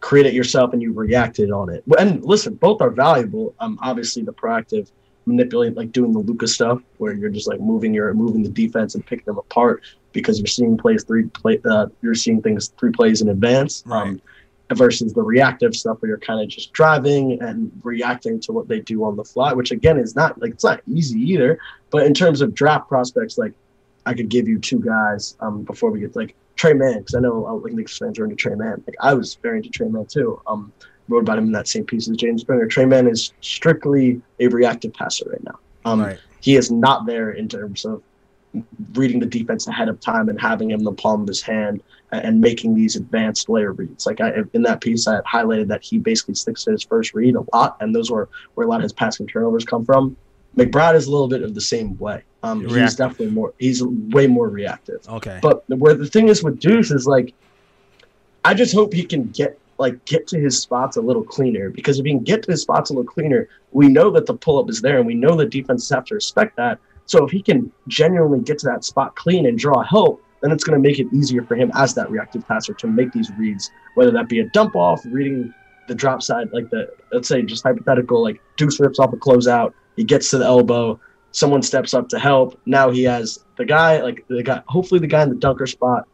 create 0.00 0.24
it 0.24 0.32
yourself 0.32 0.72
and 0.72 0.80
you 0.80 0.92
reacted 0.94 1.50
on 1.50 1.68
it? 1.68 1.84
And 1.98 2.24
listen, 2.24 2.54
both 2.54 2.80
are 2.80 2.88
valuable. 2.88 3.54
Um, 3.60 3.78
obviously 3.82 4.22
the 4.22 4.32
proactive 4.32 4.90
manipulate 5.26 5.76
like 5.76 5.92
doing 5.92 6.12
the 6.12 6.20
Luka 6.20 6.46
stuff 6.46 6.80
where 6.96 7.12
you're 7.12 7.28
just 7.28 7.46
like 7.46 7.60
moving 7.60 7.92
your 7.92 8.14
moving 8.14 8.42
the 8.42 8.48
defense 8.48 8.94
and 8.94 9.04
picking 9.04 9.26
them 9.26 9.36
apart 9.36 9.82
because 10.12 10.38
you're 10.38 10.46
seeing 10.46 10.78
plays 10.78 11.04
three 11.04 11.24
play 11.24 11.60
uh, 11.70 11.88
you're 12.00 12.14
seeing 12.14 12.40
things 12.40 12.68
three 12.78 12.90
plays 12.90 13.20
in 13.20 13.28
advance 13.28 13.84
um, 14.08 14.22
versus 14.74 15.14
the 15.14 15.22
reactive 15.22 15.74
stuff 15.74 15.96
where 16.00 16.10
you're 16.10 16.18
kind 16.18 16.40
of 16.40 16.48
just 16.48 16.72
driving 16.72 17.40
and 17.40 17.72
reacting 17.82 18.38
to 18.38 18.52
what 18.52 18.68
they 18.68 18.80
do 18.80 19.04
on 19.04 19.16
the 19.16 19.24
fly 19.24 19.52
which 19.52 19.70
again 19.70 19.98
is 19.98 20.14
not 20.14 20.38
like 20.40 20.52
it's 20.52 20.64
not 20.64 20.82
easy 20.86 21.18
either 21.20 21.58
but 21.90 22.04
in 22.04 22.12
terms 22.12 22.40
of 22.40 22.54
draft 22.54 22.88
prospects 22.88 23.38
like 23.38 23.52
I 24.04 24.14
could 24.14 24.28
give 24.28 24.48
you 24.48 24.58
two 24.58 24.80
guys 24.80 25.36
um, 25.40 25.62
before 25.64 25.90
we 25.90 26.00
get 26.00 26.16
like 26.16 26.34
Tre 26.56 26.72
Mann 26.72 26.98
because 26.98 27.14
I 27.14 27.20
know 27.20 27.46
uh, 27.46 27.54
like 27.54 27.72
Knicks 27.72 27.96
fans 27.96 28.18
are 28.18 28.24
into 28.24 28.36
Tre 28.36 28.54
Mann 28.54 28.82
like 28.86 28.96
I 29.00 29.14
was 29.14 29.36
very 29.36 29.58
into 29.58 29.70
Tre 29.70 29.88
Mann 29.88 30.06
too 30.06 30.40
um 30.46 30.72
wrote 31.08 31.20
about 31.20 31.38
him 31.38 31.46
in 31.46 31.52
that 31.52 31.68
same 31.68 31.84
piece 31.84 32.08
as 32.08 32.16
Jaden 32.16 32.38
Springer. 32.38 32.66
Tre 32.66 32.84
Mann 32.84 33.06
is 33.06 33.32
strictly 33.40 34.20
a 34.40 34.48
reactive 34.48 34.92
passer 34.92 35.28
right 35.30 35.42
now. 35.44 35.58
Um, 35.84 36.00
right. 36.02 36.18
He 36.40 36.56
is 36.56 36.70
not 36.70 37.06
there 37.06 37.30
in 37.30 37.48
terms 37.48 37.84
of 37.84 38.02
reading 38.94 39.20
the 39.20 39.26
defense 39.26 39.66
ahead 39.66 39.88
of 39.88 40.00
time 40.00 40.28
and 40.28 40.40
having 40.40 40.70
him 40.70 40.80
in 40.80 40.84
the 40.84 40.92
palm 40.92 41.22
of 41.22 41.28
his 41.28 41.42
hand 41.42 41.82
and, 42.12 42.40
making 42.40 42.74
these 42.74 42.96
advanced 42.96 43.48
layer 43.48 43.72
reads. 43.72 44.06
Like 44.06 44.20
I, 44.20 44.32
in 44.52 44.62
that 44.62 44.80
piece, 44.80 45.06
I 45.06 45.16
had 45.16 45.24
highlighted 45.24 45.68
that 45.68 45.84
he 45.84 45.98
basically 45.98 46.34
sticks 46.34 46.64
to 46.64 46.72
his 46.72 46.82
first 46.82 47.14
read 47.14 47.34
a 47.36 47.44
lot, 47.52 47.76
and 47.80 47.94
those 47.94 48.10
were 48.10 48.28
where 48.54 48.66
a 48.66 48.70
lot 48.70 48.76
of 48.76 48.84
his 48.84 48.92
passing 48.92 49.26
turnovers 49.26 49.64
come 49.64 49.84
from. 49.84 50.16
McBride 50.56 50.94
is 50.94 51.06
a 51.06 51.10
little 51.10 51.28
bit 51.28 51.42
of 51.42 51.54
the 51.54 51.60
same 51.60 51.96
way. 51.98 52.22
Um, 52.42 52.66
he's 52.66 52.94
definitely 52.94 53.30
more. 53.30 53.52
He's 53.58 53.82
way 53.84 54.26
more 54.26 54.48
reactive. 54.48 55.06
Okay. 55.08 55.38
But 55.42 55.68
where 55.68 55.94
the 55.94 56.06
thing 56.06 56.28
is 56.28 56.42
with 56.42 56.58
Deuce 56.60 56.90
is 56.90 57.06
like, 57.06 57.34
I 58.44 58.54
just 58.54 58.72
hope 58.72 58.92
he 58.92 59.04
can 59.04 59.28
get 59.30 59.58
like 59.78 60.04
get 60.04 60.26
to 60.28 60.40
his 60.40 60.60
spots 60.60 60.96
a 60.96 61.00
little 61.00 61.22
cleaner 61.22 61.70
because 61.70 61.98
if 61.98 62.04
he 62.04 62.12
can 62.12 62.24
get 62.24 62.42
to 62.42 62.50
his 62.50 62.62
spots 62.62 62.90
a 62.90 62.92
little 62.92 63.10
cleaner, 63.10 63.48
we 63.72 63.88
know 63.88 64.10
that 64.10 64.26
the 64.26 64.34
pull 64.34 64.58
up 64.58 64.68
is 64.68 64.80
there 64.80 64.98
and 64.98 65.06
we 65.06 65.14
know 65.14 65.36
that 65.36 65.50
defenses 65.50 65.88
have 65.90 66.04
to 66.06 66.14
respect 66.14 66.56
that. 66.56 66.78
So 67.06 67.24
if 67.24 67.30
he 67.30 67.42
can 67.42 67.72
genuinely 67.86 68.40
get 68.40 68.58
to 68.60 68.66
that 68.66 68.84
spot 68.84 69.16
clean 69.16 69.46
and 69.46 69.58
draw 69.58 69.82
help, 69.82 70.22
then 70.40 70.52
it's 70.52 70.64
going 70.64 70.80
to 70.80 70.88
make 70.88 70.98
it 70.98 71.06
easier 71.12 71.42
for 71.42 71.56
him 71.56 71.70
as 71.74 71.94
that 71.94 72.10
reactive 72.10 72.46
passer 72.46 72.74
to 72.74 72.86
make 72.86 73.12
these 73.12 73.30
reads, 73.32 73.70
whether 73.94 74.10
that 74.10 74.28
be 74.28 74.40
a 74.40 74.48
dump 74.50 74.76
off, 74.76 75.02
reading 75.06 75.52
the 75.88 75.94
drop 75.94 76.22
side, 76.22 76.48
like 76.52 76.70
the 76.70 76.88
let's 77.12 77.28
say 77.28 77.42
just 77.42 77.64
hypothetical, 77.64 78.22
like 78.22 78.40
Deuce 78.56 78.78
rips 78.78 78.98
off 78.98 79.12
a 79.12 79.16
closeout, 79.16 79.72
he 79.96 80.04
gets 80.04 80.30
to 80.30 80.38
the 80.38 80.44
elbow, 80.44 81.00
someone 81.32 81.62
steps 81.62 81.94
up 81.94 82.08
to 82.10 82.18
help. 82.18 82.60
Now 82.66 82.90
he 82.90 83.02
has 83.04 83.44
the 83.56 83.64
guy, 83.64 84.00
like 84.02 84.24
the 84.28 84.42
guy, 84.42 84.62
hopefully 84.66 85.00
the 85.00 85.06
guy 85.06 85.22
in 85.22 85.30
the 85.30 85.36
dunker 85.36 85.66
spot, 85.66 86.06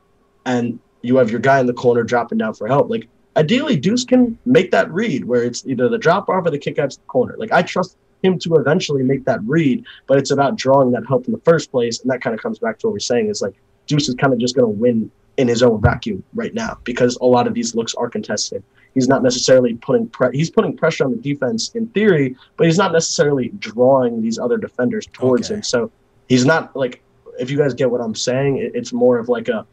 and 0.47 0.79
you 1.03 1.17
have 1.17 1.31
your 1.31 1.41
guy 1.41 1.61
in 1.61 1.67
the 1.67 1.75
corner 1.75 2.03
dropping 2.03 2.39
down 2.39 2.55
for 2.55 2.67
help. 2.67 2.89
Like 2.89 3.09
ideally, 3.37 3.77
Deuce 3.77 4.05
can 4.05 4.39
make 4.47 4.71
that 4.71 4.91
read 4.91 5.25
where 5.25 5.43
it's 5.43 5.67
either 5.67 5.89
the 5.89 5.99
drop 5.99 6.29
off 6.29 6.47
or 6.47 6.51
the 6.51 6.59
kick 6.59 6.79
out 6.79 6.93
to 6.93 6.99
the 6.99 7.07
corner. 7.07 7.35
Like 7.37 7.53
I 7.53 7.63
trust 7.63 7.97
him 8.23 8.39
to 8.39 8.55
eventually 8.55 9.03
make 9.03 9.25
that 9.27 9.41
read, 9.45 9.85
but 10.07 10.19
it's 10.19 10.31
about 10.31 10.57
drawing 10.57 10.93
that 10.93 11.07
help 11.07 11.27
in 11.27 11.33
the 11.33 11.41
first 11.41 11.71
place, 11.71 12.01
and 12.01 12.11
that 12.11 12.23
kind 12.23 12.35
of 12.35 12.41
comes 12.41 12.59
back 12.59 12.79
to 12.79 12.87
what 12.87 12.93
we're 12.95 13.01
saying 13.01 13.29
is 13.29 13.43
like 13.43 13.55
Deuce 13.87 14.09
is 14.09 14.15
kind 14.15 14.33
of 14.33 14.39
just 14.39 14.55
going 14.55 14.65
to 14.67 14.81
win 14.81 15.11
in 15.37 15.49
his 15.49 15.63
own 15.63 15.81
vacuum 15.81 16.23
right 16.35 16.55
now 16.55 16.79
because 16.85 17.17
a 17.21 17.27
lot 17.27 17.47
of 17.47 17.55
these 17.55 17.75
looks 17.75 17.95
are 17.95 18.09
contested. 18.09 18.63
He's 18.95 19.09
not 19.09 19.23
necessarily 19.25 19.75
putting 19.75 20.07
pre- 20.09 20.37
he's 20.37 20.51
putting 20.51 20.77
pressure 20.77 21.05
on 21.05 21.11
the 21.11 21.17
defense 21.17 21.71
in 21.75 21.89
theory, 21.89 22.37
but 22.57 22.67
he's 22.67 22.79
not 22.79 22.93
necessarily 22.93 23.49
drawing 23.59 24.23
these 24.23 24.39
other 24.39 24.57
defenders 24.57 25.07
towards 25.13 25.49
Okay. 25.49 25.57
him. 25.57 25.63
So 25.65 25.91
he's 26.29 26.45
not 26.45 26.75
like 26.77 27.03
if 27.41 27.51
you 27.51 27.59
guys 27.59 27.75
get 27.75 27.91
what 27.91 28.01
I'm 28.01 28.15
saying, 28.15 28.59
it, 28.59 28.73
it's 28.77 28.93
more 28.93 29.19
of 29.19 29.29
like 29.29 29.49
a 29.49 29.67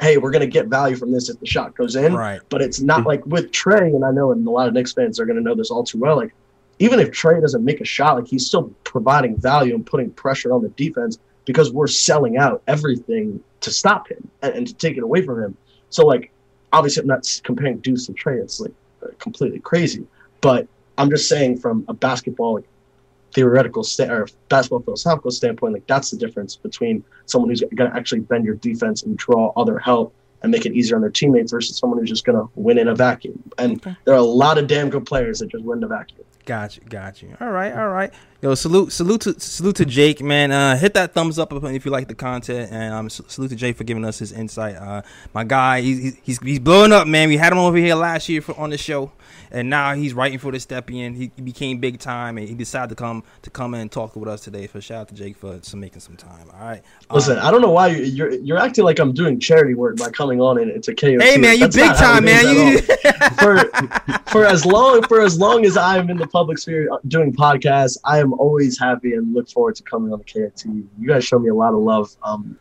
hey, 0.00 0.16
we're 0.16 0.30
going 0.32 0.40
to 0.40 0.46
get 0.48 0.66
value 0.66 0.96
from 0.96 1.12
this 1.12 1.28
if 1.28 1.38
the 1.38 1.46
shot 1.46 1.74
goes 1.76 1.94
in. 1.94 2.14
Right. 2.14 2.40
But 2.48 2.62
it's 2.62 2.80
not 2.80 3.06
like 3.06 3.24
with 3.26 3.52
Tre, 3.52 3.78
and 3.92 4.04
I 4.04 4.10
know, 4.10 4.32
and 4.32 4.44
a 4.44 4.50
lot 4.50 4.66
of 4.66 4.74
Knicks 4.74 4.92
fans 4.92 5.20
are 5.20 5.24
going 5.24 5.36
to 5.36 5.42
know 5.42 5.54
this 5.54 5.70
all 5.70 5.84
too 5.84 5.98
well. 5.98 6.16
Like, 6.16 6.34
even 6.80 6.98
if 6.98 7.12
Tre 7.12 7.40
doesn't 7.40 7.64
make 7.64 7.80
a 7.80 7.84
shot, 7.84 8.16
like 8.16 8.26
he's 8.26 8.44
still 8.46 8.72
providing 8.82 9.36
value 9.36 9.72
and 9.74 9.86
putting 9.86 10.10
pressure 10.10 10.52
on 10.52 10.62
the 10.62 10.68
defense 10.70 11.18
because 11.44 11.72
we're 11.72 11.86
selling 11.86 12.36
out 12.36 12.62
everything 12.66 13.42
to 13.60 13.70
stop 13.70 14.08
him 14.10 14.28
and, 14.42 14.54
and 14.54 14.66
to 14.66 14.74
take 14.74 14.96
it 14.96 15.02
away 15.02 15.22
from 15.22 15.42
him. 15.42 15.56
So, 15.90 16.06
like, 16.06 16.30
obviously, 16.72 17.02
I'm 17.02 17.06
not 17.08 17.26
comparing 17.44 17.78
Deuce 17.78 18.08
and 18.08 18.16
Tre. 18.16 18.38
It's 18.38 18.60
like 18.60 18.72
uh, 19.02 19.08
completely 19.18 19.60
crazy. 19.60 20.06
But 20.40 20.66
I'm 20.98 21.10
just 21.10 21.28
saying, 21.28 21.58
from 21.58 21.84
a 21.88 21.94
basketball 21.94 22.54
like, 22.56 22.64
theoretical 23.34 23.84
or 24.00 24.28
basketball 24.48 24.80
philosophical 24.80 25.30
standpoint, 25.30 25.74
like 25.74 25.86
that's 25.86 26.10
the 26.10 26.16
difference 26.16 26.56
between 26.56 27.04
someone 27.26 27.50
who's 27.50 27.62
going 27.74 27.90
to 27.90 27.96
actually 27.96 28.20
bend 28.20 28.44
your 28.44 28.54
defense 28.54 29.02
and 29.02 29.16
draw 29.16 29.52
other 29.56 29.78
help 29.78 30.14
and 30.42 30.52
make 30.52 30.66
it 30.66 30.72
easier 30.72 30.94
on 30.94 31.00
their 31.00 31.10
teammates 31.10 31.50
versus 31.52 31.78
someone 31.78 31.98
who's 31.98 32.10
just 32.10 32.24
going 32.24 32.38
to 32.38 32.48
win 32.54 32.78
in 32.78 32.86
a 32.88 32.94
vacuum. 32.94 33.42
And 33.58 33.76
Okay. 33.78 33.96
there 34.04 34.14
are 34.14 34.18
a 34.18 34.22
lot 34.22 34.58
of 34.58 34.66
damn 34.66 34.90
good 34.90 35.06
players 35.06 35.40
that 35.40 35.48
just 35.48 35.64
win 35.64 35.78
in 35.78 35.84
a 35.84 35.88
vacuum. 35.88 36.24
Got 36.44 36.76
you, 36.76 36.82
got 36.88 37.22
you. 37.22 37.34
All 37.40 37.50
right, 37.50 37.72
all 37.72 37.88
right. 37.88 38.12
Yo, 38.44 38.54
salute, 38.54 38.92
salute 38.92 39.22
to 39.22 39.40
salute 39.40 39.74
to 39.74 39.86
Jake, 39.86 40.20
man. 40.20 40.52
Uh, 40.52 40.76
hit 40.76 40.92
that 40.92 41.14
thumbs 41.14 41.38
up 41.38 41.50
if 41.50 41.86
you 41.86 41.90
like 41.90 42.08
the 42.08 42.14
content, 42.14 42.70
and 42.70 42.92
um, 42.92 43.08
salute 43.08 43.48
to 43.48 43.56
Jake 43.56 43.74
for 43.74 43.84
giving 43.84 44.04
us 44.04 44.18
his 44.18 44.32
insight. 44.32 44.76
Uh, 44.76 45.00
my 45.32 45.44
guy, 45.44 45.80
he's 45.80 46.14
he's 46.22 46.38
he's 46.40 46.58
blowing 46.58 46.92
up, 46.92 47.08
man. 47.08 47.30
We 47.30 47.38
had 47.38 47.52
him 47.54 47.58
over 47.58 47.78
here 47.78 47.94
last 47.94 48.28
year 48.28 48.42
for, 48.42 48.54
on 48.60 48.68
the 48.68 48.76
show, 48.76 49.12
and 49.50 49.70
now 49.70 49.94
he's 49.94 50.12
writing 50.12 50.38
for 50.38 50.52
the 50.52 50.58
Stepien. 50.58 51.16
He, 51.16 51.30
he 51.34 51.40
became 51.40 51.78
big 51.78 51.98
time, 51.98 52.36
and 52.36 52.46
he 52.46 52.54
decided 52.54 52.90
to 52.90 52.96
come 52.96 53.24
to 53.40 53.48
come 53.48 53.72
in 53.72 53.80
and 53.80 53.90
talk 53.90 54.14
with 54.14 54.28
us 54.28 54.42
today. 54.42 54.66
So 54.70 54.78
shout 54.78 55.00
out 55.00 55.08
to 55.08 55.14
Jake 55.14 55.38
for 55.38 55.58
some 55.62 55.80
making 55.80 56.00
some 56.00 56.16
time. 56.16 56.50
All 56.52 56.66
right. 56.66 56.82
Um, 57.08 57.14
Listen, 57.14 57.38
I 57.38 57.50
don't 57.50 57.62
know 57.62 57.70
why 57.70 57.86
you- 57.86 58.04
you're 58.04 58.32
you're 58.32 58.58
acting 58.58 58.84
like 58.84 58.98
I'm 58.98 59.14
doing 59.14 59.40
charity 59.40 59.72
work 59.72 59.96
by 59.96 60.10
coming 60.10 60.42
on 60.42 60.58
and 60.58 60.70
it's 60.70 60.88
a 60.88 60.94
KOT. 60.94 61.22
hey 61.22 61.38
man, 61.38 61.58
you 61.58 61.66
big 61.68 61.94
time, 61.94 62.26
man. 62.26 62.44
You 62.54 62.78
for 63.40 63.64
for 64.26 64.44
as 64.44 64.66
long 64.66 65.00
for 65.04 65.22
as 65.22 65.38
long 65.38 65.64
as 65.64 65.78
I'm 65.78 66.10
in 66.10 66.18
the 66.18 66.26
public 66.26 66.58
sphere 66.58 66.92
uh, 66.92 66.98
doing 67.08 67.32
podcasts, 67.32 67.96
I 68.04 68.18
am 68.18 68.33
always 68.34 68.78
happy 68.78 69.14
and 69.14 69.34
look 69.34 69.48
forward 69.48 69.74
to 69.76 69.82
coming 69.82 70.12
on 70.12 70.18
the 70.18 70.24
KOT. 70.24 70.64
You 70.64 71.08
guys 71.08 71.24
show 71.24 71.38
me 71.38 71.48
a 71.48 71.54
lot 71.54 71.74
of 71.74 71.80
love. 71.80 72.14
Um, 72.22 72.58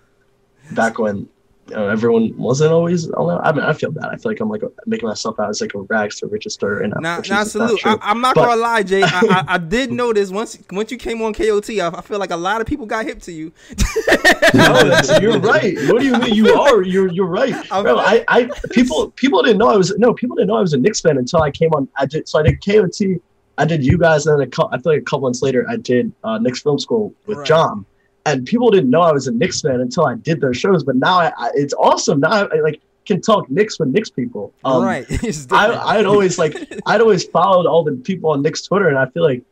back 0.71 0.97
when 0.99 1.27
you 1.69 1.75
know, 1.75 1.87
everyone 1.87 2.35
wasn't 2.37 2.71
always. 2.73 3.09
I 3.17 3.51
mean, 3.53 3.63
I 3.63 3.71
feel 3.71 3.89
bad. 3.89 4.09
I 4.11 4.17
feel 4.17 4.31
like 4.33 4.39
I'm 4.41 4.49
like 4.49 4.63
making 4.85 5.07
myself 5.07 5.39
out 5.39 5.49
as 5.49 5.61
like 5.61 5.73
a 5.73 5.79
rags 5.81 6.19
to 6.19 6.27
riches 6.27 6.53
story. 6.53 6.83
And 6.83 6.93
which 7.17 7.29
not 7.29 7.47
salute. 7.47 7.79
I, 7.85 7.97
I'm 8.01 8.19
not 8.19 8.35
But- 8.35 8.47
gonna 8.47 8.61
lie, 8.61 8.83
Jay. 8.83 9.01
I, 9.01 9.07
I, 9.47 9.53
I 9.53 9.57
did 9.59 9.89
notice 10.03 10.29
once 10.29 10.57
once 10.71 10.91
you 10.91 10.97
came 10.97 11.21
on 11.21 11.33
KOT, 11.33 11.69
I, 11.69 11.87
I 11.87 12.01
feel 12.01 12.19
like 12.19 12.31
a 12.31 12.37
lot 12.37 12.59
of 12.59 12.67
people 12.67 12.85
got 12.85 13.05
hip 13.05 13.21
to 13.21 13.31
you. 13.31 13.53
no, 14.53 14.99
you're 15.21 15.39
right. 15.39 15.75
What 15.87 16.01
do 16.01 16.05
you 16.05 16.17
mean? 16.19 16.33
You 16.35 16.53
are. 16.53 16.81
You're 16.81 17.09
you're 17.11 17.27
right, 17.27 17.55
bro. 17.69 17.97
I, 17.97 18.25
I 18.27 18.49
people 18.71 19.11
people 19.11 19.41
didn't 19.41 19.57
know 19.57 19.69
I 19.69 19.77
was 19.77 19.97
no 19.97 20.13
people 20.13 20.35
didn't 20.35 20.49
know 20.49 20.57
I 20.57 20.61
was 20.61 20.73
a 20.73 20.77
Knicks 20.77 20.99
fan 20.99 21.17
until 21.17 21.41
I 21.41 21.51
came 21.51 21.71
on. 21.73 21.87
I 21.97 22.05
did 22.05 22.27
so 22.27 22.39
I 22.39 22.43
did 22.43 22.63
KOT. 22.63 23.21
I 23.57 23.65
did 23.65 23.85
you 23.85 23.97
guys, 23.97 24.25
and 24.25 24.39
then 24.41 24.47
a 24.47 24.65
I 24.71 24.77
feel 24.79 24.93
like 24.93 25.01
a 25.01 25.05
couple 25.05 25.21
months 25.21 25.41
later, 25.41 25.65
I 25.69 25.77
did 25.77 26.11
uh, 26.23 26.37
Knicks 26.39 26.61
Film 26.61 26.79
School 26.79 27.13
with 27.27 27.37
Right. 27.39 27.47
John. 27.47 27.85
And 28.25 28.45
people 28.45 28.71
didn't 28.71 28.89
know 28.89 29.01
I 29.01 29.11
was 29.11 29.27
a 29.27 29.31
Knicks 29.31 29.61
fan 29.61 29.81
until 29.81 30.05
I 30.05 30.15
did 30.15 30.39
those 30.39 30.57
shows. 30.57 30.83
But 30.83 30.95
now 30.95 31.19
I, 31.19 31.33
I, 31.37 31.51
it's 31.55 31.73
awesome. 31.73 32.21
Now 32.21 32.29
I, 32.31 32.41
I 32.57 32.59
like 32.61 32.81
can 33.05 33.19
talk 33.21 33.49
Knicks 33.51 33.77
with 33.79 33.89
Knicks 33.89 34.09
people. 34.09 34.53
Um, 34.63 34.81
right. 34.83 35.05
I. 35.51 35.97
I'd 35.97 36.05
always 36.05 36.37
like 36.39 36.55
I'd 36.85 37.01
always 37.01 37.25
followed 37.25 37.65
all 37.65 37.83
the 37.83 37.91
people 37.97 38.29
on 38.31 38.41
Knicks 38.41 38.61
Twitter, 38.61 38.87
and 38.87 38.97
I 38.97 39.07
feel 39.07 39.23
like 39.23 39.43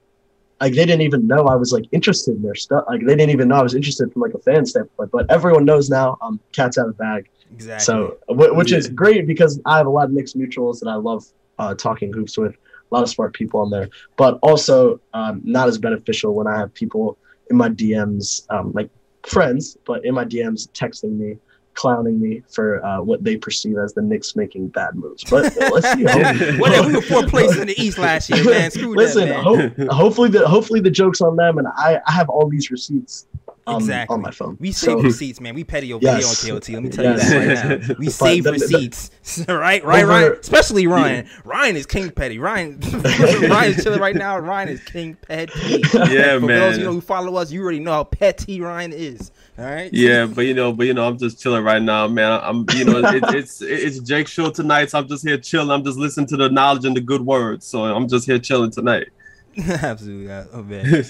like 0.61 0.73
they 0.73 0.85
didn't 0.85 1.01
even 1.01 1.27
know 1.27 1.45
I 1.47 1.55
was 1.55 1.73
like 1.73 1.85
interested 1.91 2.35
in 2.35 2.41
their 2.43 2.55
stuff. 2.55 2.85
Like 2.87 3.01
they 3.01 3.15
didn't 3.15 3.31
even 3.31 3.49
know 3.49 3.55
I 3.55 3.63
was 3.63 3.75
interested 3.75 4.11
from 4.13 4.21
like 4.21 4.33
a 4.35 4.39
fan 4.39 4.65
standpoint. 4.65 5.11
But 5.11 5.29
everyone 5.29 5.65
knows 5.65 5.89
now. 5.89 6.17
Um, 6.21 6.39
cat's 6.53 6.77
out 6.77 6.87
of 6.87 6.95
the 6.97 7.03
bag. 7.03 7.29
exactly. 7.53 7.83
So 7.83 8.17
wh- 8.29 8.55
which 8.55 8.71
is 8.71 8.87
great 8.87 9.27
because 9.27 9.59
I 9.65 9.77
have 9.77 9.85
a 9.85 9.89
lot 9.89 10.05
of 10.05 10.11
Knicks 10.11 10.33
mutuals 10.33 10.79
that 10.79 10.87
I 10.87 10.95
love 10.95 11.25
uh, 11.59 11.75
talking 11.75 12.13
hoops 12.13 12.37
with. 12.37 12.55
A 12.91 12.95
lot 12.95 13.03
of 13.03 13.09
smart 13.09 13.33
people 13.33 13.61
on 13.61 13.69
there, 13.69 13.89
but 14.17 14.37
also 14.41 14.99
um, 15.13 15.41
not 15.43 15.67
as 15.69 15.77
beneficial 15.77 16.33
when 16.35 16.45
I 16.47 16.57
have 16.57 16.73
people 16.73 17.17
in 17.49 17.55
my 17.57 17.69
DMs, 17.69 18.45
um, 18.49 18.71
like 18.73 18.89
friends, 19.23 19.77
but 19.85 20.03
in 20.05 20.13
my 20.13 20.25
DMs 20.25 20.69
texting 20.71 21.17
me, 21.17 21.37
clowning 21.73 22.19
me 22.19 22.41
for 22.49 22.83
uh, 22.85 23.01
what 23.01 23.23
they 23.23 23.37
perceive 23.37 23.77
as 23.77 23.93
the 23.93 24.01
Knicks 24.01 24.35
making 24.35 24.67
bad 24.67 24.95
moves. 24.95 25.23
But 25.23 25.55
let's 25.71 25.89
see. 25.93 26.03
Hope- 26.03 26.59
Whatever. 26.59 26.87
We 26.89 26.95
were 26.95 27.01
fourth 27.01 27.29
place 27.29 27.55
in 27.57 27.67
the 27.67 27.81
East 27.81 27.97
last 27.97 28.29
year, 28.29 28.43
man. 28.43 28.71
Screw 28.71 28.93
Listen, 28.95 29.29
that, 29.29 29.45
man. 29.45 29.87
ho- 29.87 29.95
hopefully 29.95 30.29
the 30.29 30.45
hopefully 30.47 30.81
the 30.81 30.91
joke's 30.91 31.21
on 31.21 31.37
them, 31.37 31.59
and 31.59 31.67
I, 31.77 32.01
I 32.05 32.11
have 32.11 32.27
all 32.29 32.49
these 32.49 32.71
receipts 32.71 33.25
Exactly. 33.67 34.13
on 34.13 34.21
my 34.21 34.31
phone. 34.31 34.57
We 34.59 34.71
So- 34.71 34.95
save 34.95 35.03
receipts, 35.03 35.39
man. 35.39 35.53
We 35.55 35.63
petty 35.63 35.93
over 35.93 36.03
Yes. 36.03 36.43
here 36.43 36.53
on 36.55 36.59
KOT. 36.59 36.73
Let 36.73 36.83
me 36.83 36.89
tell 36.89 37.05
Yes. 37.05 37.23
you 37.23 37.29
that 37.39 37.69
right 37.69 37.81
now. 37.89 37.95
We 37.99 38.05
But 38.07 38.13
save 38.13 38.43
the- 38.43 38.51
the- 38.51 38.57
receipts, 38.57 39.11
right? 39.47 39.83
Right, 39.85 40.03
Over- 40.03 40.07
Ryan. 40.11 40.33
Especially 40.39 40.87
Ryan. 40.87 41.27
Ryan 41.45 41.75
is 41.77 41.85
king 41.85 42.09
petty. 42.09 42.39
Ryan, 42.39 42.79
Ryan 42.93 43.73
is 43.73 43.83
chilling 43.83 43.99
right 43.99 44.15
now. 44.15 44.37
Ryan 44.39 44.69
is 44.69 44.81
king 44.83 45.15
petty. 45.27 45.81
Yeah, 45.93 46.39
For 46.39 46.45
man. 46.47 46.59
those 46.59 46.77
you 46.79 46.83
know 46.85 46.93
who 46.93 47.01
follow 47.01 47.35
us, 47.37 47.51
you 47.51 47.61
already 47.61 47.79
know 47.79 47.91
how 47.91 48.03
petty 48.03 48.59
Ryan 48.61 48.93
is. 48.93 49.31
All 49.59 49.65
right. 49.65 49.93
Yeah, 49.93 50.25
but 50.25 50.45
you 50.47 50.53
know, 50.55 50.73
but 50.73 50.87
you 50.87 50.93
know, 50.93 51.07
I'm 51.07 51.17
just 51.19 51.39
chilling 51.39 51.63
right 51.63 51.81
now, 51.81 52.07
man. 52.07 52.39
I'm, 52.41 52.65
you 52.75 52.85
know, 52.85 52.97
it, 52.97 53.23
it's 53.35 53.61
it's 53.61 53.99
Jake's 53.99 54.31
show 54.31 54.49
tonight, 54.49 54.89
so 54.89 54.97
I'm 54.99 55.07
just 55.07 55.23
here 55.27 55.37
chilling. 55.37 55.69
I'm 55.69 55.83
just 55.83 55.97
listening 55.99 56.25
to 56.27 56.37
the 56.37 56.49
knowledge 56.49 56.85
and 56.85 56.95
the 56.95 57.01
good 57.01 57.21
words, 57.21 57.65
so 57.67 57.83
I'm 57.83 58.07
just 58.07 58.25
here 58.25 58.39
chilling 58.39 58.71
tonight. 58.71 59.09
Absolutely. 59.67 60.31
Oh 60.31 60.63
man. 60.63 61.03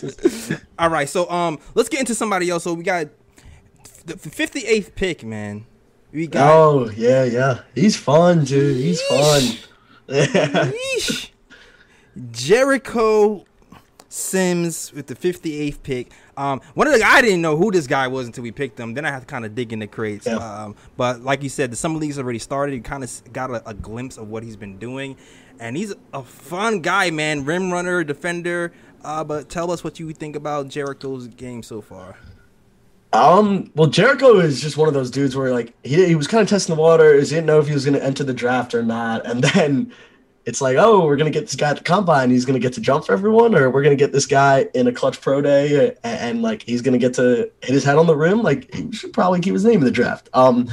All 0.79 0.89
right. 0.89 1.07
So 1.07 1.29
um, 1.29 1.59
let's 1.75 1.89
get 1.89 1.99
into 1.99 2.15
somebody 2.15 2.49
else. 2.49 2.63
So 2.63 2.73
we 2.73 2.83
got 2.83 3.07
the 4.05 4.15
58th 4.15 4.95
pick, 4.95 5.23
man. 5.23 5.65
We 6.11 6.27
got. 6.27 6.51
Oh 6.51 6.89
yeah, 6.89 7.23
yeah. 7.23 7.61
He's 7.75 7.95
fun, 7.95 8.43
dude. 8.43 8.77
He's 8.77 9.01
fun. 9.03 9.41
Yeesh. 10.07 11.29
Jericho 12.31 13.45
Sims 14.09 14.91
with 14.91 15.07
the 15.07 15.15
58th 15.15 15.83
pick. 15.83 16.11
Um, 16.35 16.59
one 16.73 16.87
of 16.87 16.93
the 16.93 17.01
I 17.01 17.21
didn't 17.21 17.41
know 17.41 17.55
who 17.55 17.71
this 17.71 17.87
guy 17.87 18.09
was 18.09 18.27
until 18.27 18.43
we 18.43 18.51
picked 18.51 18.77
him. 18.77 18.93
Then 18.93 19.05
I 19.05 19.11
had 19.11 19.21
to 19.21 19.25
kind 19.25 19.45
of 19.45 19.55
dig 19.55 19.71
in 19.71 19.79
the 19.79 19.87
crates. 19.87 20.25
Yeah. 20.25 20.35
Um, 20.35 20.75
but 20.97 21.21
like 21.21 21.43
you 21.43 21.49
said, 21.49 21.71
the 21.71 21.77
summer 21.77 21.97
leagues 21.97 22.19
already 22.19 22.39
started. 22.39 22.75
You 22.75 22.81
kind 22.81 23.05
of 23.05 23.33
got 23.33 23.51
a, 23.51 23.69
a 23.69 23.73
glimpse 23.73 24.17
of 24.17 24.29
what 24.29 24.43
he's 24.43 24.57
been 24.57 24.77
doing, 24.77 25.15
and 25.61 25.77
he's 25.77 25.93
a 26.11 26.23
fun 26.23 26.81
guy, 26.81 27.11
man. 27.11 27.45
Rim 27.45 27.71
runner, 27.71 28.03
defender. 28.03 28.73
Uh, 29.03 29.23
but 29.23 29.47
tell 29.47 29.71
us 29.71 29.83
what 29.83 29.99
you 29.99 30.11
think 30.11 30.35
about 30.35 30.67
Jericho's 30.67 31.27
game 31.27 31.63
so 31.63 31.81
far. 31.81 32.17
Um, 33.13 33.71
well, 33.75 33.87
Jericho 33.87 34.39
is 34.39 34.61
just 34.61 34.77
one 34.77 34.87
of 34.87 34.93
those 34.93 35.11
dudes 35.11 35.35
where 35.35 35.51
like 35.51 35.73
he 35.83 36.05
he 36.07 36.15
was 36.15 36.27
kind 36.27 36.41
of 36.41 36.49
testing 36.49 36.75
the 36.75 36.81
waters. 36.81 37.29
He 37.29 37.35
didn't 37.35 37.47
know 37.47 37.59
if 37.59 37.67
he 37.67 37.73
was 37.73 37.85
going 37.85 37.97
to 37.97 38.03
enter 38.03 38.23
the 38.23 38.33
draft 38.33 38.73
or 38.73 38.83
not, 38.83 39.25
and 39.25 39.43
then 39.55 39.93
it's 40.45 40.61
like, 40.61 40.77
oh, 40.77 41.05
we're 41.05 41.17
going 41.17 41.31
to 41.31 41.39
get 41.39 41.45
this 41.45 41.55
guy 41.55 41.69
at 41.69 41.77
the 41.77 41.83
combine. 41.83 42.31
He's 42.31 42.45
going 42.45 42.59
to 42.59 42.65
get 42.65 42.73
to 42.73 42.81
jump 42.81 43.05
for 43.05 43.13
everyone, 43.13 43.53
or 43.53 43.69
we're 43.69 43.83
going 43.83 43.95
to 43.95 44.03
get 44.03 44.11
this 44.11 44.25
guy 44.25 44.67
in 44.73 44.87
a 44.87 44.91
clutch 44.91 45.21
pro 45.21 45.41
day, 45.41 45.95
and, 46.03 46.19
and 46.19 46.41
like 46.41 46.63
he's 46.63 46.81
going 46.81 46.93
to 46.93 46.99
get 46.99 47.13
to 47.15 47.51
hit 47.61 47.73
his 47.73 47.83
head 47.83 47.97
on 47.97 48.07
the 48.07 48.15
rim. 48.15 48.41
Like 48.41 48.73
he 48.73 48.91
should 48.91 49.13
probably 49.13 49.41
keep 49.41 49.53
his 49.53 49.65
name 49.65 49.79
in 49.79 49.85
the 49.85 49.91
draft. 49.91 50.29
Um, 50.33 50.71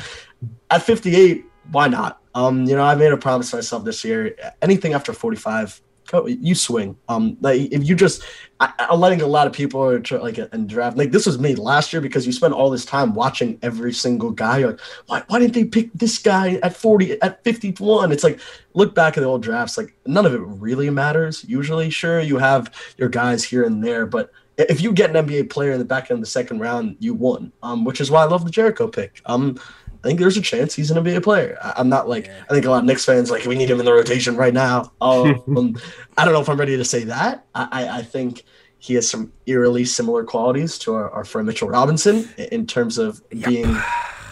at 0.71 0.83
58, 0.83 1.45
why 1.73 1.89
not? 1.89 2.21
Um, 2.39 2.67
you 2.67 2.77
know, 2.77 2.85
I 2.85 2.95
made 2.95 3.11
a 3.11 3.17
promise 3.17 3.51
to 3.51 3.57
myself 3.57 3.85
this 3.85 4.05
year. 4.05 4.37
Anything 4.63 4.93
after 4.93 5.13
45, 5.13 5.83
you 6.29 6.55
swing. 6.55 6.97
Um, 7.09 7.37
like 7.41 7.73
if 7.73 7.83
you 7.83 7.97
just, 7.97 8.23
I, 8.61 8.73
I'm 8.79 9.01
letting 9.01 9.23
a 9.23 9.27
lot 9.27 9.49
of 9.49 9.53
people 9.53 9.83
are 9.83 10.01
like 10.21 10.39
and 10.39 10.69
draft. 10.69 10.97
Like 10.97 11.11
this 11.11 11.27
was 11.27 11.41
me 11.41 11.57
last 11.57 11.93
year 11.93 12.01
because 12.01 12.27
you 12.27 12.33
spend 12.33 12.55
all 12.55 12.71
this 12.71 12.85
time 12.85 13.13
watching 13.13 13.59
every 13.61 13.93
single 13.93 14.31
guy. 14.31 14.59
You're 14.59 14.71
like, 14.71 14.81
why, 15.07 15.23
why 15.27 15.41
didn't 15.41 15.55
they 15.55 15.65
pick 15.65 15.93
this 15.95 16.19
guy 16.19 16.61
at 16.63 16.77
40, 16.77 17.21
at 17.23 17.43
51? 17.43 18.13
It's 18.13 18.23
like 18.23 18.39
look 18.73 18.95
back 18.95 19.17
at 19.17 19.21
the 19.23 19.27
old 19.27 19.43
drafts. 19.43 19.77
Like 19.77 19.93
none 20.07 20.25
of 20.25 20.33
it 20.33 20.41
really 20.41 20.91
matters. 20.91 21.45
Usually, 21.49 21.91
sure, 21.91 22.21
you 22.21 22.39
have 22.39 22.73
your 22.99 23.09
guys 23.09 23.43
here 23.43 23.65
and 23.65 23.83
there, 23.83 24.07
but 24.07 24.31
if 24.59 24.81
you 24.81 24.93
get 24.93 25.15
an 25.15 25.27
NBA 25.27 25.51
player 25.51 25.73
in 25.73 25.81
the 25.81 25.85
back 25.85 26.11
end 26.11 26.19
of 26.19 26.21
the 26.21 26.31
second 26.31 26.61
round, 26.61 26.99
you 27.01 27.15
won. 27.15 27.53
Um, 27.65 27.85
which 27.85 28.01
is 28.01 28.13
why 28.13 28.23
I 28.23 28.27
love 28.27 28.45
the 28.45 28.51
Jericho 28.51 28.87
pick. 28.87 29.21
Um, 29.27 29.59
I 30.05 30.09
think 30.09 30.21
there's 30.21 30.37
a 30.37 30.41
chance 30.43 30.75
he's 30.75 30.91
an 30.91 31.03
NBA 31.03 31.23
player. 31.23 31.59
I, 31.63 31.75
I'm 31.77 31.89
not 31.89 32.09
like 32.09 32.27
Yeah. 32.27 32.45
I 32.49 32.53
think 32.55 32.65
a 32.67 32.71
lot 32.71 32.79
of 32.81 32.85
Knicks 32.85 33.05
fans 33.05 33.31
like 33.31 33.45
we 33.47 33.57
need 33.57 33.71
him 33.71 33.81
in 33.81 33.85
the 33.87 33.93
rotation 33.93 34.37
right 34.37 34.55
now. 34.55 34.93
Um, 35.01 35.43
I 36.17 36.25
don't 36.25 36.33
know 36.35 36.41
if 36.41 36.49
I'm 36.49 36.59
ready 36.59 36.77
to 36.77 36.85
say 36.85 37.05
that. 37.05 37.45
I, 37.55 37.69
I, 37.73 37.89
I 37.99 38.03
think 38.03 38.45
he 38.79 38.95
has 38.95 39.09
some 39.11 39.33
eerily 39.47 39.85
similar 39.85 40.23
qualities 40.25 40.79
to 40.81 40.95
our, 40.95 41.11
our 41.11 41.25
friend 41.25 41.47
Mitchell 41.47 41.69
Robinson 41.69 42.29
in- 42.39 42.67
terms 42.67 42.97
of 42.99 43.21
Yep. 43.33 43.49
being 43.49 43.77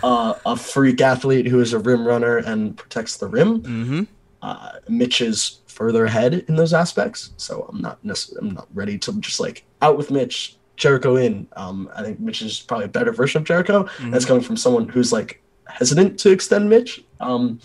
uh, 0.05 0.35
a 0.47 0.57
freak 0.57 1.01
athlete 1.01 1.47
who 1.47 1.59
is 1.61 1.73
a 1.73 1.79
rim 1.81 2.07
runner 2.07 2.37
and 2.37 2.77
protects 2.77 3.17
the 3.17 3.27
rim. 3.27 3.61
Mm-hmm. 3.63 4.03
Uh, 4.43 4.73
Mitch 4.89 5.21
is 5.21 5.61
further 5.67 6.05
ahead 6.05 6.45
in 6.49 6.55
those 6.55 6.73
aspects, 6.73 7.33
so 7.39 7.69
I'm 7.69 7.81
not 7.81 8.03
necessarily 8.05 8.49
I'm 8.49 8.55
not 8.55 8.69
ready 8.73 8.99
to 8.99 9.13
just 9.21 9.41
like 9.41 9.65
out 9.83 9.97
with 9.99 10.11
Mitch, 10.13 10.57
Jericho 10.77 11.17
in. 11.17 11.49
Um, 11.57 11.91
I 11.97 12.03
think 12.05 12.21
Mitch 12.21 12.41
is 12.43 12.61
probably 12.61 12.85
a 12.85 12.89
better 12.89 13.11
version 13.13 13.41
of 13.41 13.47
Jericho. 13.49 13.89
That's 14.05 14.25
coming 14.27 14.43
from 14.45 14.57
someone 14.57 14.89
who's 14.89 15.13
like 15.13 15.43
hesitant 15.69 16.19
to 16.21 16.31
extend 16.31 16.69
Mitch. 16.69 17.05
Um, 17.21 17.61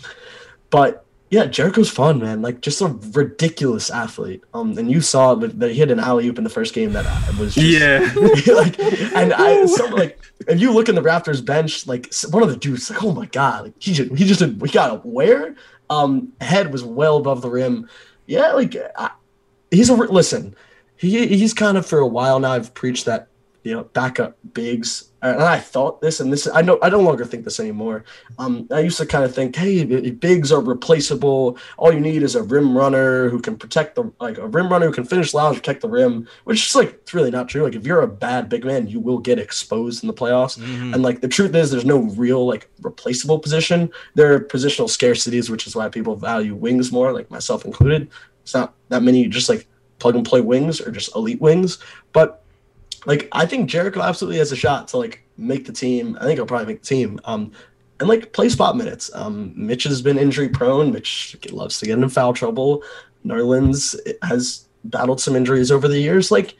but 0.70 1.04
yeah, 1.30 1.46
Jericho's 1.46 1.88
fun, 1.88 2.18
man. 2.18 2.42
Like 2.42 2.60
just 2.60 2.82
a 2.82 2.88
ridiculous 3.12 3.88
athlete. 3.90 4.44
Um, 4.52 4.76
and 4.76 4.90
you 4.90 5.00
saw 5.00 5.34
that 5.34 5.70
he 5.70 5.78
hit 5.78 5.90
an 5.90 5.98
alley 5.98 6.28
oop 6.28 6.36
in 6.36 6.44
the 6.44 6.50
first 6.50 6.74
game 6.74 6.92
that 6.92 7.06
I 7.06 7.40
was 7.40 7.54
just, 7.54 7.66
Yeah. 7.66 8.00
like, 8.54 8.78
and 9.14 9.32
I 9.32 9.64
so 9.64 9.86
like 9.86 10.20
if 10.46 10.60
you 10.60 10.72
look 10.72 10.90
in 10.90 10.94
the 10.94 11.00
Raptors 11.00 11.44
bench, 11.44 11.86
like 11.86 12.12
one 12.30 12.42
of 12.42 12.50
the 12.50 12.56
dudes, 12.56 12.90
like 12.90 13.02
oh 13.02 13.12
my 13.12 13.26
god, 13.26 13.64
like 13.64 13.74
he 13.78 13.94
just 13.94 14.12
he 14.12 14.26
just 14.26 14.40
did, 14.40 14.60
we 14.60 14.68
got 14.68 15.06
where 15.06 15.54
um 15.88 16.32
head 16.40 16.70
was 16.70 16.84
well 16.84 17.16
above 17.16 17.40
the 17.40 17.48
rim. 17.48 17.88
Yeah, 18.26 18.52
like 18.52 18.76
I, 18.96 19.10
he's 19.70 19.88
a 19.88 19.94
listen. 19.94 20.54
He 20.96 21.26
he's 21.26 21.54
kind 21.54 21.78
of 21.78 21.86
for 21.86 21.98
a 21.98 22.06
while 22.06 22.40
now. 22.40 22.52
I've 22.52 22.74
preached 22.74 23.06
that 23.06 23.28
you 23.62 23.72
know 23.72 23.84
backup 23.84 24.36
bigs, 24.52 25.10
and 25.22 25.42
I 25.42 25.58
thought 25.58 26.00
this, 26.00 26.18
and 26.18 26.32
this 26.32 26.48
I 26.52 26.62
know 26.62 26.78
I 26.82 26.90
no 26.90 27.00
longer 27.00 27.24
think 27.24 27.44
this 27.44 27.60
anymore. 27.60 28.04
Um, 28.38 28.66
I 28.72 28.80
used 28.80 28.98
to 28.98 29.06
kind 29.06 29.24
of 29.24 29.32
think, 29.32 29.54
hey, 29.54 29.84
bigs 29.84 30.50
are 30.50 30.60
replaceable. 30.60 31.56
All 31.78 31.92
you 31.92 32.00
need 32.00 32.24
is 32.24 32.34
a 32.34 32.42
rim 32.42 32.76
runner 32.76 33.28
who 33.28 33.40
can 33.40 33.56
protect 33.56 33.94
the 33.94 34.12
like 34.20 34.38
a 34.38 34.48
rim 34.48 34.68
runner 34.68 34.86
who 34.86 34.92
can 34.92 35.04
finish 35.04 35.32
loud, 35.32 35.54
protect 35.54 35.80
the 35.80 35.88
rim. 35.88 36.26
Which 36.44 36.66
is 36.66 36.74
like 36.74 36.94
it's 36.94 37.14
really 37.14 37.30
not 37.30 37.48
true. 37.48 37.62
Like 37.62 37.76
if 37.76 37.86
you're 37.86 38.02
a 38.02 38.08
bad 38.08 38.48
big 38.48 38.64
man, 38.64 38.88
you 38.88 38.98
will 38.98 39.18
get 39.18 39.38
exposed 39.38 40.02
in 40.02 40.08
the 40.08 40.14
playoffs. 40.14 40.58
Mm-hmm. 40.58 40.94
And 40.94 41.02
like 41.04 41.20
the 41.20 41.28
truth 41.28 41.54
is, 41.54 41.70
there's 41.70 41.84
no 41.84 41.98
real 41.98 42.44
like 42.44 42.68
replaceable 42.80 43.38
position. 43.38 43.90
There 44.14 44.34
are 44.34 44.40
positional 44.40 44.88
scarcities, 44.88 45.48
which 45.48 45.68
is 45.68 45.76
why 45.76 45.88
people 45.88 46.16
value 46.16 46.56
wings 46.56 46.90
more, 46.90 47.12
like 47.12 47.30
myself 47.30 47.64
included. 47.64 48.10
It's 48.42 48.54
not 48.54 48.74
that 48.88 49.04
many 49.04 49.28
just 49.28 49.48
like 49.48 49.68
plug 50.00 50.16
and 50.16 50.26
play 50.26 50.40
wings 50.40 50.80
or 50.80 50.90
just 50.90 51.14
elite 51.14 51.40
wings. 51.40 51.78
But 52.12 52.41
like 53.06 53.28
I 53.32 53.46
think 53.46 53.68
Jericho 53.68 54.00
absolutely 54.00 54.38
has 54.38 54.52
a 54.52 54.56
shot 54.56 54.88
to 54.88 54.98
like 54.98 55.24
make 55.36 55.66
the 55.66 55.72
team. 55.72 56.16
I 56.20 56.24
think 56.24 56.38
he'll 56.38 56.46
probably 56.46 56.66
make 56.66 56.82
the 56.82 56.88
team. 56.88 57.20
Um, 57.24 57.52
and 58.00 58.08
like 58.08 58.32
play 58.32 58.48
spot 58.48 58.76
minutes. 58.76 59.10
Um, 59.14 59.52
Mitch 59.54 59.84
has 59.84 60.02
been 60.02 60.18
injury 60.18 60.48
prone. 60.48 60.92
Mitch 60.92 61.36
loves 61.50 61.78
to 61.78 61.86
get 61.86 61.98
in 61.98 62.08
foul 62.08 62.32
trouble. 62.32 62.82
Nerlens 63.24 63.96
has 64.22 64.68
battled 64.84 65.20
some 65.20 65.36
injuries 65.36 65.70
over 65.70 65.86
the 65.86 66.00
years. 66.00 66.30
Like 66.30 66.56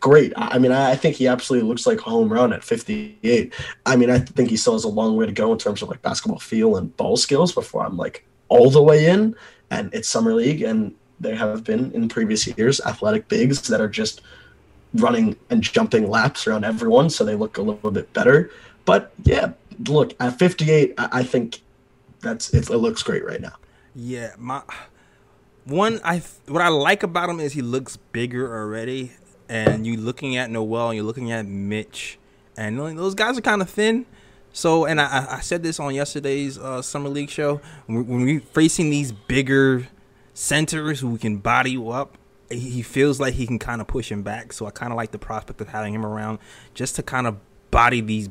great. 0.00 0.32
I 0.36 0.58
mean, 0.58 0.72
I 0.72 0.94
think 0.94 1.16
he 1.16 1.26
absolutely 1.26 1.68
looks 1.68 1.86
like 1.86 1.98
a 1.98 2.02
home 2.02 2.32
run 2.32 2.52
at 2.52 2.64
58. 2.64 3.54
I 3.84 3.96
mean, 3.96 4.10
I 4.10 4.18
think 4.18 4.50
he 4.50 4.56
still 4.56 4.72
has 4.72 4.84
a 4.84 4.88
long 4.88 5.16
way 5.16 5.26
to 5.26 5.32
go 5.32 5.52
in 5.52 5.58
terms 5.58 5.82
of 5.82 5.88
like 5.88 6.02
basketball 6.02 6.38
feel 6.38 6.76
and 6.76 6.96
ball 6.96 7.16
skills 7.16 7.52
before 7.52 7.84
I'm 7.84 7.96
like 7.96 8.26
all 8.48 8.70
the 8.70 8.82
way 8.82 9.06
in. 9.06 9.34
And 9.70 9.92
it's 9.92 10.08
summer 10.08 10.32
league, 10.32 10.62
and 10.62 10.94
there 11.18 11.34
have 11.34 11.64
been 11.64 11.90
in 11.92 12.08
previous 12.08 12.46
years 12.46 12.80
athletic 12.82 13.26
bigs 13.26 13.66
that 13.68 13.80
are 13.80 13.88
just 13.88 14.20
running 15.00 15.36
and 15.50 15.62
jumping 15.62 16.08
laps 16.08 16.46
around 16.46 16.64
everyone, 16.64 17.10
so 17.10 17.24
they 17.24 17.34
look 17.34 17.58
a 17.58 17.62
little 17.62 17.90
bit 17.90 18.12
better. 18.12 18.50
But 18.84 19.12
yeah, 19.24 19.52
look 19.88 20.14
at 20.20 20.38
58, 20.38 20.94
I, 20.98 21.22
think 21.22 21.60
that's 22.20 22.52
it, 22.54 22.70
it 22.70 22.78
looks 22.78 23.02
great 23.02 23.24
right 23.24 23.40
now. 23.40 23.54
Yeah, 23.94 24.34
my 24.38 24.62
one 25.64 26.00
I 26.04 26.22
what 26.46 26.62
I 26.62 26.68
like 26.68 27.02
about 27.02 27.28
him 27.28 27.40
is 27.40 27.52
he 27.52 27.62
looks 27.62 27.96
bigger 27.96 28.54
already, 28.56 29.12
and 29.48 29.86
you 29.86 29.96
looking 29.96 30.36
at 30.36 30.50
Noel, 30.50 30.90
and 30.90 30.96
you're 30.96 31.04
looking 31.04 31.32
at 31.32 31.46
Mitch, 31.46 32.18
and 32.56 32.78
those 32.78 33.14
guys 33.14 33.38
are 33.38 33.42
kind 33.42 33.62
of 33.62 33.70
thin. 33.70 34.06
So, 34.52 34.86
and 34.86 35.00
I, 35.00 35.26
I 35.32 35.40
said 35.40 35.62
this 35.62 35.78
on 35.78 35.94
yesterday's 35.94 36.56
uh, 36.56 36.80
summer 36.80 37.10
league 37.10 37.28
show 37.28 37.60
when, 37.84 38.06
we're 38.06 38.40
facing 38.40 38.88
these 38.88 39.12
bigger 39.12 39.86
centers 40.32 41.00
who 41.00 41.18
can 41.18 41.36
body 41.38 41.72
you 41.72 41.90
up. 41.90 42.16
He 42.50 42.82
feels 42.82 43.18
like 43.18 43.34
he 43.34 43.46
can 43.46 43.58
kind 43.58 43.80
of 43.80 43.86
push 43.86 44.10
him 44.10 44.22
back. 44.22 44.52
So 44.52 44.66
I 44.66 44.70
kind 44.70 44.92
of 44.92 44.96
like 44.96 45.10
the 45.10 45.18
prospect 45.18 45.60
of 45.60 45.68
having 45.68 45.92
him 45.92 46.06
around 46.06 46.38
just 46.74 46.96
to 46.96 47.02
kind 47.02 47.26
of 47.26 47.38
body 47.70 48.00
these 48.00 48.28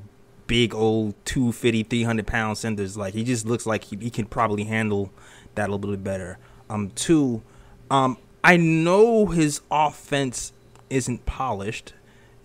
big 0.47 0.74
old 0.74 1.13
250, 1.26 1.84
300 1.84 2.28
pound 2.28 2.57
centers. 2.57 2.95
Like 2.95 3.13
he 3.13 3.24
just 3.24 3.45
looks 3.45 3.66
like 3.66 3.86
he, 3.86 3.97
he 3.97 4.09
can 4.09 4.26
probably 4.26 4.63
handle 4.63 5.11
that 5.55 5.70
a 5.70 5.76
little 5.76 5.91
bit 5.91 6.03
better. 6.03 6.38
Um, 6.70 6.91
two, 6.91 7.43
um, 7.91 8.18
I 8.43 8.57
know 8.57 9.28
his 9.28 9.61
offense 9.72 10.53
isn't 10.89 11.26
polished. 11.26 11.93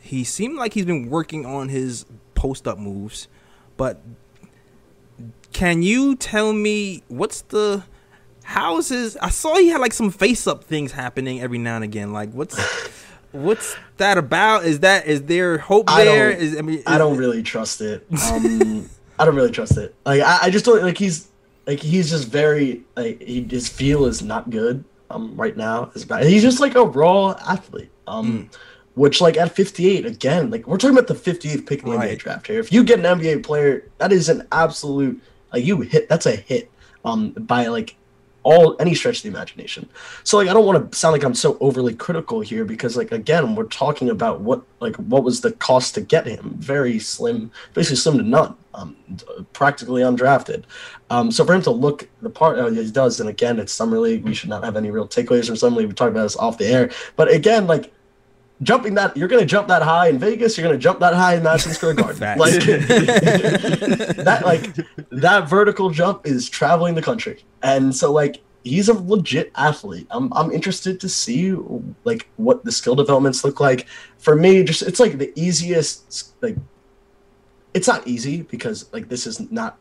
He 0.00 0.24
seemed 0.24 0.56
like 0.56 0.74
he's 0.74 0.86
been 0.86 1.10
working 1.10 1.44
on 1.44 1.68
his 1.68 2.06
post 2.34 2.66
up 2.66 2.78
moves, 2.78 3.28
but 3.76 4.00
can 5.52 5.82
you 5.82 6.16
tell 6.16 6.52
me 6.52 7.02
what's 7.08 7.42
the 7.42 7.84
how's 8.50 8.88
his? 8.88 9.16
I 9.18 9.30
saw 9.30 9.56
he 9.56 9.68
had 9.68 9.80
like 9.80 9.92
some 9.92 10.10
face 10.10 10.46
up 10.46 10.64
things 10.64 10.90
happening 10.92 11.40
every 11.40 11.58
now 11.58 11.76
and 11.76 11.84
again. 11.84 12.12
Like 12.12 12.32
what's 12.32 12.58
what's 13.32 13.76
that 13.98 14.18
about? 14.18 14.64
Is 14.64 14.80
that 14.80 15.06
is 15.06 15.22
there 15.22 15.58
hope 15.58 15.84
I 15.88 16.04
there? 16.04 16.32
don't- 16.32 16.40
Is 16.40 16.58
I 16.58 16.62
mean 16.62 16.78
is 16.78 16.84
I 16.86 16.98
don't 16.98 17.16
really 17.16 17.42
trust 17.42 17.80
it. 17.80 18.06
Um, 18.30 18.88
I 19.18 19.24
don't 19.24 19.34
really 19.36 19.50
trust 19.52 19.76
it. 19.76 19.94
Like 20.04 20.22
I, 20.22 20.38
I 20.42 20.50
just 20.50 20.64
don't 20.64 20.82
like 20.82 20.98
he's 20.98 21.28
like 21.66 21.78
he's 21.80 22.10
just 22.10 22.28
very 22.28 22.82
like 22.96 23.20
he, 23.22 23.42
his 23.44 23.68
feel 23.68 24.06
is 24.06 24.22
not 24.22 24.50
good. 24.50 24.84
Um, 25.10 25.34
right 25.36 25.56
now 25.56 25.90
is 25.94 26.04
bad. 26.04 26.24
He's 26.24 26.42
just 26.42 26.60
like 26.60 26.74
a 26.76 26.84
raw 26.84 27.32
athlete. 27.48 27.90
Um, 28.06 28.48
which 28.94 29.20
like 29.20 29.36
at 29.36 29.54
58 29.54 30.04
again, 30.06 30.50
like 30.50 30.66
we're 30.66 30.76
talking 30.76 30.96
about 30.96 31.06
the 31.08 31.14
58th 31.14 31.66
pick 31.66 31.82
in 31.84 31.90
the 31.90 31.96
Right. 31.96 32.16
NBA 32.16 32.18
draft 32.18 32.46
here. 32.48 32.58
If 32.60 32.72
you 32.72 32.82
get 32.84 32.98
an 32.98 33.04
NBA 33.20 33.44
player, 33.44 33.88
that 33.98 34.12
is 34.12 34.28
an 34.28 34.46
absolute 34.52 35.20
like 35.52 35.64
you 35.64 35.80
hit. 35.80 36.08
That's 36.08 36.26
a 36.26 36.34
hit. 36.36 36.70
Um, 37.04 37.30
by 37.30 37.66
like 37.68 37.94
all 38.42 38.76
any 38.80 38.94
stretch 38.94 39.18
of 39.18 39.22
the 39.24 39.28
imagination. 39.28 39.88
So 40.24 40.38
like 40.38 40.48
I 40.48 40.52
don't 40.52 40.66
want 40.66 40.90
to 40.90 40.98
sound 40.98 41.12
like 41.12 41.24
I'm 41.24 41.34
so 41.34 41.58
overly 41.60 41.94
critical 41.94 42.40
here 42.40 42.64
because 42.64 42.96
like 42.96 43.12
again 43.12 43.54
we're 43.54 43.64
talking 43.64 44.10
about 44.10 44.40
what 44.40 44.62
like 44.80 44.96
what 44.96 45.24
was 45.24 45.40
the 45.40 45.52
cost 45.52 45.94
to 45.96 46.00
get 46.00 46.26
him? 46.26 46.54
Very 46.58 46.98
slim, 46.98 47.50
basically 47.74 47.96
slim 47.96 48.18
to 48.18 48.24
none. 48.24 48.56
Um, 48.72 48.96
practically 49.52 50.02
undrafted. 50.02 50.62
Um, 51.10 51.32
so 51.32 51.44
for 51.44 51.54
him 51.54 51.62
to 51.62 51.72
look 51.72 52.08
the 52.22 52.30
part 52.30 52.58
uh, 52.58 52.68
he 52.68 52.90
does, 52.90 53.18
and 53.20 53.28
again 53.28 53.58
it's 53.58 53.72
summer 53.72 53.98
league. 53.98 54.24
We 54.24 54.32
should 54.32 54.48
not 54.48 54.64
have 54.64 54.76
any 54.76 54.90
real 54.90 55.08
takeaways 55.08 55.46
from 55.46 55.56
summer 55.56 55.76
league. 55.78 55.88
We 55.88 55.94
talked 55.94 56.12
about 56.12 56.22
this 56.22 56.36
off 56.36 56.58
the 56.58 56.66
air, 56.66 56.90
but 57.16 57.30
again 57.32 57.66
like. 57.66 57.92
Jumping 58.62 58.94
that, 58.94 59.16
you're 59.16 59.28
gonna 59.28 59.46
jump 59.46 59.68
that 59.68 59.82
high 59.82 60.08
in 60.08 60.18
Vegas. 60.18 60.56
You're 60.56 60.66
gonna 60.66 60.78
jump 60.78 61.00
that 61.00 61.14
high 61.14 61.36
in 61.36 61.42
Madison 61.42 61.72
Square 61.72 61.94
Garden. 61.94 62.20
Like 62.38 62.52
that, 64.16 64.42
like 64.44 64.76
that 65.10 65.48
vertical 65.48 65.90
jump 65.90 66.26
is 66.26 66.48
traveling 66.48 66.94
the 66.94 67.02
country, 67.02 67.42
and 67.62 67.94
so 67.94 68.12
like 68.12 68.42
he's 68.64 68.88
a 68.88 68.94
legit 68.94 69.50
athlete. 69.54 70.06
I'm 70.10 70.32
I'm 70.34 70.50
interested 70.50 71.00
to 71.00 71.08
see 71.08 71.54
like 72.04 72.28
what 72.36 72.64
the 72.64 72.72
skill 72.72 72.94
developments 72.94 73.44
look 73.44 73.60
like. 73.60 73.86
For 74.18 74.36
me, 74.36 74.62
just 74.62 74.82
it's 74.82 75.00
like 75.00 75.18
the 75.18 75.32
easiest 75.36 76.34
like 76.42 76.56
it's 77.74 77.88
not 77.88 78.06
easy 78.06 78.42
because 78.42 78.92
like 78.92 79.08
this 79.08 79.26
is 79.26 79.50
not 79.50 79.78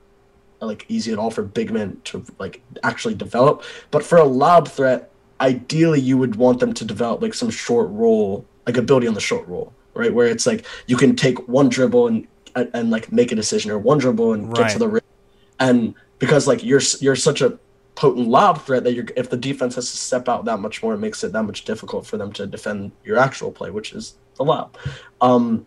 like 0.62 0.86
easy 0.90 1.12
at 1.12 1.20
all 1.20 1.32
for 1.32 1.44
big 1.44 1.72
men 1.72 2.00
to 2.06 2.24
like 2.38 2.62
actually 2.84 3.16
develop. 3.16 3.64
But 3.92 4.04
for 4.04 4.18
a 4.18 4.26
lob 4.26 4.68
threat, 4.68 5.12
ideally 5.42 6.00
you 6.00 6.18
would 6.18 6.36
want 6.36 6.60
them 6.60 6.74
to 6.74 6.86
develop 6.86 7.22
like 7.22 7.34
some 7.34 7.50
short 7.50 7.90
roll, 7.92 8.46
like 8.70 8.78
ability 8.78 9.08
on 9.08 9.16
the 9.16 9.22
short 9.22 9.48
roll, 9.48 9.74
right? 9.94 10.14
Where 10.14 10.28
it's 10.28 10.46
like 10.46 10.66
you 10.88 10.96
can 10.96 11.16
take 11.16 11.48
one 11.48 11.70
dribble 11.70 12.08
and 12.08 12.28
and, 12.56 12.70
and 12.74 12.90
like 12.92 13.12
make 13.12 13.32
a 13.32 13.36
decision, 13.36 13.72
or 13.72 13.80
one 13.80 13.98
dribble 13.98 14.34
and 14.34 14.54
get 14.54 14.72
to 14.72 14.80
the 14.80 14.88
rim, 14.88 15.04
and 15.60 15.96
because 16.20 16.48
like 16.48 16.64
you're 16.64 16.82
you're 17.00 17.16
such 17.16 17.42
a 17.42 17.58
potent 17.96 18.28
lob 18.28 18.62
threat 18.62 18.84
that 18.84 18.94
you're 18.94 19.06
if 19.18 19.30
the 19.30 19.38
defense 19.38 19.76
has 19.76 19.90
to 19.92 19.98
step 19.98 20.30
out 20.30 20.46
that 20.46 20.60
much 20.60 20.84
more, 20.84 20.94
it 20.94 21.00
makes 21.00 21.24
it 21.24 21.32
that 21.32 21.44
much 21.44 21.66
difficult 21.66 22.06
for 22.06 22.18
them 22.18 22.32
to 22.34 22.46
defend 22.46 22.92
your 23.04 23.18
actual 23.18 23.52
play, 23.52 23.72
which 23.72 23.94
is 23.94 24.16
the 24.36 24.44
lob. 24.44 24.76
Um, 25.22 25.66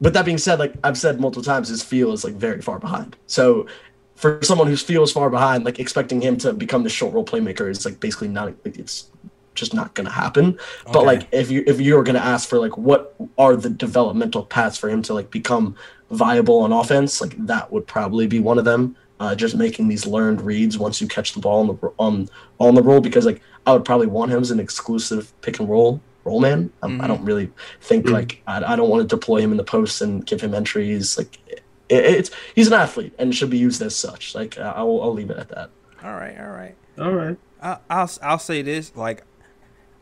but 0.00 0.12
that 0.14 0.24
being 0.24 0.38
said, 0.38 0.58
like 0.60 0.74
I've 0.84 0.96
said 0.96 1.20
multiple 1.20 1.42
times, 1.42 1.68
his 1.68 1.82
feel 1.82 2.12
is 2.12 2.24
like 2.24 2.34
very 2.34 2.62
far 2.62 2.78
behind. 2.78 3.16
So 3.26 3.66
for 4.14 4.38
someone 4.42 4.66
whose 4.66 4.82
feel 4.82 5.02
is 5.02 5.12
far 5.12 5.30
behind, 5.30 5.64
like 5.64 5.78
expecting 5.78 6.20
him 6.20 6.36
to 6.38 6.52
become 6.52 6.84
the 6.84 6.88
short 6.88 7.14
roll 7.14 7.24
playmaker 7.24 7.68
is 7.68 7.84
like 7.84 8.00
basically 8.00 8.28
not. 8.28 8.54
It's 8.64 9.10
just 9.58 9.74
not 9.74 9.94
going 9.94 10.06
to 10.06 10.12
happen. 10.12 10.58
But 10.92 11.04
like 11.04 11.28
if 11.32 11.50
you 11.50 11.64
if 11.66 11.80
you 11.80 11.96
were 11.96 12.02
going 12.02 12.16
to 12.16 12.24
ask 12.24 12.48
for 12.48 12.58
like 12.58 12.76
what 12.78 13.14
are 13.36 13.56
the 13.56 13.70
developmental 13.70 14.44
paths 14.44 14.78
for 14.78 14.88
him 14.88 15.02
to 15.02 15.14
like 15.14 15.30
become 15.30 15.76
viable 16.10 16.60
on 16.60 16.72
offense, 16.72 17.20
like 17.20 17.34
that 17.46 17.70
would 17.72 17.86
probably 17.86 18.26
be 18.26 18.40
one 18.40 18.58
of 18.58 18.64
them. 18.64 18.96
Uh, 19.20 19.34
just 19.34 19.56
making 19.56 19.88
these 19.88 20.06
learned 20.06 20.40
reads 20.40 20.78
once 20.78 21.00
you 21.00 21.08
catch 21.08 21.32
the 21.32 21.40
ball 21.40 21.60
on 21.60 21.66
the 21.66 21.92
on 21.98 22.28
on 22.60 22.74
the 22.76 22.82
roll 22.82 23.00
because 23.00 23.26
like 23.26 23.40
I 23.66 23.72
would 23.72 23.84
probably 23.84 24.06
want 24.06 24.30
him 24.30 24.40
as 24.40 24.52
an 24.52 24.60
exclusive 24.60 25.32
pick 25.42 25.58
and 25.58 25.68
roll 25.68 26.00
roll 26.24 26.40
man. 26.40 26.70
Um, 26.82 27.00
I 27.00 27.06
don't 27.08 27.24
really 27.24 27.50
think 27.80 28.08
like 28.08 28.42
I, 28.46 28.74
I 28.74 28.76
don't 28.76 28.88
want 28.88 29.08
to 29.08 29.16
deploy 29.16 29.38
him 29.40 29.50
in 29.50 29.56
the 29.56 29.64
post 29.64 30.00
and 30.02 30.24
give 30.24 30.40
him 30.40 30.54
entries. 30.54 31.18
Like 31.18 31.36
it, 31.48 31.64
it's 31.88 32.30
he's 32.54 32.68
an 32.68 32.74
athlete 32.74 33.12
and 33.18 33.34
should 33.34 33.50
be 33.50 33.58
used 33.58 33.82
as 33.82 33.96
such. 33.96 34.34
Like 34.34 34.56
I'll 34.56 35.02
I'll 35.02 35.12
leave 35.12 35.30
it 35.30 35.38
at 35.38 35.48
that. 35.48 35.70
all 36.04 36.14
right, 36.14 36.38
all 36.38 36.50
right. 36.50 36.76
All 36.98 37.12
right. 37.12 37.36
I, 37.62 37.78
I'll 37.90 38.10
I'll 38.22 38.38
say 38.38 38.62
this 38.62 38.94
like 38.94 39.24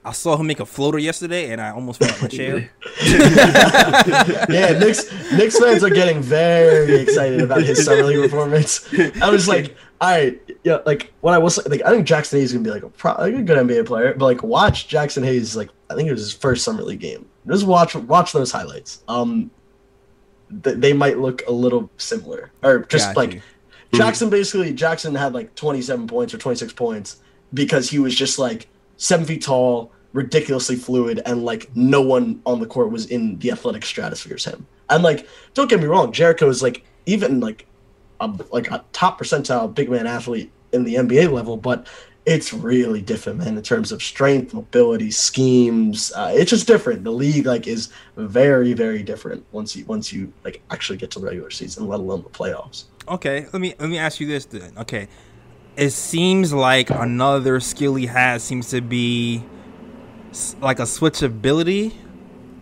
I 0.06 0.12
saw 0.12 0.36
him 0.36 0.46
make 0.46 0.60
a 0.60 0.66
floater 0.66 0.98
yesterday, 0.98 1.50
and 1.50 1.60
I 1.60 1.70
almost 1.70 1.98
fell 1.98 2.08
out 2.08 2.22
my 2.22 2.28
chair. 2.28 2.70
yeah, 4.48 4.78
Knicks 4.78 5.12
Knicks 5.32 5.58
fans 5.58 5.82
are 5.82 5.90
getting 5.90 6.22
very 6.22 7.00
excited 7.00 7.40
about 7.40 7.62
his 7.62 7.84
summer 7.84 8.04
league 8.04 8.22
performance. 8.22 8.88
I 9.20 9.28
was 9.28 9.48
like, 9.48 9.76
all 10.00 10.10
right, 10.10 10.40
yeah, 10.62 10.78
like 10.86 11.12
what 11.22 11.34
I 11.34 11.38
was 11.38 11.58
like, 11.66 11.82
I 11.82 11.90
think 11.90 12.06
Jaxson 12.06 12.34
Hayes 12.34 12.44
is 12.44 12.52
gonna 12.52 12.62
be 12.62 12.70
like 12.70 12.84
a, 12.84 12.88
pro, 12.88 13.14
like 13.14 13.34
a 13.34 13.42
good 13.42 13.58
NBA 13.58 13.84
player, 13.86 14.14
but 14.16 14.26
like 14.26 14.44
watch 14.44 14.88
Jaxson 14.88 15.24
Hayes, 15.24 15.56
like 15.56 15.70
I 15.90 15.96
think 15.96 16.08
it 16.08 16.12
was 16.12 16.20
his 16.20 16.32
first 16.32 16.64
summer 16.64 16.82
league 16.84 17.00
game. 17.00 17.26
Just 17.48 17.66
watch 17.66 17.96
watch 17.96 18.32
those 18.32 18.52
highlights. 18.52 19.02
Um, 19.08 19.50
th- 20.62 20.76
they 20.76 20.92
might 20.92 21.18
look 21.18 21.42
a 21.48 21.52
little 21.52 21.90
similar, 21.96 22.52
or 22.62 22.80
just 22.84 23.08
Got 23.08 23.16
like 23.16 23.34
you. 23.34 23.42
Jaxson. 23.92 24.30
Basically, 24.30 24.72
Jaxson 24.72 25.18
had 25.18 25.34
like 25.34 25.52
twenty 25.56 25.82
seven 25.82 26.06
points 26.06 26.32
or 26.32 26.38
twenty 26.38 26.56
six 26.56 26.72
points 26.72 27.22
because 27.52 27.90
he 27.90 27.98
was 27.98 28.14
just 28.14 28.38
like 28.38 28.68
seven 28.96 29.26
feet 29.26 29.42
tall, 29.42 29.92
ridiculously 30.16 30.76
fluid, 30.76 31.20
and 31.26 31.44
like 31.44 31.70
no 31.76 32.00
one 32.00 32.40
on 32.46 32.58
the 32.58 32.66
court 32.66 32.90
was 32.90 33.06
in 33.06 33.38
the 33.38 33.50
athletic 33.50 33.84
stratosphere 33.84 34.36
as 34.36 34.44
him. 34.44 34.66
And 34.88 35.04
like, 35.04 35.28
don't 35.52 35.68
get 35.68 35.78
me 35.78 35.86
wrong, 35.86 36.10
Jericho 36.10 36.48
is 36.48 36.62
like 36.62 36.84
even 37.04 37.38
like 37.38 37.66
a, 38.20 38.26
like 38.50 38.70
a 38.70 38.82
top 38.92 39.20
percentile 39.20 39.72
big 39.72 39.90
man 39.90 40.06
athlete 40.06 40.50
in 40.72 40.84
the 40.84 40.94
NBA 40.94 41.30
level, 41.30 41.58
but 41.58 41.86
it's 42.24 42.52
really 42.52 43.02
different, 43.02 43.38
man, 43.38 43.56
in 43.56 43.62
terms 43.62 43.92
of 43.92 44.02
strength, 44.02 44.54
mobility, 44.54 45.10
schemes. 45.10 46.12
Uh, 46.16 46.32
it's 46.34 46.50
just 46.50 46.66
different. 46.66 47.04
The 47.04 47.12
league 47.12 47.44
like 47.44 47.68
is 47.68 47.90
very, 48.16 48.72
very 48.72 49.02
different 49.02 49.44
once 49.52 49.76
you 49.76 49.84
once 49.84 50.12
you 50.14 50.32
like 50.44 50.62
actually 50.70 50.96
get 50.96 51.10
to 51.12 51.20
the 51.20 51.26
regular 51.26 51.50
season, 51.50 51.86
let 51.86 52.00
alone 52.00 52.22
the 52.22 52.30
playoffs. 52.30 52.84
Okay, 53.06 53.46
let 53.52 53.60
me 53.60 53.74
let 53.78 53.90
me 53.90 53.98
ask 53.98 54.18
you 54.18 54.26
this 54.26 54.46
then. 54.46 54.72
Okay, 54.78 55.08
it 55.76 55.90
seems 55.90 56.54
like 56.54 56.88
another 56.88 57.60
skill 57.60 57.94
he 57.94 58.06
has 58.06 58.42
seems 58.42 58.70
to 58.70 58.80
be 58.80 59.44
like 60.60 60.78
a 60.78 60.82
switchability 60.82 61.92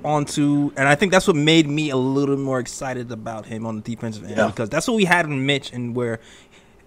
onto, 0.05 0.70
and 0.77 0.87
I 0.87 0.95
think 0.95 1.12
that's 1.12 1.27
what 1.27 1.37
made 1.37 1.66
me 1.68 1.91
a 1.91 1.97
little 1.97 2.37
more 2.37 2.59
excited 2.59 3.11
about 3.11 3.47
him 3.47 3.64
on 3.66 3.77
the 3.77 3.83
defensive 3.83 4.25
end 4.25 4.37
Yeah. 4.37 4.49
because 4.49 4.68
that's 4.68 4.87
what 4.87 4.97
we 4.97 5.05
had 5.07 5.27
in 5.27 5.47
Mitch, 5.47 5.72
and 5.72 5.95
where 5.97 6.20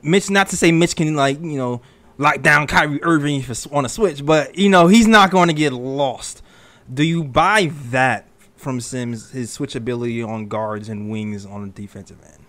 Mitch, 0.01 0.29
not 0.29 0.49
to 0.49 0.57
say 0.57 0.71
Mitch 0.71 0.95
can 0.95 1.15
like 1.15 1.39
you 1.41 1.57
know 1.57 1.81
lock 2.17 2.41
down 2.41 2.67
Kyrie 2.67 3.01
Irving 3.03 3.41
for, 3.41 3.55
on 3.75 3.85
a 3.85 3.89
switch, 3.89 4.25
but 4.25 4.57
you 4.57 4.69
know 4.69 4.87
he's 4.87 5.07
not 5.07 5.31
going 5.31 5.47
to 5.47 5.53
get 5.53 5.73
lost. 5.73 6.41
Do 6.93 7.03
you 7.03 7.23
buy 7.23 7.71
that 7.91 8.27
from 8.55 8.79
Sims? 8.79 9.31
His 9.31 9.55
switchability 9.57 10.25
on 10.27 10.47
guards 10.47 10.87
and 10.89 11.09
wings 11.09 11.45
on 11.45 11.63
the 11.63 11.69
defensive 11.69 12.17
end. 12.23 12.43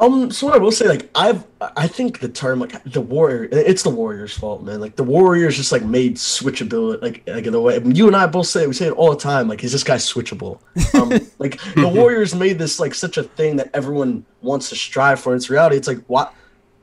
Um, 0.00 0.30
so 0.30 0.46
what 0.46 0.56
I 0.56 0.58
will 0.58 0.72
say, 0.72 0.88
like 0.88 1.10
I've, 1.14 1.44
I 1.60 1.86
think 1.86 2.20
the 2.20 2.28
term 2.28 2.58
like 2.58 2.82
the 2.84 3.00
warrior, 3.00 3.48
it's 3.52 3.82
the 3.82 3.90
Warriors' 3.90 4.36
fault, 4.36 4.62
man. 4.62 4.80
Like 4.80 4.96
the 4.96 5.04
Warriors 5.04 5.56
just 5.56 5.72
like 5.72 5.84
made 5.84 6.16
switchability, 6.16 7.00
like 7.00 7.22
like 7.26 7.46
in 7.46 7.52
the 7.52 7.60
way 7.60 7.80
you 7.84 8.06
and 8.06 8.16
I 8.16 8.26
both 8.26 8.46
say, 8.46 8.64
it, 8.64 8.68
we 8.68 8.74
say 8.74 8.86
it 8.86 8.92
all 8.92 9.10
the 9.10 9.20
time. 9.20 9.48
Like, 9.48 9.62
is 9.62 9.72
this 9.72 9.84
guy 9.84 9.96
switchable? 9.96 10.60
Um, 10.94 11.10
like 11.38 11.60
the 11.74 11.88
Warriors 11.88 12.34
made 12.34 12.58
this 12.58 12.80
like 12.80 12.94
such 12.94 13.16
a 13.16 13.22
thing 13.22 13.56
that 13.56 13.70
everyone 13.72 14.24
wants 14.42 14.68
to 14.70 14.76
strive 14.76 15.20
for. 15.20 15.34
It's 15.34 15.48
reality. 15.48 15.76
It's 15.76 15.88
like 15.88 16.04
what 16.06 16.34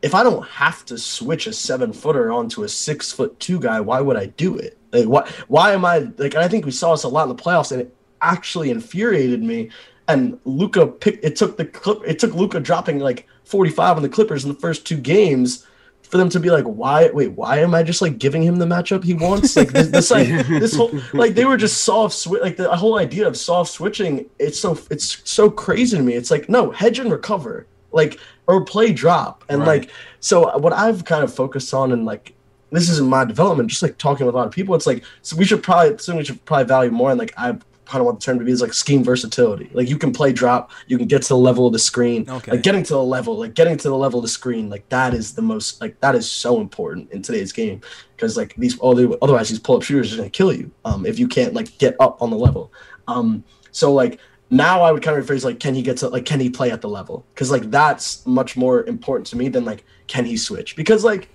if 0.01 0.15
I 0.15 0.23
don't 0.23 0.45
have 0.47 0.83
to 0.85 0.97
switch 0.97 1.47
a 1.47 1.53
seven 1.53 1.93
footer 1.93 2.31
onto 2.31 2.63
a 2.63 2.69
six 2.69 3.11
foot 3.11 3.39
two 3.39 3.59
guy? 3.59 3.79
Why 3.81 4.01
would 4.01 4.17
I 4.17 4.27
do 4.27 4.57
it? 4.57 4.77
Like, 4.91 5.05
why? 5.05 5.29
Why 5.47 5.73
am 5.73 5.85
I 5.85 5.99
like? 6.17 6.33
And 6.33 6.43
I 6.43 6.47
think 6.47 6.65
we 6.65 6.71
saw 6.71 6.91
this 6.91 7.03
a 7.03 7.07
lot 7.07 7.29
in 7.29 7.35
the 7.35 7.41
playoffs, 7.41 7.71
and 7.71 7.81
it 7.81 7.95
actually 8.21 8.69
infuriated 8.69 9.43
me 9.43 9.69
and 10.07 10.39
Luka 10.45 10.87
picked. 10.87 11.23
It 11.23 11.35
took 11.35 11.57
the 11.57 11.65
clip. 11.65 11.99
It 12.05 12.19
took 12.19 12.33
Luka 12.33 12.59
dropping 12.59 12.99
like 12.99 13.27
45 13.45 13.97
on 13.97 14.03
the 14.03 14.09
Clippers 14.09 14.43
in 14.43 14.51
the 14.53 14.59
first 14.59 14.85
two 14.85 14.97
games 14.97 15.65
for 16.03 16.17
them 16.17 16.27
to 16.29 16.39
be 16.39 16.49
like, 16.49 16.65
why? 16.65 17.09
Wait, 17.11 17.31
why 17.31 17.59
am 17.59 17.73
I 17.73 17.83
just 17.83 18.01
like 18.01 18.17
giving 18.17 18.41
him 18.43 18.57
the 18.57 18.65
matchup 18.65 19.03
he 19.03 19.13
wants? 19.13 19.55
Like 19.55 19.71
this, 19.71 19.87
this 19.87 20.11
like 20.11 20.27
this 20.47 20.75
whole 20.75 20.91
like 21.13 21.35
they 21.35 21.45
were 21.45 21.57
just 21.57 21.83
soft 21.83 22.15
switch. 22.15 22.41
Like 22.41 22.57
the 22.57 22.75
whole 22.75 22.97
idea 22.97 23.27
of 23.27 23.37
soft 23.37 23.71
switching. 23.71 24.25
It's 24.39 24.59
so 24.59 24.77
it's 24.89 25.21
so 25.29 25.49
crazy 25.49 25.97
to 25.97 26.03
me. 26.03 26.13
It's 26.13 26.31
like 26.31 26.49
no 26.49 26.71
hedge 26.71 26.99
and 26.99 27.11
recover. 27.11 27.67
Like 27.93 28.19
or 28.47 28.63
play 28.65 28.91
drop 28.93 29.43
and 29.49 29.59
Right. 29.59 29.81
like 29.81 29.91
so 30.19 30.57
what 30.57 30.73
I've 30.73 31.05
kind 31.05 31.23
of 31.23 31.33
focused 31.33 31.73
on 31.73 31.91
and 31.91 32.05
like 32.05 32.33
this 32.71 32.89
is 32.89 32.99
in 32.99 33.07
my 33.09 33.25
development, 33.25 33.69
just 33.69 33.81
like 33.83 33.97
talking 33.97 34.25
with 34.25 34.33
a 34.33 34.37
lot 34.37 34.47
of 34.47 34.53
people. 34.53 34.73
It's 34.75 34.87
like 34.87 35.03
so 35.21 35.35
we 35.35 35.43
should 35.45 35.61
probably 35.61 35.97
something 35.97 36.17
we 36.17 36.23
should 36.23 36.43
probably 36.45 36.65
value 36.65 36.91
more. 36.91 37.09
And 37.11 37.19
like 37.19 37.33
I 37.37 37.57
kind 37.91 38.01
of 38.01 38.05
want 38.05 38.19
the 38.19 38.25
term 38.25 38.39
to 38.39 38.45
be 38.45 38.51
is 38.51 38.61
like 38.61 38.73
scheme 38.73 39.03
versatility. 39.03 39.69
Like 39.73 39.89
you 39.89 39.97
can 39.97 40.11
play 40.11 40.31
drop, 40.31 40.71
you 40.87 40.97
can 40.97 41.07
get 41.07 41.21
to 41.23 41.29
the 41.29 41.37
level 41.37 41.67
of 41.67 41.73
the 41.73 41.79
screen. 41.79 42.29
Okay. 42.29 42.51
Like 42.51 42.63
getting 42.63 42.83
to 42.83 42.93
the 42.93 43.03
level, 43.03 43.37
like 43.37 43.53
getting 43.53 43.77
to 43.77 43.89
the 43.89 43.95
level 43.95 44.19
of 44.19 44.23
the 44.23 44.29
screen, 44.29 44.69
like 44.69 44.87
that 44.89 45.13
is 45.13 45.33
the 45.33 45.41
most 45.41 45.81
like 45.81 45.99
that 45.99 46.15
is 46.15 46.29
so 46.29 46.61
important 46.61 47.11
in 47.11 47.21
today's 47.21 47.51
game 47.51 47.81
because 48.15 48.37
like 48.37 48.55
these 48.55 48.77
all 48.79 48.95
the 48.95 49.17
otherwise 49.21 49.49
these 49.49 49.59
pull 49.59 49.77
up 49.77 49.83
shooters 49.83 50.13
are 50.13 50.17
gonna 50.17 50.29
kill 50.29 50.53
you 50.53 50.71
um 50.85 51.05
if 51.05 51.19
you 51.19 51.27
can't 51.27 51.53
like 51.53 51.77
get 51.77 51.95
up 51.99 52.21
on 52.21 52.29
the 52.29 52.37
level. 52.37 52.71
Um 53.07 53.43
so 53.71 53.93
like 53.93 54.19
now 54.49 54.81
I 54.81 54.91
would 54.91 55.03
kind 55.03 55.17
of 55.17 55.25
rephrase 55.25 55.43
like 55.43 55.59
can 55.59 55.75
he 55.75 55.81
get 55.81 55.97
to 55.97 56.09
like 56.09 56.25
can 56.25 56.39
he 56.39 56.49
play 56.49 56.71
at 56.71 56.81
the 56.81 56.89
level 56.89 57.25
because 57.33 57.51
like 57.51 57.69
that's 57.69 58.25
much 58.25 58.55
more 58.55 58.85
important 58.85 59.27
to 59.27 59.37
me 59.37 59.49
than 59.49 59.65
like 59.65 59.83
can 60.07 60.25
he 60.25 60.37
switch 60.37 60.75
because 60.75 61.03
like 61.03 61.29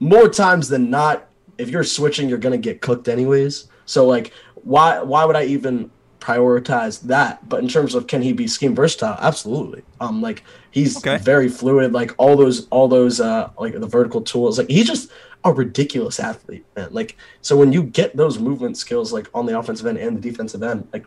more 0.00 0.28
times 0.28 0.68
than 0.68 0.90
not, 0.90 1.28
if 1.58 1.70
you're 1.70 1.84
switching, 1.84 2.28
you're 2.28 2.38
gonna 2.38 2.58
get 2.58 2.80
cooked 2.80 3.08
anyways. 3.08 3.68
So 3.86 4.06
like, 4.06 4.32
why 4.64 5.00
why 5.02 5.24
would 5.24 5.36
I 5.36 5.44
even 5.44 5.90
prioritize 6.20 7.00
that? 7.02 7.46
But 7.48 7.62
in 7.62 7.68
terms 7.68 7.94
of 7.94 8.06
can 8.06 8.22
he 8.22 8.32
be 8.32 8.46
scheme 8.46 8.74
versatile? 8.74 9.16
Absolutely. 9.20 9.82
Um, 10.00 10.22
like 10.22 10.42
he's 10.70 10.96
Okay. 10.96 11.18
very 11.18 11.48
fluid. 11.48 11.92
Like 11.92 12.12
all 12.18 12.36
those 12.36 12.66
all 12.68 12.88
those 12.88 13.20
uh 13.20 13.50
like 13.58 13.78
the 13.78 13.86
vertical 13.86 14.22
tools. 14.22 14.58
Like 14.58 14.68
he's 14.70 14.86
just 14.86 15.10
a 15.44 15.52
ridiculous 15.52 16.18
athlete, 16.18 16.64
man. 16.76 16.88
Like 16.92 17.16
so 17.42 17.56
when 17.56 17.72
you 17.72 17.82
get 17.82 18.16
those 18.16 18.38
movement 18.38 18.76
skills 18.78 19.12
like 19.12 19.28
on 19.34 19.44
the 19.46 19.58
offensive 19.58 19.86
end 19.86 19.98
and 19.98 20.16
the 20.16 20.20
defensive 20.30 20.62
end, 20.62 20.88
like. 20.92 21.04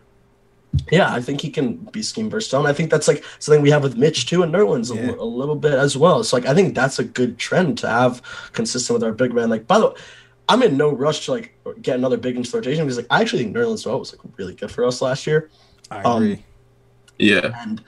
Yeah, 0.92 1.10
I 1.12 1.22
think 1.22 1.40
he 1.40 1.50
can 1.50 1.76
be 1.92 2.02
scheme 2.02 2.28
versatile. 2.28 2.60
And 2.60 2.68
I 2.68 2.74
think 2.74 2.90
that's 2.90 3.08
like 3.08 3.24
something 3.38 3.62
we 3.62 3.70
have 3.70 3.82
with 3.82 3.96
Mitch 3.96 4.26
too 4.26 4.42
and 4.42 4.52
Nerlens 4.52 4.92
a 4.92 4.96
Yeah. 4.96 5.14
a 5.18 5.24
little 5.24 5.56
bit 5.56 5.72
as 5.72 5.96
well. 5.96 6.22
So 6.22 6.36
like 6.36 6.44
I 6.44 6.52
think 6.54 6.74
that's 6.74 6.98
a 6.98 7.04
good 7.04 7.38
trend 7.38 7.78
to 7.78 7.88
have 7.88 8.20
consistent 8.52 8.94
with 8.94 9.02
our 9.02 9.12
big 9.12 9.32
man. 9.32 9.48
Like 9.48 9.66
by 9.66 9.78
the 9.78 9.86
way, 9.88 9.94
I'm 10.48 10.62
in 10.62 10.76
no 10.76 10.90
rush 10.90 11.26
to 11.26 11.32
like 11.32 11.54
get 11.82 11.96
another 11.96 12.16
big 12.16 12.36
into 12.36 12.50
the 12.50 12.58
rotation 12.58 12.84
because 12.84 12.96
like 12.96 13.06
I 13.10 13.20
actually 13.20 13.42
think 13.42 13.56
Nerlens 13.56 13.84
Noel 13.86 13.98
was 13.98 14.12
like 14.12 14.20
really 14.38 14.54
good 14.54 14.70
for 14.70 14.84
us 14.84 15.02
last 15.02 15.26
year. 15.26 15.50
I 15.90 16.02
Um, 16.02 16.22
agree. 16.22 16.44
Yeah. 17.18 17.52
And 17.62 17.82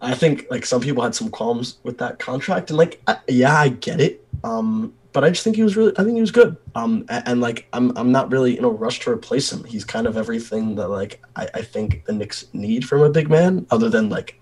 I 0.00 0.14
think 0.14 0.46
like 0.50 0.66
some 0.66 0.80
people 0.80 1.02
had 1.02 1.14
some 1.14 1.30
qualms 1.30 1.78
with 1.82 1.98
that 1.98 2.18
contract, 2.18 2.70
and 2.70 2.76
like 2.76 3.00
I, 3.06 3.16
yeah, 3.28 3.58
I 3.58 3.68
get 3.68 4.00
it. 4.00 4.26
Um, 4.42 4.92
but 5.12 5.24
I 5.24 5.30
just 5.30 5.44
think 5.44 5.56
he 5.56 5.62
was 5.62 5.76
really, 5.76 5.92
I 5.96 6.02
think 6.02 6.16
he 6.16 6.20
was 6.20 6.32
good. 6.32 6.56
Um, 6.74 7.06
and, 7.08 7.28
and 7.28 7.40
like 7.40 7.68
I'm, 7.72 7.96
I'm 7.96 8.10
not 8.12 8.30
really 8.30 8.58
in 8.58 8.64
a 8.64 8.68
rush 8.68 8.98
to 9.00 9.10
replace 9.10 9.50
him. 9.50 9.64
He's 9.64 9.84
kind 9.84 10.06
of 10.06 10.16
everything 10.16 10.74
that 10.74 10.88
like 10.88 11.22
I, 11.36 11.48
I 11.54 11.62
think 11.62 12.04
the 12.04 12.12
Knicks 12.12 12.46
need 12.52 12.86
from 12.86 13.02
a 13.02 13.08
big 13.08 13.30
man, 13.30 13.66
other 13.70 13.88
than 13.88 14.10
like 14.10 14.38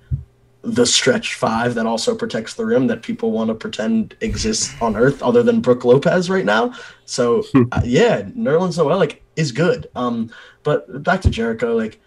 the 0.63 0.87
stretch 0.87 1.35
five 1.35 1.75
that 1.75 1.87
also 1.87 2.15
protects 2.15 2.55
the 2.55 2.65
rim 2.65 2.87
that 2.87 3.03
people 3.03 3.33
want 3.33 3.49
to 3.49 3.55
pretend 3.55 4.17
exists 4.21 4.73
on 4.81 4.97
Earth, 4.97 5.23
other 5.23 5.43
than 5.43 5.61
Brook 5.61 5.85
Lopez 5.85 6.31
right 6.31 6.45
now. 6.45 6.73
So 7.05 7.45
uh, 7.73 7.83
yeah, 7.85 8.23
Nerlens 8.23 8.79
Noel 8.79 8.99
like 8.99 9.23
is 9.37 9.53
good. 9.53 9.89
Um, 9.95 10.31
but 10.63 11.03
back 11.03 11.21
to 11.23 11.31
Jericho, 11.31 11.77
like 11.77 12.01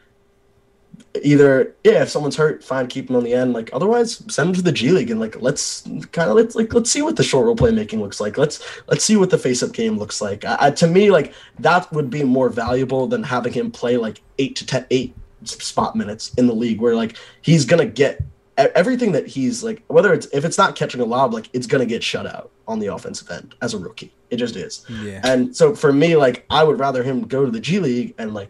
either 1.23 1.75
yeah, 1.83 2.03
if 2.03 2.09
someone's 2.09 2.35
hurt, 2.35 2.63
fine, 2.63 2.87
keep 2.87 3.09
him 3.09 3.15
on 3.17 3.23
the 3.23 3.33
end. 3.33 3.53
Like 3.53 3.69
otherwise, 3.73 4.23
send 4.33 4.49
him 4.49 4.55
to 4.55 4.61
the 4.61 4.71
G 4.71 4.91
League 4.91 5.11
and 5.11 5.19
like 5.19 5.41
let's 5.41 5.81
kind 6.11 6.29
of 6.29 6.35
let's 6.35 6.55
like 6.55 6.73
let's 6.73 6.89
see 6.89 7.01
what 7.01 7.17
the 7.17 7.23
short 7.23 7.45
roll 7.45 7.55
playmaking 7.55 7.99
looks 7.99 8.21
like. 8.21 8.37
Let's 8.37 8.65
let's 8.87 9.03
see 9.03 9.17
what 9.17 9.29
the 9.29 9.37
face 9.37 9.63
up 9.63 9.73
game 9.73 9.97
looks 9.97 10.21
like. 10.21 10.45
I, 10.45 10.57
I, 10.59 10.71
to 10.71 10.87
me, 10.87 11.11
like 11.11 11.33
that 11.59 11.91
would 11.91 12.09
be 12.09 12.23
more 12.23 12.49
valuable 12.49 13.07
than 13.07 13.23
having 13.23 13.53
him 13.53 13.71
play 13.71 13.97
like 13.97 14.21
eight 14.39 14.55
to 14.57 14.65
ten 14.65 14.85
eight 14.91 15.13
spot 15.43 15.95
minutes 15.95 16.33
in 16.35 16.47
the 16.47 16.55
league, 16.55 16.79
where 16.79 16.95
like 16.95 17.17
he's 17.41 17.65
gonna 17.65 17.85
get 17.85 18.21
everything 18.57 19.11
that 19.11 19.27
he's 19.27 19.63
like 19.63 19.83
whether 19.87 20.13
it's 20.13 20.27
if 20.27 20.45
it's 20.45 20.57
not 20.57 20.75
catching 20.75 21.01
a 21.01 21.05
lob, 21.05 21.33
like 21.33 21.49
it's 21.53 21.67
gonna 21.67 21.85
get 21.85 22.03
shut 22.03 22.25
out 22.25 22.51
on 22.67 22.79
the 22.79 22.87
offensive 22.87 23.29
end 23.29 23.55
as 23.61 23.73
a 23.73 23.77
rookie. 23.77 24.13
It 24.29 24.37
just 24.37 24.55
is. 24.55 24.85
Yeah. 24.89 25.21
And 25.23 25.55
so 25.55 25.75
for 25.75 25.93
me, 25.93 26.15
like 26.15 26.45
I 26.49 26.63
would 26.63 26.79
rather 26.79 27.03
him 27.03 27.27
go 27.27 27.45
to 27.45 27.51
the 27.51 27.59
G 27.59 27.79
League 27.79 28.15
and 28.17 28.33
like 28.33 28.49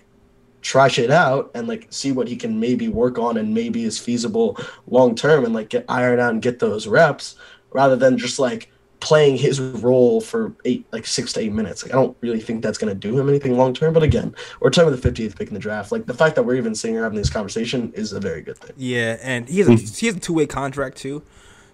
try 0.62 0.88
shit 0.88 1.12
out 1.12 1.52
and 1.54 1.68
like 1.68 1.88
see 1.92 2.12
what 2.12 2.28
he 2.28 2.36
can 2.36 2.60
maybe 2.60 2.88
work 2.88 3.20
on 3.20 3.38
and 3.38 3.54
maybe 3.54 3.84
is 3.84 4.00
feasible 4.00 4.58
long 4.88 5.14
term 5.14 5.46
and 5.46 5.54
like 5.54 5.70
get 5.70 5.86
iron 5.88 6.20
out 6.20 6.34
and 6.34 6.42
get 6.42 6.58
those 6.58 6.88
reps 6.88 7.36
rather 7.72 7.96
than 7.96 8.18
just 8.18 8.40
like 8.40 8.72
playing 9.06 9.38
his 9.38 9.60
role 9.60 10.20
for 10.20 10.52
eight 10.66 10.84
like 10.92 11.06
six 11.06 11.32
to 11.32 11.40
eight 11.40 11.54
minutes. 11.54 11.84
Like 11.84 11.94
I 11.94 11.96
don't 11.96 12.18
really 12.22 12.42
think 12.42 12.64
that's 12.64 12.80
gonna 12.80 12.96
do 12.96 13.18
him 13.18 13.30
anything 13.30 13.56
long 13.56 13.72
term. 13.72 13.94
But 13.94 14.02
again, 14.02 14.34
we're 14.60 14.72
talking 14.72 14.90
about 14.90 15.00
the 15.00 15.12
50th 15.12 15.38
pick 15.38 15.48
in 15.48 15.54
the 15.54 15.60
draft. 15.60 15.92
Like 15.92 16.08
the 16.08 16.14
fact 16.16 16.36
that 16.36 16.44
we're 16.44 16.56
even 16.56 16.74
sitting 16.74 16.96
here 16.96 17.04
having 17.04 17.18
this 17.18 17.30
conversation 17.30 17.94
is 17.94 18.14
a 18.14 18.20
very 18.20 18.42
good 18.42 18.58
thing. 18.58 18.74
Yeah, 18.76 19.18
and 19.22 19.48
he 19.48 19.60
has 19.60 19.68
a, 19.68 19.76
he 19.76 20.08
has 20.08 20.16
a 20.16 20.20
two 20.20 20.34
way 20.34 20.48
contract 20.48 20.98
too, 20.98 21.22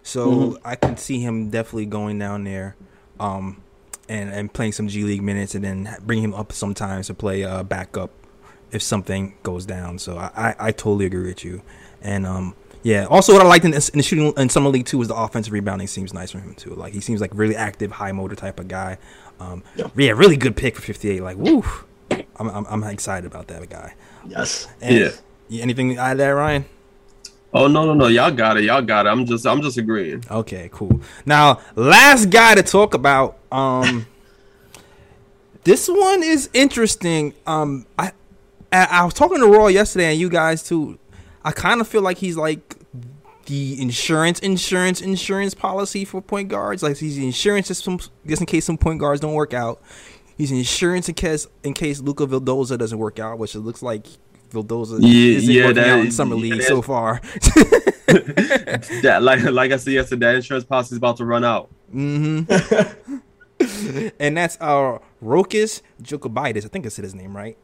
so 0.04 0.60
I 0.66 0.76
can 0.76 0.98
see 0.98 1.20
him 1.22 1.50
definitely 1.50 1.86
going 1.86 2.20
down 2.20 2.44
there, 2.44 2.76
um, 3.18 3.64
and 4.10 4.30
and 4.30 4.54
playing 4.54 4.74
some 4.74 4.90
G 4.90 5.06
League 5.06 5.24
minutes, 5.24 5.56
and 5.56 5.64
then 5.64 5.96
bring 6.02 6.22
him 6.22 6.34
up 6.34 6.52
sometimes 6.52 7.08
to 7.08 7.14
play 7.14 7.46
uh, 7.46 7.64
backup 7.64 8.12
if 8.74 8.82
something 8.82 9.36
goes 9.42 9.66
down. 9.66 10.00
So 10.00 10.18
I, 10.18 10.32
I, 10.36 10.56
I 10.68 10.72
totally 10.74 11.06
agree 11.06 11.28
with 11.28 11.46
you, 11.46 11.62
and 12.02 12.26
um. 12.26 12.56
Yeah. 12.84 13.06
Also, 13.06 13.34
what 13.34 13.42
I 13.42 13.48
liked 13.48 13.66
in, 13.66 13.72
this, 13.72 13.90
in 13.90 13.98
the 14.00 14.04
shooting 14.04 14.34
in 14.38 14.50
summer 14.50 14.70
league 14.70 14.86
too 14.86 14.98
was 14.98 15.08
the 15.08 15.16
offensive 15.16 15.54
rebounding 15.54 15.88
seems 15.88 16.14
nice 16.14 16.32
for 16.32 16.40
him 16.40 16.56
too. 16.56 16.72
Like 16.72 16.94
he 16.94 17.00
seems 17.00 17.22
like 17.22 17.32
really 17.34 17.56
active, 17.56 17.92
high 17.92 18.12
motor 18.12 18.36
type 18.36 18.60
of 18.60 18.68
guy. 18.68 18.98
Um, 19.40 19.64
Yeah. 19.76 19.88
yeah. 19.96 20.12
really 20.12 20.38
good 20.38 20.56
pick 20.56 20.76
for 20.76 20.82
58. 20.82 21.22
Like, 21.22 21.38
woo, 21.38 21.64
I'm, 22.38 22.50
I'm, 22.50 22.66
I'm 22.68 22.84
excited 22.86 23.26
about 23.26 23.48
that 23.48 23.70
guy. 23.70 23.94
Yes. 24.28 24.68
And, 24.82 24.96
Yeah. 24.96 25.10
yeah. 25.50 25.64
Anything 25.64 25.90
to 25.96 25.98
add 25.98 26.18
there, 26.18 26.36
Ryan? 26.36 26.66
Oh 27.54 27.68
no 27.68 27.84
no 27.86 27.94
no! 27.94 28.08
Y'all 28.08 28.32
got 28.32 28.56
it. 28.56 28.64
Y'all 28.64 28.82
got 28.82 29.06
it. 29.06 29.10
I'm 29.10 29.26
just 29.26 29.46
I'm 29.46 29.62
just 29.62 29.78
agreeing. 29.78 30.24
Okay, 30.32 30.70
cool. 30.72 31.02
Now, 31.26 31.60
last 31.76 32.30
guy 32.30 32.56
to 32.56 32.64
talk 32.64 32.94
about. 32.94 33.40
Um, 33.52 34.06
this 35.66 35.90
one 35.90 36.24
is 36.24 36.50
interesting. 36.54 37.34
Um, 37.46 37.86
I, 38.00 38.14
I 38.72 38.88
I 38.92 39.04
was 39.04 39.14
talking 39.14 39.40
to 39.40 39.48
Raw 39.48 39.68
yesterday, 39.68 40.12
and 40.12 40.20
you 40.20 40.30
guys 40.30 40.64
too. 40.64 40.98
I 41.44 41.52
kind 41.52 41.82
of 41.82 41.88
feel 41.88 42.02
like 42.02 42.18
he's 42.18 42.38
like 42.38 42.76
the 43.46 43.82
insurance, 43.82 44.40
insurance, 44.40 45.02
insurance 45.02 45.54
policy 45.54 46.06
for 46.06 46.22
point 46.22 46.50
guards. 46.50 46.84
Like 46.84 46.98
he's 46.98 47.16
the 47.18 47.26
insurance 47.26 47.68
just, 47.68 47.84
some, 47.84 48.00
just 48.26 48.42
in 48.42 48.46
case 48.46 48.66
some 48.66 48.78
point 48.78 49.00
guards 49.00 49.20
don't 49.22 49.34
work 49.34 49.54
out. 49.54 49.82
He's 50.38 50.52
insurance 50.52 51.08
in 51.10 51.16
case 51.16 51.48
in 51.64 51.74
case 51.74 52.00
Luca 52.00 52.26
Vildoza 52.26 52.78
doesn't 52.78 52.98
work 52.98 53.20
out, 53.20 53.38
which 53.40 53.54
it 53.56 53.60
looks 53.60 53.82
like 53.84 54.06
Vildoza 54.52 54.98
Yeah, 55.02 55.38
isn't 55.38 55.54
yeah, 55.54 55.62
working 55.66 55.76
that- 55.76 55.90
out 55.90 56.00
in 56.06 56.12
summer 56.12 56.36
yeah, 56.36 56.42
league 56.42 56.60
that- 56.62 56.68
so 56.68 56.82
far. 56.82 57.22
That 59.04 59.20
like 59.24 59.42
like 59.44 59.72
I 59.72 59.78
said 59.78 59.94
yesterday, 59.94 60.26
that 60.26 60.36
insurance 60.36 60.66
policy 60.66 60.94
is 60.96 60.98
about 60.98 61.16
to 61.18 61.26
run 61.26 61.46
out. 61.46 61.70
Mm-hmm. 61.96 62.48
and 64.20 64.36
that's 64.36 64.58
our 64.60 65.02
Rokas 65.24 65.82
Jokubaitis. 66.04 66.66
I 66.66 66.68
think 66.68 66.86
I 66.86 66.90
said 66.90 67.06
his 67.06 67.16
name 67.16 67.36
right. 67.38 67.58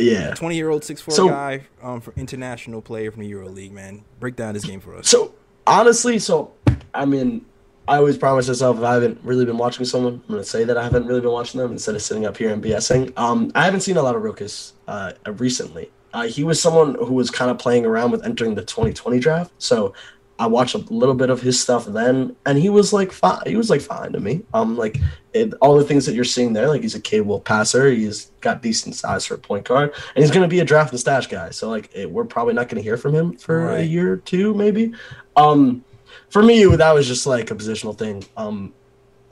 Yeah. 0.00 0.34
Twenty 0.34 0.56
year 0.56 0.70
old 0.70 0.84
six 0.84 1.00
four 1.00 1.14
So- 1.14 1.28
guy, 1.28 1.62
um, 1.82 2.00
for 2.00 2.12
international 2.16 2.80
player 2.82 3.10
from 3.10 3.22
the 3.22 3.28
Euro 3.28 3.48
League. 3.48 3.72
Man, 3.72 4.04
break 4.18 4.36
down 4.36 4.54
this 4.54 4.64
game 4.64 4.80
for 4.80 4.96
us. 4.96 5.08
So 5.08 5.34
honestly, 5.66 6.18
so 6.18 6.52
I 6.94 7.04
mean, 7.04 7.44
I 7.88 7.96
always 7.96 8.16
promise 8.16 8.48
myself 8.48 8.78
if 8.78 8.84
I 8.84 8.94
haven't 8.94 9.18
really 9.22 9.44
been 9.44 9.58
watching 9.58 9.84
someone, 9.84 10.14
I'm 10.28 10.34
gonna 10.34 10.44
say 10.44 10.64
that 10.64 10.76
I 10.78 10.82
haven't 10.84 11.06
really 11.06 11.20
been 11.20 11.30
watching 11.32 11.60
them 11.60 11.72
instead 11.72 11.94
of 11.94 12.02
sitting 12.02 12.24
up 12.26 12.36
here 12.36 12.50
and 12.52 12.62
BSing. 12.62 13.12
Um, 13.18 13.50
I 13.54 13.64
haven't 13.64 13.80
seen 13.80 13.96
a 13.96 14.02
lot 14.02 14.14
of 14.16 14.22
Rokas 14.22 14.72
uh, 14.88 15.12
recently. 15.26 15.90
Uh, 16.12 16.24
he 16.24 16.42
was 16.42 16.60
someone 16.60 16.94
who 16.96 17.14
was 17.14 17.30
kind 17.30 17.50
of 17.50 17.58
playing 17.58 17.86
around 17.86 18.10
with 18.10 18.24
entering 18.24 18.54
the 18.56 18.62
2020 18.64 19.20
draft, 19.20 19.52
so 19.58 19.94
I 20.40 20.46
watched 20.46 20.74
a 20.74 20.78
little 20.78 21.14
bit 21.14 21.28
of 21.28 21.42
his 21.42 21.60
stuff 21.60 21.84
then, 21.84 22.34
and 22.46 22.56
he 22.56 22.70
was 22.70 22.94
like 22.94 23.12
fine. 23.12 23.42
He 23.44 23.56
was 23.56 23.68
like 23.68 23.82
fine 23.82 24.10
to 24.12 24.20
me. 24.20 24.42
Um, 24.54 24.74
like 24.74 24.96
it, 25.34 25.52
all 25.60 25.76
the 25.76 25.84
things 25.84 26.06
that 26.06 26.14
you're 26.14 26.24
seeing 26.24 26.54
there, 26.54 26.66
like 26.66 26.80
he's 26.80 26.94
a 26.94 27.00
capable 27.00 27.40
passer. 27.40 27.90
He's 27.90 28.32
got 28.40 28.62
decent 28.62 28.94
size 28.94 29.26
for 29.26 29.34
a 29.34 29.38
point 29.38 29.66
guard, 29.66 29.92
and 30.14 30.24
he's 30.24 30.30
going 30.30 30.42
to 30.42 30.48
be 30.48 30.60
a 30.60 30.64
draft 30.64 30.92
and 30.92 30.98
stash 30.98 31.26
guy. 31.26 31.50
So 31.50 31.68
like 31.68 31.90
it, 31.94 32.10
we're 32.10 32.24
probably 32.24 32.54
not 32.54 32.70
going 32.70 32.76
to 32.76 32.82
hear 32.82 32.96
from 32.96 33.14
him 33.14 33.36
for 33.36 33.72
a 33.72 33.82
year 33.82 34.14
or 34.14 34.16
two, 34.16 34.54
maybe. 34.54 34.94
Um, 35.36 35.84
for 36.30 36.42
me, 36.42 36.64
that 36.64 36.94
was 36.94 37.06
just 37.06 37.26
like 37.26 37.50
a 37.50 37.54
positional 37.54 37.96
thing. 37.96 38.24
Um, 38.34 38.72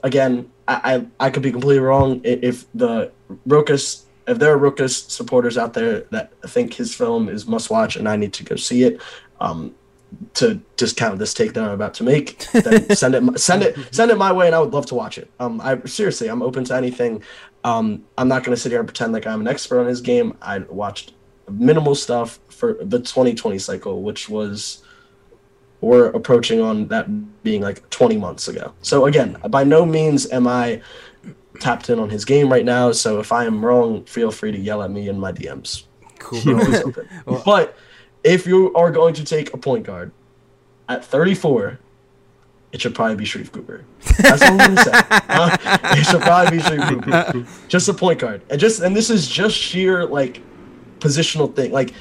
again, 0.04 0.50
I, 0.68 1.06
I, 1.18 1.26
I 1.26 1.30
could 1.30 1.42
be 1.42 1.52
completely 1.52 1.80
wrong 1.80 2.20
if 2.22 2.66
the 2.74 3.12
Rokas 3.48 4.04
if 4.26 4.38
there 4.38 4.52
are 4.52 4.59
Rokas 4.59 5.09
supporters 5.11 5.56
out 5.56 5.72
there 5.72 6.00
that 6.11 6.38
think 6.42 6.74
his 6.74 6.94
film 6.94 7.30
is 7.30 7.46
must 7.46 7.70
watch 7.70 7.96
and 7.96 8.06
I 8.06 8.16
need 8.16 8.34
to 8.34 8.44
go 8.44 8.56
see 8.56 8.82
it, 8.82 9.00
um, 9.40 9.74
to 10.34 10.61
discount 10.76 11.18
this 11.18 11.34
take 11.34 11.52
that 11.54 11.64
I'm 11.64 11.70
about 11.70 11.94
to 11.94 12.04
make, 12.04 12.38
then 12.52 12.90
send 12.96 13.14
it 13.14 13.40
send 13.40 13.62
it 13.62 13.76
send 13.94 14.11
it 14.11 14.18
my 14.18 14.32
way 14.32 14.46
and 14.46 14.54
I 14.54 14.61
would 14.61 14.72
love 14.72 14.86
to 14.86 14.94
watch 14.94 15.18
it. 15.18 15.30
Um, 15.38 15.61
I 15.61 15.80
seriously 15.84 16.28
I'm 16.28 16.42
open 16.42 16.64
to 16.64 16.74
anything. 16.74 17.22
Um, 17.64 18.04
I'm 18.16 18.28
not 18.28 18.44
going 18.44 18.54
to 18.54 18.61
sit 18.61 18.72
here 18.72 18.80
and 18.80 18.88
pretend 18.88 19.12
like 19.12 19.26
I'm 19.26 19.40
an 19.40 19.48
expert 19.48 19.80
on 19.80 19.86
his 19.86 20.00
game. 20.00 20.36
I 20.40 20.59
watched 20.59 21.12
minimal 21.50 21.94
stuff 21.94 22.38
for 22.48 22.74
the 22.74 22.98
2020 22.98 23.59
cycle, 23.59 24.02
which 24.02 24.28
was 24.28 24.82
we're 25.80 26.06
approaching 26.06 26.61
on 26.61 26.88
that 26.88 27.42
being 27.42 27.62
like 27.62 27.88
20 27.90 28.16
months 28.16 28.48
ago. 28.48 28.72
So 28.82 29.06
again, 29.06 29.36
by 29.48 29.64
no 29.64 29.86
means 29.86 30.30
am 30.30 30.46
I 30.46 30.82
tapped 31.61 31.90
in 31.90 31.98
on 31.98 32.11
his 32.11 32.24
game 32.24 32.50
right 32.50 32.64
now. 32.64 32.92
So 32.92 33.20
if 33.20 33.32
I 33.32 33.44
am 33.44 33.64
wrong, 33.64 34.04
feel 34.04 34.30
free 34.30 34.52
to 34.52 34.59
yell 34.59 34.82
at 34.82 34.90
me 34.90 35.09
in 35.09 35.18
my 35.18 35.32
DMs. 35.32 35.84
Cool, 36.18 36.61
always 36.61 36.82
but 37.44 37.76
if 38.28 38.46
you 38.46 38.72
are 38.74 38.90
going 38.90 39.14
to 39.14 39.24
take 39.24 39.54
a 39.54 39.56
point 39.56 39.84
guard 39.86 40.12
at 40.88 41.04
34, 41.04 41.78
it 42.72 42.80
should 42.82 42.94
probably 42.94 43.16
be 43.16 43.24
Sharife 43.24 43.50
Cooper. 43.50 43.84
That's 44.18 44.42
what 44.42 44.52
I'm 44.52 44.58
gonna 44.58 44.84
say. 44.84 44.92
Uh, 45.38 45.56
it 45.96 46.04
should 46.04 46.20
probably 46.20 46.58
be 46.58 46.62
Sharife 46.62 47.04
Cooper. 47.04 47.46
Just 47.68 47.88
a 47.88 47.94
point 47.94 48.18
guard, 48.18 48.42
and 48.50 48.60
just 48.60 48.80
and 48.80 48.94
this 48.94 49.08
is 49.08 49.28
just 49.28 49.56
sheer 49.56 50.04
like 50.04 50.42
positional 50.98 51.54
thing. 51.54 51.70
Like 51.70 51.94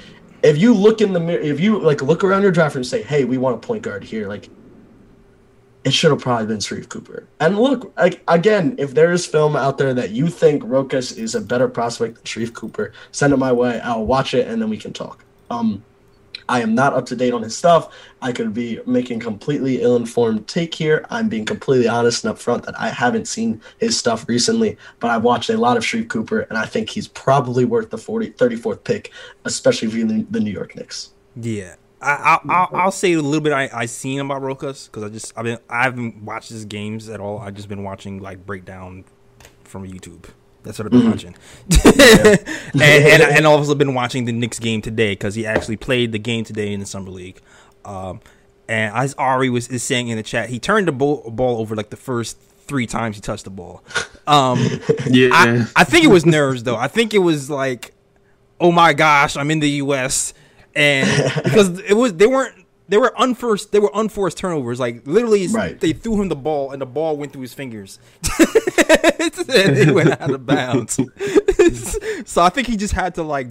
if 0.43 0.57
you 0.57 0.73
look 0.73 0.99
in 1.01 1.13
the 1.13 1.19
mirror, 1.19 1.39
if 1.39 1.59
you 1.59 1.80
like 1.80 2.01
look 2.01 2.23
around 2.23 2.41
your 2.41 2.51
draft 2.51 2.75
and 2.75 2.86
say, 2.86 3.03
"Hey, 3.03 3.23
we 3.23 3.38
want 3.38 3.55
a 3.55 3.59
point 3.65 3.84
guard 3.84 4.03
here," 4.03 4.28
like 4.28 4.49
it 5.84 5.93
should 5.93 6.11
have 6.11 6.19
probably 6.19 6.47
been 6.47 6.57
Sharife 6.57 6.89
Cooper. 6.89 7.28
And 7.39 7.57
look, 7.57 7.93
like 7.97 8.21
again, 8.28 8.75
if 8.78 8.93
there 8.93 9.11
is 9.11 9.25
film 9.25 9.55
out 9.55 9.78
there 9.78 9.93
that 9.93 10.11
you 10.11 10.28
think 10.28 10.63
Rokas 10.63 11.17
is 11.17 11.36
a 11.36 11.41
better 11.41 11.67
prospect 11.69 12.15
than 12.15 12.23
Sharife 12.23 12.53
Cooper, 12.53 12.91
send 13.11 13.34
it 13.34 13.38
my 13.38 13.53
way. 13.53 13.80
I'll 13.82 14.05
watch 14.05 14.34
it 14.34 14.47
and 14.47 14.61
then 14.61 14.69
we 14.69 14.78
can 14.78 14.91
talk. 14.91 15.23
Um, 15.49 15.84
I 16.50 16.62
am 16.62 16.76
not 16.76 16.93
up 16.93 17.06
to 17.08 17.16
date 17.16 17.34
on 17.34 17.41
his 17.43 17.58
stuff. 17.58 17.93
I 18.22 18.32
could 18.32 18.54
be 18.54 18.80
making 18.86 19.20
completely 19.20 19.82
ill-informed 19.82 20.48
take 20.48 20.74
here. 20.74 21.06
I'm 21.10 21.30
being 21.30 21.45
completely 21.45 21.88
honest 21.88 22.24
and 22.24 22.36
upfront 22.36 22.66
that 22.66 22.80
I 22.80 22.89
haven't 22.89 23.28
seen 23.28 23.62
his 23.80 23.98
stuff 23.98 24.28
recently, 24.28 24.78
but 25.00 25.10
I've 25.10 25.24
watched 25.24 25.50
a 25.50 25.58
lot 25.58 25.78
of 25.78 25.84
Sharife 25.84 26.10
Cooper, 26.10 26.41
and 26.41 26.58
I 26.58 26.66
think 26.66 26.89
he's 26.89 27.08
probably 27.08 27.66
worth 27.66 27.89
the 27.89 27.98
40, 27.98 28.32
34th 28.32 28.84
pick, 28.84 29.12
especially 29.45 29.89
for 29.89 29.98
the, 29.98 30.39
New 30.39 30.52
York 30.52 30.76
Knicks. 30.76 31.12
Yeah, 31.36 31.76
I, 32.02 32.12
I, 32.12 32.39
I'll, 32.50 32.70
I'll 32.74 32.91
say 32.91 33.14
a 33.14 33.22
little 33.22 33.41
bit 33.41 33.54
I 33.54 33.70
I 33.74 33.86
seen 33.86 34.20
about 34.20 34.41
Rokas 34.41 34.86
because 34.86 35.04
I 35.04 35.10
just 35.10 35.34
I've 35.36 35.43
been 35.43 35.60
I 35.70 35.84
haven't 35.84 36.24
watched 36.24 36.50
his 36.50 36.66
games 36.66 37.10
at 37.10 37.20
all. 37.20 37.39
I've 37.39 37.56
just 37.56 37.70
been 37.70 37.84
watching 37.84 38.22
like 38.22 38.45
breakdown 38.45 39.06
from 39.64 39.88
YouTube. 39.88 40.26
That's 40.68 40.80
what 40.80 40.86
I've 40.86 40.91
been 40.91 41.09
watching, 41.09 41.36
and, 41.72 42.84
and 42.84 43.24
I 43.24 43.30
and 43.38 43.47
also 43.47 43.74
been 43.74 43.93
watching 43.93 44.26
the 44.26 44.34
Knicks 44.34 44.59
game 44.59 44.82
today 44.82 45.13
because 45.13 45.34
he 45.34 45.45
actually 45.45 45.78
played 45.78 46.11
the 46.11 46.20
game 46.20 46.43
today 46.43 46.74
in 46.74 46.80
the 46.82 46.86
summer 46.86 47.09
league. 47.09 47.39
Um, 47.86 48.20
and 48.68 48.93
as 48.93 49.13
Ari 49.13 49.49
was 49.49 49.70
is 49.70 49.82
saying 49.82 50.09
in 50.09 50.18
the 50.18 50.24
chat, 50.24 50.49
he 50.49 50.59
turned 50.59 50.88
the 50.88 50.91
ball, 50.91 51.30
ball 51.32 51.59
over 51.61 51.76
like 51.76 51.89
the 51.89 51.95
first 51.97 52.38
three 52.68 52.86
times 52.86 53.15
he 53.15 53.22
touched 53.22 53.45
the 53.45 53.49
ball. 53.49 53.84
Um, 54.28 54.59
Yeah. 55.09 55.30
I, 55.32 55.68
I 55.78 55.84
think 55.86 56.03
it 56.03 56.09
was 56.09 56.26
nerves 56.26 56.63
though. 56.63 56.76
I 56.76 56.89
think 56.89 57.13
it 57.13 57.20
was 57.20 57.49
like, 57.49 57.93
oh 58.59 58.72
my 58.72 58.93
gosh, 58.93 59.38
I'm 59.38 59.49
in 59.51 59.59
the 59.59 59.70
U.S. 59.70 60.34
and 60.76 61.34
because 61.43 61.80
it 61.80 61.93
was 61.93 62.13
they 62.15 62.28
weren't 62.28 62.55
they 62.90 62.98
were 62.98 63.14
unforced 63.18 63.72
they 63.72 63.80
were 63.80 63.92
unforced 63.94 64.38
turnovers. 64.38 64.80
Like 64.80 65.06
literally, 65.06 65.48
Right. 65.48 65.80
they 65.80 65.94
threw 65.94 66.22
him 66.22 66.30
the 66.30 66.36
ball 66.36 66.72
and 66.72 66.82
the 66.82 66.86
ball 66.86 67.18
went 67.18 67.34
through 67.34 67.42
his 67.44 67.54
fingers 67.54 68.00
and 68.40 69.78
it 69.78 69.94
went 69.94 70.20
out 70.22 70.30
of 70.32 70.46
bounds. 70.46 70.96
so 72.26 72.42
I 72.42 72.50
think 72.50 72.68
he 72.68 72.78
just 72.78 72.94
had 72.94 73.16
to 73.16 73.24
like 73.24 73.48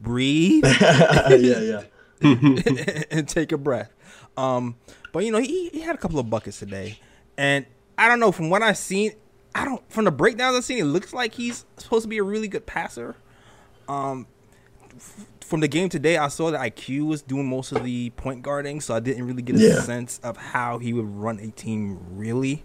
breathe 0.00 0.64
yeah, 0.80 1.82
yeah. 2.20 3.02
and 3.10 3.28
take 3.28 3.52
a 3.52 3.58
breath. 3.58 3.92
Um, 4.36 4.76
but 5.12 5.24
you 5.24 5.32
know, 5.32 5.38
he, 5.40 5.68
he 5.70 5.80
had 5.80 5.94
a 5.94 5.98
couple 5.98 6.18
of 6.18 6.28
buckets 6.30 6.58
today, 6.58 6.98
and 7.36 7.66
I 7.96 8.08
don't 8.08 8.20
know 8.20 8.32
from 8.32 8.50
what 8.50 8.62
I've 8.62 8.78
seen, 8.78 9.12
I 9.54 9.64
don't 9.64 9.82
from 9.90 10.04
the 10.04 10.12
breakdowns 10.12 10.56
I've 10.56 10.64
seen, 10.64 10.78
it 10.78 10.84
looks 10.84 11.12
like 11.12 11.34
he's 11.34 11.64
supposed 11.76 12.02
to 12.04 12.08
be 12.08 12.18
a 12.18 12.22
really 12.22 12.48
good 12.48 12.66
passer. 12.66 13.16
Um, 13.88 14.26
from 15.48 15.60
the 15.60 15.68
game 15.68 15.88
today, 15.88 16.18
I 16.18 16.28
saw 16.28 16.50
that 16.50 16.60
IQ 16.60 17.06
was 17.06 17.22
doing 17.22 17.46
most 17.48 17.72
of 17.72 17.82
the 17.82 18.10
point 18.10 18.42
guarding, 18.42 18.80
so 18.80 18.94
I 18.94 19.00
didn't 19.00 19.26
really 19.26 19.42
get 19.42 19.56
a 19.56 19.58
Yeah. 19.58 19.80
sense 19.82 20.20
of 20.22 20.36
how 20.36 20.78
he 20.78 20.92
would 20.92 21.06
run 21.08 21.38
a 21.40 21.50
team 21.50 21.98
really. 22.10 22.64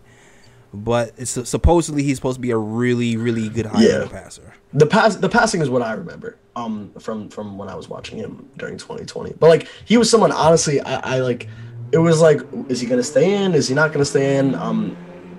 But 0.75 1.11
it's 1.17 1.31
supposedly 1.49 2.01
he's 2.03 2.17
supposed 2.17 2.35
to 2.37 2.41
be 2.41 2.49
a 2.51 2.57
really, 2.57 3.15
really 3.15 3.47
good 3.47 3.67
high 3.67 3.83
Yeah. 3.85 4.07
passer. 4.07 4.53
the 4.73 4.87
pass 4.87 5.15
the 5.15 5.29
passing 5.29 5.61
is 5.61 5.69
what 5.69 5.83
I 5.83 5.93
remember 5.93 6.35
um 6.55 6.91
from 6.99 7.29
from 7.29 7.59
when 7.59 7.69
I 7.69 7.75
was 7.75 7.87
watching 7.89 8.17
him 8.17 8.49
during 8.57 8.77
2020. 8.77 9.33
But 9.39 9.49
like 9.49 9.67
he 9.85 9.97
was 9.97 10.09
someone 10.09 10.31
honestly 10.31 10.81
I, 10.81 11.17
I 11.17 11.19
like 11.19 11.47
it 11.91 11.99
was 11.99 12.19
like 12.21 12.41
is 12.69 12.79
he 12.81 12.87
gonna 12.87 13.03
stay 13.03 13.35
in? 13.43 13.53
Is 13.53 13.67
he 13.67 13.75
not 13.75 13.93
gonna 13.93 14.03
stay 14.03 14.37
in? 14.37 14.55
Um 14.55 14.97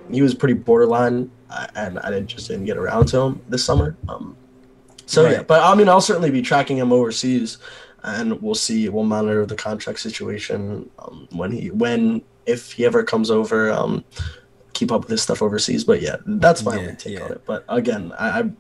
he 0.09 0.23
was 0.23 0.35
pretty 0.35 0.55
borderline 0.55 1.31
uh, 1.51 1.67
and 1.75 1.99
I 1.99 2.11
didn't 2.11 2.29
just 2.29 2.47
didn't 2.47 2.65
get 2.67 2.77
around 2.77 3.07
to 3.07 3.19
him 3.21 3.43
this 3.49 3.65
summer. 3.65 3.97
Um 4.09 4.37
so 5.07 5.29
yeah, 5.29 5.43
but 5.43 5.63
I 5.63 5.75
mean 5.75 5.89
I'll 5.89 6.01
certainly 6.01 6.31
be 6.31 6.43
tracking 6.43 6.79
him 6.79 6.93
overseas 6.93 7.59
and 8.03 8.41
we'll 8.43 8.55
see 8.55 8.89
we'll 8.89 9.05
monitor 9.05 9.47
the 9.47 9.57
contract 9.57 9.99
situation 10.01 10.89
um, 10.99 11.29
when 11.33 11.53
he 11.53 11.71
when 11.71 12.23
if 12.47 12.73
he 12.73 12.85
ever 12.85 13.03
comes 13.03 13.31
over 13.31 13.71
um 13.71 14.05
keep 14.75 14.93
up 14.93 15.03
with 15.03 15.11
his 15.11 15.23
stuff 15.23 15.41
overseas. 15.41 15.85
But 15.85 16.03
yeah, 16.03 16.17
that's 16.27 16.63
my 16.65 16.75
Yeah, 16.75 16.81
only 16.81 16.95
take 16.97 17.15
yeah. 17.15 17.25
on 17.25 17.33
it. 17.33 17.43
But 17.47 17.65
again, 17.69 18.13
I, 18.19 18.41
I 18.41 18.51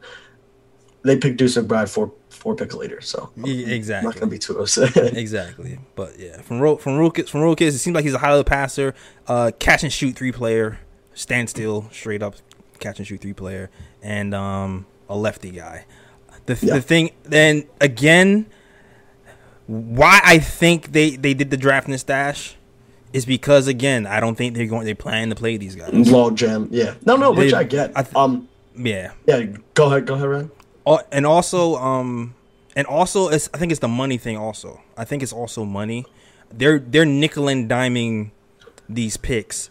they 1.02 1.18
picked 1.18 1.36
Deuce 1.36 1.56
McBride 1.56 1.88
for 1.90 2.12
four 2.30 2.56
picks 2.56 2.74
later, 2.74 3.00
so 3.02 3.30
I'm 3.36 3.44
exactly. 3.44 4.08
not 4.08 4.14
gonna 4.18 4.30
be 4.30 4.38
too 4.38 4.58
upset. 4.58 4.96
exactly. 4.96 5.78
But 5.94 6.18
yeah, 6.18 6.40
from 6.40 6.60
Ro- 6.60 6.76
from 6.76 6.94
Rokas, 6.94 7.28
from 7.28 7.40
Rokas, 7.40 7.68
it 7.68 7.78
seems 7.78 7.94
like 7.94 8.04
he's 8.04 8.14
a 8.14 8.18
high 8.18 8.30
level 8.30 8.44
passer, 8.44 8.94
uh, 9.26 9.50
catch 9.58 9.82
and 9.82 9.92
shoot 9.92 10.16
three 10.16 10.32
player, 10.32 10.78
standstill, 11.12 11.90
straight 11.90 12.22
up 12.22 12.36
catch 12.80 12.98
and 12.98 13.06
shoot 13.06 13.20
three 13.20 13.34
player, 13.34 13.70
and 14.02 14.34
um, 14.34 14.86
a 15.08 15.16
lefty 15.16 15.50
guy. 15.50 15.84
The, 16.46 16.58
Yeah. 16.62 16.74
the 16.74 16.80
thing 16.82 17.10
then 17.24 17.64
again, 17.80 18.46
why 19.66 20.20
I 20.24 20.38
think 20.38 20.92
they 20.92 21.16
they 21.16 21.34
did 21.34 21.50
the 21.50 21.56
draft 21.56 21.86
and 21.86 21.94
the 21.94 21.98
stash 21.98 22.56
is 23.12 23.24
because 23.24 23.66
again 23.66 24.06
I 24.06 24.20
don't 24.20 24.34
think 24.36 24.54
they're 24.54 24.66
going 24.66 24.84
they 24.84 24.94
plan 24.94 25.30
to 25.30 25.34
play 25.34 25.56
these 25.56 25.74
guys. 25.74 25.92
Log 26.10 26.36
jam, 26.36 26.68
yeah. 26.70 26.94
No, 27.06 27.16
no, 27.16 27.32
which 27.32 27.52
They- 27.52 27.56
I 27.58 27.62
get. 27.64 27.92
I 27.96 28.02
th- 28.02 28.14
um, 28.14 28.48
Yeah, 28.76 29.12
yeah. 29.26 29.46
Go 29.74 29.86
ahead, 29.86 30.06
go 30.06 30.14
ahead, 30.14 30.28
Ryan. 30.28 30.50
Oh, 30.86 31.00
and 31.12 31.24
also, 31.24 31.76
um, 31.76 32.34
and 32.76 32.86
also, 32.88 33.28
it's, 33.28 33.48
I 33.54 33.58
think 33.58 33.70
it's 33.70 33.80
the 33.80 33.88
money 33.88 34.18
thing. 34.18 34.36
Also, 34.36 34.80
I 34.98 35.04
think 35.04 35.22
it's 35.22 35.32
also 35.32 35.64
money. 35.64 36.04
They're 36.52 36.78
they're 36.78 37.06
nickel 37.06 37.48
and 37.48 37.70
diming 37.70 38.32
these 38.88 39.16
picks 39.16 39.70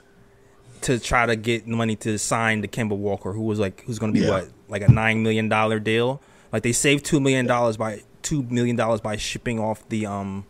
to 0.82 0.97
try 0.99 1.26
to 1.28 1.36
get 1.36 1.67
money 1.67 1.95
to 1.97 2.17
sign 2.17 2.62
the 2.62 2.67
Kemba 2.67 2.95
Walker, 2.97 3.33
who 3.33 3.41
was 3.41 3.59
like 3.59 3.83
who's 3.86 4.00
going 4.00 4.13
to 4.13 4.20
be 4.20 4.25
Yeah. 4.25 4.32
what 4.32 4.47
like 4.70 4.82
a 4.82 4.91
nine 4.91 5.21
million 5.21 5.50
dollar 5.50 5.79
deal. 5.79 6.20
Like 6.54 6.62
they 6.62 6.71
saved 6.71 7.04
two 7.04 7.20
million 7.20 7.47
dollars 7.47 7.78
by 7.78 8.04
two 8.21 8.43
million 8.43 8.75
dollars 8.75 9.01
by 9.01 9.17
shipping 9.17 9.59
off 9.59 9.89
the 9.89 10.05
um 10.05 10.46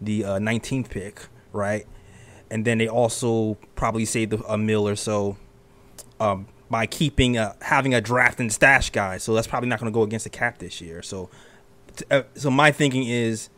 the 0.00 0.24
uh, 0.24 0.38
nineteenth 0.38 0.90
pick, 0.90 1.26
right? 1.52 1.86
And 2.50 2.64
then 2.66 2.76
they 2.76 2.86
also 2.86 3.56
probably 3.74 4.04
saved 4.04 4.34
a, 4.46 4.58
mill 4.58 4.86
or 4.86 4.94
so 4.94 5.38
um, 6.20 6.46
by 6.70 6.86
keeping 6.86 7.38
a, 7.38 7.56
having 7.62 7.94
a 7.94 8.00
draft 8.00 8.38
and 8.38 8.52
stash 8.52 8.90
guy. 8.90 9.16
So 9.16 9.34
that's 9.34 9.46
probably 9.46 9.68
not 9.70 9.80
going 9.80 9.90
to 9.90 9.94
go 9.94 10.02
against 10.02 10.24
the 10.24 10.30
cap 10.30 10.58
this 10.58 10.80
year. 10.80 11.02
So, 11.02 11.30
uh, 12.10 12.22
so 12.34 12.50
my 12.50 12.70
thinking 12.70 13.08
is, 13.08 13.48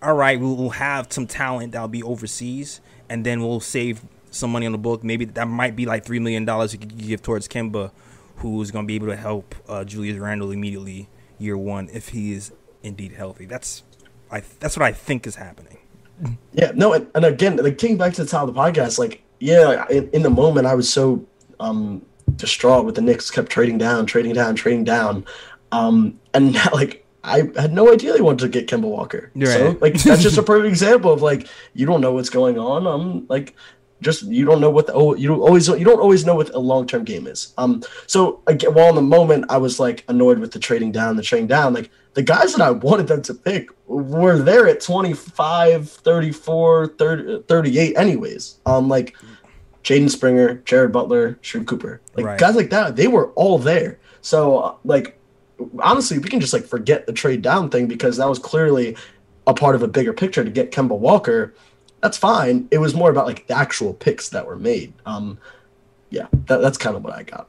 all 0.00 0.14
right, 0.14 0.40
we'll, 0.40 0.56
we'll 0.56 0.70
have 0.70 1.12
some 1.12 1.26
talent 1.26 1.72
that'll 1.72 1.88
be 1.88 2.04
overseas, 2.04 2.80
and 3.10 3.26
then 3.26 3.42
we'll 3.42 3.60
save 3.60 4.02
some 4.30 4.52
money 4.52 4.64
on 4.64 4.72
the 4.72 4.78
book. 4.78 5.02
Maybe 5.04 5.24
that 5.26 5.48
might 5.48 5.76
be 5.76 5.84
like 5.84 6.04
three 6.04 6.20
million 6.20 6.44
dollars 6.44 6.72
you 6.72 6.78
could 6.78 6.96
give 6.96 7.22
towards 7.22 7.48
Kemba, 7.48 7.90
who's 8.36 8.70
going 8.70 8.84
to 8.84 8.86
be 8.86 8.94
able 8.94 9.08
to 9.08 9.16
help 9.16 9.54
uh, 9.68 9.84
Julius 9.84 10.18
Randle 10.18 10.52
immediately 10.52 11.08
year 11.38 11.56
one 11.56 11.88
if 11.92 12.10
he 12.10 12.32
is 12.32 12.52
indeed 12.82 13.12
healthy. 13.12 13.46
That's 13.46 13.82
I 14.30 14.42
that's 14.60 14.76
what 14.76 14.84
I 14.84 14.92
think 14.92 15.26
is 15.26 15.36
happening. 15.36 15.78
Yeah, 16.52 16.72
no, 16.74 16.94
and, 16.94 17.06
and 17.14 17.24
again, 17.26 17.56
like 17.58 17.76
taking 17.78 17.98
back 17.98 18.14
to 18.14 18.24
the 18.24 18.28
top 18.30 18.48
of 18.48 18.54
the 18.54 18.60
podcast, 18.60 18.98
like, 18.98 19.22
yeah, 19.38 19.86
in, 19.90 20.08
in 20.10 20.22
the 20.22 20.30
moment, 20.30 20.66
I 20.66 20.74
was 20.74 20.88
so 20.90 21.24
um 21.60 22.02
distraught 22.36 22.84
with 22.86 22.94
the 22.94 23.02
Knicks 23.02 23.30
kept 23.30 23.50
trading 23.50 23.78
down, 23.78 24.06
trading 24.06 24.32
down, 24.32 24.54
trading 24.54 24.84
down, 24.84 25.24
um, 25.72 26.18
and 26.34 26.52
now, 26.54 26.68
like, 26.72 27.04
I 27.22 27.50
had 27.56 27.72
no 27.72 27.92
idea 27.92 28.12
they 28.14 28.20
wanted 28.20 28.44
to 28.44 28.48
get 28.48 28.66
Kemba 28.68 28.88
Walker. 28.88 29.30
So 29.44 29.66
Right. 29.66 29.82
like 29.82 29.94
that's 29.94 30.22
just 30.22 30.38
a 30.38 30.42
perfect 30.52 30.68
example 30.68 31.12
of 31.12 31.22
like 31.22 31.48
you 31.74 31.84
don't 31.84 32.00
know 32.00 32.12
what's 32.12 32.30
going 32.30 32.56
on. 32.58 32.86
Um, 32.86 33.26
like 33.28 33.54
just 34.02 34.24
you 34.24 34.44
don't 34.44 34.60
know 34.60 34.70
what 34.70 34.86
the 34.86 34.92
oh 34.92 35.14
you 35.14 35.26
don't 35.28 35.40
always 35.40 35.68
you 35.68 35.84
don't 35.84 36.00
always 36.00 36.26
know 36.26 36.34
what 36.34 36.50
a 36.54 36.58
long 36.58 36.86
term 36.86 37.04
game 37.04 37.26
is. 37.26 37.54
Um, 37.56 37.82
so 38.06 38.42
again, 38.46 38.74
while 38.74 38.90
in 38.90 38.94
the 38.94 39.02
moment 39.02 39.46
I 39.48 39.56
was 39.56 39.80
like 39.80 40.04
annoyed 40.08 40.38
with 40.38 40.52
the 40.52 40.58
trading 40.58 40.92
down, 40.92 41.16
the 41.16 41.22
trading 41.22 41.46
down, 41.46 41.72
like 41.72 41.90
the 42.14 42.22
guys 42.22 42.52
that 42.54 42.62
I 42.62 42.70
wanted 42.70 43.06
them 43.08 43.22
to 43.22 43.34
pick 43.34 43.70
were 43.86 44.38
there 44.38 44.66
at 44.68 44.80
25, 44.80 45.88
34, 45.90 46.86
30, 46.88 47.42
38 47.46 47.96
anyways. 47.96 48.58
Um, 48.66 48.88
like 48.88 49.16
Jaden 49.84 50.10
Springer, 50.10 50.54
Jared 50.64 50.92
Butler, 50.92 51.38
Sharife 51.42 51.66
Cooper, 51.66 52.00
like 52.16 52.26
Right. 52.26 52.38
guys 52.38 52.56
like 52.56 52.70
that, 52.70 52.96
they 52.96 53.08
were 53.08 53.30
all 53.32 53.58
there. 53.58 53.98
So 54.20 54.58
uh, 54.58 54.74
like 54.84 55.18
honestly, 55.78 56.18
we 56.18 56.28
can 56.28 56.40
just 56.40 56.52
like 56.52 56.64
forget 56.64 57.06
the 57.06 57.12
trade 57.12 57.40
down 57.42 57.70
thing 57.70 57.86
because 57.86 58.18
that 58.18 58.28
was 58.28 58.38
clearly 58.38 58.96
a 59.46 59.54
part 59.54 59.74
of 59.74 59.82
a 59.82 59.88
bigger 59.88 60.12
picture 60.12 60.44
to 60.44 60.50
get 60.50 60.72
Kemba 60.72 60.98
Walker. 60.98 61.54
That's 62.00 62.18
fine. 62.18 62.68
It 62.70 62.78
was 62.78 62.94
more 62.94 63.10
about 63.10 63.26
like 63.26 63.46
the 63.46 63.56
actual 63.56 63.94
picks 63.94 64.28
that 64.30 64.46
were 64.46 64.56
made. 64.56 64.92
Um, 65.06 65.38
yeah, 66.10 66.28
that, 66.46 66.60
that's 66.60 66.78
kind 66.78 66.96
of 66.96 67.04
what 67.04 67.14
I 67.14 67.22
got. 67.22 67.48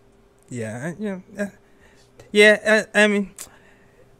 Yeah, 0.49 0.87
eh, 0.87 0.95
yeah, 0.99 1.19
yeah. 1.35 1.49
yeah 2.31 2.85
I, 2.93 3.03
I 3.03 3.07
mean, 3.07 3.31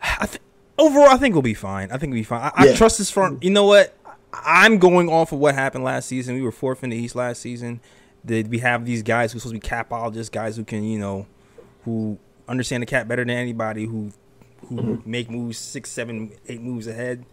I 0.02 0.26
th- 0.26 0.42
overall, 0.78 1.10
I 1.10 1.18
think 1.18 1.34
we'll 1.34 1.42
be 1.42 1.54
fine. 1.54 1.92
I 1.92 1.98
think 1.98 2.12
we'll 2.12 2.20
be 2.20 2.24
fine. 2.24 2.52
I, 2.56 2.70
I 2.70 2.74
trust 2.74 2.98
this 2.98 3.10
front. 3.10 3.44
You 3.44 3.50
know 3.50 3.66
what? 3.66 3.96
I'm 4.34 4.78
going 4.78 5.10
off 5.10 5.32
of 5.32 5.40
what 5.40 5.56
happened 5.56 5.84
last 5.84 6.08
season. 6.08 6.36
We 6.36 6.42
were 6.42 6.52
fourth 6.52 6.84
in 6.84 6.90
the 6.90 6.98
East 6.98 7.16
last 7.16 7.42
season. 7.42 7.80
Did 8.26 8.50
we 8.52 8.60
have 8.60 8.86
these 8.86 9.04
guys 9.04 9.32
who 9.32 9.40
supposed 9.40 9.56
to 9.56 9.62
be 9.62 9.68
capologists, 9.68 10.32
guys 10.32 10.58
who 10.58 10.66
can, 10.66 10.84
you 10.84 11.00
know, 11.00 11.26
who 11.86 12.20
understand 12.48 12.84
the 12.84 12.88
cap 12.88 13.08
better 13.08 13.24
than 13.24 13.36
anybody, 13.36 13.86
who 13.86 14.12
who 14.68 14.76
mm-hmm. 14.76 15.10
make 15.10 15.30
moves 15.30 15.58
six, 15.58 15.90
seven, 15.90 16.34
eight 16.48 16.62
moves 16.62 16.88
ahead. 16.88 17.26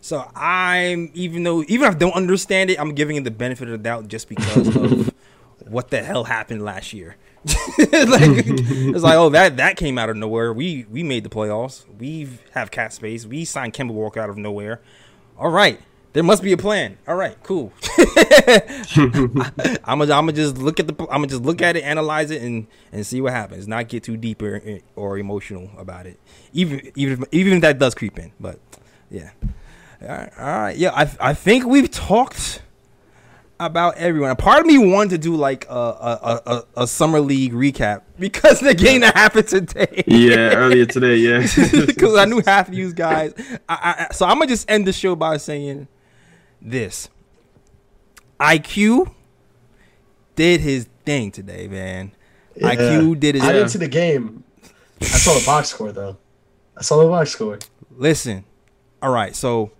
So 0.00 0.30
I'm 0.34 1.10
even 1.14 1.42
though 1.42 1.62
even 1.68 1.88
if 1.88 1.94
I 1.94 1.98
don't 1.98 2.14
understand 2.14 2.70
it, 2.70 2.78
I'm 2.80 2.94
giving 2.94 3.16
it 3.16 3.24
the 3.24 3.30
benefit 3.30 3.68
of 3.68 3.72
the 3.72 3.78
doubt 3.78 4.08
just 4.08 4.28
because 4.28 4.74
of 4.74 5.12
what 5.66 5.90
the 5.90 6.02
hell 6.02 6.24
happened 6.24 6.64
last 6.64 6.92
year. 6.92 7.16
like 7.78 7.78
it's 7.78 9.02
like, 9.02 9.14
oh, 9.14 9.30
that 9.30 9.56
that 9.56 9.76
came 9.76 9.98
out 9.98 10.10
of 10.10 10.16
nowhere. 10.16 10.52
We 10.52 10.86
we 10.90 11.02
made 11.02 11.24
the 11.24 11.30
playoffs. 11.30 11.84
We 11.98 12.28
have 12.52 12.70
cap 12.70 12.92
space. 12.92 13.26
We 13.26 13.44
signed 13.44 13.74
Kemba 13.74 13.92
Walker 13.92 14.20
out 14.20 14.30
of 14.30 14.36
nowhere. 14.36 14.80
All 15.38 15.50
right, 15.50 15.80
there 16.14 16.24
must 16.24 16.42
be 16.42 16.52
a 16.52 16.56
plan. 16.56 16.98
All 17.06 17.14
right, 17.14 17.36
cool. 17.42 17.72
I'm 19.84 19.98
gonna 19.98 20.14
I'm 20.14 20.26
gonna 20.26 20.32
just 20.32 20.58
look 20.58 20.80
at 20.80 20.88
the 20.88 20.94
I'm 21.02 21.22
gonna 21.22 21.28
just 21.28 21.42
look 21.42 21.62
at 21.62 21.76
it, 21.76 21.84
analyze 21.84 22.30
it, 22.30 22.42
and 22.42 22.66
and 22.92 23.06
see 23.06 23.20
what 23.20 23.32
happens. 23.32 23.68
Not 23.68 23.88
get 23.88 24.02
too 24.02 24.16
deep 24.16 24.42
or, 24.42 24.80
or 24.96 25.18
emotional 25.18 25.70
about 25.78 26.06
it. 26.06 26.18
Even 26.52 26.90
even 26.96 27.22
if, 27.22 27.28
even 27.32 27.52
if 27.54 27.60
that 27.62 27.78
does 27.78 27.94
creep 27.94 28.18
in, 28.18 28.32
but 28.40 28.58
yeah. 29.10 29.30
All 30.00 30.08
right, 30.08 30.32
all 30.38 30.46
right. 30.46 30.76
yeah. 30.76 30.92
I 30.94 31.10
I 31.20 31.34
think 31.34 31.66
we've 31.66 31.90
talked 31.90 32.62
about 33.60 33.96
everyone. 33.96 34.30
A 34.30 34.36
part 34.36 34.60
of 34.60 34.66
me 34.66 34.78
wanted 34.78 35.10
to 35.10 35.18
do 35.18 35.34
like 35.34 35.66
a 35.68 35.72
a, 35.72 36.42
a, 36.46 36.82
a 36.82 36.86
summer 36.86 37.20
league 37.20 37.52
recap 37.52 38.02
because 38.18 38.60
the 38.60 38.74
game 38.74 39.00
that 39.00 39.16
happened 39.16 39.48
today. 39.48 40.04
Yeah, 40.06 40.36
earlier 40.54 40.86
today, 40.86 41.16
yeah. 41.16 41.40
because 41.86 42.16
I 42.16 42.24
knew 42.26 42.42
half 42.44 42.68
of 42.68 42.74
you 42.74 42.92
guys. 42.92 43.34
I, 43.68 44.06
I, 44.08 44.14
so 44.14 44.26
I'm 44.26 44.38
gonna 44.38 44.46
just 44.46 44.70
end 44.70 44.86
the 44.86 44.92
show 44.92 45.16
by 45.16 45.36
saying 45.36 45.88
this: 46.62 47.08
IQ 48.38 49.12
did 50.36 50.60
his 50.60 50.88
thing 51.04 51.32
today, 51.32 51.66
man. 51.66 52.12
IQ 52.56 53.18
did 53.18 53.34
his. 53.34 53.44
I 53.44 53.52
didn't 53.52 53.70
see 53.70 53.78
the 53.78 53.88
game. 53.88 54.44
I 55.00 55.06
saw 55.06 55.34
the 55.38 55.44
box 55.44 55.70
score 55.70 55.92
though. 55.92 56.16
I 56.76 56.82
saw 56.82 57.02
the 57.02 57.08
box 57.08 57.30
score. 57.30 57.58
Listen, 57.96 58.44
all 59.02 59.10
right. 59.10 59.34
So, 59.34 59.72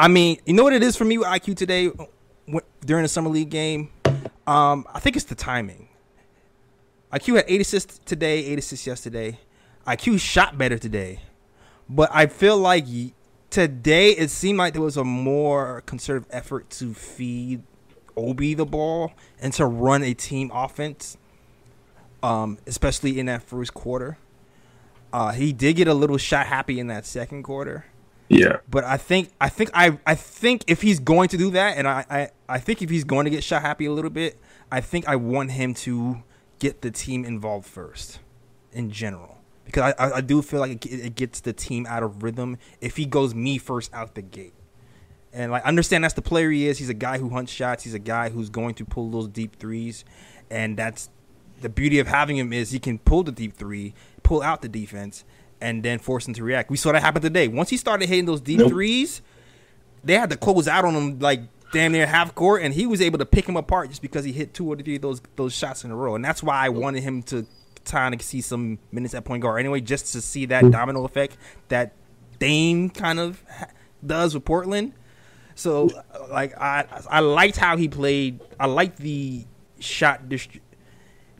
I 0.00 0.06
mean, 0.06 0.38
you 0.46 0.54
know 0.54 0.62
what 0.62 0.72
it 0.72 0.82
is 0.82 0.96
for 0.96 1.04
me 1.04 1.18
with 1.18 1.26
IQ 1.26 1.56
today 1.56 1.90
during 2.84 3.02
the 3.02 3.08
summer 3.08 3.30
league 3.30 3.50
game. 3.50 3.90
Um, 4.46 4.86
I 4.94 5.00
think 5.00 5.16
it's 5.16 5.24
the 5.24 5.34
timing. 5.34 5.88
IQ 7.12 7.36
had 7.36 7.44
eight 7.48 7.60
assists 7.60 7.98
today, 8.04 8.44
eight 8.44 8.58
assists 8.58 8.86
yesterday. 8.86 9.40
IQ 9.86 10.20
shot 10.20 10.56
better 10.56 10.78
today, 10.78 11.20
but 11.88 12.10
I 12.12 12.26
feel 12.26 12.58
like 12.58 12.84
today 13.50 14.10
it 14.10 14.30
seemed 14.30 14.58
like 14.58 14.74
there 14.74 14.82
was 14.82 14.96
a 14.96 15.04
more 15.04 15.82
concerted 15.86 16.26
effort 16.30 16.70
to 16.70 16.94
feed 16.94 17.62
Obi 18.16 18.54
the 18.54 18.66
ball 18.66 19.12
and 19.40 19.52
to 19.54 19.66
run 19.66 20.02
a 20.02 20.12
team 20.14 20.50
offense, 20.54 21.16
um, 22.22 22.58
especially 22.66 23.18
in 23.18 23.26
that 23.26 23.42
first 23.42 23.74
quarter. 23.74 24.18
Uh, 25.12 25.32
he 25.32 25.52
did 25.52 25.76
get 25.76 25.88
a 25.88 25.94
little 25.94 26.18
shot 26.18 26.46
happy 26.46 26.78
in 26.78 26.88
that 26.88 27.06
second 27.06 27.42
quarter, 27.42 27.86
yeah. 28.28 28.58
but 28.70 28.84
I 28.84 28.96
think 28.96 29.30
I 29.40 29.48
think 29.48 29.70
I 29.74 29.98
I 30.06 30.14
think 30.14 30.64
if 30.66 30.82
he's 30.82 30.98
going 30.98 31.28
to 31.28 31.36
do 31.36 31.50
that, 31.52 31.76
and 31.76 31.88
I 31.88 32.04
I, 32.10 32.30
I 32.48 32.58
think 32.58 32.82
if 32.82 32.90
he's 32.90 33.04
going 33.04 33.24
to 33.24 33.30
get 33.30 33.42
shot 33.42 33.62
happy 33.62 33.86
a 33.86 33.92
little 33.92 34.10
bit, 34.10 34.38
I 34.70 34.80
think 34.80 35.08
I 35.08 35.16
want 35.16 35.52
him 35.52 35.74
to 35.74 36.22
get 36.58 36.82
the 36.82 36.90
team 36.90 37.24
involved 37.24 37.66
first, 37.66 38.20
in 38.72 38.90
general, 38.90 39.38
because 39.64 39.94
I 39.98 40.16
I, 40.16 40.20
do 40.20 40.42
feel 40.42 40.60
like 40.60 40.84
it, 40.84 40.92
it 40.92 41.14
gets 41.14 41.40
the 41.40 41.52
team 41.52 41.86
out 41.86 42.02
of 42.02 42.22
rhythm 42.22 42.58
if 42.80 42.96
he 42.96 43.06
goes 43.06 43.34
me 43.34 43.58
first 43.58 43.92
out 43.94 44.14
the 44.14 44.22
gate. 44.22 44.54
And 45.32 45.52
like 45.52 45.64
understand 45.64 46.04
that's 46.04 46.14
the 46.14 46.22
player 46.22 46.50
he 46.50 46.66
is. 46.66 46.78
He's 46.78 46.88
a 46.88 46.94
guy 46.94 47.18
who 47.18 47.30
hunts 47.30 47.52
shots. 47.52 47.84
He's 47.84 47.94
a 47.94 47.98
guy 47.98 48.30
who's 48.30 48.48
going 48.48 48.74
to 48.76 48.84
pull 48.84 49.10
those 49.10 49.28
deep 49.28 49.56
threes, 49.56 50.04
and 50.50 50.76
that's 50.76 51.10
the 51.60 51.68
beauty 51.68 51.98
of 51.98 52.06
having 52.06 52.36
him 52.36 52.52
is 52.52 52.70
he 52.70 52.78
can 52.78 52.98
pull 52.98 53.22
the 53.22 53.32
deep 53.32 53.54
three, 53.54 53.94
pull 54.22 54.42
out 54.42 54.62
the 54.62 54.68
defense, 54.68 55.24
and 55.60 55.82
then 55.82 55.98
force 55.98 56.26
him 56.26 56.34
to 56.34 56.44
react. 56.44 56.70
We 56.70 56.76
saw 56.76 56.92
that 56.92 57.02
happen 57.02 57.22
today. 57.22 57.48
Once 57.48 57.70
he 57.70 57.76
started 57.76 58.08
hitting 58.08 58.26
those 58.26 58.40
deep 58.40 58.58
Nope. 58.58 58.70
threes, 58.70 59.22
they 60.04 60.14
had 60.14 60.30
to 60.30 60.36
close 60.36 60.68
out 60.68 60.84
on 60.84 60.94
him 60.94 61.18
like 61.18 61.40
damn 61.72 61.92
near 61.92 62.06
half 62.06 62.34
court, 62.34 62.62
and 62.62 62.72
he 62.74 62.86
was 62.86 63.00
able 63.00 63.18
to 63.18 63.26
pick 63.26 63.48
him 63.48 63.56
apart 63.56 63.90
just 63.90 64.02
because 64.02 64.24
he 64.24 64.32
hit 64.32 64.54
two 64.54 64.66
or 64.66 64.76
three 64.76 64.96
of 64.96 65.02
those 65.02 65.20
those 65.36 65.54
shots 65.54 65.84
in 65.84 65.90
a 65.90 65.96
row. 65.96 66.14
And 66.14 66.24
that's 66.24 66.42
why 66.42 66.64
I 66.64 66.68
wanted 66.68 67.02
him 67.02 67.22
to 67.24 67.46
try 67.84 68.10
to 68.10 68.22
see 68.22 68.40
some 68.40 68.78
minutes 68.92 69.14
at 69.14 69.24
point 69.24 69.42
guard 69.42 69.60
anyway, 69.60 69.80
just 69.80 70.12
to 70.12 70.20
see 70.20 70.46
that 70.46 70.62
mm-hmm. 70.62 70.72
domino 70.72 71.04
effect 71.04 71.36
that 71.68 71.94
Dame 72.38 72.90
kind 72.90 73.18
of 73.18 73.42
ha- 73.50 73.68
does 74.04 74.34
with 74.34 74.44
Portland. 74.44 74.92
So 75.54 75.90
like 76.30 76.56
I 76.60 76.86
I 77.10 77.20
liked 77.20 77.56
how 77.56 77.76
he 77.76 77.88
played. 77.88 78.40
I 78.60 78.66
liked 78.66 78.98
the 78.98 79.44
shot 79.80 80.28
distri- 80.28 80.60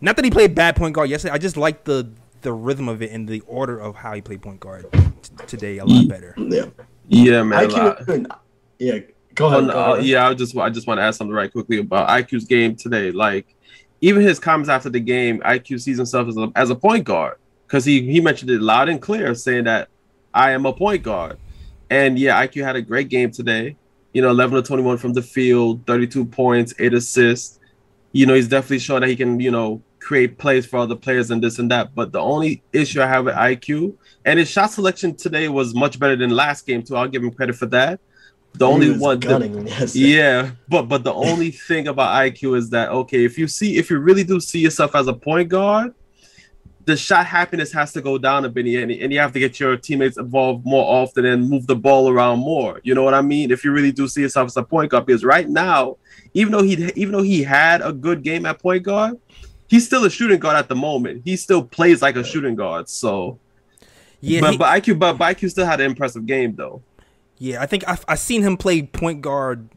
Not 0.01 0.17
that 0.17 0.25
he 0.25 0.31
played 0.31 0.55
bad 0.55 0.77
point 0.77 0.95
guard 0.95 1.09
yesterday. 1.11 1.35
I 1.35 1.39
just 1.39 1.57
liked 1.57 1.85
the 1.85 2.11
the 2.43 2.53
rhythm 2.53 2.89
of 2.89 3.03
it 3.03 3.11
and 3.11 3.29
the 3.29 3.41
order 3.47 3.79
of 3.79 3.97
how 3.97 4.15
he 4.15 4.21
played 4.21 4.43
point 4.43 4.61
guard 4.61 4.87
t- 4.93 5.33
today 5.47 5.79
a 5.79 5.85
lot 5.85 6.09
better. 6.09 6.35
Yeah. 6.37 6.67
Yeah, 7.09 7.43
man. 7.43 7.69
IQ. 7.69 8.27
Yeah. 8.79 8.99
Go 9.35 9.47
ahead. 9.47 9.65
no, 9.65 9.73
go 9.73 9.93
uh, 9.93 9.97
yeah, 9.97 10.29
I 10.29 10.35
just 10.35 10.57
I 10.57 10.69
just 10.69 10.87
want 10.87 10.99
to 10.99 11.03
add 11.03 11.15
something 11.15 11.35
right 11.35 11.51
quickly 11.51 11.79
about 11.79 12.09
IQ's 12.09 12.45
game 12.45 12.75
today. 12.75 13.13
Like, 13.13 13.47
even 14.01 14.23
his 14.23 14.39
comments 14.39 14.69
after 14.69 14.91
the 14.91 15.01
game, 15.01 15.41
IQ 15.41 15.81
sees 15.81 15.97
himself 15.97 16.29
as 16.29 16.37
a, 16.37 16.53
as 16.57 16.71
a 16.71 16.75
point 16.75 17.05
guard 17.05 17.39
because 17.67 17.85
he 17.85 18.03
he 18.03 18.21
mentioned 18.21 18.51
it 18.51 18.61
loud 18.61 18.89
and 18.89 19.01
clear, 19.01 19.35
saying 19.35 19.65
that 19.65 19.89
I 20.35 20.53
am 20.53 20.67
a 20.67 20.73
point 20.73 21.03
guard. 21.03 21.39
And 21.91 22.19
yeah, 22.19 22.45
IQ 22.45 22.65
had 22.65 22.77
a 22.77 22.83
great 22.83 23.09
game 23.09 23.31
today. 23.31 23.77
You 24.13 24.23
know, 24.23 24.31
11 24.31 24.63
to 24.63 24.67
21 24.67 24.99
from 24.99 25.13
the 25.13 25.23
field, 25.23 25.87
32 25.87 26.25
points, 26.25 26.75
eight 26.79 26.95
assists. 26.95 27.61
You 28.13 28.27
know, 28.27 28.35
he's 28.35 28.49
definitely 28.49 28.79
showing 28.81 29.03
that 29.03 29.09
he 29.09 29.17
can, 29.17 29.39
you 29.39 29.51
know, 29.51 29.83
create 30.09 30.39
plays 30.39 30.65
for 30.65 30.79
other 30.79 30.97
players 30.97 31.31
and 31.31 31.43
this 31.45 31.59
and 31.59 31.71
that. 31.71 31.95
But 31.95 32.13
the 32.13 32.21
only 32.21 32.63
issue 32.73 33.01
I 33.03 33.07
have 33.15 33.27
with 33.27 33.35
IQ 33.35 33.95
and 34.25 34.39
his 34.39 34.49
shot 34.51 34.71
selection 34.71 35.15
today 35.15 35.49
was 35.49 35.75
much 35.75 35.99
better 35.99 36.17
than 36.17 36.31
last 36.31 36.67
game 36.67 36.83
too. 36.83 36.97
I'll 36.97 37.09
give 37.15 37.23
him 37.23 37.31
credit 37.31 37.57
for 37.57 37.67
that. 37.67 38.01
The 38.55 38.67
He 38.67 38.73
only 38.73 38.91
one, 38.99 39.21
the- 39.21 39.27
gunning 39.29 39.67
yesterday. 39.67 40.09
yeah, 40.17 40.51
but 40.69 40.83
but 40.93 41.05
the 41.05 41.13
only 41.13 41.51
thing 41.69 41.89
about 41.89 42.11
IQ 42.27 42.57
is 42.57 42.71
that 42.71 42.89
okay, 43.01 43.23
if 43.25 43.37
you 43.41 43.47
see 43.47 43.77
if 43.77 43.91
you 43.91 43.99
really 43.99 44.25
do 44.25 44.41
see 44.41 44.61
yourself 44.61 44.95
as 44.97 45.07
a 45.07 45.13
point 45.13 45.49
guard, 45.51 45.93
the 46.87 46.97
shot 46.97 47.27
happiness 47.27 47.71
has 47.73 47.93
to 47.93 48.01
go 48.01 48.17
down 48.17 48.47
a 48.47 48.49
bit, 48.49 48.65
and, 48.65 48.91
and 48.91 49.13
you 49.13 49.19
have 49.25 49.33
to 49.35 49.39
get 49.39 49.61
your 49.61 49.77
teammates 49.77 50.17
involved 50.17 50.65
more 50.65 50.87
often 51.01 51.27
and 51.27 51.49
move 51.53 51.67
the 51.67 51.77
ball 51.77 52.09
around 52.09 52.39
more. 52.39 52.81
You 52.83 52.95
know 52.95 53.03
what 53.03 53.13
I 53.13 53.21
mean? 53.21 53.51
If 53.51 53.63
you 53.65 53.71
really 53.73 53.93
do 53.93 54.09
see 54.09 54.23
yourself 54.23 54.47
as 54.47 54.57
a 54.57 54.63
point 54.63 54.91
guard, 54.91 55.05
because 55.05 55.23
right 55.23 55.47
now, 55.67 55.99
even 56.33 56.51
though 56.53 56.63
he 56.63 56.73
even 57.03 57.13
though 57.13 57.27
he 57.35 57.43
had 57.43 57.83
a 57.83 57.93
good 57.93 58.23
game 58.23 58.47
at 58.47 58.59
point 58.59 58.83
guard, 58.85 59.17
he's 59.69 59.87
still 59.87 60.05
a 60.05 60.11
shooting 60.11 60.41
guard 60.41 60.57
at 60.57 60.69
the 60.69 60.75
moment. 60.75 61.23
He 61.25 61.37
still 61.37 61.63
plays 61.63 62.03
like 62.03 62.17
a 62.17 62.25
shooting 62.25 62.57
guard. 62.57 62.89
So, 62.89 63.39
Yeah, 64.21 64.41
but 64.41 64.51
he- 64.53 64.57
but 64.59 64.83
IQ 64.83 64.99
but, 64.99 65.13
but 65.19 65.37
IQ 65.37 65.51
still 65.51 65.67
had 65.67 65.81
an 65.81 65.87
impressive 65.87 66.27
game 66.27 66.55
though. 66.57 66.83
Yeah, 67.39 67.63
I 67.63 67.67
think 67.67 67.85
I've, 67.87 68.05
I've 68.09 68.19
seen 68.19 68.43
him 68.43 68.57
play 68.57 68.83
point 68.83 69.21
guard, 69.23 69.69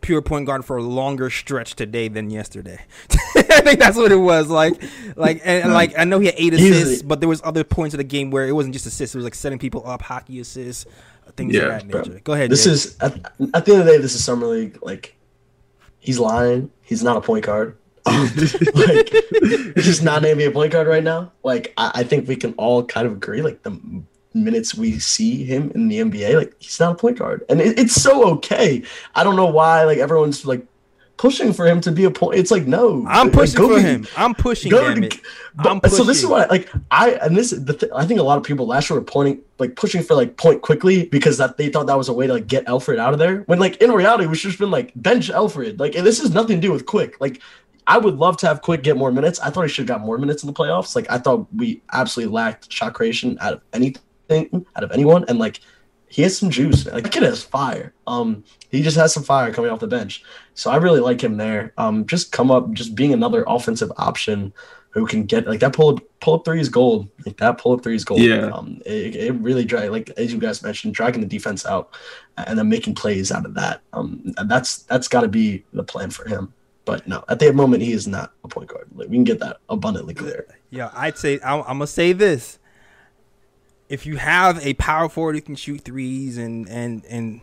pure 0.00 0.22
point 0.22 0.46
guard 0.46 0.64
for 0.64 0.78
a 0.78 0.82
longer 0.82 1.28
stretch 1.28 1.76
today 1.76 2.08
than 2.08 2.30
yesterday. 2.30 2.80
I 3.36 3.60
think 3.60 3.78
that's 3.80 3.98
what 3.98 4.12
it 4.12 4.16
was. 4.16 4.48
Like, 4.48 4.82
like, 5.14 5.42
and, 5.44 5.64
and, 5.64 5.72
like 5.74 5.98
I 5.98 6.04
know 6.04 6.18
he 6.20 6.26
had 6.26 6.36
eight 6.38 6.54
Easily. 6.54 6.70
assists, 6.70 7.02
but 7.02 7.20
there 7.20 7.28
was 7.28 7.42
other 7.44 7.64
points 7.64 7.92
of 7.92 7.98
the 7.98 8.04
game 8.04 8.30
where 8.30 8.46
it 8.48 8.52
wasn't 8.52 8.72
just 8.72 8.86
assists. 8.86 9.14
It 9.14 9.18
was 9.18 9.24
like 9.24 9.34
setting 9.34 9.58
people 9.58 9.86
up, 9.86 10.00
hockey 10.00 10.40
assists, 10.40 10.86
things 11.36 11.54
Yeah, 11.54 11.62
of 11.64 11.68
that 11.68 11.88
bro. 11.88 12.00
nature. 12.00 12.20
Go 12.24 12.32
ahead. 12.32 12.50
This 12.50 12.64
Jay. 12.64 12.70
is 12.70 12.96
at, 13.00 13.12
at 13.52 13.64
the 13.66 13.72
end 13.72 13.80
of 13.80 13.86
the 13.86 13.92
day, 13.92 13.98
this 13.98 14.14
is 14.14 14.24
summer 14.24 14.46
league. 14.46 14.78
Like, 14.80 15.16
he's 15.98 16.18
lying. 16.18 16.70
He's 16.80 17.02
not 17.02 17.18
a 17.18 17.20
point 17.20 17.44
guard. 17.44 17.76
like, 18.74 19.08
he's 19.74 19.84
just 19.84 20.02
not 20.02 20.22
naming 20.22 20.46
a 20.46 20.50
point 20.50 20.72
guard 20.72 20.86
right 20.86 21.04
now. 21.04 21.32
Like, 21.42 21.72
I, 21.76 21.90
I 21.96 22.02
think 22.04 22.28
we 22.28 22.36
can 22.36 22.54
all 22.54 22.84
kind 22.84 23.06
of 23.06 23.12
agree. 23.14 23.42
Like, 23.42 23.62
the 23.62 23.80
minutes 24.36 24.74
we 24.74 24.98
see 24.98 25.44
him 25.44 25.72
in 25.74 25.88
the 25.88 25.98
NBA, 26.00 26.36
like 26.36 26.54
he's 26.58 26.78
not 26.78 26.92
a 26.92 26.94
point 26.94 27.18
guard, 27.18 27.44
and 27.48 27.60
it, 27.60 27.78
it's 27.78 27.94
so 27.94 28.28
okay. 28.34 28.82
I 29.14 29.24
don't 29.24 29.36
know 29.36 29.46
why 29.46 29.84
like 29.84 29.98
everyone's 29.98 30.46
like 30.46 30.64
pushing 31.16 31.52
for 31.52 31.66
him 31.66 31.80
to 31.80 31.90
be 31.90 32.04
a 32.04 32.10
point. 32.10 32.38
It's 32.38 32.50
like 32.50 32.66
no, 32.66 33.04
I'm 33.08 33.30
pushing 33.30 33.56
go 33.56 33.68
for 33.68 33.76
be- 33.76 33.82
him. 33.82 34.06
I'm 34.16 34.34
pushing. 34.34 34.70
Go 34.70 34.94
damn 34.94 35.08
to- 35.08 35.20
but- 35.56 35.66
I'm 35.66 35.90
so 35.90 36.04
this 36.04 36.18
is 36.18 36.24
pushing. 36.24 36.30
what 36.30 36.50
like 36.50 36.70
I 36.90 37.12
and 37.12 37.36
this 37.36 37.50
the 37.50 37.72
th- 37.72 37.92
I 37.94 38.04
think 38.06 38.20
a 38.20 38.22
lot 38.22 38.36
of 38.38 38.44
people 38.44 38.66
last 38.66 38.90
year 38.90 38.98
were 38.98 39.04
pointing 39.04 39.40
like 39.58 39.74
pushing 39.74 40.02
for 40.02 40.14
like 40.14 40.36
point 40.36 40.62
Quickley 40.62 41.06
because 41.06 41.38
that 41.38 41.56
they 41.56 41.70
thought 41.70 41.86
that 41.86 41.96
was 41.96 42.08
a 42.08 42.12
way 42.12 42.26
to 42.26 42.34
like 42.34 42.46
get 42.46 42.66
Elfrid 42.66 42.98
out 42.98 43.14
of 43.14 43.18
there. 43.18 43.38
When 43.46 43.58
like 43.58 43.76
in 43.78 43.90
reality, 43.90 44.26
we 44.26 44.36
should 44.36 44.50
have 44.50 44.60
been 44.60 44.70
like 44.70 44.92
bench 44.96 45.30
Elfrid. 45.30 45.80
Like 45.80 45.94
and 45.94 46.06
this 46.06 46.20
has 46.20 46.32
nothing 46.32 46.60
to 46.60 46.66
do 46.66 46.72
with 46.72 46.84
quick. 46.84 47.18
Like 47.20 47.40
I 47.86 47.98
would 47.98 48.16
love 48.16 48.36
to 48.38 48.46
have 48.46 48.62
quick 48.62 48.82
get 48.82 48.96
more 48.96 49.12
minutes. 49.12 49.40
I 49.40 49.50
thought 49.50 49.62
he 49.62 49.68
should 49.68 49.88
have 49.88 49.98
got 49.98 50.06
more 50.06 50.18
minutes 50.18 50.42
in 50.42 50.46
the 50.48 50.52
playoffs. 50.52 50.96
Like 50.96 51.10
I 51.10 51.18
thought 51.18 51.46
we 51.54 51.82
absolutely 51.92 52.34
lacked 52.34 52.72
shot 52.72 52.94
creation 52.94 53.38
out 53.40 53.54
of 53.54 53.62
anything 53.72 54.66
out 54.76 54.84
of 54.84 54.92
anyone 54.92 55.24
and 55.28 55.38
like. 55.38 55.60
He 56.08 56.22
has 56.22 56.38
some 56.38 56.50
juice. 56.50 56.86
Like 56.86 57.02
the 57.02 57.10
kid 57.10 57.24
has 57.24 57.42
fire. 57.42 57.92
Um, 58.06 58.44
he 58.70 58.80
just 58.80 58.96
has 58.96 59.12
some 59.12 59.24
fire 59.24 59.52
coming 59.52 59.72
off 59.72 59.80
the 59.80 59.88
bench. 59.88 60.22
So 60.54 60.70
I 60.70 60.76
really 60.76 61.00
like 61.00 61.20
him 61.20 61.36
there. 61.36 61.72
Um, 61.78 62.06
just 62.06 62.30
come 62.30 62.48
up, 62.48 62.70
just 62.72 62.94
being 62.94 63.12
another 63.12 63.44
offensive 63.48 63.90
option 63.96 64.52
who 64.96 65.04
can 65.04 65.24
get 65.24 65.46
like 65.46 65.60
that 65.60 65.74
pull 65.74 65.90
up 65.90 66.00
pull 66.20 66.34
up 66.34 66.44
three 66.46 66.58
is 66.58 66.70
gold. 66.70 67.08
Like 67.26 67.36
that 67.36 67.58
pull 67.58 67.72
up 67.72 67.82
three 67.82 67.94
is 67.94 68.04
gold. 68.04 68.20
Yeah. 68.20 68.46
Um, 68.46 68.80
it, 68.86 69.14
it 69.14 69.34
really 69.34 69.64
drag 69.64 69.90
like 69.90 70.08
as 70.16 70.32
you 70.32 70.38
guys 70.38 70.62
mentioned, 70.62 70.94
dragging 70.94 71.20
the 71.20 71.26
defense 71.26 71.66
out 71.66 71.94
and 72.38 72.58
then 72.58 72.68
making 72.70 72.94
plays 72.94 73.30
out 73.30 73.44
of 73.44 73.52
that. 73.54 73.82
Um, 73.92 74.32
and 74.38 74.50
that's 74.50 74.84
that's 74.84 75.08
got 75.08 75.20
to 75.20 75.28
be 75.28 75.64
the 75.74 75.82
plan 75.82 76.10
for 76.10 76.26
him. 76.26 76.54
But 76.86 77.06
no, 77.06 77.24
at 77.28 77.40
the 77.40 77.52
moment 77.52 77.82
he 77.82 77.92
is 77.92 78.06
not 78.06 78.32
a 78.44 78.48
point 78.48 78.70
guard. 78.70 78.88
Like 78.94 79.08
we 79.08 79.16
can 79.16 79.24
get 79.24 79.40
that 79.40 79.58
abundantly 79.68 80.14
clear. 80.14 80.46
Yeah, 80.70 80.90
I'd 80.94 81.18
say 81.18 81.38
I'm, 81.44 81.60
I'm 81.62 81.78
gonna 81.78 81.86
say 81.88 82.12
this. 82.12 82.58
If 83.88 84.06
you 84.06 84.16
have 84.16 84.64
a 84.64 84.74
power 84.74 85.08
forward 85.08 85.34
who 85.34 85.42
can 85.42 85.56
shoot 85.56 85.82
threes 85.82 86.38
and 86.38 86.68
and 86.68 87.04
and 87.06 87.40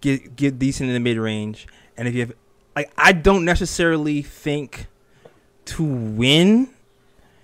get 0.00 0.36
get 0.36 0.58
decent 0.58 0.88
in 0.88 0.94
the 0.94 1.00
mid 1.00 1.18
range, 1.18 1.68
and 1.98 2.08
if 2.08 2.14
you 2.14 2.20
have 2.20 2.32
like, 2.74 2.90
I 2.96 3.12
don't 3.12 3.44
necessarily 3.44 4.22
think 4.22 4.86
to 5.66 5.84
win, 5.84 6.70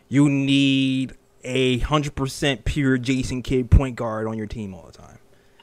you 0.08 0.30
need 0.30 1.12
a 1.44 1.78
hundred 1.80 2.14
percent 2.14 2.64
pure 2.64 2.96
Jason 2.96 3.42
Kidd 3.42 3.70
point 3.70 3.96
guard 3.96 4.26
on 4.26 4.38
your 4.38 4.46
team 4.46 4.72
all 4.72 4.86
the 4.86 4.96
time. 4.96 5.17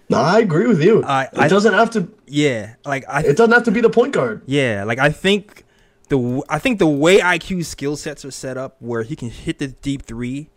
No, 0.10 0.18
I 0.20 0.40
agree 0.40 0.68
with 0.68 0.82
you. 0.84 1.04
I- 1.04 1.24
it 1.24 1.30
I- 1.38 1.48
doesn't 1.48 1.74
have 1.74 1.90
to. 1.92 2.08
Yeah, 2.28 2.76
like 2.86 3.06
I 3.10 3.22
It 3.22 3.38
doesn't 3.38 3.54
have 3.54 3.64
to 3.64 3.72
be 3.72 3.82
the 3.82 3.90
point 3.90 4.14
guard. 4.14 4.42
Yeah, 4.46 4.84
like 4.86 5.00
I 5.00 5.10
think 5.10 5.64
the 6.10 6.44
I 6.50 6.60
think 6.60 6.80
the 6.80 6.88
way 6.88 7.20
IQ's 7.20 7.68
skill 7.68 7.96
sets 7.98 8.24
are 8.26 8.32
set 8.32 8.58
up, 8.58 8.76
where 8.80 9.04
he 9.04 9.16
can 9.16 9.30
hit 9.30 9.60
the 9.60 9.68
deep 9.68 10.04
three, 10.06 10.50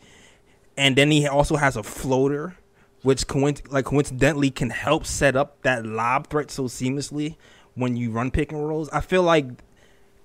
and 0.77 0.97
then 0.97 1.11
he 1.11 1.27
also 1.27 1.57
has 1.57 1.77
a 1.77 1.83
floater, 1.83 2.57
which 3.03 3.27
coinc- 3.27 3.71
like 3.73 3.87
coincidentally 3.87 4.51
can 4.51 4.71
help 4.71 5.07
set 5.07 5.35
up 5.37 5.63
that 5.63 5.87
lob 5.87 6.29
threat 6.29 6.51
so 6.51 6.65
seamlessly 6.65 7.37
when 7.75 7.97
you 7.97 8.11
run 8.11 8.31
pick 8.31 8.53
and 8.53 8.67
rolls. 8.69 8.89
I 8.91 9.01
feel 9.01 9.23
like, 9.23 9.47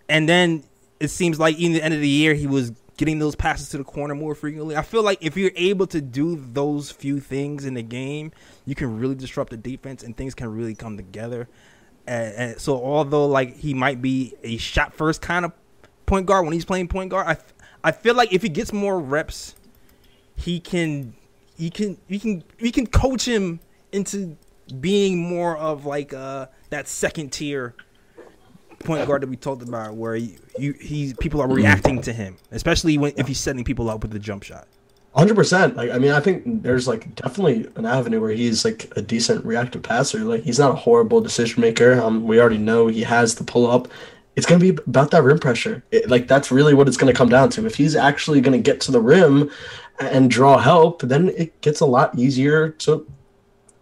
and 0.09 0.27
then 0.27 0.63
it 0.99 1.09
seems 1.09 1.39
like 1.39 1.59
in 1.59 1.71
the 1.73 1.81
end 1.81 1.93
of 1.93 2.01
the 2.01 2.07
year 2.09 2.33
he 2.33 2.47
was 2.47 2.71
getting 2.97 3.19
those 3.19 3.35
passes 3.35 3.69
to 3.69 3.77
the 3.77 3.83
corner 3.83 4.15
more 4.15 4.35
frequently. 4.35 4.75
I 4.75 4.81
feel 4.81 5.03
like 5.03 5.17
if 5.21 5.35
you're 5.35 5.51
able 5.55 5.87
to 5.87 6.01
do 6.01 6.35
those 6.35 6.91
few 6.91 7.19
things 7.19 7.65
in 7.65 7.73
the 7.73 7.81
game, 7.81 8.31
you 8.65 8.75
can 8.75 8.99
really 8.99 9.15
disrupt 9.15 9.49
the 9.49 9.57
defense 9.57 10.03
and 10.03 10.15
things 10.15 10.35
can 10.35 10.53
really 10.55 10.75
come 10.75 10.97
together. 10.97 11.47
And, 12.05 12.35
and 12.35 12.61
so 12.61 12.75
although 12.75 13.25
like 13.25 13.57
he 13.57 13.73
might 13.73 14.01
be 14.01 14.35
a 14.43 14.57
shot 14.57 14.93
first 14.93 15.21
kind 15.21 15.45
of 15.45 15.53
point 16.05 16.25
guard 16.25 16.45
when 16.45 16.53
he's 16.53 16.65
playing 16.65 16.87
point 16.87 17.09
guard, 17.09 17.27
I, 17.27 17.37
I 17.83 17.91
feel 17.91 18.15
like 18.15 18.31
if 18.31 18.41
he 18.41 18.49
gets 18.49 18.71
more 18.71 18.99
reps, 18.99 19.55
he 20.35 20.59
can 20.59 21.15
he 21.57 21.69
can 21.69 21.97
we 22.09 22.19
can 22.19 22.43
we 22.61 22.71
can 22.71 22.87
coach 22.87 23.25
him 23.25 23.59
into 23.91 24.37
being 24.79 25.19
more 25.19 25.57
of 25.57 25.85
like 25.85 26.13
uh 26.13 26.47
that 26.69 26.87
second 26.87 27.31
tier 27.31 27.75
point 28.83 29.05
guard 29.07 29.21
that 29.21 29.29
we 29.29 29.35
talked 29.35 29.61
about 29.61 29.95
where 29.95 30.15
you, 30.15 30.37
you 30.57 30.73
he's 30.73 31.13
people 31.13 31.41
are 31.41 31.47
reacting 31.47 32.01
to 32.01 32.13
him, 32.13 32.37
especially 32.51 32.97
when 32.97 33.13
if 33.17 33.27
he's 33.27 33.39
setting 33.39 33.63
people 33.63 33.89
up 33.89 34.01
with 34.01 34.11
the 34.11 34.19
jump 34.19 34.43
shot. 34.43 34.67
Hundred 35.15 35.35
percent. 35.35 35.75
Like 35.75 35.91
I 35.91 35.99
mean, 35.99 36.11
I 36.11 36.19
think 36.19 36.63
there's 36.63 36.87
like 36.87 37.13
definitely 37.15 37.67
an 37.75 37.85
avenue 37.85 38.19
where 38.19 38.31
he's 38.31 38.65
like 38.65 38.91
a 38.95 39.01
decent 39.01 39.45
reactive 39.45 39.83
passer. 39.83 40.19
Like 40.19 40.43
he's 40.43 40.59
not 40.59 40.71
a 40.71 40.75
horrible 40.75 41.21
decision 41.21 41.61
maker. 41.61 42.01
Um, 42.01 42.23
we 42.25 42.39
already 42.39 42.57
know 42.57 42.87
he 42.87 43.03
has 43.03 43.35
the 43.35 43.43
pull 43.43 43.69
up. 43.69 43.87
It's 44.35 44.47
gonna 44.47 44.59
be 44.59 44.69
about 44.69 45.11
that 45.11 45.21
rim 45.21 45.37
pressure. 45.37 45.83
It, 45.91 46.09
like 46.09 46.27
that's 46.27 46.51
really 46.51 46.73
what 46.73 46.87
it's 46.87 46.97
gonna 46.97 47.13
come 47.13 47.29
down 47.29 47.49
to. 47.51 47.65
If 47.67 47.75
he's 47.75 47.95
actually 47.95 48.41
gonna 48.41 48.57
get 48.57 48.81
to 48.81 48.91
the 48.91 48.99
rim 48.99 49.51
and 49.99 50.31
draw 50.31 50.57
help, 50.57 51.03
then 51.03 51.29
it 51.29 51.61
gets 51.61 51.79
a 51.81 51.85
lot 51.85 52.17
easier 52.17 52.69
to 52.69 53.05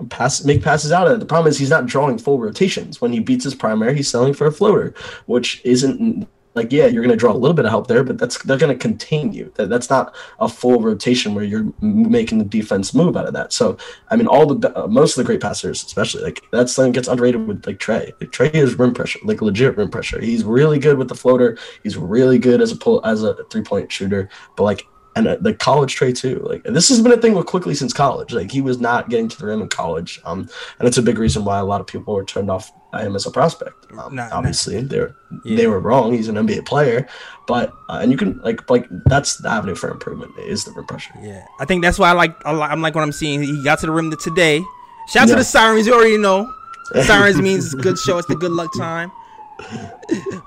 pass 0.09 0.43
make 0.43 0.63
passes 0.63 0.91
out 0.91 1.07
of 1.07 1.13
it. 1.13 1.19
The 1.19 1.25
problem 1.25 1.49
is 1.49 1.57
he's 1.57 1.69
not 1.69 1.85
drawing 1.85 2.17
full 2.17 2.39
rotations. 2.39 3.01
When 3.01 3.11
he 3.11 3.19
beats 3.19 3.43
his 3.43 3.55
primary, 3.55 3.95
he's 3.95 4.09
selling 4.09 4.33
for 4.33 4.47
a 4.47 4.51
floater, 4.51 4.93
which 5.25 5.61
isn't 5.65 6.27
like 6.53 6.71
yeah, 6.71 6.85
you're 6.85 7.03
going 7.03 7.15
to 7.15 7.19
draw 7.19 7.31
a 7.31 7.37
little 7.37 7.53
bit 7.53 7.65
of 7.65 7.71
help 7.71 7.87
there, 7.87 8.03
but 8.03 8.17
that's 8.17 8.41
they're 8.43 8.57
going 8.57 8.73
to 8.73 8.79
contain 8.79 9.31
you. 9.31 9.51
That 9.55 9.69
that's 9.69 9.89
not 9.89 10.15
a 10.39 10.49
full 10.49 10.81
rotation 10.81 11.33
where 11.33 11.43
you're 11.43 11.71
making 11.81 12.39
the 12.39 12.45
defense 12.45 12.93
move 12.93 13.15
out 13.15 13.27
of 13.27 13.33
that. 13.33 13.53
So 13.53 13.77
I 14.09 14.15
mean, 14.15 14.27
all 14.27 14.53
the 14.53 14.77
uh, 14.77 14.87
most 14.87 15.17
of 15.17 15.23
the 15.23 15.27
great 15.27 15.41
passers, 15.41 15.83
especially 15.83 16.23
like 16.23 16.41
that's 16.51 16.73
something 16.73 16.91
gets 16.91 17.07
underrated 17.07 17.47
with 17.47 17.65
like 17.65 17.79
Trae. 17.79 18.11
Like, 18.19 18.31
Trae 18.31 18.53
is 18.53 18.77
rim 18.77 18.93
pressure, 18.93 19.19
like 19.23 19.41
legit 19.41 19.77
rim 19.77 19.89
pressure. 19.89 20.19
He's 20.19 20.43
really 20.43 20.79
good 20.79 20.97
with 20.97 21.07
the 21.07 21.15
floater. 21.15 21.57
He's 21.83 21.97
really 21.97 22.37
good 22.37 22.61
as 22.61 22.71
a 22.71 22.75
pull 22.75 23.05
as 23.05 23.23
a 23.23 23.35
three 23.45 23.63
point 23.63 23.91
shooter, 23.91 24.29
but 24.55 24.63
like. 24.63 24.85
And 25.15 25.27
uh, 25.27 25.35
the 25.41 25.53
college 25.53 25.95
Trey 25.95 26.13
too, 26.13 26.39
like 26.49 26.63
this 26.63 26.87
has 26.87 27.01
been 27.01 27.11
a 27.11 27.17
thing 27.17 27.33
with 27.33 27.45
Quickley 27.45 27.75
since 27.75 27.91
college. 27.91 28.31
Like 28.31 28.49
he 28.49 28.61
was 28.61 28.79
not 28.79 29.09
getting 29.09 29.27
to 29.27 29.37
the 29.37 29.45
rim 29.45 29.61
in 29.61 29.67
college, 29.67 30.21
um, 30.23 30.47
and 30.79 30.87
it's 30.87 30.97
a 30.97 31.01
big 31.01 31.17
reason 31.17 31.43
why 31.43 31.59
a 31.59 31.65
lot 31.65 31.81
of 31.81 31.87
people 31.87 32.13
were 32.13 32.23
turned 32.23 32.49
off 32.49 32.71
by 32.93 33.03
him 33.03 33.15
as 33.15 33.25
a 33.25 33.31
prospect. 33.31 33.91
Um, 33.97 34.15
nah. 34.15 34.29
obviously, 34.31 34.81
they're 34.81 35.13
Yeah. 35.43 35.57
they 35.57 35.67
were 35.67 35.79
wrong. 35.81 36.13
He's 36.13 36.29
an 36.29 36.35
NBA 36.35 36.65
player, 36.65 37.09
but 37.45 37.73
uh, 37.89 37.99
and 38.01 38.09
you 38.09 38.17
can 38.17 38.39
like 38.41 38.69
like 38.69 38.87
that's 39.05 39.35
the 39.37 39.49
avenue 39.49 39.75
for 39.75 39.89
improvement 39.91 40.31
is 40.39 40.63
the 40.63 40.71
rim 40.71 40.85
pressure. 40.85 41.13
Yeah, 41.21 41.43
I 41.59 41.65
think 41.65 41.83
that's 41.83 41.99
why 41.99 42.09
I 42.09 42.13
like 42.13 42.33
I 42.45 42.51
like, 42.53 42.71
I'm 42.71 42.81
like 42.81 42.95
what 42.95 43.03
I'm 43.03 43.11
seeing. 43.11 43.41
He 43.41 43.61
got 43.65 43.79
to 43.79 43.87
the 43.87 43.91
rim 43.91 44.13
today. 44.23 44.63
Shout 45.09 45.23
out 45.23 45.29
to 45.29 45.35
the 45.35 45.43
sirens. 45.43 45.87
You 45.87 45.93
already 45.93 46.17
know. 46.17 46.49
Sirens 47.03 47.41
means 47.41 47.73
good 47.73 47.97
show. 47.97 48.17
It's 48.17 48.27
the 48.27 48.35
good 48.35 48.51
luck 48.51 48.69
time. 48.77 49.11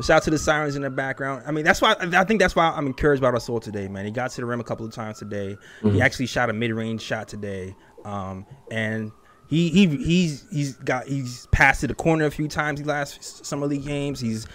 Shout 0.02 0.10
out 0.10 0.22
to 0.24 0.30
the 0.30 0.38
sirens 0.38 0.76
in 0.76 0.82
the 0.82 0.90
background. 0.90 1.44
I 1.46 1.52
mean, 1.52 1.64
that's 1.64 1.80
why 1.80 1.96
I 1.98 2.24
think 2.24 2.40
that's 2.40 2.56
why 2.56 2.70
I'm 2.70 2.86
encouraged 2.86 3.22
by 3.22 3.30
Russell 3.30 3.60
today, 3.60 3.88
man. 3.88 4.04
He 4.04 4.10
got 4.10 4.30
to 4.32 4.40
the 4.40 4.46
rim 4.46 4.60
a 4.60 4.64
couple 4.64 4.84
of 4.86 4.92
times 4.92 5.18
today. 5.18 5.56
He 5.82 6.00
actually 6.00 6.26
shot 6.26 6.50
a 6.50 6.52
mid-range 6.52 7.00
shot 7.00 7.28
today, 7.28 7.74
um, 8.04 8.46
and 8.70 9.12
he 9.46 9.68
he 9.70 9.86
he's 9.86 10.46
he's 10.50 10.74
got 10.76 11.06
he's 11.06 11.46
passed 11.52 11.80
to 11.82 11.86
the 11.86 11.94
corner 11.94 12.24
a 12.26 12.30
few 12.30 12.48
times 12.48 12.80
the 12.80 12.88
last 12.88 13.44
summer 13.44 13.66
league 13.66 13.84
games. 13.84 14.20
He's 14.20 14.46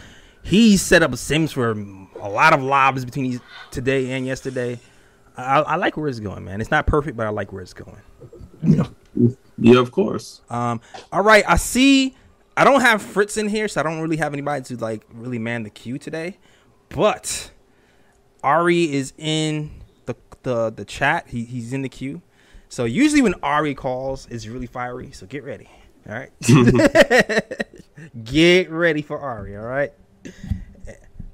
he's 0.43 0.81
set 0.81 1.03
up 1.03 1.15
Sims 1.15 1.51
for 1.51 1.71
a 1.71 2.29
lot 2.29 2.53
of 2.53 2.61
lobs 2.63 3.05
between 3.05 3.31
these, 3.31 3.41
today 3.71 4.11
and 4.11 4.25
yesterday. 4.25 4.79
I, 5.37 5.61
I 5.61 5.75
like 5.77 5.95
where 5.95 6.07
it's 6.07 6.19
going, 6.19 6.43
man. 6.43 6.59
It's 6.59 6.71
not 6.71 6.85
perfect, 6.85 7.15
but 7.15 7.25
I 7.25 7.29
like 7.29 7.53
where 7.53 7.61
it's 7.61 7.73
going. 7.73 8.01
Yeah, 8.61 8.87
Yeah, 9.57 9.79
of 9.79 9.91
course. 9.91 10.41
Um, 10.49 10.81
all 11.11 11.21
right, 11.21 11.43
I 11.47 11.55
see. 11.55 12.15
I 12.59 12.65
don't 12.65 12.81
have 12.81 13.01
Fritz 13.01 13.37
in 13.37 13.47
here, 13.47 13.69
so 13.69 13.79
I 13.79 13.83
don't 13.83 14.01
really 14.01 14.17
have 14.17 14.33
anybody 14.33 14.61
to 14.65 14.75
like 14.75 15.05
really 15.13 15.39
man 15.39 15.63
the 15.63 15.69
queue 15.69 15.97
today. 15.97 16.37
But 16.89 17.51
Ari 18.43 18.93
is 18.93 19.13
in 19.17 19.71
the 20.05 20.15
the 20.43 20.69
the 20.69 20.83
chat. 20.83 21.29
He 21.29 21.45
he's 21.45 21.71
in 21.71 21.83
the 21.83 21.89
queue. 21.89 22.21
So 22.67 22.83
usually 22.83 23.21
when 23.21 23.35
Ari 23.41 23.75
calls, 23.75 24.27
it's 24.29 24.45
really 24.45 24.65
fiery. 24.65 25.11
So 25.11 25.25
get 25.25 25.45
ready. 25.45 25.69
All 26.05 26.15
right. 26.15 26.31
get 28.25 28.69
ready 28.69 29.03
for 29.03 29.17
Ari. 29.17 29.55
All 29.55 29.63
right. 29.63 29.93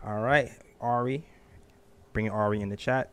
All 0.05 0.19
right, 0.19 0.51
Ari. 0.79 1.25
Bring 2.13 2.29
Ari 2.29 2.61
in 2.61 2.69
the 2.69 2.77
chat. 2.77 3.11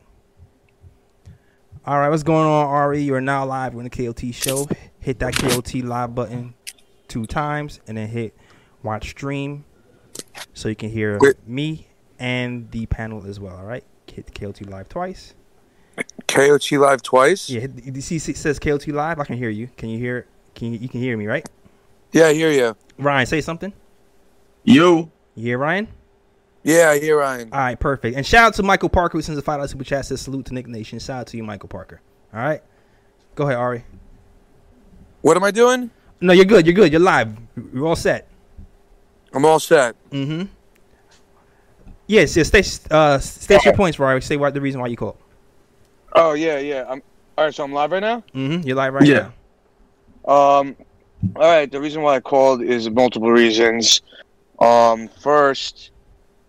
All 1.83 1.97
right, 1.97 2.09
what's 2.09 2.21
going 2.21 2.45
on, 2.45 2.67
Ari? 2.67 3.01
You 3.01 3.15
are 3.15 3.21
now 3.21 3.43
live 3.43 3.75
on 3.75 3.85
the 3.85 3.89
KOT 3.89 4.35
show. 4.35 4.67
Hit 4.99 5.17
that 5.17 5.35
KOT 5.35 5.73
live 5.77 6.13
button 6.13 6.53
two 7.13 7.25
times 7.27 7.79
and 7.87 7.95
then 7.97 8.07
hit 8.07 8.35
watch 8.81 9.09
stream 9.11 9.65
so 10.53 10.67
you 10.67 10.75
can 10.75 10.89
hear 10.89 11.19
Great. 11.19 11.47
me 11.47 11.87
and 12.17 12.71
the 12.71 12.87
panel 12.87 13.25
as 13.27 13.39
well. 13.39 13.55
All 13.55 13.65
right, 13.65 13.83
hit 14.11 14.25
the 14.25 14.31
KOT 14.31 14.61
live 14.67 14.89
twice. 14.89 15.35
KOT 16.27 16.71
live 16.71 17.03
twice. 17.03 17.49
Yeah, 17.51 17.61
hit, 17.61 17.71
you 17.95 18.01
see 18.01 18.15
it 18.15 18.37
says 18.37 18.57
KOT 18.57 18.87
live. 18.87 19.19
I 19.19 19.25
can 19.25 19.37
hear 19.37 19.49
you. 19.49 19.69
Can 19.77 19.89
you 19.89 19.99
hear? 19.99 20.25
Can 20.55 20.73
you, 20.73 20.79
you 20.79 20.89
can 20.89 20.99
hear 20.99 21.15
me, 21.15 21.27
right? 21.27 21.47
Yeah, 22.11 22.25
I 22.27 22.33
hear 22.33 22.51
you. 22.51 22.75
Ryan, 22.97 23.25
say 23.27 23.41
something. 23.41 23.73
Yo, 24.63 25.11
You 25.35 25.43
hear 25.43 25.57
Ryan? 25.57 25.87
Yeah, 26.63 26.89
I 26.91 26.99
hear 26.99 27.17
Ryan. 27.19 27.49
All 27.51 27.59
right, 27.59 27.79
perfect. 27.79 28.15
And 28.15 28.25
shout 28.25 28.45
out 28.45 28.53
to 28.55 28.63
Michael 28.63 28.89
Parker 28.89 29.17
who 29.17 29.21
sends 29.21 29.37
a 29.37 29.41
five 29.41 29.57
dollar 29.57 29.67
super 29.67 29.83
chat. 29.83 30.05
Says 30.05 30.21
salute 30.21 30.45
to 30.47 30.53
Knick 30.53 30.67
Nation. 30.67 30.97
Shout 30.97 31.19
out 31.21 31.27
to 31.27 31.37
you, 31.37 31.43
Michael 31.43 31.69
Parker. 31.69 32.01
All 32.33 32.39
right, 32.39 32.61
go 33.35 33.43
ahead, 33.43 33.57
Ari. 33.57 33.83
What 35.21 35.37
am 35.37 35.43
I 35.43 35.51
doing? 35.51 35.91
No, 36.23 36.31
you're 36.31 36.45
good. 36.45 36.65
You're 36.65 36.73
good. 36.73 36.89
You're 36.89 37.01
live. 37.01 37.35
You're 37.73 37.85
all 37.85 37.97
set. 37.97 38.29
I'm 39.33 39.43
all 39.43 39.59
set. 39.59 39.93
Mm-hmm. 40.11 40.43
Yes, 42.07 42.37
yes. 42.37 42.47
Stay, 42.47 42.63
uh, 42.95 43.17
state 43.19 43.65
your 43.65 43.73
points, 43.73 43.99
Rory. 43.99 44.21
Say 44.21 44.37
what 44.37 44.53
the 44.53 44.61
reason 44.61 44.79
why 44.79 44.87
you 44.87 44.95
called. 44.95 45.17
Oh 46.13 46.31
yeah, 46.31 46.59
yeah. 46.59 46.85
I'm 46.87 47.01
All 47.37 47.43
right, 47.43 47.53
so 47.53 47.65
I'm 47.65 47.73
live 47.73 47.91
right 47.91 47.99
now. 47.99 48.23
Mm-hmm. 48.33 48.65
You're 48.65 48.77
live 48.77 48.93
right 48.93 49.05
Yeah. 49.05 49.31
now. 50.25 50.31
Um, 50.33 50.77
all 51.35 51.41
right. 51.41 51.69
The 51.69 51.81
reason 51.81 52.01
why 52.03 52.15
I 52.15 52.19
called 52.21 52.61
is 52.61 52.89
multiple 52.89 53.29
reasons. 53.31 54.01
Um, 54.59 55.09
first, 55.09 55.91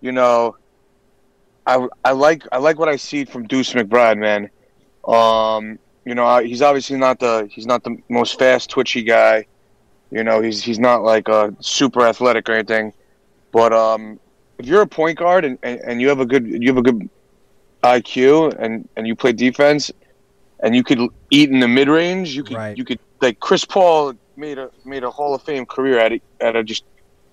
you 0.00 0.12
know, 0.12 0.56
I 1.66 1.88
I 2.04 2.12
like 2.12 2.46
I 2.52 2.58
like 2.58 2.78
what 2.78 2.88
I 2.88 2.94
see 2.94 3.24
from 3.24 3.48
Deuce 3.48 3.72
McBride, 3.72 4.18
man. 4.18 4.50
Um, 5.08 5.80
you 6.04 6.14
know, 6.14 6.38
he's 6.38 6.62
obviously 6.62 6.96
not 6.96 7.18
the 7.18 7.48
he's 7.50 7.66
not 7.66 7.82
the 7.82 7.96
most 8.08 8.38
fast, 8.38 8.70
twitchy 8.70 9.02
guy. 9.02 9.46
You 10.10 10.22
know, 10.24 10.40
he's 10.40 10.62
he's 10.62 10.78
not 10.78 11.02
like 11.02 11.28
a 11.28 11.54
super 11.60 12.02
athletic 12.06 12.48
or 12.48 12.52
anything. 12.52 12.92
But 13.52 13.72
um, 13.72 14.20
if 14.58 14.66
you're 14.66 14.82
a 14.82 14.86
point 14.86 15.18
guard 15.18 15.44
and, 15.44 15.58
and, 15.62 15.80
and 15.80 16.00
you 16.00 16.08
have 16.08 16.20
a 16.20 16.26
good 16.26 16.46
you 16.46 16.68
have 16.68 16.78
a 16.78 16.82
good 16.82 17.08
IQ 17.82 18.58
and, 18.58 18.88
and 18.96 19.06
you 19.06 19.14
play 19.14 19.32
defense 19.32 19.90
and 20.60 20.74
you 20.74 20.82
could 20.82 21.00
eat 21.30 21.50
in 21.50 21.60
the 21.60 21.68
mid 21.68 21.88
range, 21.88 22.34
you 22.34 22.44
could 22.44 22.56
Right. 22.56 22.76
you 22.76 22.84
could 22.84 22.98
like 23.20 23.40
Chris 23.40 23.64
Paul 23.64 24.14
made 24.36 24.58
a 24.58 24.70
made 24.84 25.04
a 25.04 25.10
Hall 25.10 25.34
of 25.34 25.42
Fame 25.42 25.66
career 25.66 25.98
at 25.98 26.12
it 26.12 26.22
at 26.40 26.56
a 26.56 26.64
just 26.64 26.84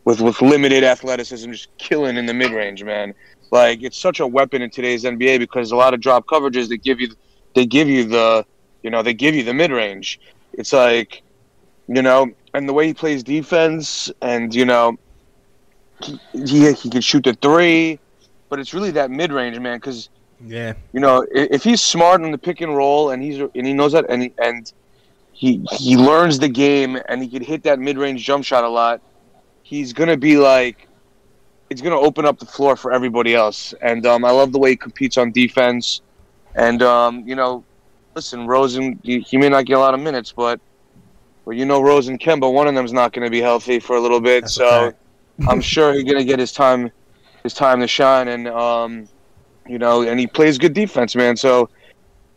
with 0.05 0.21
with 0.21 0.41
limited 0.41 0.83
athleticism, 0.83 1.51
just 1.51 1.69
killing 1.77 2.17
in 2.17 2.25
the 2.25 2.33
mid 2.33 2.51
range, 2.51 2.83
man. 2.83 3.13
Like 3.51 3.83
it's 3.83 3.99
such 3.99 4.19
a 4.19 4.27
weapon 4.27 4.61
in 4.61 4.69
today's 4.69 5.03
NBA 5.03 5.39
because 5.39 5.71
a 5.71 5.75
lot 5.75 5.93
of 5.93 5.99
drop 6.01 6.25
coverages 6.27 6.69
they 6.69 6.77
give 6.77 6.99
you 6.99 7.09
they 7.53 7.65
give 7.65 7.87
you 7.87 8.05
the 8.05 8.45
you 8.83 8.89
know 8.89 9.03
they 9.03 9.13
give 9.13 9.35
you 9.35 9.43
the 9.43 9.53
mid 9.53 9.71
range. 9.71 10.19
It's 10.53 10.73
like 10.73 11.21
you 11.95 12.01
know, 12.01 12.27
and 12.53 12.67
the 12.69 12.73
way 12.73 12.87
he 12.87 12.93
plays 12.93 13.23
defense, 13.23 14.11
and 14.21 14.53
you 14.55 14.65
know, 14.65 14.97
he 16.03 16.19
he, 16.33 16.73
he 16.73 16.89
can 16.89 17.01
shoot 17.01 17.23
the 17.23 17.33
three, 17.33 17.99
but 18.49 18.59
it's 18.59 18.73
really 18.73 18.91
that 18.91 19.11
mid 19.11 19.31
range, 19.31 19.59
man. 19.59 19.77
Because 19.77 20.09
Yeah. 20.39 20.73
you 20.93 20.99
know, 20.99 21.25
if 21.31 21.63
he's 21.63 21.81
smart 21.81 22.21
in 22.21 22.31
the 22.31 22.37
pick 22.37 22.61
and 22.61 22.75
roll, 22.75 23.11
and 23.11 23.21
he's 23.23 23.39
and 23.39 23.67
he 23.67 23.73
knows 23.73 23.93
that, 23.93 24.05
and 24.09 24.23
he, 24.23 24.33
and 24.37 24.71
he 25.31 25.65
he 25.71 25.97
learns 25.97 26.39
the 26.39 26.49
game, 26.49 26.99
and 27.07 27.21
he 27.23 27.29
can 27.29 27.43
hit 27.43 27.63
that 27.63 27.79
mid 27.79 27.97
range 27.97 28.23
jump 28.25 28.45
shot 28.45 28.63
a 28.63 28.69
lot. 28.69 29.01
He's 29.61 29.93
gonna 29.93 30.17
be 30.17 30.37
like, 30.37 30.87
it's 31.69 31.81
gonna 31.81 31.99
open 31.99 32.25
up 32.25 32.39
the 32.39 32.45
floor 32.45 32.75
for 32.75 32.91
everybody 32.91 33.33
else. 33.35 33.73
And 33.81 34.05
um, 34.05 34.25
I 34.25 34.31
love 34.31 34.51
the 34.51 34.59
way 34.59 34.71
he 34.71 34.77
competes 34.77 35.17
on 35.17 35.31
defense. 35.31 36.01
And 36.55 36.81
um, 36.83 37.23
you 37.27 37.35
know, 37.35 37.65
listen, 38.15 38.47
Rosen, 38.47 38.99
he, 39.03 39.19
he 39.19 39.37
may 39.37 39.49
not 39.49 39.65
get 39.65 39.77
a 39.77 39.79
lot 39.79 39.93
of 39.93 39.99
minutes, 39.99 40.33
but 40.35 40.59
but 41.45 41.51
you 41.51 41.65
know, 41.65 41.81
Rose 41.81 42.07
and 42.07 42.19
Kemba, 42.19 42.51
one 42.51 42.67
of 42.67 42.75
them's 42.75 42.93
not 42.93 43.13
gonna 43.13 43.29
be 43.29 43.41
healthy 43.41 43.79
for 43.79 43.95
a 43.95 43.99
little 43.99 44.21
bit. 44.21 44.41
That's 44.41 44.55
so. 44.55 44.93
I'm 45.47 45.61
sure 45.61 45.93
he's 45.93 46.03
gonna 46.03 46.23
get 46.23 46.37
his 46.39 46.51
time 46.51 46.91
his 47.43 47.53
time 47.53 47.79
to 47.79 47.87
shine. 47.87 48.27
And 48.27 48.47
um, 48.47 49.07
you 49.67 49.79
know, 49.79 50.03
and 50.03 50.19
he 50.19 50.27
plays 50.27 50.57
good 50.57 50.73
defense, 50.73 51.15
man. 51.15 51.35
So, 51.35 51.69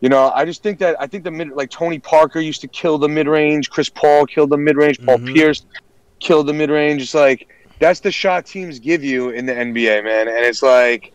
you 0.01 0.09
know, 0.09 0.31
I 0.33 0.45
just 0.45 0.63
think 0.63 0.79
that 0.79 0.95
I 0.99 1.05
think 1.07 1.23
the 1.23 1.31
mid 1.31 1.49
like 1.51 1.69
Tony 1.69 1.99
Parker 1.99 2.39
used 2.39 2.61
to 2.61 2.67
kill 2.67 2.97
the 2.97 3.09
mid 3.09 3.27
range, 3.27 3.69
Chris 3.69 3.89
Paul 3.89 4.25
killed 4.25 4.49
the 4.49 4.57
mid 4.57 4.75
range, 4.77 5.03
Paul 5.05 5.17
Mhm. 5.19 5.33
Pierce 5.33 5.65
killed 6.19 6.47
the 6.47 6.53
mid 6.53 6.69
range. 6.69 7.01
It's 7.01 7.13
like 7.13 7.47
that's 7.79 7.99
the 7.99 8.11
shot 8.11 8.45
teams 8.45 8.79
give 8.79 9.03
you 9.03 9.29
in 9.29 9.45
the 9.45 9.53
NBA, 9.53 10.03
man. 10.03 10.27
And 10.27 10.37
it's 10.37 10.63
like, 10.63 11.11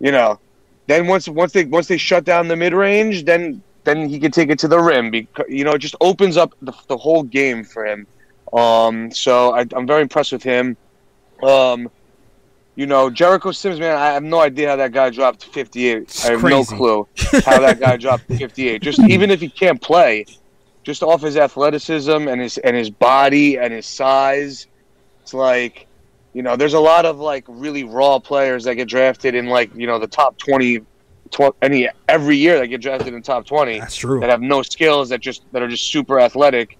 you 0.00 0.12
know, 0.12 0.38
then 0.86 1.06
once 1.06 1.28
once 1.28 1.52
they 1.52 1.64
once 1.64 1.88
they 1.88 1.96
shut 1.96 2.24
down 2.24 2.46
the 2.46 2.56
mid 2.56 2.74
range, 2.74 3.24
then 3.24 3.62
then 3.88 4.08
he 4.08 4.18
can 4.18 4.30
take 4.30 4.50
it 4.50 4.58
to 4.60 4.68
the 4.68 4.78
rim 4.78 5.10
because 5.10 5.46
you 5.48 5.64
know 5.64 5.72
it 5.72 5.78
just 5.78 5.96
opens 6.00 6.36
up 6.36 6.54
the, 6.60 6.72
the 6.88 6.96
whole 6.96 7.22
game 7.22 7.64
for 7.64 7.86
him. 7.86 8.06
Um, 8.52 9.10
so 9.10 9.54
I, 9.54 9.66
I'm 9.74 9.86
very 9.86 10.02
impressed 10.02 10.32
with 10.32 10.42
him. 10.42 10.76
Um, 11.42 11.90
you 12.76 12.86
know, 12.86 13.10
Jericho 13.10 13.50
Sims, 13.50 13.80
man, 13.80 13.96
I 13.96 14.06
have 14.12 14.22
no 14.22 14.40
idea 14.40 14.68
how 14.68 14.76
that 14.76 14.92
guy 14.92 15.10
dropped 15.10 15.46
58. 15.46 15.96
It's 15.96 16.24
I 16.24 16.32
have 16.32 16.40
crazy. 16.40 16.54
no 16.54 16.64
clue 16.64 17.08
how 17.44 17.60
that 17.60 17.80
guy 17.80 17.96
dropped 18.04 18.24
58. 18.24 18.80
Just 18.82 19.00
even 19.00 19.30
if 19.30 19.40
he 19.40 19.48
can't 19.48 19.80
play, 19.80 20.26
just 20.84 21.02
off 21.02 21.20
his 21.20 21.36
athleticism 21.36 22.28
and 22.28 22.40
his 22.40 22.58
and 22.58 22.76
his 22.76 22.90
body 22.90 23.58
and 23.58 23.72
his 23.72 23.86
size, 23.86 24.68
it's 25.22 25.34
like, 25.34 25.86
you 26.34 26.42
know, 26.42 26.56
there's 26.56 26.74
a 26.74 26.80
lot 26.80 27.04
of 27.04 27.18
like 27.18 27.44
really 27.48 27.84
raw 27.84 28.18
players 28.18 28.64
that 28.64 28.76
get 28.76 28.88
drafted 28.88 29.34
in 29.34 29.46
like 29.46 29.74
you 29.74 29.86
know 29.86 29.98
the 29.98 30.06
top 30.06 30.38
20, 30.38 30.80
tw- 31.28 31.56
any 31.62 31.88
every 32.08 32.36
year 32.36 32.58
that 32.58 32.68
get 32.68 32.80
drafted 32.82 33.14
in 33.14 33.22
top 33.22 33.46
20 33.46 33.84
That's 33.84 33.96
true. 33.96 34.20
that 34.20 34.30
have 34.30 34.40
no 34.40 34.62
skills 34.62 35.08
that 35.10 35.20
just 35.20 35.42
that 35.52 35.62
are 35.62 35.68
just 35.68 35.90
super 35.90 36.20
athletic 36.20 36.76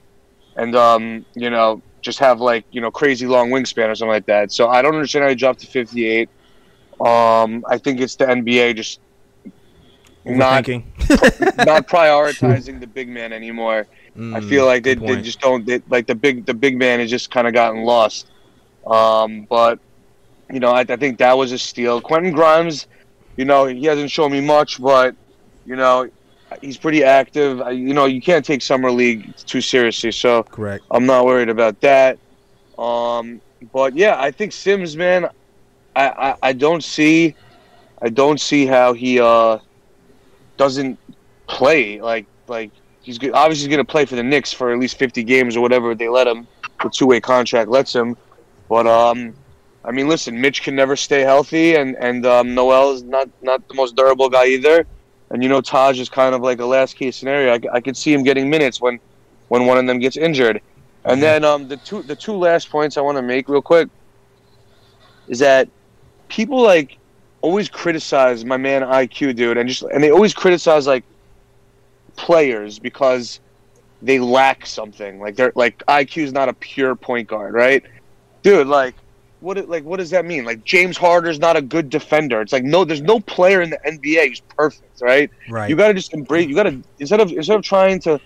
and 0.56 0.74
um 0.76 1.24
you 1.34 1.50
know 1.50 1.82
just 2.02 2.18
have 2.18 2.40
like 2.40 2.64
you 2.70 2.80
know 2.80 2.90
crazy 2.90 3.26
long 3.26 3.50
wingspan 3.50 3.88
or 3.88 3.94
something 3.94 4.12
like 4.12 4.26
that. 4.26 4.52
So 4.52 4.68
i 4.68 4.82
don't 4.82 4.94
understand 4.94 5.24
how 5.24 5.30
he 5.30 5.36
dropped 5.36 5.60
to 5.60 5.66
58 5.66 6.30
um 7.00 7.64
i 7.68 7.78
think 7.78 8.00
it's 8.00 8.16
the 8.16 8.26
nba 8.26 8.74
just 8.76 9.00
not 10.24 10.64
not 11.54 11.86
prioritizing 11.88 12.80
the 12.80 12.86
big 12.86 13.08
man 13.08 13.32
anymore. 13.32 13.86
I 14.32 14.40
Mm, 14.40 14.40
feel 14.40 14.66
like 14.66 14.84
they, 14.84 14.94
they 14.94 15.16
just 15.16 15.40
don't 15.40 15.66
they, 15.66 15.80
like 15.88 16.06
the 16.06 16.14
big 16.14 16.46
the 16.46 16.54
big 16.54 16.76
man 16.78 17.00
has 17.00 17.10
just 17.10 17.30
kind 17.30 17.46
of 17.46 17.54
gotten 17.54 17.82
lost. 17.82 18.30
Um 18.86 19.46
but 19.48 19.78
you 20.50 20.60
know 20.60 20.70
I, 20.70 20.80
I 20.80 20.96
think 20.96 21.18
that 21.18 21.36
was 21.36 21.52
a 21.52 21.58
steal. 21.58 22.00
Quentin 22.00 22.32
grimes 22.32 22.86
you 23.38 23.46
know 23.46 23.64
he 23.64 23.84
hasn't 23.86 24.10
shown 24.10 24.30
me 24.30 24.42
much 24.42 24.80
but 24.80 25.16
you 25.64 25.76
know 25.76 26.10
he's 26.60 26.78
pretty 26.78 27.04
active. 27.04 27.60
I, 27.60 27.70
you 27.70 27.94
know 27.94 28.04
you 28.04 28.20
can't 28.20 28.44
take 28.44 28.60
summer 28.60 28.90
league 28.90 29.34
too 29.36 29.62
seriously 29.62 30.12
so 30.12 30.42
correct. 30.42 30.84
i'm 30.90 31.06
not 31.06 31.24
worried 31.24 31.48
about 31.48 31.80
that. 31.80 32.18
Um 32.78 33.40
but 33.72 33.96
yeah 33.96 34.20
i 34.20 34.30
think 34.30 34.52
sims 34.52 34.96
man 34.96 35.28
i 35.96 36.08
i, 36.26 36.36
I 36.50 36.52
don't 36.52 36.84
see 36.84 37.34
i 38.00 38.08
don't 38.08 38.40
see 38.40 38.66
how 38.66 38.92
he 38.92 39.18
uh 39.18 39.58
doesn't 40.58 40.98
play. 41.48 42.00
Like 42.00 42.26
like 42.46 42.70
he's 43.00 43.16
good, 43.16 43.32
obviously 43.32 43.62
he's 43.62 43.74
going 43.74 43.84
to 43.84 43.90
play 43.90 44.04
for 44.04 44.16
the 44.16 44.22
Knicks 44.22 44.52
for 44.52 44.70
at 44.70 44.78
least 44.78 44.98
50 44.98 45.24
games 45.24 45.56
or 45.56 45.62
whatever 45.62 45.94
they 45.94 46.08
let 46.08 46.26
him 46.26 46.46
the 46.82 46.90
two-way 46.90 47.20
contract 47.20 47.70
lets 47.70 47.94
him. 47.94 48.16
But 48.68 48.86
um 48.86 49.34
I 49.88 49.92
mean 49.92 50.08
listen 50.08 50.40
Mitch 50.40 50.62
can 50.62 50.76
never 50.76 50.96
stay 50.96 51.20
healthy 51.20 51.76
and 51.76 51.96
and 51.96 52.24
um, 52.26 52.54
Noel 52.54 52.92
is 52.92 53.02
not 53.02 53.28
not 53.42 53.66
the 53.68 53.74
most 53.74 53.96
durable 53.96 54.28
guy 54.28 54.46
either 54.46 54.86
and 55.30 55.42
you 55.42 55.48
know 55.48 55.60
Taj 55.60 55.98
is 55.98 56.08
kind 56.08 56.34
of 56.34 56.42
like 56.42 56.60
a 56.60 56.66
last 56.66 56.96
case 56.96 57.16
scenario 57.16 57.54
I, 57.54 57.60
I 57.76 57.80
could 57.80 57.96
see 57.96 58.12
him 58.12 58.22
getting 58.22 58.48
minutes 58.50 58.80
when 58.80 59.00
when 59.48 59.66
one 59.66 59.78
of 59.78 59.86
them 59.86 59.98
gets 59.98 60.16
injured 60.16 60.60
and 61.04 61.22
then 61.22 61.44
um 61.44 61.68
the 61.68 61.78
two 61.78 62.02
the 62.02 62.16
two 62.16 62.34
last 62.34 62.70
points 62.70 62.96
I 62.96 63.00
want 63.00 63.16
to 63.16 63.22
make 63.22 63.48
real 63.48 63.62
quick 63.62 63.88
is 65.28 65.38
that 65.38 65.68
people 66.28 66.60
like 66.60 66.98
always 67.40 67.68
criticize 67.68 68.44
my 68.44 68.56
man 68.56 68.82
IQ 68.82 69.36
dude 69.36 69.56
and 69.56 69.68
just 69.68 69.82
and 69.82 70.02
they 70.02 70.10
always 70.10 70.34
criticize 70.34 70.86
like 70.86 71.04
players 72.16 72.78
because 72.78 73.40
they 74.02 74.18
lack 74.18 74.66
something. 74.66 75.20
Like 75.20 75.36
they're 75.36 75.52
like 75.54 75.78
IQ 75.86 76.24
is 76.24 76.32
not 76.32 76.48
a 76.48 76.52
pure 76.52 76.94
point 76.94 77.28
guard, 77.28 77.54
right? 77.54 77.82
Dude, 78.42 78.66
like 78.66 78.94
what 79.40 79.58
it- 79.58 79.68
like 79.68 79.84
what 79.84 79.98
does 79.98 80.10
that 80.10 80.24
mean? 80.24 80.44
Like 80.44 80.64
James 80.64 80.96
Harden's 80.96 81.38
not 81.38 81.56
a 81.56 81.62
good 81.62 81.90
defender. 81.90 82.40
It's 82.40 82.52
like 82.52 82.64
no 82.64 82.84
there's 82.84 83.02
no 83.02 83.20
player 83.20 83.60
in 83.62 83.70
the 83.70 83.78
NBA 83.86 84.28
who's 84.28 84.40
perfect, 84.40 85.00
right? 85.00 85.30
Right. 85.48 85.68
You 85.70 85.76
got 85.76 85.88
to 85.88 85.94
just 85.94 86.12
embrace 86.14 86.48
you 86.48 86.54
got 86.54 86.64
to 86.64 86.82
instead 86.98 87.20
of 87.20 87.30
instead 87.32 87.56
of 87.56 87.62
trying 87.62 88.00
to 88.00 88.20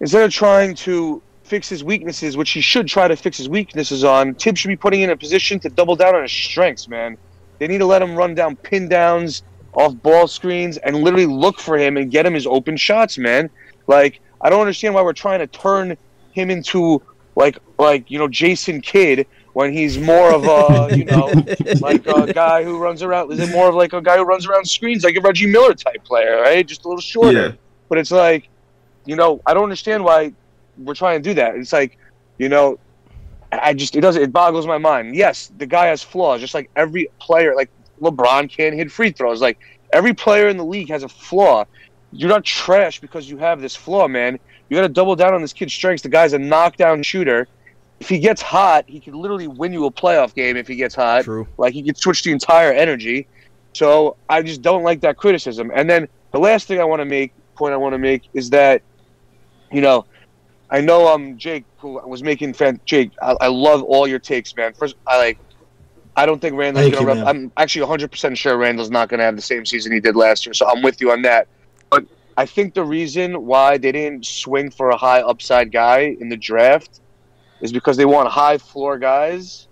instead 0.00 0.22
of 0.22 0.32
trying 0.32 0.74
to 0.76 1.22
fix 1.42 1.68
his 1.68 1.84
weaknesses, 1.84 2.36
which 2.36 2.50
he 2.50 2.60
should 2.60 2.86
try 2.88 3.06
to 3.06 3.16
fix 3.16 3.36
his 3.36 3.48
weaknesses 3.48 4.02
on, 4.02 4.34
Thibs 4.34 4.60
should 4.60 4.68
be 4.68 4.76
putting 4.76 5.02
in 5.02 5.10
a 5.10 5.16
position 5.16 5.58
to 5.60 5.68
double 5.68 5.94
down 5.94 6.14
on 6.14 6.22
his 6.22 6.32
strengths, 6.32 6.88
man. 6.88 7.18
They 7.58 7.66
need 7.66 7.78
to 7.78 7.86
let 7.86 8.00
him 8.02 8.16
run 8.16 8.34
down 8.34 8.56
pin 8.56 8.88
downs 8.88 9.42
off 9.74 9.94
ball 10.02 10.26
screens 10.26 10.76
and 10.78 10.96
literally 11.02 11.26
look 11.26 11.58
for 11.60 11.76
him 11.76 11.96
and 11.96 12.10
get 12.10 12.24
him 12.24 12.34
his 12.34 12.46
open 12.46 12.76
shots, 12.76 13.18
man. 13.18 13.50
Like 13.86 14.20
I 14.40 14.50
don't 14.50 14.60
understand 14.60 14.94
why 14.94 15.02
we're 15.02 15.12
trying 15.12 15.40
to 15.40 15.46
turn 15.46 15.96
him 16.32 16.50
into 16.50 17.02
like 17.36 17.58
like 17.78 18.10
you 18.10 18.18
know 18.18 18.28
Jason 18.28 18.80
Kidd 18.80 19.26
when 19.54 19.72
he's 19.72 19.96
more 19.98 20.32
of 20.32 20.44
a 20.44 20.96
you 20.96 21.04
know 21.06 21.32
like 21.80 22.06
a 22.06 22.32
guy 22.32 22.62
who 22.62 22.78
runs 22.78 23.02
around. 23.02 23.32
Is 23.32 23.40
it 23.40 23.50
more 23.50 23.68
of 23.70 23.74
like 23.74 23.94
a 23.94 24.02
guy 24.02 24.18
who 24.18 24.24
runs 24.24 24.46
around 24.46 24.68
screens 24.68 25.02
like 25.02 25.16
a 25.16 25.20
Reggie 25.20 25.46
Miller 25.46 25.74
type 25.74 26.04
player, 26.04 26.42
right? 26.42 26.66
Just 26.66 26.84
a 26.84 26.88
little 26.88 27.00
shorter. 27.00 27.48
Yeah. 27.48 27.52
But 27.88 27.98
it's 27.98 28.10
like, 28.10 28.48
you 29.06 29.16
know, 29.16 29.40
I 29.46 29.54
don't 29.54 29.64
understand 29.64 30.04
why 30.04 30.34
we're 30.76 30.94
trying 30.94 31.22
to 31.22 31.28
do 31.28 31.34
that. 31.34 31.54
It's 31.56 31.72
like, 31.72 31.98
you 32.38 32.48
know, 32.48 32.78
I 33.52 33.74
just 33.74 33.96
it 33.96 34.00
doesn't 34.00 34.22
it 34.22 34.32
boggles 34.32 34.66
my 34.66 34.78
mind. 34.78 35.14
Yes, 35.16 35.50
the 35.56 35.66
guy 35.66 35.86
has 35.86 36.02
flaws, 36.02 36.40
just 36.40 36.54
like 36.54 36.70
every 36.76 37.08
player. 37.20 37.54
Like 37.54 37.70
LeBron 38.00 38.50
can't 38.50 38.74
hit 38.74 38.90
free 38.90 39.10
throws. 39.10 39.40
Like 39.40 39.58
every 39.92 40.14
player 40.14 40.48
in 40.48 40.56
the 40.56 40.64
league 40.64 40.88
has 40.88 41.04
a 41.04 41.08
flaw. 41.08 41.64
You're 42.12 42.28
not 42.28 42.44
trash 42.44 43.00
because 43.00 43.28
you 43.28 43.38
have 43.38 43.60
this 43.60 43.74
flaw, 43.74 44.08
man. 44.08 44.38
You 44.68 44.76
got 44.76 44.82
to 44.82 44.88
double 44.88 45.14
down 45.16 45.34
on 45.34 45.42
this 45.42 45.52
kid's 45.52 45.74
strengths. 45.74 46.02
The 46.02 46.08
guy's 46.08 46.32
a 46.32 46.38
knockdown 46.38 47.02
shooter. 47.02 47.48
If 48.04 48.10
he 48.10 48.18
gets 48.18 48.42
hot, 48.42 48.84
he 48.86 49.00
can 49.00 49.14
literally 49.14 49.48
win 49.48 49.72
you 49.72 49.86
a 49.86 49.90
playoff 49.90 50.34
game. 50.34 50.58
If 50.58 50.68
he 50.68 50.76
gets 50.76 50.94
hot, 50.94 51.24
True. 51.24 51.48
like 51.56 51.72
he 51.72 51.82
could 51.82 51.96
switch 51.96 52.22
the 52.22 52.32
entire 52.32 52.70
energy. 52.70 53.26
So 53.72 54.18
I 54.28 54.42
just 54.42 54.60
don't 54.60 54.82
like 54.82 55.00
that 55.00 55.16
criticism. 55.16 55.72
And 55.74 55.88
then 55.88 56.06
the 56.30 56.38
last 56.38 56.66
thing 56.68 56.78
I 56.82 56.84
want 56.84 57.00
to 57.00 57.06
make 57.06 57.32
point 57.54 57.72
I 57.72 57.78
want 57.78 57.94
to 57.94 57.98
make 57.98 58.24
is 58.34 58.50
that, 58.50 58.82
you 59.72 59.80
know, 59.80 60.04
I 60.68 60.82
know 60.82 61.08
um 61.08 61.38
Jake 61.38 61.64
who 61.78 61.98
was 62.06 62.22
making 62.22 62.52
fan 62.52 62.78
Jake. 62.84 63.10
I, 63.22 63.36
I 63.40 63.46
love 63.46 63.82
all 63.82 64.06
your 64.06 64.18
takes, 64.18 64.54
man. 64.54 64.74
First, 64.74 64.96
I 65.06 65.16
like. 65.16 65.38
I 66.14 66.26
don't 66.26 66.40
think 66.42 66.56
Randle's 66.56 66.84
Thank 66.84 66.96
gonna. 66.96 67.14
you, 67.14 67.20
Rep- 67.20 67.26
I'm 67.26 67.52
actually 67.56 67.82
100 67.84 68.10
percent 68.10 68.36
sure 68.36 68.58
Randle's 68.58 68.90
not 68.90 69.08
gonna 69.08 69.22
have 69.22 69.34
the 69.34 69.40
same 69.42 69.64
season 69.64 69.92
he 69.92 70.00
did 70.00 70.14
last 70.14 70.44
year. 70.44 70.52
So 70.52 70.68
I'm 70.68 70.82
with 70.82 71.00
you 71.00 71.10
on 71.10 71.22
that. 71.22 71.48
But 71.88 72.04
I 72.36 72.44
think 72.44 72.74
the 72.74 72.84
reason 72.84 73.46
why 73.46 73.78
they 73.78 73.92
didn't 73.92 74.26
swing 74.26 74.70
for 74.70 74.90
a 74.90 74.96
high 74.96 75.22
upside 75.22 75.72
guy 75.72 76.14
in 76.20 76.28
the 76.28 76.36
draft 76.36 77.00
is 77.64 77.72
because 77.72 77.96
they 77.96 78.04
want 78.04 78.28
high 78.28 78.58
floor 78.58 78.98
guys, 78.98 79.66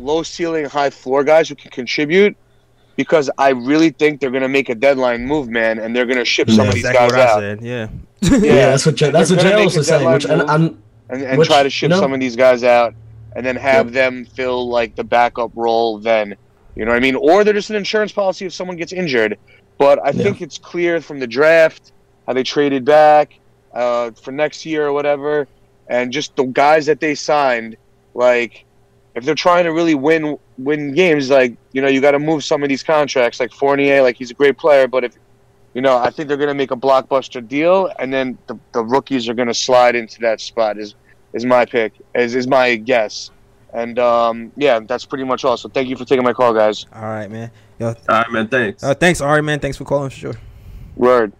low 0.00 0.22
ceiling, 0.22 0.64
high 0.64 0.90
floor 0.90 1.22
guys 1.22 1.48
who 1.48 1.54
can 1.54 1.70
contribute. 1.70 2.36
Because 2.96 3.30
I 3.38 3.50
really 3.50 3.90
think 3.90 4.20
they're 4.20 4.30
gonna 4.32 4.48
make 4.48 4.68
a 4.70 4.74
deadline 4.74 5.24
move, 5.24 5.48
man, 5.48 5.78
and 5.78 5.94
they're 5.94 6.06
gonna 6.06 6.24
ship 6.24 6.50
some 6.50 6.64
Yeah, 6.64 6.68
of 6.70 6.74
these 6.74 6.84
exactly 6.84 7.10
guys 7.10 7.12
what 7.12 7.20
I 7.20 7.32
out 7.32 7.38
said. 7.40 7.62
Yeah. 7.62 7.88
Yeah, 8.40 8.70
that's 8.70 8.84
what 8.86 8.96
Jay, 8.96 9.10
that's 9.10 9.30
what 9.30 9.36
gonna 9.36 9.50
Jay 9.50 9.54
make 9.56 9.64
also 9.66 9.82
saying. 9.82 10.10
Which 10.10 10.24
and 10.24 10.40
deadline 10.40 10.78
and, 11.10 11.22
and 11.22 11.38
Which, 11.38 11.48
try 11.48 11.62
to 11.62 11.70
ship 11.70 11.90
you 11.90 11.94
know- 11.94 12.00
some 12.00 12.12
of 12.12 12.18
these 12.18 12.34
guys 12.34 12.64
out 12.64 12.94
and 13.36 13.46
then 13.46 13.54
have 13.56 13.86
Yep. 13.86 13.94
them 13.94 14.24
fill 14.24 14.68
like 14.68 14.96
the 14.96 15.04
backup 15.04 15.52
role 15.54 15.98
then 15.98 16.34
you 16.74 16.84
know 16.84 16.90
what 16.90 16.96
i 16.96 17.00
mean 17.00 17.14
or 17.14 17.44
they're 17.44 17.52
just 17.54 17.70
an 17.70 17.76
insurance 17.76 18.10
policy 18.10 18.46
if 18.46 18.52
someone 18.54 18.76
gets 18.76 18.92
injured 18.92 19.38
but 19.78 19.98
i 20.04 20.06
Yeah. 20.10 20.22
think 20.24 20.40
it's 20.42 20.58
clear 20.58 21.00
from 21.00 21.20
the 21.20 21.26
draft 21.26 21.92
how 22.26 22.32
they 22.32 22.42
traded 22.42 22.84
back 22.84 23.38
uh, 23.74 24.10
for 24.12 24.32
next 24.32 24.64
year 24.66 24.86
or 24.86 24.92
whatever 24.92 25.46
and 25.88 26.12
just 26.12 26.36
the 26.36 26.44
guys 26.44 26.86
that 26.86 27.00
they 27.00 27.14
signed 27.14 27.76
like 28.14 28.64
if 29.14 29.24
they're 29.24 29.34
trying 29.34 29.64
to 29.64 29.72
really 29.72 29.94
win 29.94 30.38
win 30.58 30.92
games 30.94 31.30
like 31.30 31.56
you 31.72 31.82
know 31.82 31.88
you 31.88 32.00
got 32.00 32.12
to 32.12 32.18
move 32.18 32.44
some 32.44 32.62
of 32.62 32.68
these 32.68 32.82
contracts 32.82 33.40
like 33.40 33.52
fournier 33.52 34.02
like 34.02 34.16
he's 34.16 34.30
a 34.30 34.34
great 34.34 34.58
player 34.58 34.86
but 34.86 35.04
if 35.04 35.16
you 35.74 35.80
know 35.80 35.96
i 35.98 36.10
think 36.10 36.28
they're 36.28 36.36
going 36.36 36.48
to 36.48 36.54
make 36.54 36.70
a 36.70 36.76
blockbuster 36.76 37.46
deal 37.46 37.90
and 37.98 38.12
then 38.12 38.36
the, 38.46 38.58
the 38.72 38.84
rookies 38.84 39.28
are 39.28 39.34
going 39.34 39.48
to 39.48 39.54
slide 39.54 39.94
into 39.94 40.20
that 40.20 40.40
spot 40.40 40.78
is 40.78 40.94
is 41.32 41.44
my 41.44 41.64
pick, 41.64 41.92
is, 42.14 42.34
is 42.34 42.46
my 42.46 42.76
guess. 42.76 43.30
And 43.72 43.98
um, 43.98 44.52
yeah, 44.56 44.80
that's 44.80 45.04
pretty 45.04 45.24
much 45.24 45.44
all. 45.44 45.56
So 45.56 45.68
thank 45.68 45.88
you 45.88 45.96
for 45.96 46.04
taking 46.04 46.24
my 46.24 46.32
call, 46.32 46.54
guys. 46.54 46.86
All 46.92 47.02
right, 47.02 47.30
man. 47.30 47.50
Yo, 47.78 47.88
All 47.88 47.94
right, 48.08 48.30
man. 48.30 48.48
Thanks. 48.48 48.82
uh, 48.82 48.94
thanks, 48.94 49.20
Ari, 49.20 49.42
man. 49.42 49.60
Thanks 49.60 49.76
for 49.76 49.84
calling 49.84 50.10
for 50.10 50.16
sure. 50.16 50.34
Word. 50.96 51.32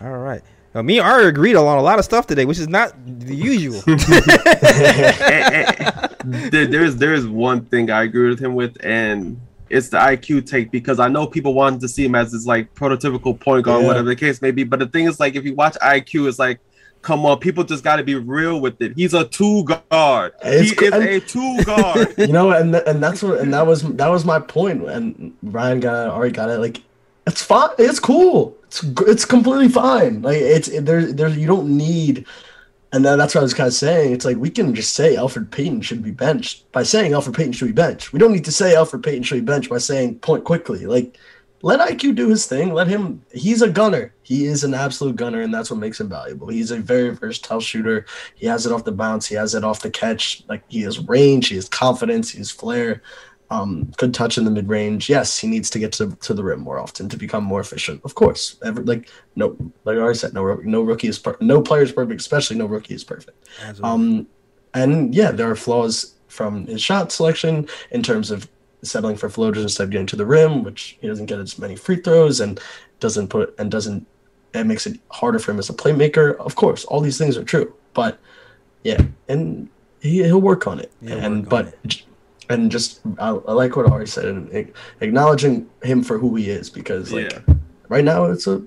All 0.00 0.18
right. 0.18 0.42
Now, 0.74 0.82
me 0.82 0.98
and 0.98 1.08
Ari 1.08 1.26
agreed 1.26 1.56
on 1.56 1.78
a 1.78 1.82
lot 1.82 1.98
of 1.98 2.04
stuff 2.04 2.26
today, 2.28 2.44
which 2.44 2.58
is 2.58 2.68
not 2.68 2.92
the 3.06 3.34
usual. 3.34 3.80
there, 6.24 6.66
there's 6.66 6.96
there's 6.96 7.26
one 7.26 7.64
thing 7.64 7.90
I 7.90 8.02
agree 8.04 8.28
with 8.28 8.40
him 8.40 8.54
with, 8.54 8.76
and 8.84 9.40
it's 9.68 9.88
the 9.88 9.98
IQ 9.98 10.46
take 10.46 10.70
because 10.70 10.98
I 11.00 11.08
know 11.08 11.26
people 11.26 11.54
wanted 11.54 11.80
to 11.80 11.88
see 11.88 12.04
him 12.04 12.14
as 12.14 12.32
this 12.32 12.46
like 12.46 12.74
prototypical 12.74 13.38
point 13.38 13.64
guard, 13.64 13.82
Yeah. 13.82 13.88
whatever 13.88 14.08
the 14.08 14.16
case 14.16 14.42
may 14.42 14.50
be. 14.50 14.64
But 14.64 14.80
the 14.80 14.86
thing 14.86 15.06
is, 15.06 15.20
like, 15.20 15.36
if 15.36 15.44
you 15.44 15.54
watch 15.54 15.76
IQ, 15.82 16.28
it's 16.28 16.38
like, 16.38 16.60
come 17.02 17.24
on, 17.26 17.38
people 17.38 17.64
just 17.64 17.82
got 17.82 17.96
to 17.96 18.04
be 18.04 18.14
real 18.14 18.60
with 18.60 18.80
it. 18.80 18.92
He's 18.94 19.14
a 19.14 19.24
two 19.24 19.64
guard. 19.64 20.32
It's 20.44 20.70
he 20.78 20.86
is 20.86 20.92
and- 20.92 21.02
a 21.02 21.20
two 21.20 21.64
guard. 21.64 22.14
you 22.18 22.28
know, 22.28 22.52
and 22.52 22.72
th- 22.72 22.84
and 22.86 23.02
that's 23.02 23.22
what 23.22 23.40
and 23.40 23.52
that 23.54 23.66
was 23.66 23.82
that 23.82 24.08
was 24.08 24.24
my 24.24 24.38
point. 24.38 24.88
And 24.88 25.36
Ryan 25.42 25.80
got 25.80 26.06
it, 26.06 26.10
Ari 26.10 26.30
got 26.30 26.50
it. 26.50 26.58
Like, 26.58 26.82
it's 27.30 27.42
fine. 27.42 27.70
It's 27.78 28.00
cool. 28.00 28.56
It's 28.64 28.82
it's 29.06 29.24
completely 29.24 29.68
fine. 29.68 30.22
Like, 30.22 30.38
it's 30.38 30.68
it, 30.68 30.84
there 30.84 31.12
there 31.12 31.28
you 31.28 31.46
don't 31.46 31.76
need. 31.76 32.26
And 32.92 33.04
that's 33.04 33.36
what 33.36 33.42
I 33.42 33.44
was 33.44 33.54
kind 33.54 33.68
of 33.68 33.74
saying. 33.74 34.12
It's 34.12 34.24
like 34.24 34.36
we 34.36 34.50
can 34.50 34.74
just 34.74 34.94
say 34.94 35.14
Elfrid 35.14 35.52
Payton 35.52 35.82
should 35.82 36.02
be 36.02 36.10
benched 36.10 36.70
by 36.72 36.82
saying 36.82 37.12
Elfrid 37.12 37.36
Payton 37.36 37.52
should 37.52 37.68
be 37.68 37.72
benched. 37.72 38.12
We 38.12 38.18
don't 38.18 38.32
need 38.32 38.44
to 38.46 38.52
say 38.52 38.74
Elfrid 38.74 39.04
Payton 39.04 39.22
should 39.22 39.36
be 39.36 39.52
benched 39.52 39.70
by 39.70 39.78
saying 39.78 40.18
point 40.18 40.42
Quickley. 40.42 40.86
Like, 40.86 41.16
let 41.62 41.78
IQ 41.78 42.16
do 42.16 42.28
his 42.28 42.46
thing. 42.46 42.74
Let 42.74 42.88
him. 42.88 43.22
He's 43.32 43.62
a 43.62 43.70
gunner. 43.70 44.12
He 44.22 44.46
is 44.46 44.64
an 44.64 44.74
absolute 44.74 45.14
gunner, 45.14 45.42
and 45.42 45.54
that's 45.54 45.70
what 45.70 45.78
makes 45.78 46.00
him 46.00 46.08
valuable. 46.08 46.48
He's 46.48 46.72
a 46.72 46.78
very 46.78 47.10
versatile 47.10 47.60
shooter. 47.60 48.06
He 48.34 48.46
has 48.46 48.66
it 48.66 48.72
off 48.72 48.84
the 48.84 48.92
bounce. 48.92 49.26
He 49.26 49.36
has 49.36 49.54
it 49.54 49.62
off 49.62 49.82
the 49.82 49.90
catch. 49.90 50.42
Like 50.48 50.64
he 50.68 50.80
has 50.80 50.98
range. 50.98 51.46
He 51.46 51.54
has 51.54 51.68
confidence. 51.68 52.30
He 52.30 52.38
has 52.38 52.50
flair. 52.50 53.02
Um, 53.50 53.90
good 53.96 54.14
touch 54.14 54.38
in 54.38 54.44
the 54.44 54.50
mid 54.50 54.68
range. 54.68 55.08
Yes, 55.08 55.36
he 55.36 55.48
needs 55.48 55.70
to 55.70 55.80
get 55.80 55.92
to, 55.94 56.12
to 56.14 56.34
the 56.34 56.44
rim 56.44 56.60
more 56.60 56.78
often 56.78 57.08
to 57.08 57.16
become 57.16 57.42
more 57.42 57.60
efficient. 57.60 58.00
Of 58.04 58.14
course, 58.14 58.56
Every, 58.64 58.84
like 58.84 59.08
no, 59.34 59.56
like 59.84 59.96
I 59.96 60.00
already 60.00 60.18
said, 60.18 60.34
no 60.34 60.54
no 60.62 60.82
rookie 60.82 61.08
is 61.08 61.18
per- 61.18 61.36
no 61.40 61.60
player 61.60 61.82
is 61.82 61.90
perfect. 61.92 62.20
Especially 62.20 62.56
no 62.56 62.66
rookie 62.66 62.94
is 62.94 63.02
perfect. 63.02 63.48
Um, 63.82 64.28
and 64.74 65.12
yeah, 65.14 65.32
there 65.32 65.50
are 65.50 65.56
flaws 65.56 66.14
from 66.28 66.66
his 66.66 66.80
shot 66.80 67.10
selection 67.10 67.66
in 67.90 68.02
terms 68.04 68.30
of 68.30 68.48
settling 68.82 69.16
for 69.16 69.28
floaters 69.28 69.62
instead 69.64 69.84
of 69.84 69.90
getting 69.90 70.06
to 70.06 70.16
the 70.16 70.24
rim, 70.24 70.62
which 70.62 70.96
he 71.00 71.08
doesn't 71.08 71.26
get 71.26 71.40
as 71.40 71.58
many 71.58 71.74
free 71.74 71.96
throws 71.96 72.38
and 72.40 72.60
doesn't 73.00 73.28
put 73.28 73.54
and 73.58 73.70
doesn't 73.70 74.06
it 74.54 74.64
makes 74.64 74.86
it 74.86 74.98
harder 75.10 75.38
for 75.38 75.50
him 75.50 75.58
as 75.58 75.70
a 75.70 75.72
playmaker. 75.74 76.36
Of 76.36 76.54
course, 76.54 76.84
all 76.84 77.00
these 77.00 77.18
things 77.18 77.36
are 77.36 77.44
true, 77.44 77.74
but 77.94 78.18
yeah, 78.84 79.02
and 79.28 79.68
he 80.00 80.22
he'll 80.22 80.40
work 80.40 80.66
on 80.66 80.78
it. 80.78 80.92
He'll 81.02 81.18
and 81.18 81.48
but 81.48 81.82
j- 81.86 82.04
and 82.50 82.70
just 82.70 83.00
I, 83.18 83.28
I 83.30 83.52
like 83.52 83.76
what 83.76 83.90
Ari 83.90 84.06
said 84.06 84.26
and 84.26 84.52
ac- 84.52 84.72
acknowledging 85.00 85.68
him 85.82 86.02
for 86.02 86.18
who 86.18 86.34
he 86.36 86.50
is 86.50 86.68
because 86.68 87.12
like 87.12 87.32
Yeah. 87.32 87.54
right 87.88 88.04
now 88.04 88.24
it's 88.26 88.46
a 88.46 88.62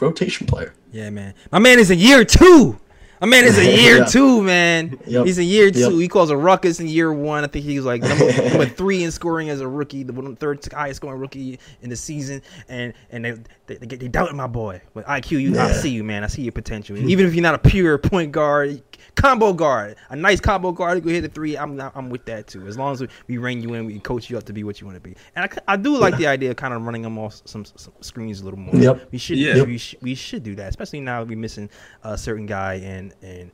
rotation 0.00 0.46
player. 0.46 0.74
Yeah, 0.92 1.10
man. 1.10 1.34
My 1.52 1.58
man 1.58 1.78
is 1.78 1.90
in 1.90 1.98
year 1.98 2.24
two. 2.24 2.78
My 3.20 3.26
man 3.26 3.44
is 3.44 3.58
a 3.58 3.64
year 3.64 3.98
Yeah. 3.98 4.04
two, 4.04 4.42
man. 4.42 4.98
Yep. 5.06 5.26
He's 5.26 5.38
a 5.38 5.44
year 5.44 5.70
two. 5.70 5.78
Yep. 5.80 5.92
He 5.92 6.08
calls 6.08 6.30
a 6.30 6.36
ruckus 6.36 6.80
in 6.80 6.86
year 6.88 7.12
one. 7.12 7.44
I 7.44 7.46
think 7.46 7.64
he 7.64 7.76
was 7.76 7.86
like 7.86 8.02
number, 8.02 8.26
number 8.48 8.66
three 8.66 9.02
in 9.04 9.10
scoring 9.10 9.48
as 9.48 9.60
a 9.60 9.68
rookie, 9.68 10.02
the 10.02 10.36
third 10.38 10.66
highest 10.72 10.98
scoring 10.98 11.18
rookie 11.20 11.58
in 11.82 11.90
the 11.90 11.96
season. 11.96 12.42
And 12.68 12.92
and 13.10 13.24
they 13.24 13.32
they, 13.66 13.76
they, 13.76 13.96
they 13.96 14.08
doubted 14.08 14.34
my 14.36 14.46
boy. 14.46 14.80
But 14.94 15.06
IQ, 15.06 15.40
you, 15.40 15.58
I 15.58 15.72
see 15.72 15.90
you, 15.90 16.04
man. 16.04 16.24
I 16.24 16.26
see 16.26 16.42
your 16.42 16.52
potential. 16.52 16.96
Even 17.08 17.26
if 17.26 17.34
you're 17.34 17.42
not 17.42 17.54
a 17.54 17.58
pure 17.58 17.98
point 17.98 18.32
guard, 18.32 18.82
combo 19.14 19.52
guard, 19.52 19.96
a 20.10 20.16
nice 20.16 20.40
combo 20.40 20.70
guard, 20.72 20.98
you 20.98 21.00
go 21.02 21.10
hit 21.10 21.22
the 21.22 21.28
three. 21.28 21.56
I'm 21.56 21.74
not, 21.76 21.92
I'm 21.96 22.10
with 22.10 22.24
that 22.26 22.46
too. 22.46 22.66
As 22.66 22.76
long 22.76 22.92
as 22.92 23.00
we, 23.00 23.08
we 23.28 23.38
rein 23.38 23.60
you 23.62 23.74
in, 23.74 23.86
we 23.86 23.98
coach 23.98 24.28
you 24.30 24.36
up 24.38 24.44
to 24.44 24.52
be 24.52 24.62
what 24.62 24.80
you 24.80 24.86
want 24.86 24.96
to 24.96 25.00
be. 25.08 25.16
And 25.34 25.44
I, 25.66 25.72
I 25.72 25.76
do 25.76 25.96
like 25.96 26.16
the 26.18 26.26
idea 26.26 26.50
of 26.50 26.56
kind 26.56 26.74
of 26.74 26.82
running 26.82 27.02
them 27.02 27.18
off 27.18 27.40
some, 27.44 27.64
some 27.64 27.92
screens 28.02 28.40
a 28.40 28.44
little 28.44 28.58
more. 28.60 28.74
Yep. 28.76 29.08
We 29.10 29.18
should 29.18 29.38
Yeah. 29.38 29.62
we, 29.62 29.78
sh- 29.78 29.96
we 30.02 30.14
should 30.14 30.42
do 30.42 30.54
that, 30.56 30.68
especially 30.68 31.00
now 31.00 31.22
we're 31.22 31.38
missing 31.38 31.70
a 32.04 32.16
certain 32.18 32.46
guy 32.46 32.74
and 32.74 33.05
and 33.22 33.50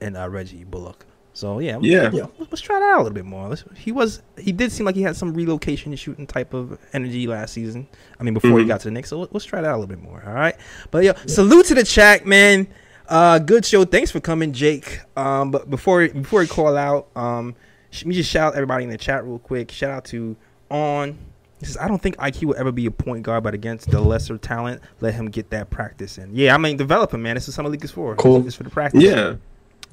and 0.00 0.16
uh, 0.16 0.28
Reggie 0.28 0.64
Bullock. 0.64 1.06
So 1.36 1.58
yeah, 1.58 1.78
Yeah. 1.80 2.10
Let's, 2.12 2.32
let's 2.38 2.60
try 2.60 2.78
that 2.78 2.84
out 2.92 2.96
a 2.96 3.02
little 3.02 3.12
bit 3.14 3.24
more. 3.24 3.48
Let's, 3.48 3.64
he 3.76 3.90
was 3.90 4.22
he 4.38 4.52
did 4.52 4.70
seem 4.70 4.86
like 4.86 4.94
he 4.94 5.02
had 5.02 5.16
some 5.16 5.34
relocation 5.34 5.94
shooting 5.96 6.26
type 6.28 6.54
of 6.54 6.78
energy 6.92 7.26
last 7.26 7.54
season. 7.54 7.88
I 8.20 8.22
mean, 8.22 8.34
before 8.34 8.58
he 8.58 8.64
Mhm. 8.64 8.68
got 8.68 8.80
to 8.82 8.84
the 8.88 8.92
Knicks. 8.92 9.08
So 9.08 9.18
let- 9.18 9.32
let's 9.32 9.44
try 9.44 9.60
that 9.60 9.66
out 9.68 9.74
a 9.74 9.78
little 9.80 9.88
bit 9.94 10.02
more. 10.02 10.22
All 10.24 10.32
right, 10.34 10.54
but 10.92 11.02
yeah, 11.02 11.14
salute 11.26 11.66
to 11.66 11.74
the 11.74 11.82
chat, 11.84 12.24
man. 12.24 12.68
Uh, 13.08 13.38
good 13.40 13.64
show. 13.66 13.84
Thanks 13.84 14.10
for 14.12 14.20
coming, 14.20 14.52
Jake. 14.52 15.00
Um, 15.16 15.50
but 15.50 15.68
before 15.68 16.06
before 16.08 16.40
we 16.40 16.46
call 16.46 16.76
out, 16.76 17.08
um, 17.16 17.54
let 17.92 18.06
me 18.06 18.14
just 18.14 18.30
shout 18.30 18.52
out 18.52 18.54
everybody 18.54 18.84
in 18.84 18.90
the 18.90 18.96
chat 18.96 19.24
real 19.24 19.38
quick. 19.40 19.70
Shout 19.72 19.90
out 19.90 20.04
to 20.06 20.36
on. 20.70 21.18
He 21.60 21.66
says, 21.66 21.76
I 21.78 21.88
don't 21.88 22.02
think 22.02 22.16
IQ 22.18 22.44
will 22.44 22.56
ever 22.56 22.72
be 22.72 22.86
a 22.86 22.90
point 22.90 23.22
guard, 23.22 23.42
but 23.44 23.54
against 23.54 23.90
the 23.90 24.00
lesser 24.00 24.36
talent, 24.36 24.82
let 25.00 25.14
him 25.14 25.30
get 25.30 25.50
that 25.50 25.70
practice 25.70 26.18
in. 26.18 26.34
Yeah, 26.34 26.54
I 26.54 26.58
mean, 26.58 26.76
develop 26.76 27.14
him, 27.14 27.22
man. 27.22 27.34
This 27.36 27.44
is 27.44 27.48
what 27.50 27.54
Summer 27.56 27.68
League 27.70 27.84
is 27.84 27.90
for. 27.90 28.14
Cool. 28.16 28.46
It's 28.46 28.56
for 28.56 28.64
the 28.64 28.70
practice. 28.70 29.02
Yeah. 29.02 29.36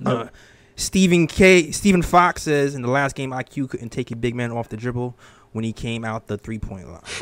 Uh, 0.06 0.28
Stephen 0.76 1.28
K. 1.28 1.72
Stephen 1.72 2.02
Fox 2.02 2.42
says 2.44 2.74
in 2.76 2.82
the 2.82 2.90
last 2.90 3.16
game, 3.16 3.32
IQ 3.32 3.70
couldn't 3.70 3.90
take 3.90 4.10
a 4.12 4.16
big 4.16 4.34
man 4.36 4.52
off 4.52 4.68
the 4.70 4.78
dribble 4.78 5.16
when 5.54 5.64
he 5.64 5.72
came 5.74 6.04
out 6.04 6.28
the 6.28 6.38
three 6.38 6.58
point 6.60 6.88
line. 6.90 7.02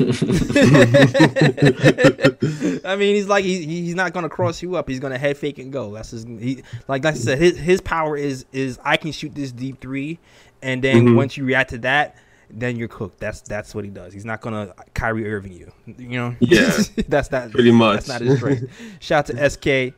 I 2.84 2.96
mean, 2.96 3.14
he's 3.16 3.26
like 3.26 3.44
he, 3.44 3.64
he's 3.64 3.94
not 3.94 4.12
gonna 4.12 4.28
cross 4.28 4.62
you 4.62 4.76
up. 4.76 4.88
He's 4.88 5.00
gonna 5.00 5.18
head 5.18 5.36
fake 5.36 5.58
and 5.58 5.72
go. 5.72 5.92
That's 5.92 6.10
his. 6.10 6.24
He, 6.24 6.62
like 6.88 7.04
I 7.04 7.12
said, 7.12 7.38
his 7.38 7.58
his 7.58 7.80
power 7.80 8.16
is 8.16 8.44
is 8.52 8.78
I 8.84 8.96
can 8.96 9.12
shoot 9.12 9.34
this 9.34 9.52
deep 9.52 9.80
three, 9.80 10.18
and 10.62 10.82
then 10.82 11.08
Mhm. 11.08 11.16
once 11.16 11.36
you 11.36 11.44
react 11.44 11.70
to 11.70 11.78
that. 11.78 12.16
Then 12.52 12.76
you're 12.76 12.88
cooked. 12.88 13.18
That's 13.18 13.40
that's 13.42 13.74
what 13.74 13.84
he 13.84 13.90
does. 13.90 14.12
He's 14.12 14.24
not 14.24 14.40
gonna 14.40 14.74
Kyrie 14.94 15.30
Irving 15.30 15.52
you. 15.52 15.72
You 15.86 16.08
know. 16.08 16.36
Yeah. 16.40 16.76
that's 17.08 17.30
not 17.30 17.50
Pretty 17.50 17.70
much. 17.70 18.04
That's 18.04 18.08
not 18.08 18.20
his 18.20 18.38
strength. 18.38 18.72
Shout 19.00 19.30
out 19.30 19.36
to 19.36 19.50
SK. 19.50 19.94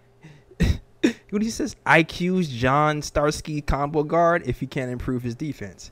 what 1.30 1.42
he 1.42 1.50
says? 1.50 1.76
IQ's 1.86 2.48
John 2.48 3.02
Starsky 3.02 3.60
combo 3.60 4.02
guard 4.02 4.42
if 4.46 4.60
he 4.60 4.66
can't 4.66 4.90
improve 4.90 5.22
his 5.22 5.34
defense. 5.34 5.90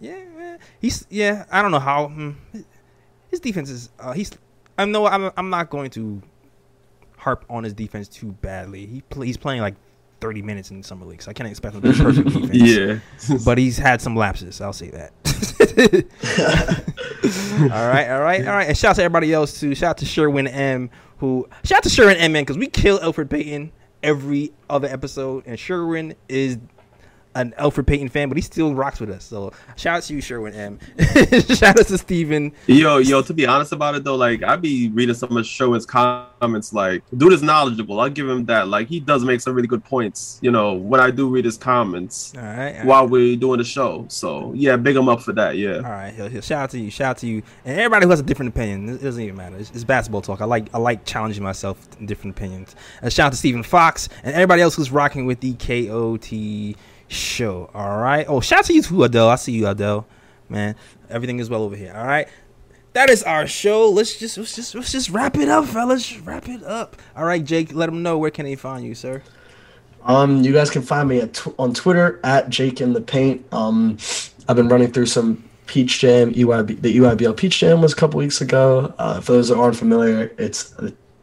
Yeah, 0.00 0.24
man. 0.36 0.58
He's 0.80 1.06
yeah. 1.10 1.44
I 1.50 1.62
don't 1.62 1.70
know 1.70 1.78
how 1.78 2.08
hmm, 2.08 2.32
his 3.30 3.40
defense 3.40 3.70
is. 3.70 3.90
Uh, 3.98 4.12
he's. 4.12 4.30
I 4.78 4.84
know. 4.84 5.06
I'm. 5.06 5.30
I'm 5.36 5.50
not 5.50 5.70
going 5.70 5.90
to 5.90 6.22
harp 7.16 7.44
on 7.48 7.64
his 7.64 7.72
defense 7.72 8.08
too 8.08 8.32
badly. 8.32 8.84
He 8.86 9.00
play, 9.02 9.26
he's 9.26 9.36
playing 9.36 9.60
like 9.60 9.76
30 10.22 10.40
minutes 10.40 10.70
in 10.70 10.80
the 10.80 10.86
summer 10.86 11.04
league, 11.04 11.20
so 11.20 11.30
I 11.30 11.34
can't 11.34 11.50
expect 11.50 11.74
him 11.74 11.82
to 11.82 11.92
be 11.92 11.98
perfect 11.98 12.28
defense. 12.52 13.28
Yeah. 13.28 13.38
But 13.44 13.58
he's 13.58 13.76
had 13.76 14.00
some 14.00 14.14
lapses. 14.14 14.60
I'll 14.60 14.72
say 14.72 14.90
that. 14.90 15.12
all 17.72 17.88
right, 17.88 18.08
all 18.08 18.20
right, 18.20 18.46
all 18.46 18.54
right. 18.54 18.68
And 18.68 18.78
shout 18.78 18.90
out 18.90 18.96
to 18.96 19.02
everybody 19.02 19.32
else 19.32 19.58
too. 19.58 19.74
Shout 19.74 19.90
out 19.90 19.98
to 19.98 20.06
Sherwin 20.06 20.46
M. 20.46 20.90
Who 21.18 21.48
shout 21.64 21.78
out 21.78 21.82
to 21.82 21.90
Sherwin 21.90 22.16
M. 22.18 22.32
Man 22.32 22.42
because 22.42 22.56
we 22.56 22.68
kill 22.68 23.00
Elfrid 23.00 23.30
Payton 23.30 23.72
every 24.02 24.52
other 24.70 24.86
episode, 24.86 25.44
and 25.44 25.58
Sherwin 25.58 26.14
is 26.28 26.58
an 27.34 27.54
Elfrid 27.58 27.86
Payton 27.86 28.08
fan, 28.08 28.28
but 28.28 28.36
he 28.36 28.42
still 28.42 28.74
rocks 28.74 29.00
with 29.00 29.10
us. 29.10 29.24
So 29.24 29.52
shout 29.76 29.98
out 29.98 30.02
to 30.04 30.14
you, 30.14 30.20
Sherwin 30.20 30.54
M. 30.54 30.78
shout 31.48 31.78
out 31.78 31.86
to 31.86 31.98
Steven. 31.98 32.52
Yo, 32.66 32.98
yo, 32.98 33.22
to 33.22 33.34
be 33.34 33.46
honest 33.46 33.72
about 33.72 33.94
it 33.94 34.04
though, 34.04 34.16
like 34.16 34.42
I 34.42 34.56
be 34.56 34.90
reading 34.90 35.14
some 35.14 35.36
of 35.36 35.46
Sherwin's 35.46 35.86
comments, 35.86 36.72
like 36.72 37.02
dude 37.16 37.32
is 37.32 37.42
knowledgeable. 37.42 38.00
I'll 38.00 38.10
give 38.10 38.28
him 38.28 38.44
that. 38.46 38.68
Like 38.68 38.88
he 38.88 39.00
does 39.00 39.24
make 39.24 39.40
some 39.40 39.54
really 39.54 39.68
good 39.68 39.84
points, 39.84 40.38
you 40.42 40.50
know, 40.50 40.74
when 40.74 41.00
I 41.00 41.10
do 41.10 41.28
read 41.28 41.44
his 41.44 41.56
comments 41.56 42.34
All 42.36 42.42
right. 42.42 42.84
while 42.84 43.06
we're 43.06 43.36
doing 43.36 43.58
the 43.58 43.64
show. 43.64 44.04
So 44.08 44.52
yeah, 44.54 44.76
big 44.76 44.96
him 44.96 45.08
up 45.08 45.22
for 45.22 45.32
that. 45.32 45.56
Yeah. 45.56 45.76
All 45.76 45.82
right, 45.82 46.12
he'll, 46.12 46.40
shout 46.40 46.64
out 46.64 46.70
to 46.70 46.78
you, 46.78 46.90
shout 46.90 47.10
out 47.10 47.18
to 47.18 47.26
you, 47.26 47.42
and 47.64 47.78
everybody 47.78 48.06
who 48.06 48.10
has 48.10 48.20
a 48.20 48.24
different 48.24 48.50
opinion. 48.50 48.88
It 48.88 49.02
doesn't 49.02 49.22
even 49.22 49.36
matter. 49.36 49.56
It's, 49.56 49.70
it's 49.70 49.84
basketball 49.84 50.22
talk. 50.22 50.40
I 50.40 50.44
like 50.44 50.68
I 50.74 50.78
like 50.78 51.04
challenging 51.04 51.42
myself 51.42 51.78
in 51.98 52.06
different 52.06 52.36
opinions. 52.36 52.74
And 53.00 53.12
shout 53.12 53.26
out 53.26 53.32
to 53.32 53.38
Stephen 53.38 53.62
Fox 53.62 54.08
and 54.22 54.34
everybody 54.34 54.62
else 54.62 54.74
who's 54.74 54.90
rocking 54.90 55.26
with 55.26 55.40
the 55.40 55.54
KOT 55.54 56.76
show. 57.12 57.70
All 57.74 57.98
right. 57.98 58.26
Oh, 58.28 58.40
shout 58.40 58.60
out 58.60 58.64
to 58.66 58.74
you 58.74 58.82
too, 58.82 59.02
Adele. 59.04 59.28
I 59.28 59.36
see 59.36 59.52
you, 59.52 59.66
Adele. 59.66 60.06
Man, 60.48 60.74
everything 61.08 61.38
is 61.38 61.48
well 61.48 61.62
over 61.62 61.76
here. 61.76 61.94
All 61.96 62.06
right. 62.06 62.28
That 62.94 63.08
is 63.08 63.22
our 63.22 63.46
show. 63.46 63.88
Let's 63.88 64.18
just 64.18 64.36
let's 64.36 64.54
just 64.54 64.74
let's 64.74 64.92
just 64.92 65.08
wrap 65.10 65.36
it 65.38 65.48
up, 65.48 65.66
fellas. 65.66 66.18
Wrap 66.18 66.48
it 66.48 66.62
up. 66.62 66.96
All 67.16 67.24
right, 67.24 67.42
Jake. 67.42 67.72
Let 67.72 67.86
them 67.86 68.02
know 68.02 68.18
where 68.18 68.30
can 68.30 68.44
they 68.44 68.56
find 68.56 68.84
you, 68.84 68.94
sir. 68.94 69.22
Um, 70.04 70.42
you 70.42 70.52
guys 70.52 70.68
can 70.68 70.82
find 70.82 71.08
me 71.08 71.26
tw- 71.28 71.54
on 71.58 71.72
Twitter 71.74 72.20
at 72.24 72.50
Jake 72.50 72.80
in 72.80 72.92
the 72.92 73.00
Paint. 73.00 73.46
Um, 73.52 73.96
I've 74.48 74.56
been 74.56 74.68
running 74.68 74.90
through 74.90 75.06
some 75.06 75.42
Peach 75.66 76.00
Jam. 76.00 76.34
EYB, 76.34 76.82
the 76.82 76.96
EYBL 76.98 77.36
Peach 77.36 77.58
Jam 77.60 77.80
was 77.80 77.92
a 77.92 77.96
couple 77.96 78.18
weeks 78.18 78.40
ago. 78.40 78.92
Uh, 78.98 79.20
for 79.20 79.32
those 79.32 79.48
that 79.48 79.56
aren't 79.56 79.76
familiar, 79.76 80.32
it's, 80.38 80.74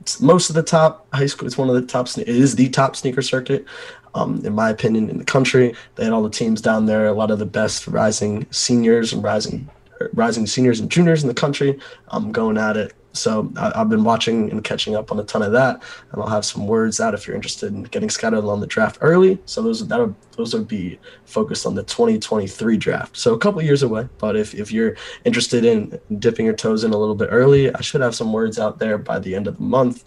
it's 0.01 0.21
most 0.21 0.49
of 0.49 0.55
the 0.55 0.63
top 0.63 1.05
high 1.13 1.25
school. 1.25 1.45
It's 1.45 1.57
one 1.57 1.69
of 1.69 1.75
the 1.75 1.81
top. 1.81 2.07
It 2.17 2.27
is 2.29 2.55
the 2.55 2.69
top 2.69 2.95
sneaker 2.95 3.21
circuit, 3.21 3.65
um, 4.15 4.43
in 4.45 4.53
my 4.53 4.69
opinion, 4.69 5.09
in 5.09 5.17
the 5.17 5.25
country. 5.25 5.75
They 5.95 6.03
had 6.03 6.13
all 6.13 6.23
the 6.23 6.29
teams 6.29 6.61
down 6.61 6.85
there. 6.85 7.07
A 7.07 7.13
lot 7.13 7.31
of 7.31 7.39
the 7.39 7.45
best 7.45 7.87
rising 7.87 8.45
seniors 8.51 9.13
and 9.13 9.23
rising 9.23 9.69
rising 10.13 10.47
seniors 10.47 10.79
and 10.79 10.89
juniors 10.89 11.23
in 11.23 11.27
the 11.27 11.33
country 11.33 11.77
um, 12.09 12.31
going 12.31 12.57
at 12.57 12.77
it. 12.77 12.93
So 13.13 13.51
I, 13.57 13.71
I've 13.75 13.89
been 13.89 14.03
watching 14.03 14.49
and 14.51 14.63
catching 14.63 14.95
up 14.95 15.11
on 15.11 15.19
a 15.19 15.23
ton 15.23 15.41
of 15.41 15.51
that, 15.51 15.81
and 16.11 16.21
I'll 16.21 16.29
have 16.29 16.45
some 16.45 16.67
words 16.67 16.99
out 16.99 17.13
if 17.13 17.27
you're 17.27 17.35
interested 17.35 17.73
in 17.73 17.83
getting 17.83 18.09
scouted 18.09 18.43
on 18.45 18.59
the 18.59 18.67
draft 18.67 18.97
early. 19.01 19.39
So 19.45 19.61
those 19.61 19.85
that 19.85 20.15
those 20.39 20.53
would 20.53 20.69
be 20.69 20.97
focused 21.25 21.65
on 21.65 21.75
the 21.75 21.83
2023 21.83 22.77
draft. 22.77 23.17
So 23.17 23.33
a 23.33 23.37
couple 23.37 23.61
years 23.61 23.83
away, 23.83 24.07
but 24.19 24.37
if, 24.37 24.55
if 24.55 24.71
you're 24.71 24.95
interested 25.25 25.65
in 25.65 25.99
dipping 26.17 26.45
your 26.45 26.55
toes 26.55 26.85
in 26.85 26.93
a 26.93 26.97
little 26.97 27.13
bit 27.13 27.27
early, 27.29 27.75
I 27.75 27.81
should 27.81 27.99
have 27.99 28.15
some 28.15 28.31
words 28.31 28.57
out 28.57 28.79
there 28.79 28.97
by 28.97 29.19
the 29.19 29.35
end 29.35 29.47
of 29.47 29.57
the 29.57 29.63
month. 29.63 30.05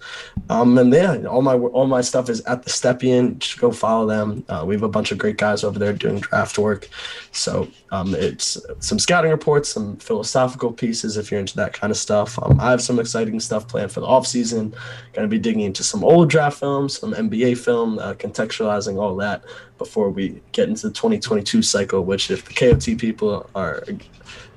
Um, 0.49 0.79
and 0.79 0.91
yeah, 0.91 1.27
all 1.27 1.43
my 1.43 1.53
all 1.55 1.87
my 1.87 2.01
stuff 2.01 2.31
is 2.31 2.41
at 2.43 2.63
the 2.63 2.71
Stepien. 2.71 3.39
Just 3.41 3.59
go 3.59 3.71
follow 3.71 4.07
them. 4.07 4.43
Uh, 4.49 4.65
we 4.67 4.75
have 4.75 4.83
a 4.83 4.89
bunch 4.89 5.13
of 5.13 5.19
great 5.19 5.37
guys 5.37 5.65
over 5.65 5.79
there 5.79 5.93
doing 5.93 6.21
draft 6.21 6.57
work. 6.57 6.89
So 7.33 7.69
um, 7.91 8.15
it's 8.15 8.57
some 8.81 8.99
scouting 8.99 9.31
reports, 9.31 9.69
some 9.69 9.99
philosophical 9.99 10.73
pieces 10.73 11.19
if 11.19 11.31
you're 11.31 11.41
into 11.41 11.57
that 11.57 11.75
kind 11.75 11.91
of 11.91 11.99
stuff. 11.99 12.39
Um, 12.43 12.59
I 12.59 12.71
have 12.71 12.81
some 12.81 12.99
exciting 12.99 13.39
stuff 13.39 13.69
planned 13.69 13.93
for 13.93 14.01
the 14.01 14.07
off 14.07 14.27
season. 14.27 14.75
Going 15.13 15.29
to 15.29 15.31
be 15.31 15.39
digging 15.39 15.61
into 15.61 15.85
some 15.85 16.03
old 16.03 16.31
draft 16.31 16.59
films, 16.59 16.99
some 16.99 17.13
NBA 17.13 17.59
film, 17.59 17.99
uh, 17.99 18.15
contextualizing 18.15 18.99
all 18.99 19.15
that 19.17 19.45
before 19.77 20.09
we 20.09 20.41
get 20.53 20.69
into 20.69 20.89
the 20.89 20.95
2022 20.95 21.63
cycle. 21.63 22.05
Which, 22.05 22.31
if 22.31 22.45
the 22.45 22.55
KOT 22.55 22.99
people 22.99 23.49
are 23.55 23.85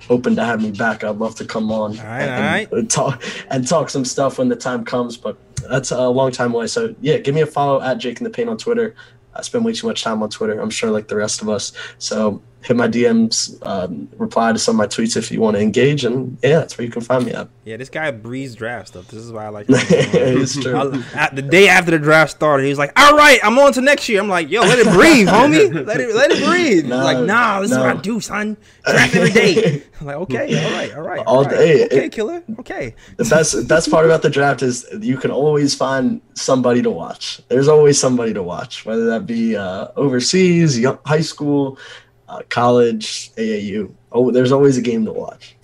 open 0.09 0.35
to 0.35 0.43
have 0.43 0.61
me 0.61 0.71
back, 0.71 1.03
I'd 1.03 1.17
love 1.17 1.35
to 1.35 1.45
come 1.45 1.71
on 1.71 1.97
right, 1.97 2.21
and, 2.21 2.71
and 2.71 2.89
talk 2.89 3.21
and 3.49 3.67
talk 3.67 3.89
some 3.89 4.05
stuff 4.05 4.37
when 4.37 4.49
the 4.49 4.55
time 4.55 4.85
comes. 4.85 5.17
But 5.17 5.37
that's 5.69 5.91
a 5.91 6.07
long 6.07 6.31
time 6.31 6.53
away. 6.53 6.67
So 6.67 6.95
yeah, 7.01 7.17
give 7.17 7.35
me 7.35 7.41
a 7.41 7.45
follow 7.45 7.81
at 7.81 7.97
Jake 7.97 8.19
in 8.19 8.23
the 8.23 8.29
Paint 8.29 8.49
on 8.49 8.57
Twitter. 8.57 8.95
I 9.33 9.41
spend 9.41 9.65
way 9.65 9.73
too 9.73 9.87
much 9.87 10.03
time 10.03 10.23
on 10.23 10.29
Twitter. 10.29 10.59
I'm 10.59 10.69
sure, 10.69 10.89
like 10.91 11.09
the 11.09 11.17
rest 11.17 11.41
of 11.41 11.49
us. 11.49 11.73
So 11.97 12.41
hit 12.65 12.75
my 12.75 12.87
DMs, 12.87 13.55
um, 13.65 14.09
reply 14.17 14.51
to 14.51 14.57
some 14.57 14.75
of 14.75 14.77
my 14.79 14.87
tweets 14.87 15.15
if 15.15 15.31
you 15.31 15.39
want 15.39 15.55
to 15.55 15.61
engage, 15.61 16.03
and 16.03 16.37
yeah, 16.43 16.59
that's 16.59 16.77
where 16.77 16.85
you 16.85 16.91
can 16.91 17.01
find 17.03 17.23
me 17.25 17.31
at. 17.31 17.47
Yeah, 17.63 17.77
this 17.77 17.89
guy 17.89 18.09
breezed 18.11 18.57
draft 18.57 18.87
stuff. 18.89 19.07
This 19.07 19.21
is 19.23 19.31
why 19.31 19.45
I 19.45 19.49
like. 19.49 19.67
it's 19.69 20.59
true. 20.59 20.75
I- 20.75 21.03
at 21.15 21.35
the 21.35 21.41
day 21.43 21.67
after 21.67 21.91
the 21.91 21.99
draft 21.99 22.31
started, 22.31 22.63
he 22.63 22.69
was 22.69 22.79
like, 22.79 22.91
"All 22.99 23.15
right, 23.15 23.39
I'm 23.43 23.57
on 23.59 23.71
to 23.73 23.81
next 23.81 24.09
year." 24.09 24.19
I'm 24.19 24.27
like, 24.29 24.49
"Yo, 24.49 24.61
let 24.61 24.79
it 24.79 24.87
breathe, 24.91 25.27
homie. 25.27 25.85
Let 25.85 25.99
it 26.01 26.15
let 26.15 26.31
it 26.31 26.43
breathe." 26.43 26.85
No, 26.89 26.97
like, 27.03 27.19
"Nah, 27.25 27.61
this 27.61 27.71
is 27.71 27.77
what 27.77 27.97
I 27.97 28.01
do, 28.01 28.19
son. 28.19 28.57
Draft 28.83 29.15
every 29.15 29.31
day." 29.31 29.83
I'm 30.01 30.07
like, 30.07 30.15
"Okay, 30.17 30.65
all 30.65 30.71
right, 30.71 30.93
all 30.95 31.01
right, 31.01 31.23
All 31.27 31.43
right. 31.43 31.49
day. 31.51 31.85
Okay, 31.85 32.05
It- 32.05 32.11
killer. 32.11 32.43
Okay." 32.59 32.95
the 33.17 33.23
best 33.25 33.67
best 33.67 33.91
part 33.91 34.05
about 34.05 34.21
the 34.23 34.29
draft 34.29 34.61
is 34.63 34.85
you 34.99 35.17
can 35.17 35.31
always 35.31 35.75
find 35.75 36.21
somebody 36.33 36.81
to 36.81 36.89
watch. 36.89 37.41
There's 37.47 37.67
always 37.67 37.99
somebody 37.99 38.33
to 38.33 38.43
watch, 38.43 38.85
whether 38.85 39.05
that 39.05 39.25
be 39.27 39.55
uh, 39.55 39.87
overseas, 39.95 40.77
young, 40.79 40.97
high 41.05 41.21
school, 41.21 41.77
uh, 42.27 42.41
college, 42.49 43.31
AAU. 43.35 43.93
Oh, 44.11 44.31
there's 44.31 44.51
always 44.51 44.77
a 44.77 44.81
game 44.81 45.05
to 45.05 45.13
watch. 45.13 45.55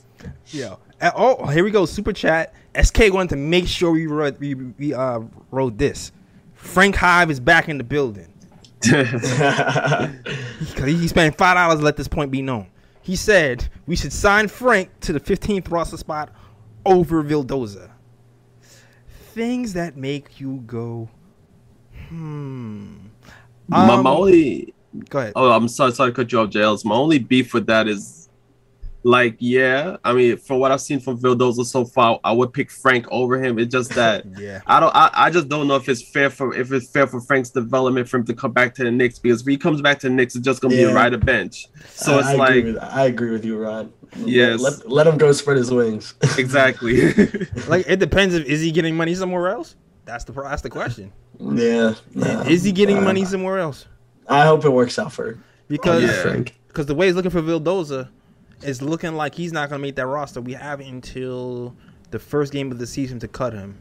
Yo. 0.47 0.77
Uh, 0.99 1.11
Oh, 1.15 1.47
here 1.47 1.63
we 1.63 1.71
go. 1.71 1.85
Super 1.85 2.13
chat. 2.13 2.53
SK 2.79 3.11
wanted 3.11 3.29
to 3.31 3.35
make 3.35 3.67
sure 3.67 3.91
we 3.91 4.07
wrote 4.07 4.39
we, 4.39 4.53
we 4.53 4.93
uh 4.93 5.21
wrote 5.49 5.77
this. 5.77 6.11
Frank 6.53 6.95
Hive 6.95 7.31
is 7.31 7.39
back 7.39 7.69
in 7.69 7.77
the 7.77 7.83
building. 7.83 8.27
Because 10.61 10.85
he 10.85 11.07
spent 11.07 11.35
five 11.37 11.55
dollars 11.55 11.79
to 11.79 11.85
let 11.85 11.97
this 11.97 12.07
point 12.07 12.31
be 12.31 12.41
known. 12.41 12.67
He 13.01 13.15
said 13.15 13.67
we 13.87 13.95
should 13.95 14.13
sign 14.13 14.47
Frank 14.47 14.89
to 15.01 15.13
the 15.13 15.19
15th 15.19 15.71
roster 15.71 15.97
spot 15.97 16.29
over 16.85 17.23
Vildoza. 17.23 17.89
Things 19.33 19.73
that 19.73 19.97
make 19.97 20.39
you 20.39 20.63
go, 20.67 21.09
hmm. 22.09 22.97
my, 23.67 23.89
Um, 23.89 24.03
my 24.03 24.09
only 24.11 24.73
Go 25.09 25.19
ahead. 25.19 25.33
Oh, 25.35 25.51
I'm 25.51 25.67
sorry, 25.67 25.91
sorry 25.93 26.11
to 26.11 26.15
cut 26.15 26.31
you 26.31 26.39
off, 26.39 26.49
Jails. 26.49 26.83
My 26.85 26.95
only 26.95 27.19
beef 27.19 27.53
with 27.53 27.65
that 27.67 27.87
is, 27.87 28.29
like, 29.03 29.35
yeah, 29.39 29.97
I 30.03 30.13
mean, 30.13 30.37
from 30.37 30.59
what 30.59 30.71
I've 30.71 30.81
seen 30.81 30.99
from 30.99 31.17
Vildoza 31.17 31.65
so 31.65 31.85
far, 31.85 32.19
I 32.23 32.31
would 32.33 32.53
pick 32.53 32.69
Frank 32.69 33.07
over 33.09 33.41
him. 33.43 33.57
It's 33.57 33.71
just 33.71 33.91
that 33.95 34.25
Yeah. 34.37 34.61
I 34.67 34.79
don't, 34.79 34.95
I, 34.95 35.09
I 35.11 35.29
just 35.31 35.47
don't 35.49 35.67
know 35.67 35.75
if 35.75 35.89
it's 35.89 36.03
fair 36.03 36.29
for 36.29 36.53
if 36.53 36.71
it's 36.71 36.87
fair 36.91 37.07
for 37.07 37.19
Frank's 37.19 37.49
development 37.49 38.07
for 38.09 38.17
him 38.17 38.25
to 38.25 38.33
come 38.35 38.51
back 38.51 38.75
to 38.75 38.83
the 38.83 38.91
Knicks 38.91 39.17
because 39.17 39.41
if 39.41 39.47
he 39.47 39.57
comes 39.57 39.81
back 39.81 39.97
to 40.01 40.09
the 40.09 40.13
Knicks, 40.13 40.35
it's 40.35 40.45
just 40.45 40.61
gonna 40.61 40.75
be 40.75 40.81
Yeah. 40.81 40.89
a 40.91 40.93
rider 40.93 41.17
bench. 41.17 41.67
So 41.89 42.15
I, 42.17 42.19
it's 42.19 42.27
I 42.27 42.33
like 42.35 42.49
agree 42.57 42.71
with, 42.73 42.83
I 42.83 43.05
agree 43.05 43.31
with 43.31 43.43
you, 43.45 43.57
Rod. 43.57 43.91
Yes. 44.17 44.59
let, 44.61 44.87
let 44.91 45.07
him 45.07 45.17
go 45.17 45.31
spread 45.31 45.57
his 45.57 45.71
wings. 45.71 46.13
exactly. 46.37 47.13
Like 47.67 47.85
it 47.87 47.99
depends 47.99 48.35
if 48.35 48.45
is 48.45 48.61
he 48.61 48.71
getting 48.71 48.95
money 48.95 49.15
somewhere 49.15 49.47
else. 49.49 49.75
That's 50.05 50.25
the 50.25 50.33
pro- 50.33 50.47
that's 50.49 50.61
the 50.61 50.69
question. 50.69 51.11
yeah, 51.39 51.95
nah. 52.13 52.41
Is 52.43 52.63
he 52.63 52.71
getting 52.71 52.97
Uh, 52.99 53.01
money 53.01 53.25
somewhere 53.25 53.57
else? 53.57 53.87
I 54.27 54.45
hope 54.45 54.63
it 54.65 54.69
works 54.69 54.97
out 54.99 55.11
for 55.13 55.37
Because 55.67 56.03
Yeah. 56.03 56.21
Frank. 56.21 56.55
because 56.67 56.85
the 56.85 56.95
way 56.95 57.07
he's 57.07 57.15
looking 57.15 57.31
for 57.31 57.41
Vildoza 57.41 58.09
is 58.63 58.81
looking 58.81 59.15
like 59.15 59.33
he's 59.35 59.51
not 59.51 59.69
going 59.69 59.79
to 59.79 59.81
make 59.81 59.95
that 59.95 60.05
roster. 60.07 60.39
We 60.41 60.53
have 60.53 60.79
until 60.79 61.75
the 62.11 62.19
first 62.19 62.53
game 62.53 62.71
of 62.71 62.77
the 62.79 62.87
season 62.87 63.19
to 63.19 63.27
cut 63.27 63.53
him. 63.53 63.77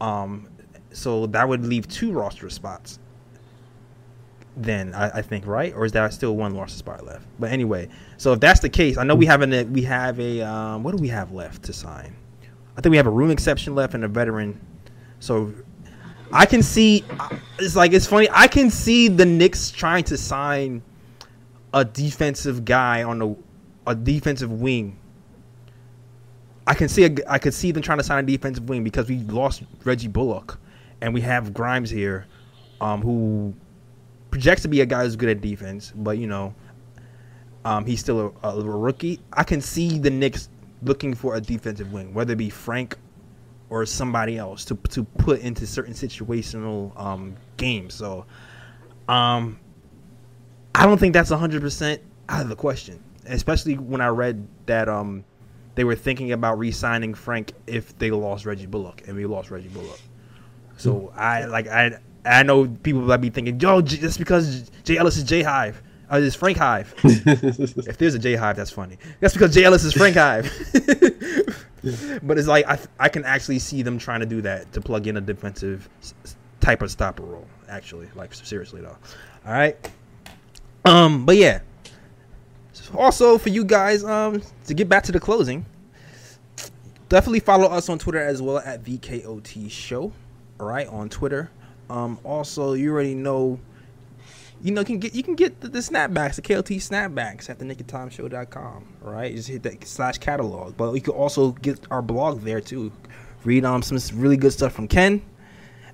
Um, 0.00 0.48
so 0.92 1.26
that 1.26 1.48
would 1.48 1.64
leave 1.66 1.86
two 1.88 2.12
roster 2.12 2.48
spots. 2.50 2.98
Then 4.58 4.94
I, 4.94 5.18
I 5.18 5.22
think 5.22 5.46
right, 5.46 5.74
or 5.74 5.84
is 5.84 5.92
there 5.92 6.10
still 6.10 6.34
one 6.34 6.56
roster 6.56 6.78
spot 6.78 7.04
left? 7.04 7.26
But 7.38 7.50
anyway, 7.52 7.90
so 8.16 8.32
if 8.32 8.40
that's 8.40 8.60
the 8.60 8.70
case, 8.70 8.96
I 8.96 9.04
know 9.04 9.14
we 9.14 9.26
have 9.26 9.42
a 9.42 9.64
we 9.64 9.82
have 9.82 10.18
a 10.18 10.40
um, 10.40 10.82
what 10.82 10.96
do 10.96 11.02
we 11.02 11.08
have 11.08 11.30
left 11.32 11.64
to 11.64 11.74
sign? 11.74 12.16
I 12.74 12.80
think 12.80 12.90
we 12.92 12.96
have 12.96 13.06
a 13.06 13.10
room 13.10 13.30
exception 13.30 13.74
left 13.74 13.92
and 13.92 14.02
a 14.04 14.08
veteran. 14.08 14.58
So 15.20 15.52
I 16.32 16.46
can 16.46 16.62
see 16.62 17.04
it's 17.58 17.76
like 17.76 17.92
it's 17.92 18.06
funny. 18.06 18.28
I 18.32 18.48
can 18.48 18.70
see 18.70 19.08
the 19.08 19.24
Knicks 19.24 19.70
trying 19.70 20.04
to 20.04 20.16
sign 20.16 20.82
a 21.72 21.84
defensive 21.84 22.64
guy 22.64 23.02
on 23.02 23.18
the 23.18 23.36
a 23.86 23.94
defensive 23.94 24.50
wing. 24.50 24.98
I 26.66 26.74
can 26.74 26.88
see 26.88 27.04
a, 27.04 27.14
I 27.28 27.38
could 27.38 27.54
see 27.54 27.70
them 27.70 27.82
trying 27.82 27.98
to 27.98 28.04
sign 28.04 28.22
a 28.24 28.26
defensive 28.26 28.68
wing 28.68 28.82
because 28.82 29.08
we 29.08 29.18
lost 29.18 29.62
Reggie 29.84 30.08
Bullock, 30.08 30.58
and 31.00 31.14
we 31.14 31.20
have 31.20 31.54
Grimes 31.54 31.90
here, 31.90 32.26
um, 32.80 33.00
who 33.02 33.54
projects 34.30 34.62
to 34.62 34.68
be 34.68 34.80
a 34.80 34.86
guy 34.86 35.04
who's 35.04 35.16
good 35.16 35.28
at 35.28 35.40
defense, 35.40 35.92
but 35.94 36.18
you 36.18 36.26
know, 36.26 36.54
um, 37.64 37.86
he's 37.86 38.00
still 38.00 38.34
a, 38.42 38.48
a 38.48 38.62
rookie. 38.62 39.20
I 39.32 39.44
can 39.44 39.60
see 39.60 39.98
the 39.98 40.10
Knicks 40.10 40.48
looking 40.82 41.14
for 41.14 41.36
a 41.36 41.40
defensive 41.40 41.92
wing, 41.92 42.12
whether 42.12 42.32
it 42.32 42.36
be 42.36 42.50
Frank 42.50 42.96
or 43.70 43.84
somebody 43.86 44.36
else 44.38 44.64
to 44.66 44.76
to 44.90 45.04
put 45.04 45.40
into 45.40 45.66
certain 45.66 45.94
situational 45.94 46.98
um, 47.00 47.36
games. 47.56 47.94
So, 47.94 48.26
um, 49.08 49.58
I 50.74 50.86
don't 50.86 50.98
think 50.98 51.12
that's 51.12 51.30
hundred 51.30 51.62
percent 51.62 52.00
out 52.28 52.42
of 52.42 52.48
the 52.48 52.56
question, 52.56 53.02
especially 53.26 53.74
when 53.74 54.00
I 54.00 54.08
read 54.08 54.46
that 54.66 54.88
um, 54.88 55.24
they 55.74 55.84
were 55.84 55.96
thinking 55.96 56.32
about 56.32 56.58
re-signing 56.58 57.14
Frank 57.14 57.52
if 57.66 57.96
they 57.98 58.10
lost 58.10 58.46
Reggie 58.46 58.66
Bullock, 58.66 59.02
and 59.06 59.16
we 59.16 59.26
lost 59.26 59.50
Reggie 59.50 59.68
Bullock. 59.68 60.00
So 60.76 61.12
I 61.16 61.46
like 61.46 61.66
I 61.68 61.98
I 62.24 62.42
know 62.42 62.68
people 62.68 63.02
might 63.02 63.18
be 63.18 63.30
thinking, 63.30 63.58
yo, 63.60 63.80
J- 63.80 63.98
just 63.98 64.18
because 64.18 64.70
Jay 64.84 64.96
Ellis 64.96 65.16
is 65.16 65.24
Jay 65.24 65.42
Hive. 65.42 65.82
Uh, 66.10 66.18
is 66.18 66.36
Frank 66.36 66.56
Hive. 66.56 66.94
if 67.02 67.98
there's 67.98 68.14
a 68.14 68.18
J 68.20 68.36
Hive, 68.36 68.54
that's 68.54 68.70
funny. 68.70 68.96
That's 69.18 69.34
because 69.34 69.52
Jay 69.52 69.64
Ellis 69.64 69.82
is 69.82 69.92
Frank 69.92 70.14
Hive. 70.14 70.48
but 72.22 72.38
it's 72.38 72.48
like 72.48 72.66
I, 72.66 72.78
I 72.98 73.08
can 73.08 73.24
actually 73.24 73.58
see 73.58 73.82
them 73.82 73.98
trying 73.98 74.20
to 74.20 74.26
do 74.26 74.40
that 74.42 74.72
to 74.72 74.80
plug 74.80 75.06
in 75.06 75.16
a 75.16 75.20
defensive 75.20 75.88
type 76.60 76.82
of 76.82 76.90
stopper 76.90 77.22
role. 77.22 77.46
Actually, 77.68 78.08
like 78.14 78.34
seriously 78.34 78.80
though. 78.80 78.96
All 79.46 79.52
right. 79.52 79.76
Um, 80.84 81.24
but 81.24 81.36
yeah. 81.36 81.60
Also 82.94 83.38
for 83.38 83.48
you 83.48 83.64
guys, 83.64 84.04
um, 84.04 84.42
to 84.66 84.74
get 84.74 84.88
back 84.88 85.02
to 85.04 85.12
the 85.12 85.18
closing, 85.18 85.64
definitely 87.08 87.40
follow 87.40 87.66
us 87.66 87.88
on 87.88 87.98
Twitter 87.98 88.20
as 88.20 88.40
well 88.40 88.58
at 88.58 88.82
VKOT 88.84 89.70
Show. 89.70 90.12
All 90.60 90.66
right, 90.66 90.86
on 90.88 91.08
Twitter. 91.08 91.50
Um, 91.90 92.18
also 92.24 92.72
you 92.74 92.92
already 92.92 93.14
know 93.14 93.58
you 94.62 94.72
know, 94.72 94.80
you 94.80 94.86
can 94.86 94.98
get 94.98 95.14
you 95.14 95.22
can 95.22 95.34
get 95.34 95.60
the, 95.60 95.68
the 95.68 95.78
snapbacks, 95.80 96.36
the 96.36 96.42
KOT 96.42 96.66
snapbacks 96.66 97.50
at 97.50 97.58
the 97.58 97.64
knickoftimeshow.com. 97.64 98.86
Right, 99.02 99.34
just 99.34 99.48
hit 99.48 99.62
that 99.64 99.86
slash 99.86 100.18
catalog. 100.18 100.76
But 100.76 100.92
you 100.94 101.00
can 101.00 101.14
also 101.14 101.52
get 101.52 101.80
our 101.90 102.02
blog 102.02 102.42
there 102.42 102.60
too. 102.60 102.92
Read 103.44 103.64
um 103.64 103.82
some 103.82 103.98
really 104.20 104.36
good 104.36 104.52
stuff 104.52 104.72
from 104.72 104.88
Ken 104.88 105.22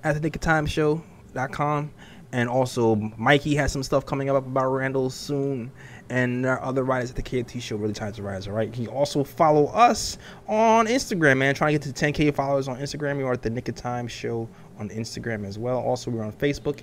at 0.05 0.21
the 0.21 0.31
knickoftimeshow.com. 0.31 1.93
And 2.35 2.49
also 2.49 2.97
Mikey 3.19 3.55
has 3.57 3.73
some 3.73 3.83
stuff 3.83 4.07
coming 4.07 4.31
up 4.31 4.37
about 4.47 4.69
Randle 4.69 5.11
soon. 5.11 5.71
And 6.09 6.45
are 6.47 6.63
other 6.63 6.83
writers 6.83 7.11
at 7.11 7.17
the 7.17 7.23
KOT 7.23 7.61
show, 7.63 7.77
really 7.77 7.93
times 7.95 8.17
to 8.17 8.23
rise, 8.23 8.47
all 8.47 8.55
right? 8.55 8.69
You 8.69 8.87
can 8.87 8.95
also 8.95 9.25
follow 9.25 9.67
us 9.67 10.19
on 10.47 10.87
Instagram, 10.87 11.39
man. 11.39 11.55
Trying 11.55 11.79
to 11.79 11.87
get 11.87 11.95
to 11.95 12.05
10k 12.05 12.35
followers 12.35 12.69
on 12.69 12.77
Instagram. 12.79 13.19
You 13.19 13.27
are 13.27 13.33
at 13.33 13.43
the 13.43 13.49
Knick 13.49 13.69
of 13.69 13.77
Time 13.77 14.09
Show 14.09 14.49
on 14.79 14.91
Instagram 14.91 15.47
as 15.47 15.59
well. 15.59 15.79
Also, 15.79 16.11
we're 16.11 16.23
on 16.23 16.33
Facebook 16.33 16.81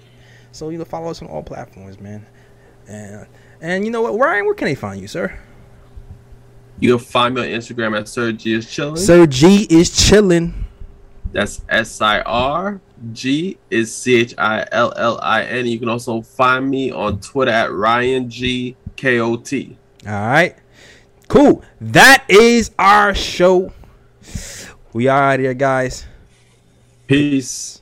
so 0.52 0.70
you 0.70 0.78
know, 0.78 0.86
follow 0.86 1.10
us 1.10 1.22
on 1.22 1.28
all 1.28 1.44
platforms, 1.44 2.00
man. 2.00 2.26
And 2.88 3.28
and 3.62 3.86
you 3.86 3.92
know 3.92 4.02
what, 4.02 4.18
Ryan, 4.18 4.46
where 4.46 4.56
can 4.56 4.66
they 4.66 4.76
find 4.76 5.00
you, 5.00 5.08
sir? 5.08 5.38
You 6.80 6.98
can 6.98 7.06
find 7.06 7.36
me 7.36 7.42
on 7.42 7.48
Instagram 7.48 7.98
at 7.98 8.08
Sir 8.08 8.32
G 8.32 8.54
is 8.54 8.70
chilling. 8.70 8.96
Sir 8.96 9.26
G 9.26 9.68
is 9.70 9.90
chilling. 9.90 10.66
That's 11.32 11.62
S 11.70 12.02
I 12.02 12.22
R 12.22 12.82
G 13.14 13.58
is 13.70 13.96
C 13.96 14.16
H 14.16 14.34
I 14.38 14.66
L 14.72 14.94
L 14.96 15.20
I 15.22 15.44
N. 15.44 15.68
You 15.68 15.78
can 15.78 15.90
also 15.90 16.22
find 16.22 16.70
me 16.70 16.92
on 16.92 17.20
Twitter 17.20 17.52
at 17.52 17.72
Ryan 17.72 18.30
G 18.30 18.76
K 18.96 19.20
O 19.20 19.36
T. 19.36 19.78
All 20.08 20.14
right. 20.14 20.56
Cool. 21.28 21.64
That 21.80 22.24
is 22.28 22.72
our 22.80 23.14
show. 23.14 23.72
We 24.94 25.08
are 25.08 25.34
out 25.34 25.40
here, 25.40 25.54
guys. 25.54 26.06
Peace. 27.06 27.82